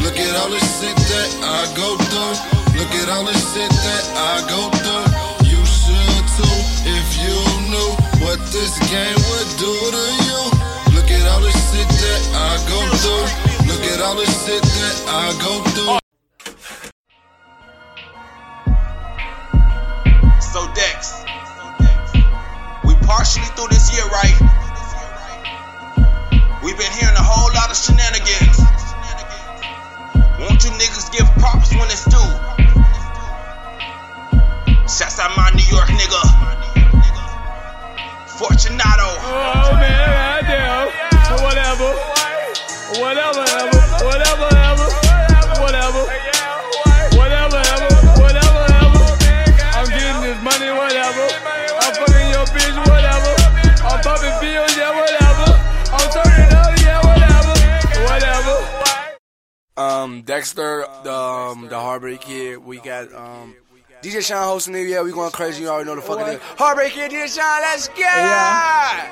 Look 0.05 0.19
at 0.21 0.35
all 0.37 0.51
the 0.53 0.61
shit 0.77 0.93
that 0.93 1.29
I 1.41 1.65
go 1.73 1.97
through. 1.97 2.58
Look 2.79 2.95
at 2.95 3.09
all 3.09 3.25
the 3.25 3.33
shit 3.33 3.69
that 3.69 4.03
I 4.15 4.39
go 4.47 4.71
through. 4.71 5.11
You 5.51 5.59
should 5.67 6.25
too 6.39 6.59
if 6.87 7.07
you 7.19 7.35
knew 7.67 7.91
what 8.23 8.39
this 8.55 8.79
game 8.87 9.19
would 9.19 9.51
do 9.59 9.67
to 9.67 10.03
you. 10.23 10.39
Look 10.95 11.11
at 11.11 11.27
all 11.27 11.43
the 11.43 11.51
shit 11.51 11.83
that 11.83 12.21
I 12.39 12.55
go 12.71 12.79
through. 13.03 13.27
Look 13.67 13.83
at 13.83 13.99
all 13.99 14.15
the 14.15 14.23
shit 14.23 14.63
that 14.63 14.95
I 15.11 15.35
go 15.43 15.59
through. 15.75 15.99
So 20.39 20.63
Dex, 20.71 21.19
we 22.87 22.95
partially 23.05 23.43
through 23.59 23.75
this 23.75 23.91
year, 23.91 24.07
right? 24.07 24.39
We've 26.63 26.79
been 26.79 26.93
hearing 26.95 27.19
a 27.19 27.27
whole 27.27 27.51
lot 27.53 27.69
of 27.69 27.75
shenanigans. 27.75 28.63
Won't 30.39 30.63
you 30.63 30.71
niggas 30.79 31.11
give 31.11 31.27
props 31.43 31.75
when 31.75 31.91
it's 31.91 32.05
due? 32.05 32.68
Shouts 34.89 35.19
out 35.19 35.29
my 35.37 35.51
New 35.53 35.69
York 35.69 35.87
nigga, 35.93 36.21
Fortunato. 38.25 39.05
Oh 39.21 39.77
man, 39.77 40.41
goddamn. 40.41 40.89
Whatever. 41.45 41.93
Whatever, 42.97 43.45
Whatever 43.45 43.45
ever. 43.53 43.79
Whatever, 44.01 44.49
ever. 44.49 44.89
Whatever. 45.61 45.61
Whatever, 45.61 46.03
Yeah, 46.09 46.57
white. 46.81 47.13
Whatever 47.21 47.61
ever. 47.69 47.93
Whatever, 48.17 48.65
ever. 48.81 49.05
I'm 49.77 49.87
getting 49.93 50.21
this 50.25 50.41
money, 50.41 50.73
whatever. 50.73 51.25
I'm 51.85 51.93
fucking 51.93 52.29
your 52.33 52.49
bitch, 52.49 52.77
whatever. 52.89 53.33
I'm 53.85 54.01
popping 54.01 54.33
pills, 54.41 54.73
yeah, 54.75 54.89
whatever. 54.89 55.53
I'm 55.93 56.09
turning 56.09 56.49
up, 56.49 56.73
yeah, 56.81 56.97
whatever. 57.05 57.53
Whatever. 58.09 58.57
Um, 59.77 60.23
Dexter, 60.23 60.87
the 61.03 61.13
um, 61.13 61.67
the 61.69 61.77
Heartbreak 61.79 62.21
Kid. 62.21 62.57
We 62.65 62.79
got 62.79 63.13
um, 63.13 63.55
DJ 64.01 64.23
Sean 64.25 64.43
hosting 64.43 64.75
it. 64.75 64.87
Yeah, 64.87 65.01
we 65.01 65.11
going 65.11 65.31
crazy. 65.31 65.63
You 65.63 65.69
already 65.69 65.89
know 65.89 65.95
the 65.95 66.01
fucking 66.01 66.25
thing. 66.25 66.39
Heartbreak 66.55 66.93
here, 66.93 67.09
DJ 67.09 67.27
Sean, 67.27 67.59
let's 67.59 67.89
go. 67.89 67.99
Yeah. 67.99 69.11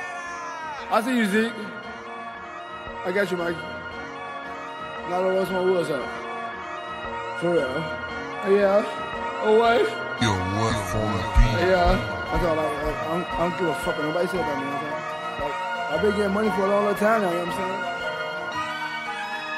I 0.90 1.02
see 1.04 1.18
you, 1.18 1.26
Zeke. 1.28 1.52
I 3.04 3.12
got 3.12 3.30
you, 3.30 3.36
Mike. 3.36 3.58
Now 5.10 5.28
I 5.28 5.34
what's 5.34 5.52
my 5.52 5.62
wheels 5.62 5.90
up. 5.90 6.08
For 7.40 7.52
real. 7.52 7.68
Yeah. 8.56 8.84
Oh, 9.44 9.60
what? 9.60 9.84
Yo, 10.24 10.32
what 10.56 10.76
for 10.88 11.04
Yeah. 11.68 12.00
I 12.32 12.40
thought 12.40 12.56
like, 12.56 12.84
like 12.84 12.96
I, 12.96 13.08
don't, 13.12 13.28
I 13.28 13.38
don't 13.44 13.60
give 13.60 13.68
a 13.68 13.76
fuck 13.84 13.98
what 13.98 14.06
nobody 14.08 14.28
said 14.28 14.40
about 14.40 14.56
me. 14.56 14.64
You 14.64 14.72
know 14.72 14.80
what 14.80 14.88
I'm 14.88 15.48
like, 15.48 15.56
I've 15.92 16.02
been 16.02 16.16
getting 16.16 16.34
money 16.34 16.50
for 16.52 16.64
a 16.64 16.68
long, 16.68 16.86
long 16.86 16.96
time 16.96 17.22
now. 17.22 17.32
You 17.32 17.38
know 17.40 17.46
what 17.46 17.56
I'm 17.56 17.68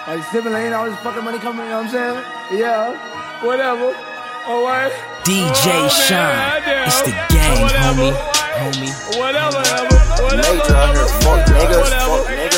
saying? 0.09 0.17
Like 0.17 0.25
Stephen 0.29 0.53
Lane, 0.53 0.73
all 0.73 0.85
this 0.89 0.97
fucking 1.01 1.23
money 1.23 1.37
coming. 1.37 1.65
You 1.65 1.69
know 1.69 1.85
what 1.85 1.93
I'm 1.93 1.93
saying? 1.93 2.59
Yeah. 2.59 3.45
Whatever. 3.45 3.93
Oh, 4.45 4.61
what? 4.65 5.08
DJ 5.23 5.67
oh, 5.67 5.89
Sean. 5.89 6.35
It's 6.87 7.01
the 7.01 7.11
gang, 7.29 7.67
homie. 7.67 8.13
Homie. 8.55 8.91
Whatever, 9.19 9.57
ever. 9.57 9.97
Whatever. 10.23 10.53
Major 10.53 10.75
out 10.75 10.95
here, 10.95 11.07
fuck 11.21 11.45
niggas, 11.47 11.81
Whatever. 11.81 12.17
fuck 12.17 12.27
niggas. 12.27 12.48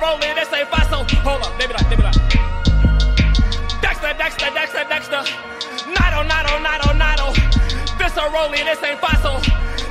Rolling, 0.00 0.34
this 0.34 0.52
ain't 0.52 0.68
fossil. 0.68 1.04
Hold 1.20 1.44
up, 1.44 1.52
baby, 1.58 1.74
like, 1.76 1.88
baby, 1.90 2.02
like. 2.02 2.16
Dexter, 3.84 4.12
Dexter, 4.16 4.50
Dexter, 4.56 4.84
Dexter. 4.88 5.22
Nato, 5.92 6.22
Nato, 6.24 6.58
Nato, 6.58 6.92
Nato. 6.96 7.28
This 8.00 8.16
a 8.16 8.24
rolling, 8.32 8.64
this 8.64 8.82
ain't 8.82 8.98
fossil. 8.98 9.36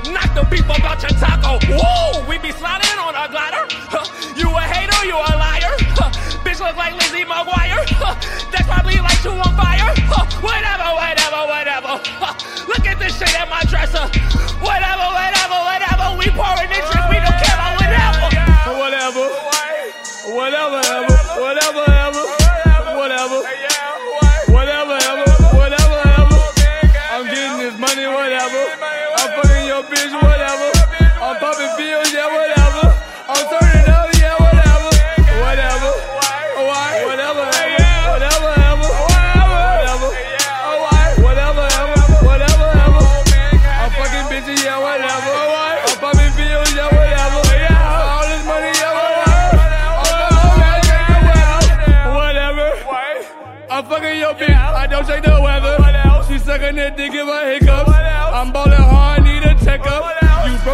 Knock 0.10 0.34
the 0.34 0.44
beef 0.50 0.66
about 0.66 1.02
your 1.06 1.14
taco. 1.22 1.62
Whoa, 1.70 2.26
we 2.26 2.40
be 2.40 2.52
sliding 2.52 2.98
on 2.98 3.14
a 3.14 3.30
glider. 3.30 3.70
Huh. 3.70 4.06
You 4.34 4.50
a 4.50 4.62
hater, 4.66 5.06
you 5.06 5.14
a 5.14 5.34
liar. 5.38 5.78
Huh. 5.94 6.10
Bitch 6.42 6.60
look 6.60 6.76
like 6.76 6.98
Lizzie 6.98 7.26
McGuire. 7.30 7.86
Huh. 7.94 8.18
That's 8.50 8.66
probably 8.66 8.98
like 8.98 9.22
you 9.24 9.38
on 9.38 9.54
fire. 9.54 9.94
Huh. 10.10 10.26
Whatever, 10.42 10.90
whatever, 10.98 11.42
whatever. 11.46 11.94
Huh. 12.18 12.34
Look 12.66 12.88
at 12.88 12.98
this 12.98 13.14
shit 13.20 13.30
at 13.38 13.50
my 13.50 13.62
dresser. 13.70 14.10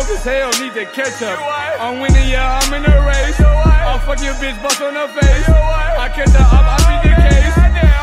Broke 0.06 0.18
as 0.18 0.24
hell, 0.24 0.52
need 0.62 0.74
to 0.74 0.86
catch 0.86 1.22
up. 1.22 1.40
I'm 1.80 2.00
winning, 2.00 2.30
yeah, 2.30 2.60
I'm 2.62 2.74
in 2.74 2.84
the 2.84 2.98
race. 3.06 3.40
I'm 3.40 4.00
fuck 4.02 4.22
your 4.22 4.34
bitch, 4.36 4.58
bust 4.62 4.82
on 4.82 4.96
her 4.96 5.08
face. 5.08 5.48
I 5.50 6.10
catch 6.14 6.30
her 6.30 6.46
up, 6.46 6.66
I 6.66 6.78
beat 6.90 7.02
the 7.10 7.16
case. 7.30 7.56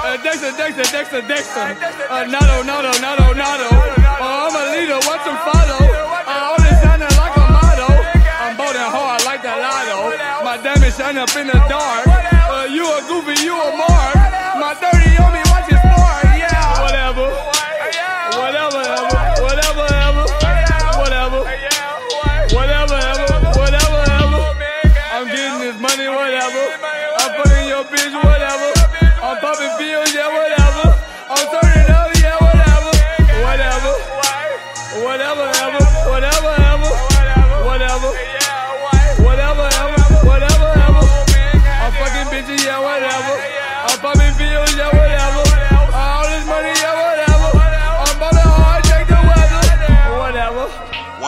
Uh, 0.02 0.16
Dexter, 0.22 0.52
Dexter, 0.56 0.86
Dexter, 0.90 1.22
Dexter. 1.22 1.66
Uh, 2.10 2.24
Nato, 2.26 2.62
Nato, 2.62 2.92
Nato, 3.00 3.32
Nato. 3.32 3.68
Uh, 3.70 4.46
I'm 4.46 4.54
a 4.54 4.62
leader, 4.74 4.98
watch 5.06 5.24
him 5.26 5.38
follow. 5.46 5.82
Uh, 6.26 6.48
all 6.50 6.58
this 6.58 6.78
sounding 6.82 7.14
like 7.18 7.36
a 7.38 7.46
motto. 7.46 7.90
I'm 7.90 8.56
bolding 8.56 8.82
hard 8.82 9.24
like 9.24 9.42
the 9.42 9.54
lotto. 9.54 10.16
My 10.44 10.58
diamond 10.58 10.94
shine 10.94 11.18
up 11.18 11.34
in 11.36 11.46
the 11.46 11.58
dark. 11.70 12.06
Uh, 12.06 12.66
you 12.68 12.84
a 12.84 12.98
goofy, 13.06 13.46
you 13.46 13.54
a 13.54 13.70
mark. 13.76 14.14
My 14.58 14.74
30 14.74 15.22
on 15.22 15.32
me, 15.32 15.42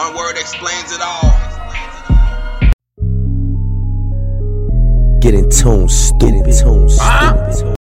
One 0.05 0.17
word 0.17 0.37
explains 0.37 0.91
it 0.91 1.01
all. 1.01 1.31
Get 5.19 5.33
in 5.33 5.49
tune, 5.49 5.89
stupid. 5.89 6.43
Tune, 6.53 6.89
stupid. 6.89 7.75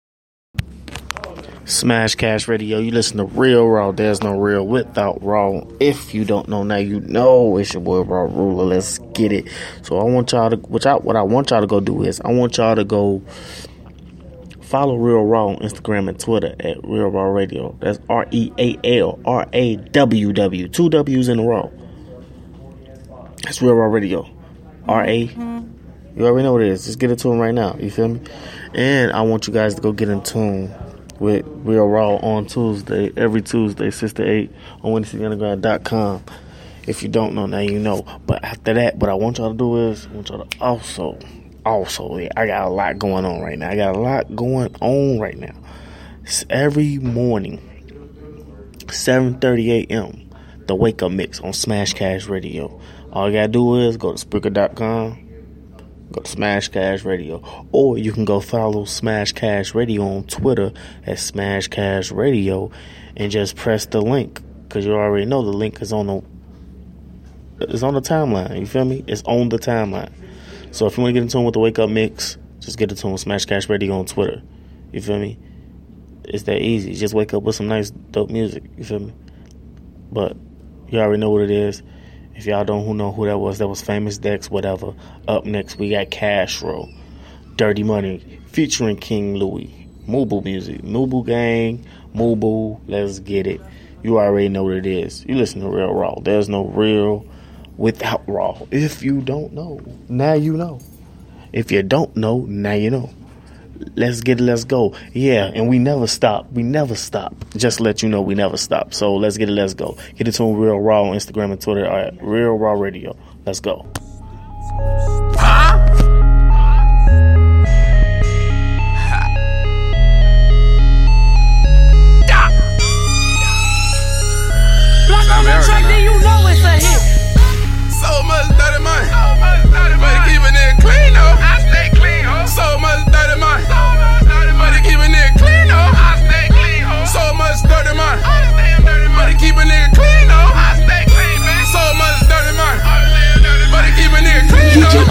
Smash 1.64 2.14
Cash 2.14 2.46
Radio. 2.46 2.78
You 2.78 2.92
listen 2.92 3.16
to 3.16 3.24
Real 3.24 3.66
Raw. 3.66 3.90
There's 3.90 4.22
no 4.22 4.38
real 4.38 4.64
without 4.64 5.20
Raw. 5.20 5.62
If 5.80 6.14
you 6.14 6.24
don't 6.24 6.46
know 6.46 6.62
now, 6.62 6.76
you 6.76 7.00
know 7.00 7.56
it's 7.56 7.74
your 7.74 7.82
boy 7.82 8.02
Raw 8.02 8.22
Ruler. 8.22 8.66
Let's 8.66 8.98
get 9.14 9.32
it. 9.32 9.48
So 9.82 9.98
I 9.98 10.04
want 10.04 10.30
y'all 10.30 10.50
to, 10.50 10.56
which 10.56 10.86
I, 10.86 10.94
what 10.94 11.16
I 11.16 11.22
want 11.22 11.50
y'all 11.50 11.60
to 11.60 11.66
go 11.66 11.80
do 11.80 12.04
is, 12.04 12.20
I 12.20 12.30
want 12.30 12.56
y'all 12.56 12.76
to 12.76 12.84
go 12.84 13.20
follow 14.60 14.94
Real 14.94 15.24
Raw 15.24 15.48
on 15.48 15.56
Instagram 15.56 16.08
and 16.08 16.20
Twitter 16.20 16.54
at 16.60 16.76
Real 16.84 17.08
Raw 17.08 17.24
Radio. 17.24 17.76
That's 17.80 17.98
R 18.08 18.28
E 18.30 18.52
A 18.58 19.00
L 19.00 19.18
R 19.24 19.48
A 19.52 19.74
W 19.74 20.32
W. 20.32 20.68
Two 20.68 20.88
W's 20.88 21.28
in 21.28 21.40
a 21.40 21.44
row. 21.44 21.72
That's 23.42 23.60
Real 23.60 23.74
Raw 23.74 23.86
Radio. 23.86 24.28
R 24.88 25.04
A. 25.04 25.18
You 25.18 26.26
already 26.26 26.44
know 26.44 26.52
what 26.52 26.62
it 26.62 26.68
is. 26.68 26.84
Just 26.84 26.98
get 26.98 27.10
into 27.10 27.28
them 27.28 27.38
right 27.38 27.54
now. 27.54 27.76
You 27.78 27.90
feel 27.90 28.08
me? 28.08 28.20
And 28.74 29.12
I 29.12 29.22
want 29.22 29.46
you 29.46 29.52
guys 29.52 29.74
to 29.74 29.80
go 29.80 29.92
get 29.92 30.08
in 30.08 30.22
tune 30.22 30.72
with 31.18 31.44
Real 31.46 31.86
Raw 31.86 32.16
on 32.16 32.46
Tuesday, 32.46 33.12
every 33.16 33.42
Tuesday, 33.42 33.90
6 33.90 34.12
to 34.14 34.28
8 34.28 34.50
on 34.82 34.92
WindyCityUnderground.com. 34.92 36.24
If 36.86 37.02
you 37.02 37.08
don't 37.08 37.34
know, 37.34 37.46
now 37.46 37.60
you 37.60 37.78
know. 37.78 38.04
But 38.26 38.44
after 38.44 38.74
that, 38.74 38.96
what 38.96 39.08
I 39.08 39.14
want 39.14 39.38
y'all 39.38 39.52
to 39.52 39.56
do 39.56 39.88
is, 39.90 40.06
I 40.06 40.10
want 40.10 40.28
y'all 40.28 40.44
to 40.44 40.60
also, 40.60 41.18
also, 41.64 42.16
yeah, 42.18 42.28
I 42.36 42.46
got 42.46 42.66
a 42.66 42.70
lot 42.70 42.98
going 42.98 43.24
on 43.24 43.40
right 43.40 43.58
now. 43.58 43.70
I 43.70 43.76
got 43.76 43.96
a 43.96 44.00
lot 44.00 44.34
going 44.34 44.74
on 44.80 45.20
right 45.20 45.38
now. 45.38 45.54
It's 46.24 46.44
every 46.50 46.98
morning, 46.98 47.60
7.30 48.86 49.86
a.m., 49.88 50.28
the 50.66 50.74
Wake 50.74 51.02
Up 51.02 51.12
Mix 51.12 51.40
on 51.40 51.52
Smash 51.52 51.94
Cash 51.94 52.26
Radio. 52.26 52.80
All 53.12 53.28
you 53.28 53.36
gotta 53.36 53.48
do 53.48 53.76
is 53.76 53.98
go 53.98 54.14
to 54.14 54.26
Spreaker.com, 54.26 55.28
go 56.12 56.22
to 56.22 56.30
Smash 56.30 56.68
Cash 56.68 57.04
Radio, 57.04 57.66
or 57.70 57.98
you 57.98 58.10
can 58.10 58.24
go 58.24 58.40
follow 58.40 58.86
Smash 58.86 59.32
Cash 59.32 59.74
Radio 59.74 60.02
on 60.02 60.24
Twitter 60.24 60.72
at 61.06 61.18
Smash 61.18 61.68
Cash 61.68 62.10
Radio, 62.10 62.70
and 63.16 63.30
just 63.30 63.54
press 63.54 63.84
the 63.84 64.00
link 64.00 64.40
because 64.62 64.86
you 64.86 64.94
already 64.94 65.26
know 65.26 65.42
the 65.42 65.52
link 65.52 65.82
is 65.82 65.92
on 65.92 66.06
the 66.06 66.22
it's 67.60 67.82
on 67.82 67.92
the 67.92 68.00
timeline. 68.00 68.58
You 68.58 68.66
feel 68.66 68.86
me? 68.86 69.04
It's 69.06 69.22
on 69.24 69.50
the 69.50 69.58
timeline. 69.58 70.10
So 70.70 70.86
if 70.86 70.96
you 70.96 71.02
want 71.02 71.10
to 71.10 71.20
get 71.20 71.22
in 71.22 71.28
tune 71.28 71.44
with 71.44 71.52
the 71.52 71.60
Wake 71.60 71.78
Up 71.78 71.90
Mix, 71.90 72.38
just 72.60 72.78
get 72.78 72.90
in 72.90 72.96
tune 72.96 73.12
with 73.12 73.20
Smash 73.20 73.44
Cash 73.44 73.68
Radio 73.68 73.98
on 73.98 74.06
Twitter. 74.06 74.42
You 74.90 75.02
feel 75.02 75.18
me? 75.18 75.38
It's 76.24 76.44
that 76.44 76.62
easy. 76.62 76.94
Just 76.94 77.12
wake 77.12 77.34
up 77.34 77.42
with 77.42 77.56
some 77.56 77.68
nice 77.68 77.90
dope 77.90 78.30
music. 78.30 78.64
You 78.78 78.84
feel 78.84 79.00
me? 79.00 79.12
But 80.10 80.36
you 80.88 80.98
already 80.98 81.20
know 81.20 81.30
what 81.30 81.42
it 81.42 81.50
is. 81.50 81.82
If 82.34 82.46
y'all 82.46 82.64
don't 82.64 82.84
who 82.84 82.94
know 82.94 83.12
who 83.12 83.26
that 83.26 83.38
was, 83.38 83.58
that 83.58 83.68
was 83.68 83.82
Famous 83.82 84.18
Dex, 84.18 84.50
whatever. 84.50 84.94
Up 85.28 85.44
next, 85.44 85.78
we 85.78 85.90
got 85.90 86.10
Castro, 86.10 86.88
Dirty 87.56 87.82
Money, 87.82 88.40
featuring 88.46 88.96
King 88.96 89.34
Louie, 89.34 89.88
Mubu 90.08 90.42
music, 90.42 90.82
Mubu 90.82 91.24
Gang, 91.26 91.84
Mubu, 92.14 92.80
let's 92.88 93.18
get 93.18 93.46
it. 93.46 93.60
You 94.02 94.18
already 94.18 94.48
know 94.48 94.64
what 94.64 94.74
it 94.74 94.86
is. 94.86 95.24
You 95.26 95.36
listen 95.36 95.60
to 95.60 95.68
Real 95.68 95.92
Raw. 95.94 96.16
There's 96.20 96.48
no 96.48 96.64
real 96.64 97.24
without 97.76 98.22
Raw. 98.26 98.58
If 98.70 99.02
you 99.02 99.20
don't 99.20 99.52
know, 99.52 99.80
now 100.08 100.32
you 100.32 100.56
know. 100.56 100.80
If 101.52 101.70
you 101.70 101.82
don't 101.82 102.16
know, 102.16 102.40
now 102.48 102.72
you 102.72 102.90
know. 102.90 103.10
Let's 103.96 104.20
get 104.20 104.40
it, 104.40 104.44
let's 104.44 104.64
go. 104.64 104.94
Yeah, 105.12 105.50
and 105.54 105.68
we 105.68 105.78
never 105.78 106.06
stop. 106.06 106.50
We 106.52 106.62
never 106.62 106.94
stop. 106.94 107.34
Just 107.56 107.80
let 107.80 108.02
you 108.02 108.08
know 108.08 108.20
we 108.22 108.34
never 108.34 108.56
stop. 108.56 108.94
So 108.94 109.14
let's 109.14 109.36
get 109.36 109.48
it, 109.48 109.52
let's 109.52 109.74
go. 109.74 109.96
Get 110.16 110.28
it 110.28 110.32
to 110.32 110.54
Real 110.54 110.80
Raw 110.80 111.04
on 111.04 111.16
Instagram 111.16 111.52
and 111.52 111.60
Twitter 111.60 111.84
at 111.84 112.22
Real 112.22 112.52
Raw 112.52 112.72
Radio. 112.72 113.16
Let's 113.44 113.60
go. 113.60 113.86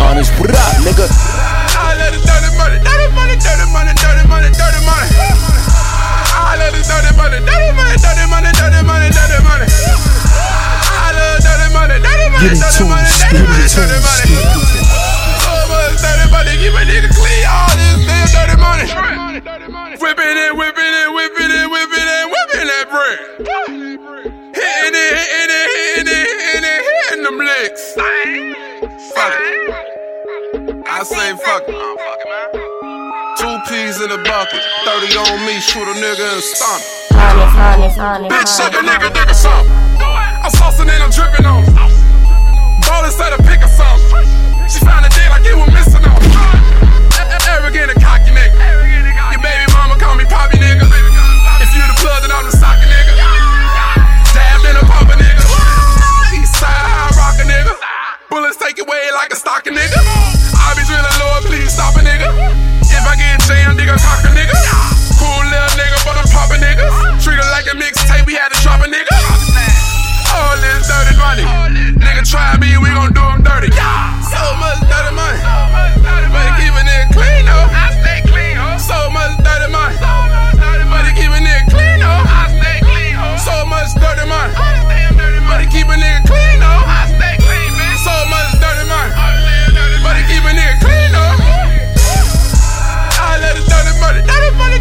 Honest, 0.02 0.34
what 0.42 0.50
up, 0.50 0.58
nigga? 0.82 1.06
I 1.78 1.94
love 1.96 2.12
the 2.12 2.20
dirty 2.26 2.50
money, 2.58 2.78
dirty 2.82 3.08
money, 3.14 3.38
dirty 3.38 3.66
money, 3.70 3.94
dirty 3.96 4.26
money, 4.28 4.50
dirty 4.50 4.82
money. 4.82 5.08
I 6.34 6.58
love 6.58 6.74
the 6.74 6.82
dirty 6.82 7.14
money, 7.16 7.38
dirty 7.46 7.72
money, 7.78 7.96
dirty 8.02 8.26
money, 8.28 8.52
dirty 8.58 8.82
money, 8.82 9.08
dirty 9.14 9.40
money. 9.46 9.68
I 9.70 11.14
love 11.14 11.38
dirty 11.46 11.70
money, 11.72 11.96
dirty 12.02 12.28
money, 12.34 12.50
dirty 12.58 12.82
money, 12.82 13.14
dirty 13.22 13.46
money, 13.54 13.70
dirty 13.70 14.02
money. 14.02 14.34
So 15.46 15.62
much 15.70 16.02
dirty 16.02 16.28
money, 16.34 16.54
keep 16.58 16.74
a 16.74 16.82
nigga 16.82 17.10
clean 17.14 17.46
all 17.46 17.72
this 17.78 18.02
damn 18.10 18.26
dirty 18.34 18.58
money. 18.58 18.90
Whipping 20.02 20.38
it, 20.44 20.52
whipping 20.58 20.94
it, 20.98 21.10
whipping 21.14 21.52
it, 21.54 21.68
whipping 21.70 22.10
it, 22.10 22.26
whipping 22.26 22.68
that 22.68 22.86
bread. 22.90 23.22
Hitting 24.50 24.98
it, 24.98 25.14
hitting 25.14 25.54
it, 25.56 25.68
hitting 25.78 26.10
it, 26.10 26.26
hitting 26.26 26.66
it, 26.66 26.82
hitting 26.90 27.24
them 27.24 27.38
licks. 27.38 27.86
Fuck 31.02 31.18
it. 31.18 31.18
I 31.18 31.18
say 31.18 31.30
fuck 31.42 31.64
it. 31.66 31.74
Two 33.42 33.58
peas 33.66 33.98
in 34.02 34.12
a 34.12 34.22
bucket, 34.22 34.62
30 34.86 35.18
on 35.18 35.46
me, 35.50 35.58
shoot 35.60 35.82
a 35.82 35.96
nigga 35.98 36.30
in 36.30 36.36
the 36.38 36.46
stomach. 36.46 36.86
Honest, 37.18 37.58
honest, 37.58 37.98
honest, 37.98 38.30
Bitch, 38.30 38.50
shut 38.58 38.72
the 38.72 38.78
honest. 38.86 39.02
nigga, 39.02 39.10
nigga, 39.10 39.34
something. 39.34 39.74
I'm 39.98 40.52
saucing 40.54 40.90
and 40.94 41.02
I'm 41.02 41.10
dripping 41.10 41.46
on. 41.50 41.66
Ballin' 42.86 43.10
said 43.10 43.34
a 43.34 43.42
pick 43.42 43.66
or 43.66 43.72
something. 43.74 44.26
She 44.70 44.78
found 44.86 45.06
a 45.06 45.10
dick 45.10 45.26
like 45.34 45.46
it 45.46 45.58
was 45.58 45.74
missing 45.74 46.06
on. 46.06 46.22
Arrogant 47.50 47.92
and 47.92 48.00
Bullets 58.32 58.56
take 58.56 58.80
away 58.80 59.12
like 59.12 59.28
a 59.28 59.36
stocking 59.36 59.76
nigga. 59.76 60.00
I 60.56 60.72
be 60.80 60.88
drilling 60.88 61.20
Lord, 61.20 61.44
please 61.52 61.68
stop 61.76 62.00
a 62.00 62.00
nigga. 62.00 62.32
If 62.88 63.04
I 63.04 63.20
get 63.20 63.44
jammed, 63.44 63.76
nigga, 63.76 64.00
cock 64.00 64.24
a 64.24 64.32
nigga. 64.32 64.56
Cool 65.20 65.44
little 65.52 65.76
nigga, 65.76 66.00
but 66.08 66.16
I'm 66.16 66.24
poppin' 66.32 66.64
nigga. 66.64 66.88
Treat 67.20 67.36
her 67.36 67.50
like 67.52 67.68
a 67.68 67.76
mixtape, 67.76 68.24
we 68.24 68.40
had 68.40 68.48
to 68.56 68.58
drop 68.64 68.80
a 68.80 68.88
nigga. 68.88 69.12
All 70.32 70.56
this 70.64 70.88
dirty 70.88 71.20
money. 71.20 71.44
Nigga, 72.00 72.24
try 72.24 72.56
me, 72.56 72.80
we 72.80 72.88
gon' 72.96 73.12
do 73.12 73.20
him 73.20 73.44
dirty. 73.44 73.68
So 74.24 74.40
much 74.64 74.80
dirty 74.88 75.12
money. 75.12 75.44
But 76.32 76.56
keepin' 76.56 76.88
it 76.88 77.12
clean, 77.12 77.44
though. 77.44 77.68
I 77.68 77.92
stay 78.00 78.24
clean, 78.32 78.56
huh? 78.56 78.80
So 78.80 79.12
much 79.12 79.44
dirty 79.44 79.68
money. 79.68 80.00
But 80.88 81.04
keepin' 81.20 81.44
it 81.44 81.68
clean, 81.68 82.00
though. 82.00 82.24
I 82.32 82.48
stay 82.48 82.80
clean, 82.80 83.12
huh? 83.12 83.44
So 83.44 83.68
much 83.68 83.92
dirty 84.00 84.24
money. 84.24 84.56
But 85.52 85.68
keepin' 85.68 86.00
it. 86.00 86.31
Oh. 86.31 86.31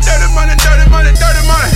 dirty 0.02 0.28
money, 0.34 0.54
dirty 0.56 0.86
money, 0.90 1.12
dirty 1.14 1.42
money. 1.46 1.70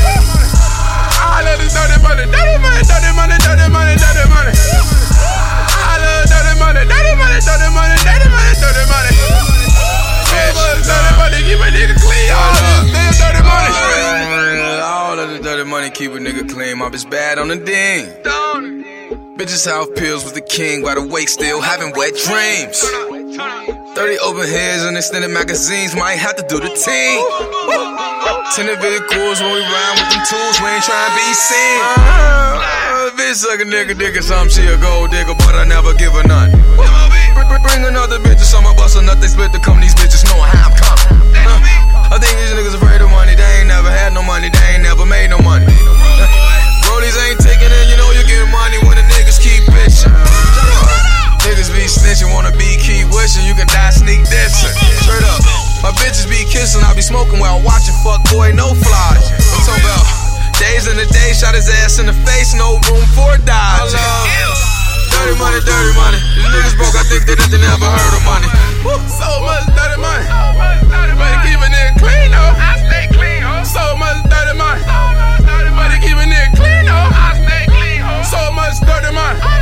I 1.25 1.41
love 1.45 1.59
the 1.59 1.69
dirty 1.69 1.99
money, 2.03 2.25
dirty 2.31 2.57
money, 2.63 2.83
dirty 2.85 3.11
money, 3.17 3.37
dirty 3.41 3.67
money, 3.71 3.95
dirty 3.97 4.25
money. 4.31 4.53
I 4.55 5.95
love 6.01 6.25
dirty 6.31 6.55
money, 6.59 6.83
dirty 6.85 7.13
money, 7.17 7.39
dirty 7.41 7.69
money, 7.75 7.97
dirty 8.05 8.29
money, 8.31 8.53
dirty 8.61 8.85
money. 8.89 9.13
Bitch, 10.31 10.57
dirty 10.85 11.13
money, 11.19 11.39
keep 11.45 11.61
a 11.61 11.69
nigga 11.71 11.97
clean. 12.01 12.31
All 14.85 15.19
of 15.19 15.31
the 15.31 15.39
dirty 15.43 15.65
money 15.69 15.91
keep 15.91 16.13
a 16.13 16.19
nigga 16.19 16.49
clean. 16.49 16.79
My 16.79 16.89
bitch 16.89 17.09
bad 17.11 17.39
on 17.39 17.49
the 17.49 17.57
ding. 17.57 18.07
Bitches 19.37 19.67
house 19.69 19.89
pills 19.97 20.25
with 20.25 20.35
the 20.35 20.41
king, 20.41 20.83
by 20.83 20.95
the 20.95 21.03
wake 21.03 21.29
still 21.29 21.61
having 21.61 21.93
wet 21.97 22.15
dreams. 22.25 22.85
30 23.95 24.19
open 24.27 24.43
heads 24.43 24.83
and 24.83 24.97
extended 24.99 25.31
magazines, 25.31 25.95
might 25.95 26.19
have 26.19 26.35
to 26.35 26.43
do 26.51 26.59
the 26.59 26.67
team. 26.67 27.23
Tinted 28.59 28.83
vehicles 28.83 29.39
when 29.39 29.55
we 29.55 29.63
ride 29.63 29.95
with 29.95 30.11
them 30.11 30.23
tools, 30.27 30.59
we 30.59 30.67
ain't 30.67 30.83
trying 30.83 31.07
to 31.07 31.15
be 31.15 31.29
seen. 31.31 31.79
Uh, 31.95 33.15
bitch 33.15 33.39
suck 33.39 33.63
a 33.63 33.67
nigga, 33.67 33.95
dick 33.95 34.19
or 34.19 34.23
something, 34.27 34.51
she 34.51 34.67
a 34.67 34.75
gold 34.83 35.15
digger, 35.15 35.39
but 35.39 35.55
I 35.55 35.63
never 35.63 35.95
give 35.95 36.11
her 36.11 36.27
none. 36.27 36.51
Bring- 37.63 37.87
another 37.87 38.19
bitch 38.19 38.43
or 38.43 38.51
some, 38.51 38.67
I 38.67 38.75
bust 38.75 38.99
nut, 38.99 39.21
they 39.23 39.31
split 39.31 39.53
the 39.55 39.63
come, 39.63 39.79
these 39.81 39.95
bitches 39.95 40.27
knowing 40.27 40.51
how 40.51 40.71
I'm 40.71 40.75
coming. 40.75 41.15
Uh, 41.47 41.63
I 42.11 42.19
think 42.19 42.35
these 42.35 42.51
niggas 42.51 42.75
afraid 42.75 42.99
of 42.99 43.11
money, 43.15 43.39
they 43.39 43.63
ain't 43.63 43.71
never 43.71 43.91
had 43.91 44.11
no 44.11 44.23
money, 44.27 44.51
they 44.51 44.75
ain't 44.75 44.83
never 44.83 45.07
made 45.07 45.31
no 45.31 45.39
money. 45.39 45.71
Rollies 46.91 47.15
ain't 47.31 47.39
be 51.85 51.93
snitching, 51.93 52.33
wanna 52.33 52.49
be 52.57 52.81
keep 52.81 53.05
wishing, 53.13 53.45
you 53.45 53.53
can 53.53 53.69
die 53.69 53.93
sneak 53.93 54.25
dissing. 54.25 54.73
Straight 55.05 55.21
up. 55.29 55.45
My 55.85 55.93
bitches 56.01 56.25
be 56.25 56.41
kissing, 56.49 56.81
I 56.81 56.97
be 56.97 57.05
smoking 57.05 57.37
while 57.37 57.61
watching 57.61 57.93
fuck 58.01 58.25
boy, 58.33 58.57
no 58.57 58.73
flies. 58.73 59.21
I'm 59.53 59.61
talking 59.69 59.85
about 59.85 60.05
days 60.57 60.89
in 60.89 60.97
the 60.97 61.05
day, 61.13 61.37
shot 61.37 61.53
his 61.53 61.69
ass 61.85 62.01
in 62.01 62.09
the 62.09 62.17
face, 62.25 62.57
no 62.57 62.81
room 62.89 63.05
for 63.13 63.37
dodge. 63.45 63.93
Dirty 65.13 65.37
money, 65.37 65.61
dirty 65.61 65.93
money. 65.93 66.17
These 66.33 66.49
niggas 66.49 66.77
broke, 66.81 66.97
I 66.97 67.05
think 67.05 67.29
they 67.29 67.37
never 67.61 67.85
heard 67.85 68.15
of 68.17 68.25
money. 68.25 68.49
Woo, 68.81 68.97
So 69.05 69.29
much 69.45 69.69
dirty 69.77 70.01
money. 70.01 70.25
Better 71.21 71.41
keep 71.45 71.61
a 71.61 71.69
nigga 71.69 72.01
clean, 72.01 72.33
though. 72.33 72.65
I 72.65 72.81
stay 72.81 73.13
clean, 73.13 73.45
ho. 73.45 73.61
So 73.61 73.93
much 74.01 74.25
dirty 74.33 74.57
money. 74.57 74.81
Better 74.81 76.01
keep 76.01 76.17
a 76.17 76.25
nigga 76.25 76.49
clean, 76.57 76.89
though. 76.89 77.13
I 77.13 77.37
stay 77.45 77.69
clean, 77.69 78.01
ho. 78.01 78.25
So 78.25 78.41
much 78.57 78.81
dirty 78.81 79.13
money. 79.13 79.54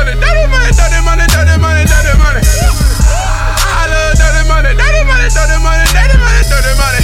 Money, 0.00 0.16
dirty 0.16 0.46
money, 0.48 0.72
dirty 0.72 1.00
money, 1.04 1.26
dirty 1.28 1.56
money, 1.60 1.84
dirty 1.84 2.14
money. 2.16 2.40
I 2.40 3.84
love 3.92 4.16
dirty 4.16 4.42
money, 4.48 4.72
dirty 4.72 5.02
money, 5.04 5.28
dirty 5.28 5.58
money, 5.60 5.84
dirty 5.92 6.16
money, 6.16 6.42
dirty 6.48 6.72
money. 6.80 7.00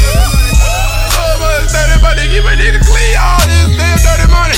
So 1.12 1.24
much 1.40 1.68
dirty 1.76 1.96
money, 2.00 2.24
keep 2.32 2.44
a 2.44 2.54
nigga 2.56 2.80
clean 2.80 3.16
all 3.20 3.44
this 3.44 3.68
damn 3.76 4.00
dirty 4.00 4.26
money. 4.32 4.56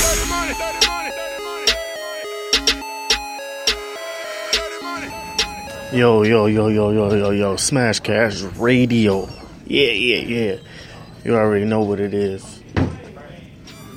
Yo, 5.91 6.23
yo, 6.23 6.45
yo, 6.45 6.67
yo, 6.69 6.91
yo, 6.91 7.13
yo, 7.13 7.31
yo, 7.31 7.55
Smash 7.57 7.99
Cash 7.99 8.41
Radio. 8.57 9.27
Yeah, 9.65 9.91
yeah, 9.91 10.21
yeah. 10.21 10.55
You 11.25 11.35
already 11.35 11.65
know 11.65 11.81
what 11.81 11.99
it 11.99 12.13
is. 12.13 12.61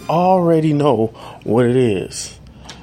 Already 0.08 0.72
know 0.72 1.06
what 1.44 1.66
it 1.66 1.76
is. 1.76 2.40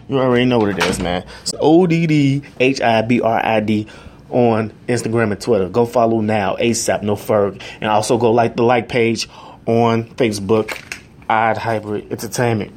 You 0.10 0.20
already 0.20 0.46
know 0.46 0.58
what 0.58 0.70
it 0.70 0.84
is, 0.84 1.00
man. 1.00 1.24
It's 1.44 1.54
O 1.60 1.86
D 1.86 2.08
D 2.08 2.42
H 2.60 2.82
I 2.82 3.04
B 3.04 3.22
R 3.22 3.46
I 3.46 3.60
D 3.60 3.88
on 4.30 4.74
Instagram 4.88 5.32
and 5.32 5.40
Twitter. 5.40 5.70
Go 5.70 5.86
follow 5.86 6.20
now, 6.22 6.56
ASAP, 6.56 7.04
no 7.04 7.16
Ferg. 7.16 7.62
And 7.76 7.86
also 7.86 8.18
go 8.18 8.32
like 8.32 8.56
the 8.56 8.64
like 8.64 8.90
page 8.90 9.30
on 9.68 10.06
Facebook, 10.16 10.82
Odd 11.30 11.58
Hybrid 11.58 12.12
Entertainment. 12.12 12.74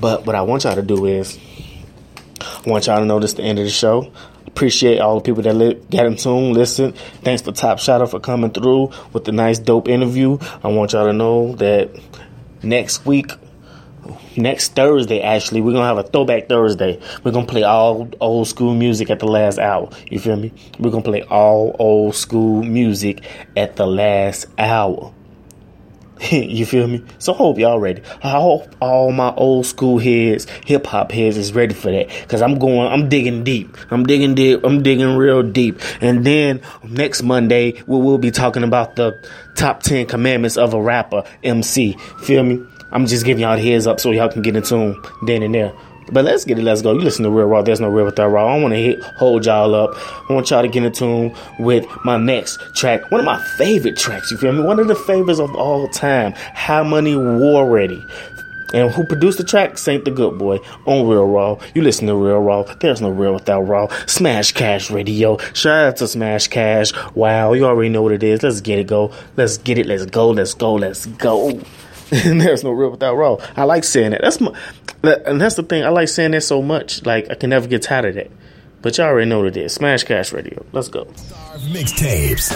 But 0.00 0.26
what 0.26 0.34
I 0.34 0.42
want 0.42 0.64
y'all 0.64 0.74
to 0.74 0.82
do 0.82 1.06
is, 1.06 1.38
I 2.40 2.62
want 2.68 2.88
y'all 2.88 2.98
to 2.98 3.04
know 3.04 3.20
this 3.20 3.34
the 3.34 3.44
end 3.44 3.60
of 3.60 3.64
the 3.64 3.70
show. 3.70 4.12
Appreciate 4.48 4.98
all 4.98 5.14
the 5.14 5.22
people 5.22 5.42
that 5.44 5.54
li- 5.54 5.80
got 5.88 6.06
in 6.06 6.16
tune, 6.16 6.52
listen. 6.52 6.92
Thanks 7.22 7.42
for 7.42 7.52
Top 7.52 7.78
Shotter 7.78 8.06
for 8.06 8.18
coming 8.18 8.50
through 8.50 8.90
with 9.12 9.24
the 9.24 9.30
nice, 9.32 9.60
dope 9.60 9.88
interview. 9.88 10.36
I 10.64 10.68
want 10.68 10.92
y'all 10.92 11.06
to 11.06 11.12
know 11.12 11.54
that 11.54 11.90
next 12.62 13.06
week, 13.06 13.30
next 14.36 14.74
Thursday, 14.74 15.20
actually, 15.20 15.60
we're 15.60 15.72
gonna 15.72 15.86
have 15.86 15.98
a 15.98 16.02
throwback 16.02 16.48
Thursday. 16.48 17.00
We're 17.24 17.32
gonna 17.32 17.46
play 17.46 17.62
all 17.62 18.08
old 18.20 18.48
school 18.48 18.74
music 18.74 19.10
at 19.10 19.18
the 19.18 19.26
last 19.26 19.58
hour. 19.58 19.90
You 20.10 20.18
feel 20.18 20.36
me? 20.36 20.52
We're 20.78 20.90
gonna 20.90 21.02
play 21.02 21.22
all 21.22 21.76
old 21.78 22.14
school 22.14 22.62
music 22.62 23.24
at 23.56 23.76
the 23.76 23.86
last 23.86 24.46
hour. 24.58 25.12
you 26.30 26.64
feel 26.64 26.86
me? 26.86 27.02
So 27.18 27.34
I 27.34 27.36
hope 27.36 27.58
y'all 27.58 27.80
ready. 27.80 28.02
I 28.22 28.30
hope 28.30 28.74
all 28.80 29.10
my 29.10 29.34
old 29.34 29.66
school 29.66 29.98
heads, 29.98 30.46
hip 30.64 30.86
hop 30.86 31.10
heads 31.10 31.36
is 31.36 31.52
ready 31.52 31.74
for 31.74 31.90
that. 31.90 32.08
Cause 32.28 32.42
I'm 32.42 32.58
going, 32.58 32.86
I'm 32.92 33.08
digging 33.08 33.42
deep. 33.42 33.76
I'm 33.90 34.04
digging 34.04 34.34
deep. 34.34 34.60
I'm 34.64 34.82
digging 34.82 35.16
real 35.16 35.42
deep. 35.42 35.80
And 36.00 36.24
then 36.24 36.60
next 36.84 37.22
Monday, 37.22 37.82
we 37.86 37.98
will 37.98 38.18
be 38.18 38.30
talking 38.30 38.62
about 38.62 38.96
the 38.96 39.18
top 39.56 39.82
10 39.82 40.06
commandments 40.06 40.56
of 40.56 40.74
a 40.74 40.80
rapper, 40.80 41.24
MC. 41.42 41.96
Feel 42.22 42.44
me? 42.44 42.64
I'm 42.92 43.06
just 43.06 43.24
giving 43.24 43.42
y'all 43.42 43.56
the 43.56 43.62
heads 43.62 43.86
up 43.86 44.00
so 44.00 44.10
y'all 44.10 44.30
can 44.30 44.42
get 44.42 44.56
in 44.56 44.62
tune 44.62 45.02
then 45.22 45.42
and 45.42 45.54
there. 45.54 45.72
But 46.10 46.24
let's 46.24 46.44
get 46.44 46.58
it, 46.58 46.62
let's 46.62 46.82
go. 46.82 46.92
You 46.92 47.00
listen 47.00 47.24
to 47.24 47.30
Real 47.30 47.46
Raw, 47.46 47.62
there's 47.62 47.80
no 47.80 47.88
real 47.88 48.04
without 48.04 48.28
raw. 48.28 48.54
I 48.54 48.60
want 48.60 48.74
to 48.74 49.00
hold 49.16 49.46
y'all 49.46 49.74
up. 49.74 49.90
I 50.28 50.32
want 50.32 50.50
y'all 50.50 50.62
to 50.62 50.68
get 50.68 50.84
in 50.84 50.92
tune 50.92 51.34
with 51.58 51.86
my 52.04 52.16
next 52.16 52.58
track. 52.74 53.10
One 53.10 53.20
of 53.20 53.24
my 53.24 53.42
favorite 53.56 53.96
tracks, 53.96 54.30
you 54.30 54.36
feel 54.36 54.52
me? 54.52 54.62
One 54.62 54.78
of 54.78 54.88
the 54.88 54.94
favorites 54.94 55.40
of 55.40 55.54
all 55.54 55.88
time. 55.88 56.32
How 56.32 56.82
Money 56.84 57.16
War 57.16 57.68
Ready. 57.68 58.04
And 58.74 58.90
who 58.90 59.04
produced 59.04 59.38
the 59.38 59.44
track? 59.44 59.76
Saint 59.76 60.04
the 60.04 60.10
Good 60.10 60.38
Boy 60.38 60.58
on 60.86 61.06
Real 61.06 61.26
Raw. 61.26 61.58
You 61.74 61.82
listen 61.82 62.06
to 62.06 62.14
Real 62.14 62.40
Raw. 62.40 62.62
There's 62.62 63.00
no 63.02 63.10
real 63.10 63.34
without 63.34 63.62
Raw. 63.62 63.88
Smash 64.06 64.52
Cash 64.52 64.90
Radio. 64.90 65.36
Shout 65.52 65.86
out 65.86 65.96
to 65.98 66.08
Smash 66.08 66.48
Cash. 66.48 66.92
Wow, 67.14 67.52
you 67.52 67.66
already 67.66 67.90
know 67.90 68.02
what 68.02 68.12
it 68.12 68.22
is. 68.22 68.42
Let's 68.42 68.60
get 68.60 68.78
it 68.78 68.86
go. 68.86 69.12
Let's 69.36 69.58
get 69.58 69.78
it. 69.78 69.86
Let's 69.86 70.06
go. 70.06 70.30
Let's 70.30 70.54
go. 70.54 70.74
Let's 70.74 71.04
go. 71.06 71.48
and 71.50 71.66
there's 72.24 72.62
no 72.62 72.72
real 72.72 72.90
without 72.90 73.14
raw. 73.16 73.38
I 73.56 73.64
like 73.64 73.84
saying 73.84 74.10
that. 74.10 74.20
That's 74.20 74.38
my, 74.38 74.54
and 75.02 75.40
that's 75.40 75.54
the 75.54 75.62
thing. 75.62 75.82
I 75.82 75.88
like 75.88 76.08
saying 76.08 76.32
that 76.32 76.42
so 76.42 76.60
much. 76.60 77.06
Like 77.06 77.30
I 77.30 77.34
can 77.34 77.48
never 77.48 77.66
get 77.66 77.82
tired 77.82 78.04
of 78.04 78.14
that. 78.16 78.30
But 78.82 78.98
y'all 78.98 79.06
already 79.06 79.30
know 79.30 79.38
what 79.38 79.48
it 79.48 79.56
is. 79.56 79.72
Smash 79.72 80.04
Cash 80.04 80.30
Radio. 80.32 80.62
Let's 80.72 80.88
go. 80.88 81.06
Mixtapes. 81.70 82.52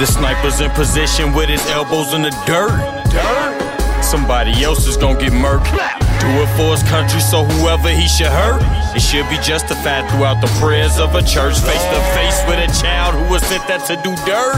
The 0.00 0.06
sniper's 0.06 0.62
in 0.62 0.70
position 0.70 1.34
with 1.34 1.50
his 1.50 1.60
elbows 1.66 2.14
in 2.14 2.22
the 2.22 2.30
dirt. 2.48 2.72
Dirt. 3.12 4.02
Somebody 4.02 4.64
else 4.64 4.86
is 4.86 4.96
gonna 4.96 5.20
get 5.20 5.30
murked. 5.30 5.68
Do 5.68 6.28
it 6.40 6.48
for 6.56 6.72
his 6.72 6.82
country, 6.88 7.20
so 7.20 7.44
whoever 7.44 7.90
he 7.90 8.08
should 8.08 8.32
hurt, 8.32 8.64
it 8.96 9.02
should 9.02 9.28
be 9.28 9.36
justified 9.44 10.08
throughout 10.08 10.40
the 10.40 10.48
prayers 10.56 10.98
of 10.98 11.14
a 11.14 11.20
church. 11.20 11.60
Face 11.60 11.84
to 11.92 12.00
face 12.16 12.40
with 12.48 12.64
a 12.64 12.72
child 12.80 13.12
who 13.12 13.28
was 13.28 13.42
sent 13.44 13.60
there 13.68 13.78
to 13.92 13.96
do 14.00 14.16
dirt. 14.24 14.56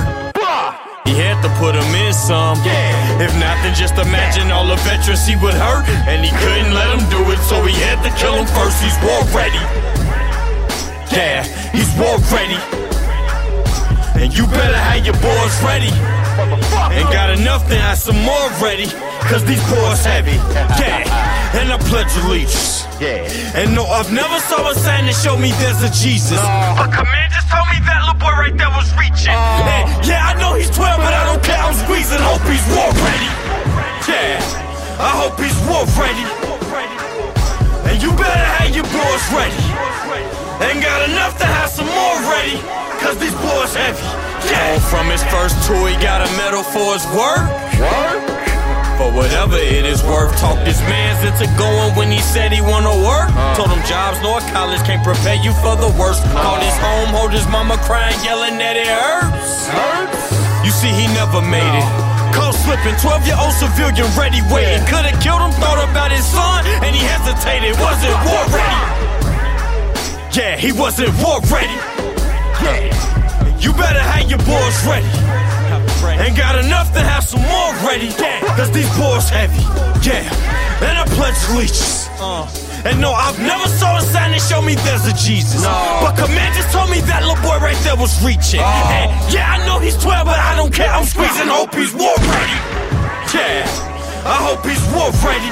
He 1.11 1.19
had 1.19 1.43
to 1.43 1.51
put 1.59 1.75
him 1.75 1.91
in 1.91 2.15
some. 2.15 2.55
If 3.19 3.35
not, 3.43 3.59
then 3.67 3.75
just 3.75 3.99
imagine 3.99 4.53
all 4.53 4.69
the 4.69 4.79
veterans 4.87 5.27
he 5.27 5.35
would 5.35 5.55
hurt. 5.55 5.83
And 6.07 6.25
he 6.25 6.31
couldn't 6.39 6.73
let 6.73 6.87
him 6.95 7.03
do 7.11 7.19
it, 7.35 7.43
so 7.51 7.67
he 7.67 7.75
had 7.83 7.99
to 8.07 8.15
kill 8.15 8.39
him 8.39 8.47
first. 8.47 8.79
He's 8.79 8.95
war 9.03 9.27
ready. 9.35 9.59
Yeah, 11.11 11.43
he's 11.75 11.91
war 11.99 12.23
ready. 12.31 12.63
And 14.23 14.31
you 14.39 14.47
better 14.47 14.79
have 14.79 15.03
your 15.03 15.19
boys 15.19 15.55
ready. 15.67 15.91
Ain't 16.95 17.11
got 17.11 17.35
enough 17.35 17.67
to 17.67 17.75
have 17.75 17.99
some 17.99 18.15
more 18.23 18.47
ready. 18.63 18.87
Cause 19.27 19.43
these 19.43 19.59
boys 19.67 20.07
heavy. 20.07 20.39
Yeah, 20.79 21.59
and 21.59 21.75
I 21.75 21.77
pledge 21.91 22.07
allegiance. 22.23 22.87
Yeah. 23.03 23.27
And 23.59 23.75
no, 23.75 23.83
I've 23.83 24.15
never 24.15 24.39
saw 24.47 24.71
a 24.71 24.79
sign 24.79 25.11
that 25.11 25.19
showed 25.19 25.43
me 25.43 25.51
there's 25.59 25.83
a 25.83 25.91
Jesus. 25.91 26.39
A 26.39 26.87
command 26.87 27.35
just 27.35 27.51
told 27.51 27.67
me 27.75 27.83
that 27.83 27.99
little 28.07 28.23
boy 28.23 28.31
right 28.39 28.55
there 28.55 28.71
was 28.71 28.87
reaching. 28.95 29.35
Uh. 29.35 29.91
And 29.91 30.07
yeah, 30.07 30.31
I 30.31 30.39
know 30.39 30.55
he's 30.55 30.71
12, 30.71 31.03
but 31.03 31.11
I 31.11 31.27
don't 31.27 31.43
care. 31.43 31.59
I'm 31.59 31.75
squeezing. 31.75 32.23
Hope 32.23 32.47
he's 32.47 32.63
war 32.71 32.95
ready. 32.95 33.27
Yeah, 34.07 34.39
I 35.03 35.19
hope 35.19 35.35
he's 35.43 35.59
war 35.67 35.83
ready. 35.99 36.23
And 37.91 37.99
you 37.99 38.15
better 38.15 38.47
have 38.55 38.71
your 38.71 38.87
boys 38.87 39.25
ready. 39.35 39.59
Ain't 40.63 40.79
got 40.79 41.11
enough 41.11 41.35
to 41.43 41.45
have 41.45 41.75
some 41.75 41.91
more 41.91 42.19
ready. 42.31 42.63
Cause 43.03 43.19
these 43.19 43.35
boys 43.35 43.75
heavy. 43.75 43.99
Yeah. 44.47 44.79
from 44.91 45.11
his 45.11 45.23
first 45.27 45.59
tour, 45.67 45.91
he 45.91 45.99
got 45.99 46.23
a 46.23 46.31
medal 46.39 46.63
for 46.63 46.95
his 46.95 47.03
work. 47.11 47.43
Work? 47.83 48.23
For 48.95 49.11
whatever 49.11 49.59
it 49.59 49.83
is 49.85 50.03
worth. 50.07 50.31
Talk 50.39 50.55
this 50.63 50.79
man's 50.87 51.19
into 51.27 51.51
going 51.59 51.95
when 51.99 52.11
he 52.11 52.21
said 52.23 52.53
he 52.53 52.61
wanna 52.63 52.95
work. 52.95 53.27
Told 53.59 53.75
him 53.75 53.83
jobs 53.91 54.23
nor 54.23 54.39
college 54.55 54.83
can't 54.87 55.03
prepare 55.03 55.35
you 55.35 55.51
for 55.67 55.75
the 55.75 55.91
worst. 55.99 56.23
Called 56.31 56.63
his 56.63 56.79
home, 56.79 57.11
hold 57.11 57.33
his 57.33 57.47
mama 57.51 57.75
crying, 57.83 58.15
yelling 58.23 58.59
that 58.59 58.79
it 58.79 58.87
hurts. 58.87 59.67
Hurts? 59.67 60.23
You 60.63 60.71
see, 60.71 60.95
he 60.95 61.11
never 61.11 61.43
made 61.43 61.75
it. 61.75 61.89
Caught 62.31 62.55
slipping, 62.55 62.95
12 63.03 63.27
year 63.27 63.37
old 63.37 63.53
civilian 63.59 64.07
ready 64.15 64.41
waiting. 64.47 64.79
Could've 64.87 65.19
killed 65.19 65.43
him, 65.43 65.51
thought 65.59 65.83
about 65.83 66.15
his 66.15 66.25
son, 66.25 66.63
and 66.87 66.95
he 66.95 67.03
hesitated. 67.03 67.75
Wasn't 67.83 68.15
war 68.23 68.47
ready. 68.55 68.79
Yeah, 70.33 70.57
he 70.57 70.71
wasn't 70.71 71.11
war 71.19 71.41
ready. 71.51 71.92
You 72.63 73.73
better 73.75 73.99
have 73.99 74.31
your 74.31 74.39
boys 74.47 74.87
ready. 74.87 75.07
Ain't 76.23 76.37
got 76.37 76.63
enough 76.65 76.93
to 76.95 77.01
have 77.01 77.25
some 77.25 77.43
more 77.43 77.73
ready. 77.83 78.07
Yeah, 78.19 78.39
cause 78.57 78.71
these 78.71 78.91
boys 78.99 79.29
heavy. 79.29 79.59
Yeah, 80.07 80.23
and 80.83 80.99
I 80.99 81.05
pledge 81.15 81.35
allegiance. 81.51 82.09
Uh. 82.23 82.47
And 82.85 83.01
no, 83.01 83.13
I've 83.13 83.39
never 83.39 83.67
saw 83.67 83.99
a 83.99 84.03
sign 84.03 84.31
that 84.31 84.43
show 84.43 84.63
me 84.63 84.75
there's 84.87 85.07
a 85.07 85.15
Jesus. 85.15 85.63
But 85.63 86.15
command 86.15 86.55
just 86.55 86.71
told 86.71 86.91
me 86.91 86.99
that 87.07 87.23
little 87.23 87.39
boy 87.43 87.59
right 87.59 87.79
there 87.87 87.95
was 87.95 88.15
reaching. 88.23 88.59
And 88.59 89.11
yeah, 89.31 89.55
I 89.55 89.67
know 89.67 89.79
he's 89.79 89.99
12, 90.03 90.27
but 90.27 90.39
I 90.39 90.55
don't 90.55 90.75
care. 90.75 90.91
I'm 90.91 91.07
squeezing. 91.07 91.47
Hope 91.47 91.75
he's 91.75 91.95
war 91.95 92.15
ready. 92.19 92.59
Yeah, 93.31 93.63
I 94.27 94.39
hope 94.43 94.67
he's 94.67 94.83
war 94.95 95.11
ready. 95.23 95.51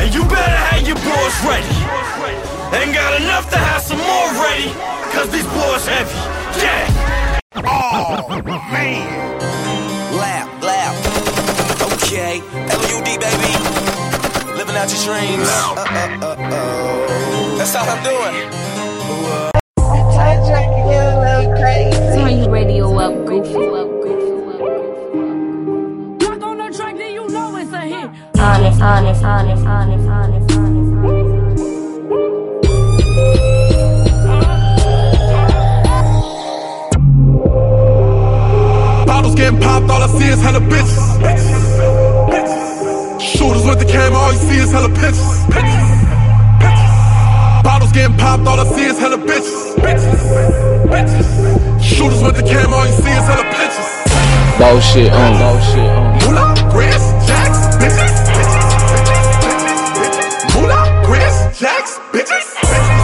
And 0.00 0.08
you 0.12 0.24
better 0.24 0.60
have 0.72 0.84
your 0.88 0.96
boys 1.04 1.36
ready. 1.44 2.47
Ain't 2.70 2.92
got 2.92 3.20
enough 3.20 3.48
to 3.50 3.56
have 3.56 3.82
some 3.82 3.98
more 3.98 4.28
ready. 4.44 4.70
Cause 5.12 5.30
these 5.30 5.46
boys 5.46 5.86
heavy. 5.86 6.14
Yeah. 6.60 7.40
Oh, 7.56 8.28
man. 8.44 9.40
Laugh, 10.14 10.62
laugh. 10.62 10.96
Okay. 11.92 12.40
L-U-D, 12.40 13.18
baby. 13.18 13.52
Living 14.56 14.76
out 14.76 14.88
your 14.92 15.02
dreams. 15.08 15.48
Uh, 15.48 15.74
uh, 15.76 15.82
uh, 16.20 16.36
uh. 16.36 17.56
That's 17.56 17.74
how 17.74 17.88
I'm 17.88 18.02
doing. 18.04 18.68
Turn 22.14 22.38
your 22.38 22.50
radio 22.50 22.98
up, 22.98 23.26
goofy. 23.26 23.68
Honest, 28.40 28.80
honest, 28.80 29.24
honest, 29.24 29.24
honest, 29.24 29.64
honest, 29.66 30.08
honest. 30.08 30.37
Getting 39.48 39.66
popped, 39.66 39.90
all 39.90 40.02
I 40.02 40.06
see 40.08 40.28
is 40.28 40.42
hella 40.42 40.60
bitches. 40.60 40.98
Shooters 43.20 43.64
with 43.64 43.78
the 43.78 43.86
camera, 43.86 44.18
all 44.18 44.32
you 44.32 44.38
see 44.38 44.58
is 44.58 44.70
hella 44.70 44.88
bitches. 44.88 45.46
Bitches. 45.52 45.88
Bottles 47.64 47.92
getting 47.92 48.16
popped, 48.16 48.46
all 48.46 48.60
I 48.60 48.64
see 48.74 48.84
is 48.84 48.98
hella 48.98 49.16
bitches. 49.16 49.56
Shooters 51.82 52.22
with 52.22 52.36
the 52.36 52.42
camera, 52.42 52.76
all 52.76 52.86
you 52.86 52.92
see 52.92 53.10
is 53.10 53.26
hella 53.30 53.44
bitches. 53.54 53.88
Bullshit 54.58 55.12
on. 55.12 55.38
Bullshit 55.38 55.88
on. 55.88 56.18
Moolah, 56.24 56.54
Chris, 56.70 57.02
Jax, 57.26 57.76
bitches. 57.80 58.14
Moolah, 60.54 60.84
Chris, 61.06 61.58
Jax, 61.58 61.98
bitches. 62.12 62.97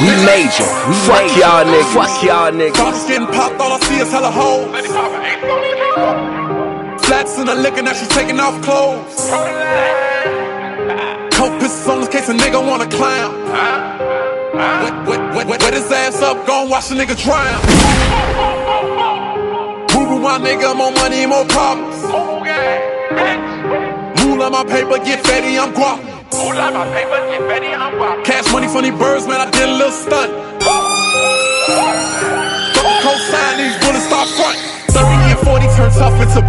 We 0.00 0.10
major. 0.24 0.62
We 0.86 0.94
Fuck 1.06 1.26
major. 1.26 1.40
y'all 1.42 1.64
niggas. 1.66 1.92
Fuck 1.92 2.22
y'all 2.22 2.52
niggas. 2.52 2.78
Bottles 2.78 3.04
getting 3.08 3.26
popped, 3.26 3.58
all 3.60 3.72
I 3.72 3.80
see 3.80 3.98
is 3.98 4.10
hella 4.12 4.30
hoes. 4.30 4.70
Flats 7.04 7.36
in 7.38 7.46
the 7.46 7.54
liquor, 7.56 7.82
now 7.82 7.94
she's 7.94 8.08
taking 8.08 8.38
off 8.38 8.54
clothes. 8.62 9.30
Coke 11.34 11.58
pistols 11.60 11.88
on 11.88 12.00
this 12.00 12.08
case 12.10 12.28
a 12.28 12.34
nigga 12.34 12.64
wanna 12.64 12.86
clown. 12.88 13.34
Wet, 14.54 14.94
wet, 15.08 15.34
wet, 15.34 15.46
wet, 15.48 15.60
wet 15.62 15.74
his 15.74 15.90
ass 15.90 16.22
up, 16.22 16.46
gon' 16.46 16.68
watch 16.68 16.88
the 16.88 16.94
nigga 16.94 17.16
drown. 17.20 17.60
Woo 19.94 20.18
my 20.20 20.38
nigga, 20.38 20.76
more 20.76 20.92
money, 20.92 21.26
more 21.26 21.44
problems. 21.46 21.96
Oh, 22.04 22.38
Moolah 24.24 24.50
my 24.50 24.64
paper, 24.64 24.98
get 25.04 25.26
fatty, 25.26 25.58
I'm 25.58 25.72
guap. 25.72 26.07
Cash 28.24 28.52
money 28.52 28.68
these 28.68 28.90
birds, 28.90 29.26
man, 29.26 29.40
I 29.40 29.50
did 29.50 29.68
a 29.68 29.72
little 29.72 29.92
stunt. 29.92 30.32
Don't 32.74 33.02
co-sign 33.02 33.56
these 33.58 33.76
bullets, 33.80 34.04
start 34.06 34.28
front. 34.36 34.58
30 34.92 35.08
and 35.32 35.38
40 35.40 35.66
turn 35.76 35.90
tough 35.92 36.20
into 36.20 36.40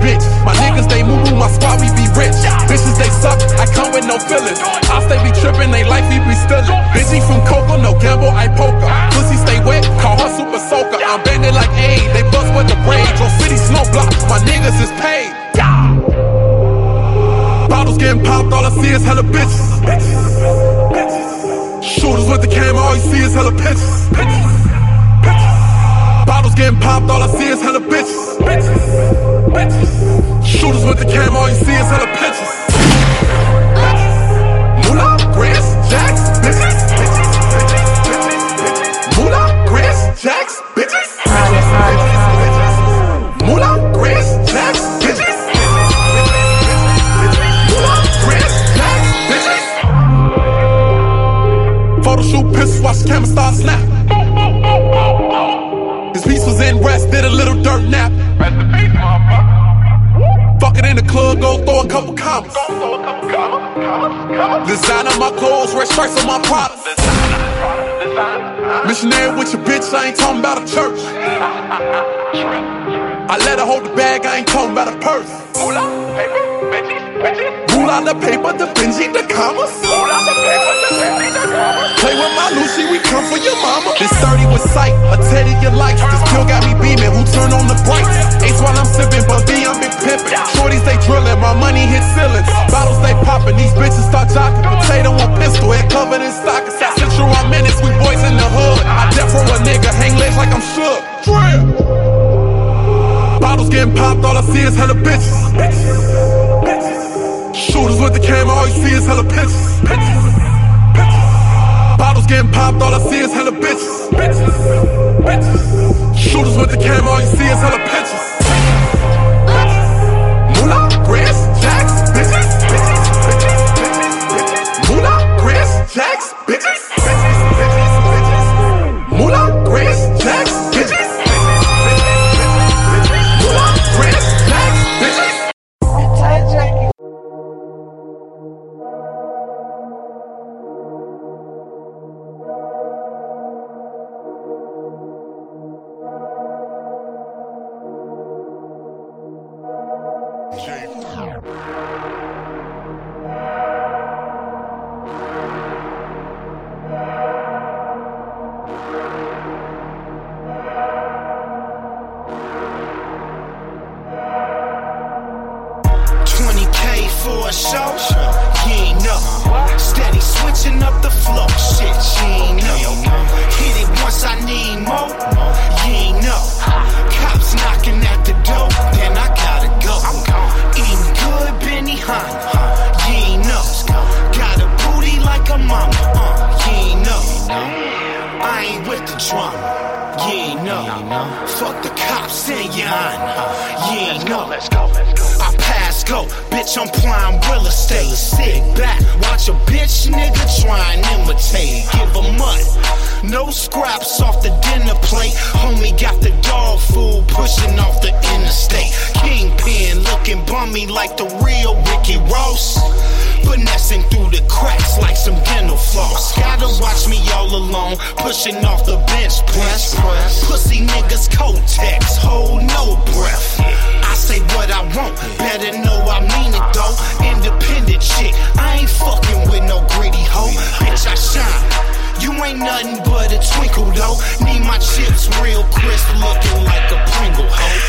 Finessing 213.50 214.04
through 214.14 214.30
the 214.30 214.46
cracks 214.48 215.00
like 215.00 215.18
some 215.18 215.34
dental 215.44 215.76
floss. 215.76 216.38
Gotta 216.38 216.70
watch 216.80 217.10
me 217.10 217.18
all 217.34 217.50
alone, 217.50 217.98
pushing 218.18 218.58
off 218.64 218.86
the 218.86 218.98
bench 219.10 219.42
press. 219.48 219.96
Press. 219.96 220.46
Pussy 220.46 220.86
niggas 220.86 221.28
Kotex, 221.34 222.18
hold 222.18 222.62
no 222.62 222.96
breath. 223.10 223.60
I 224.06 224.14
say 224.14 224.40
what 224.54 224.70
I 224.70 224.86
want, 224.94 225.18
better 225.40 225.74
know 225.82 225.98
I 226.06 226.22
mean 226.30 226.54
it 226.54 226.68
though. 226.78 226.94
Independent 227.26 228.04
shit, 228.04 228.34
I 228.54 228.86
ain't 228.86 228.90
fucking 229.02 229.50
with 229.50 229.66
no 229.66 229.82
greedy 229.98 230.24
hoe. 230.30 230.54
Bitch, 230.86 231.10
I 231.10 231.16
shine. 231.18 231.90
You 232.22 232.32
ain't 232.44 232.60
nothing 232.60 233.02
but 233.02 233.34
a 233.34 233.40
twinkle 233.42 233.90
though. 233.98 234.22
Need 234.46 234.62
my 234.62 234.78
chips 234.78 235.26
real 235.42 235.64
crisp, 235.74 236.06
looking 236.22 236.62
like 236.70 236.86
a 236.94 237.00
Pringle 237.18 237.50
hoe. 237.50 237.80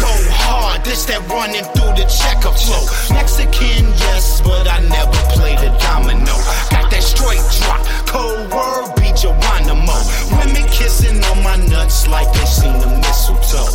Go 0.00 0.35
hard, 0.46 0.84
this 0.84 1.04
that 1.06 1.22
running 1.28 1.66
through 1.74 1.94
the 1.98 2.06
checker 2.06 2.54
flow. 2.54 2.84
Mexican, 3.10 3.90
yes, 4.06 4.40
but 4.40 4.66
I 4.70 4.80
never 4.86 5.20
played 5.34 5.58
a 5.58 5.70
domino. 5.82 6.36
Got 6.70 6.86
that 6.90 7.02
straight 7.02 7.42
drop, 7.58 7.82
cold 8.06 8.46
word, 8.54 8.94
beat 8.96 9.16
Geronimo. 9.18 9.98
Women 10.38 10.66
kissing 10.70 11.18
on 11.24 11.42
my 11.42 11.56
nuts 11.66 12.06
like 12.06 12.30
they 12.32 12.46
seen 12.46 12.78
the 12.78 12.90
mistletoe. 13.02 13.74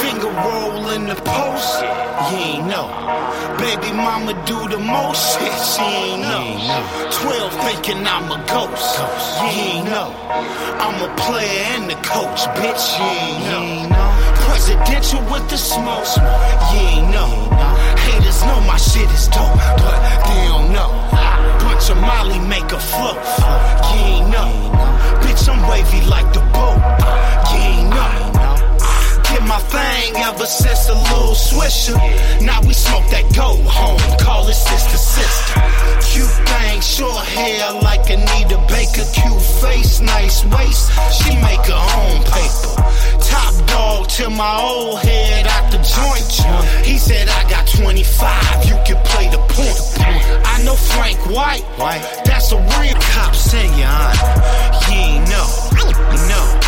Finger 0.00 0.32
roll 0.32 0.88
in 0.96 1.04
the 1.06 1.18
post, 1.20 1.84
you 2.32 2.38
ain't 2.40 2.66
know. 2.72 2.88
Baby 3.60 3.92
mama 3.92 4.32
do 4.46 4.58
the 4.68 4.80
most 4.80 5.20
shit, 5.36 5.58
she 5.72 5.84
ain't 5.84 6.22
know. 6.24 6.48
Twelve 7.12 7.52
thinking 7.64 8.06
I'm 8.06 8.26
a 8.32 8.40
ghost, 8.48 8.98
you 9.40 9.48
ain't 9.68 9.84
know. 9.92 10.10
I'm 10.80 10.96
a 11.04 11.10
player 11.16 11.64
and 11.76 11.90
the 11.90 11.98
coach, 12.00 12.40
bitch, 12.56 12.84
you 12.96 13.04
ain't 13.04 13.90
know. 13.90 14.09
Presidential 14.60 15.22
with 15.32 15.48
the 15.48 15.56
smoke, 15.56 16.04
you 16.70 16.80
ain't 16.80 17.10
know. 17.14 17.48
Haters 17.96 18.44
know 18.44 18.60
my 18.68 18.76
shit 18.76 19.10
is 19.10 19.26
dope, 19.28 19.56
but 19.56 19.98
they 20.28 20.48
don't 20.48 20.70
know. 20.70 20.90
Bunch 21.60 21.88
of 21.88 21.96
Molly 21.96 22.38
make 22.40 22.70
a 22.70 22.78
float, 22.78 23.16
you 23.88 24.00
ain't 24.04 24.28
know. 24.28 24.52
Bitch, 25.22 25.48
I'm 25.48 25.66
wavy 25.66 26.06
like 26.10 26.30
the 26.34 26.40
boat, 26.52 26.76
you 27.50 27.58
ain't 27.58 27.88
know. 27.88 28.29
My 29.50 29.58
thing 29.58 30.14
ever 30.14 30.46
since 30.46 30.88
a 30.88 30.94
little 30.94 31.34
swisher. 31.34 31.98
Now 32.40 32.60
we 32.62 32.72
smoke 32.72 33.02
that 33.10 33.26
go 33.34 33.58
home, 33.66 33.98
call 34.22 34.46
it 34.46 34.54
sister 34.54 34.96
sister. 34.96 35.58
Cute 36.06 36.38
thing, 36.46 36.80
short 36.80 37.18
hair 37.26 37.72
like 37.82 38.08
Anita 38.08 38.62
Baker. 38.70 39.02
Cute 39.10 39.42
face, 39.58 39.98
nice 39.98 40.44
waist. 40.54 40.94
She 41.18 41.34
make 41.42 41.66
her 41.66 41.82
own 41.98 42.22
paper. 42.30 42.78
Top 43.26 43.54
dog 43.66 44.08
till 44.08 44.30
my 44.30 44.54
old 44.62 45.00
head 45.00 45.48
out 45.48 45.66
the 45.72 45.82
joint. 45.82 46.86
He 46.86 46.96
said 46.96 47.26
I 47.28 47.42
got 47.50 47.66
25, 47.66 48.70
you 48.70 48.78
can 48.86 49.02
play 49.02 49.26
the 49.34 49.42
point. 49.50 49.82
I 50.46 50.62
know 50.62 50.76
Frank 50.76 51.18
White, 51.26 51.66
that's 52.24 52.52
a 52.52 52.58
real 52.78 52.98
cop, 53.18 53.34
send 53.34 53.76
you 53.76 53.90
ain't 54.94 55.28
know. 55.28 56.59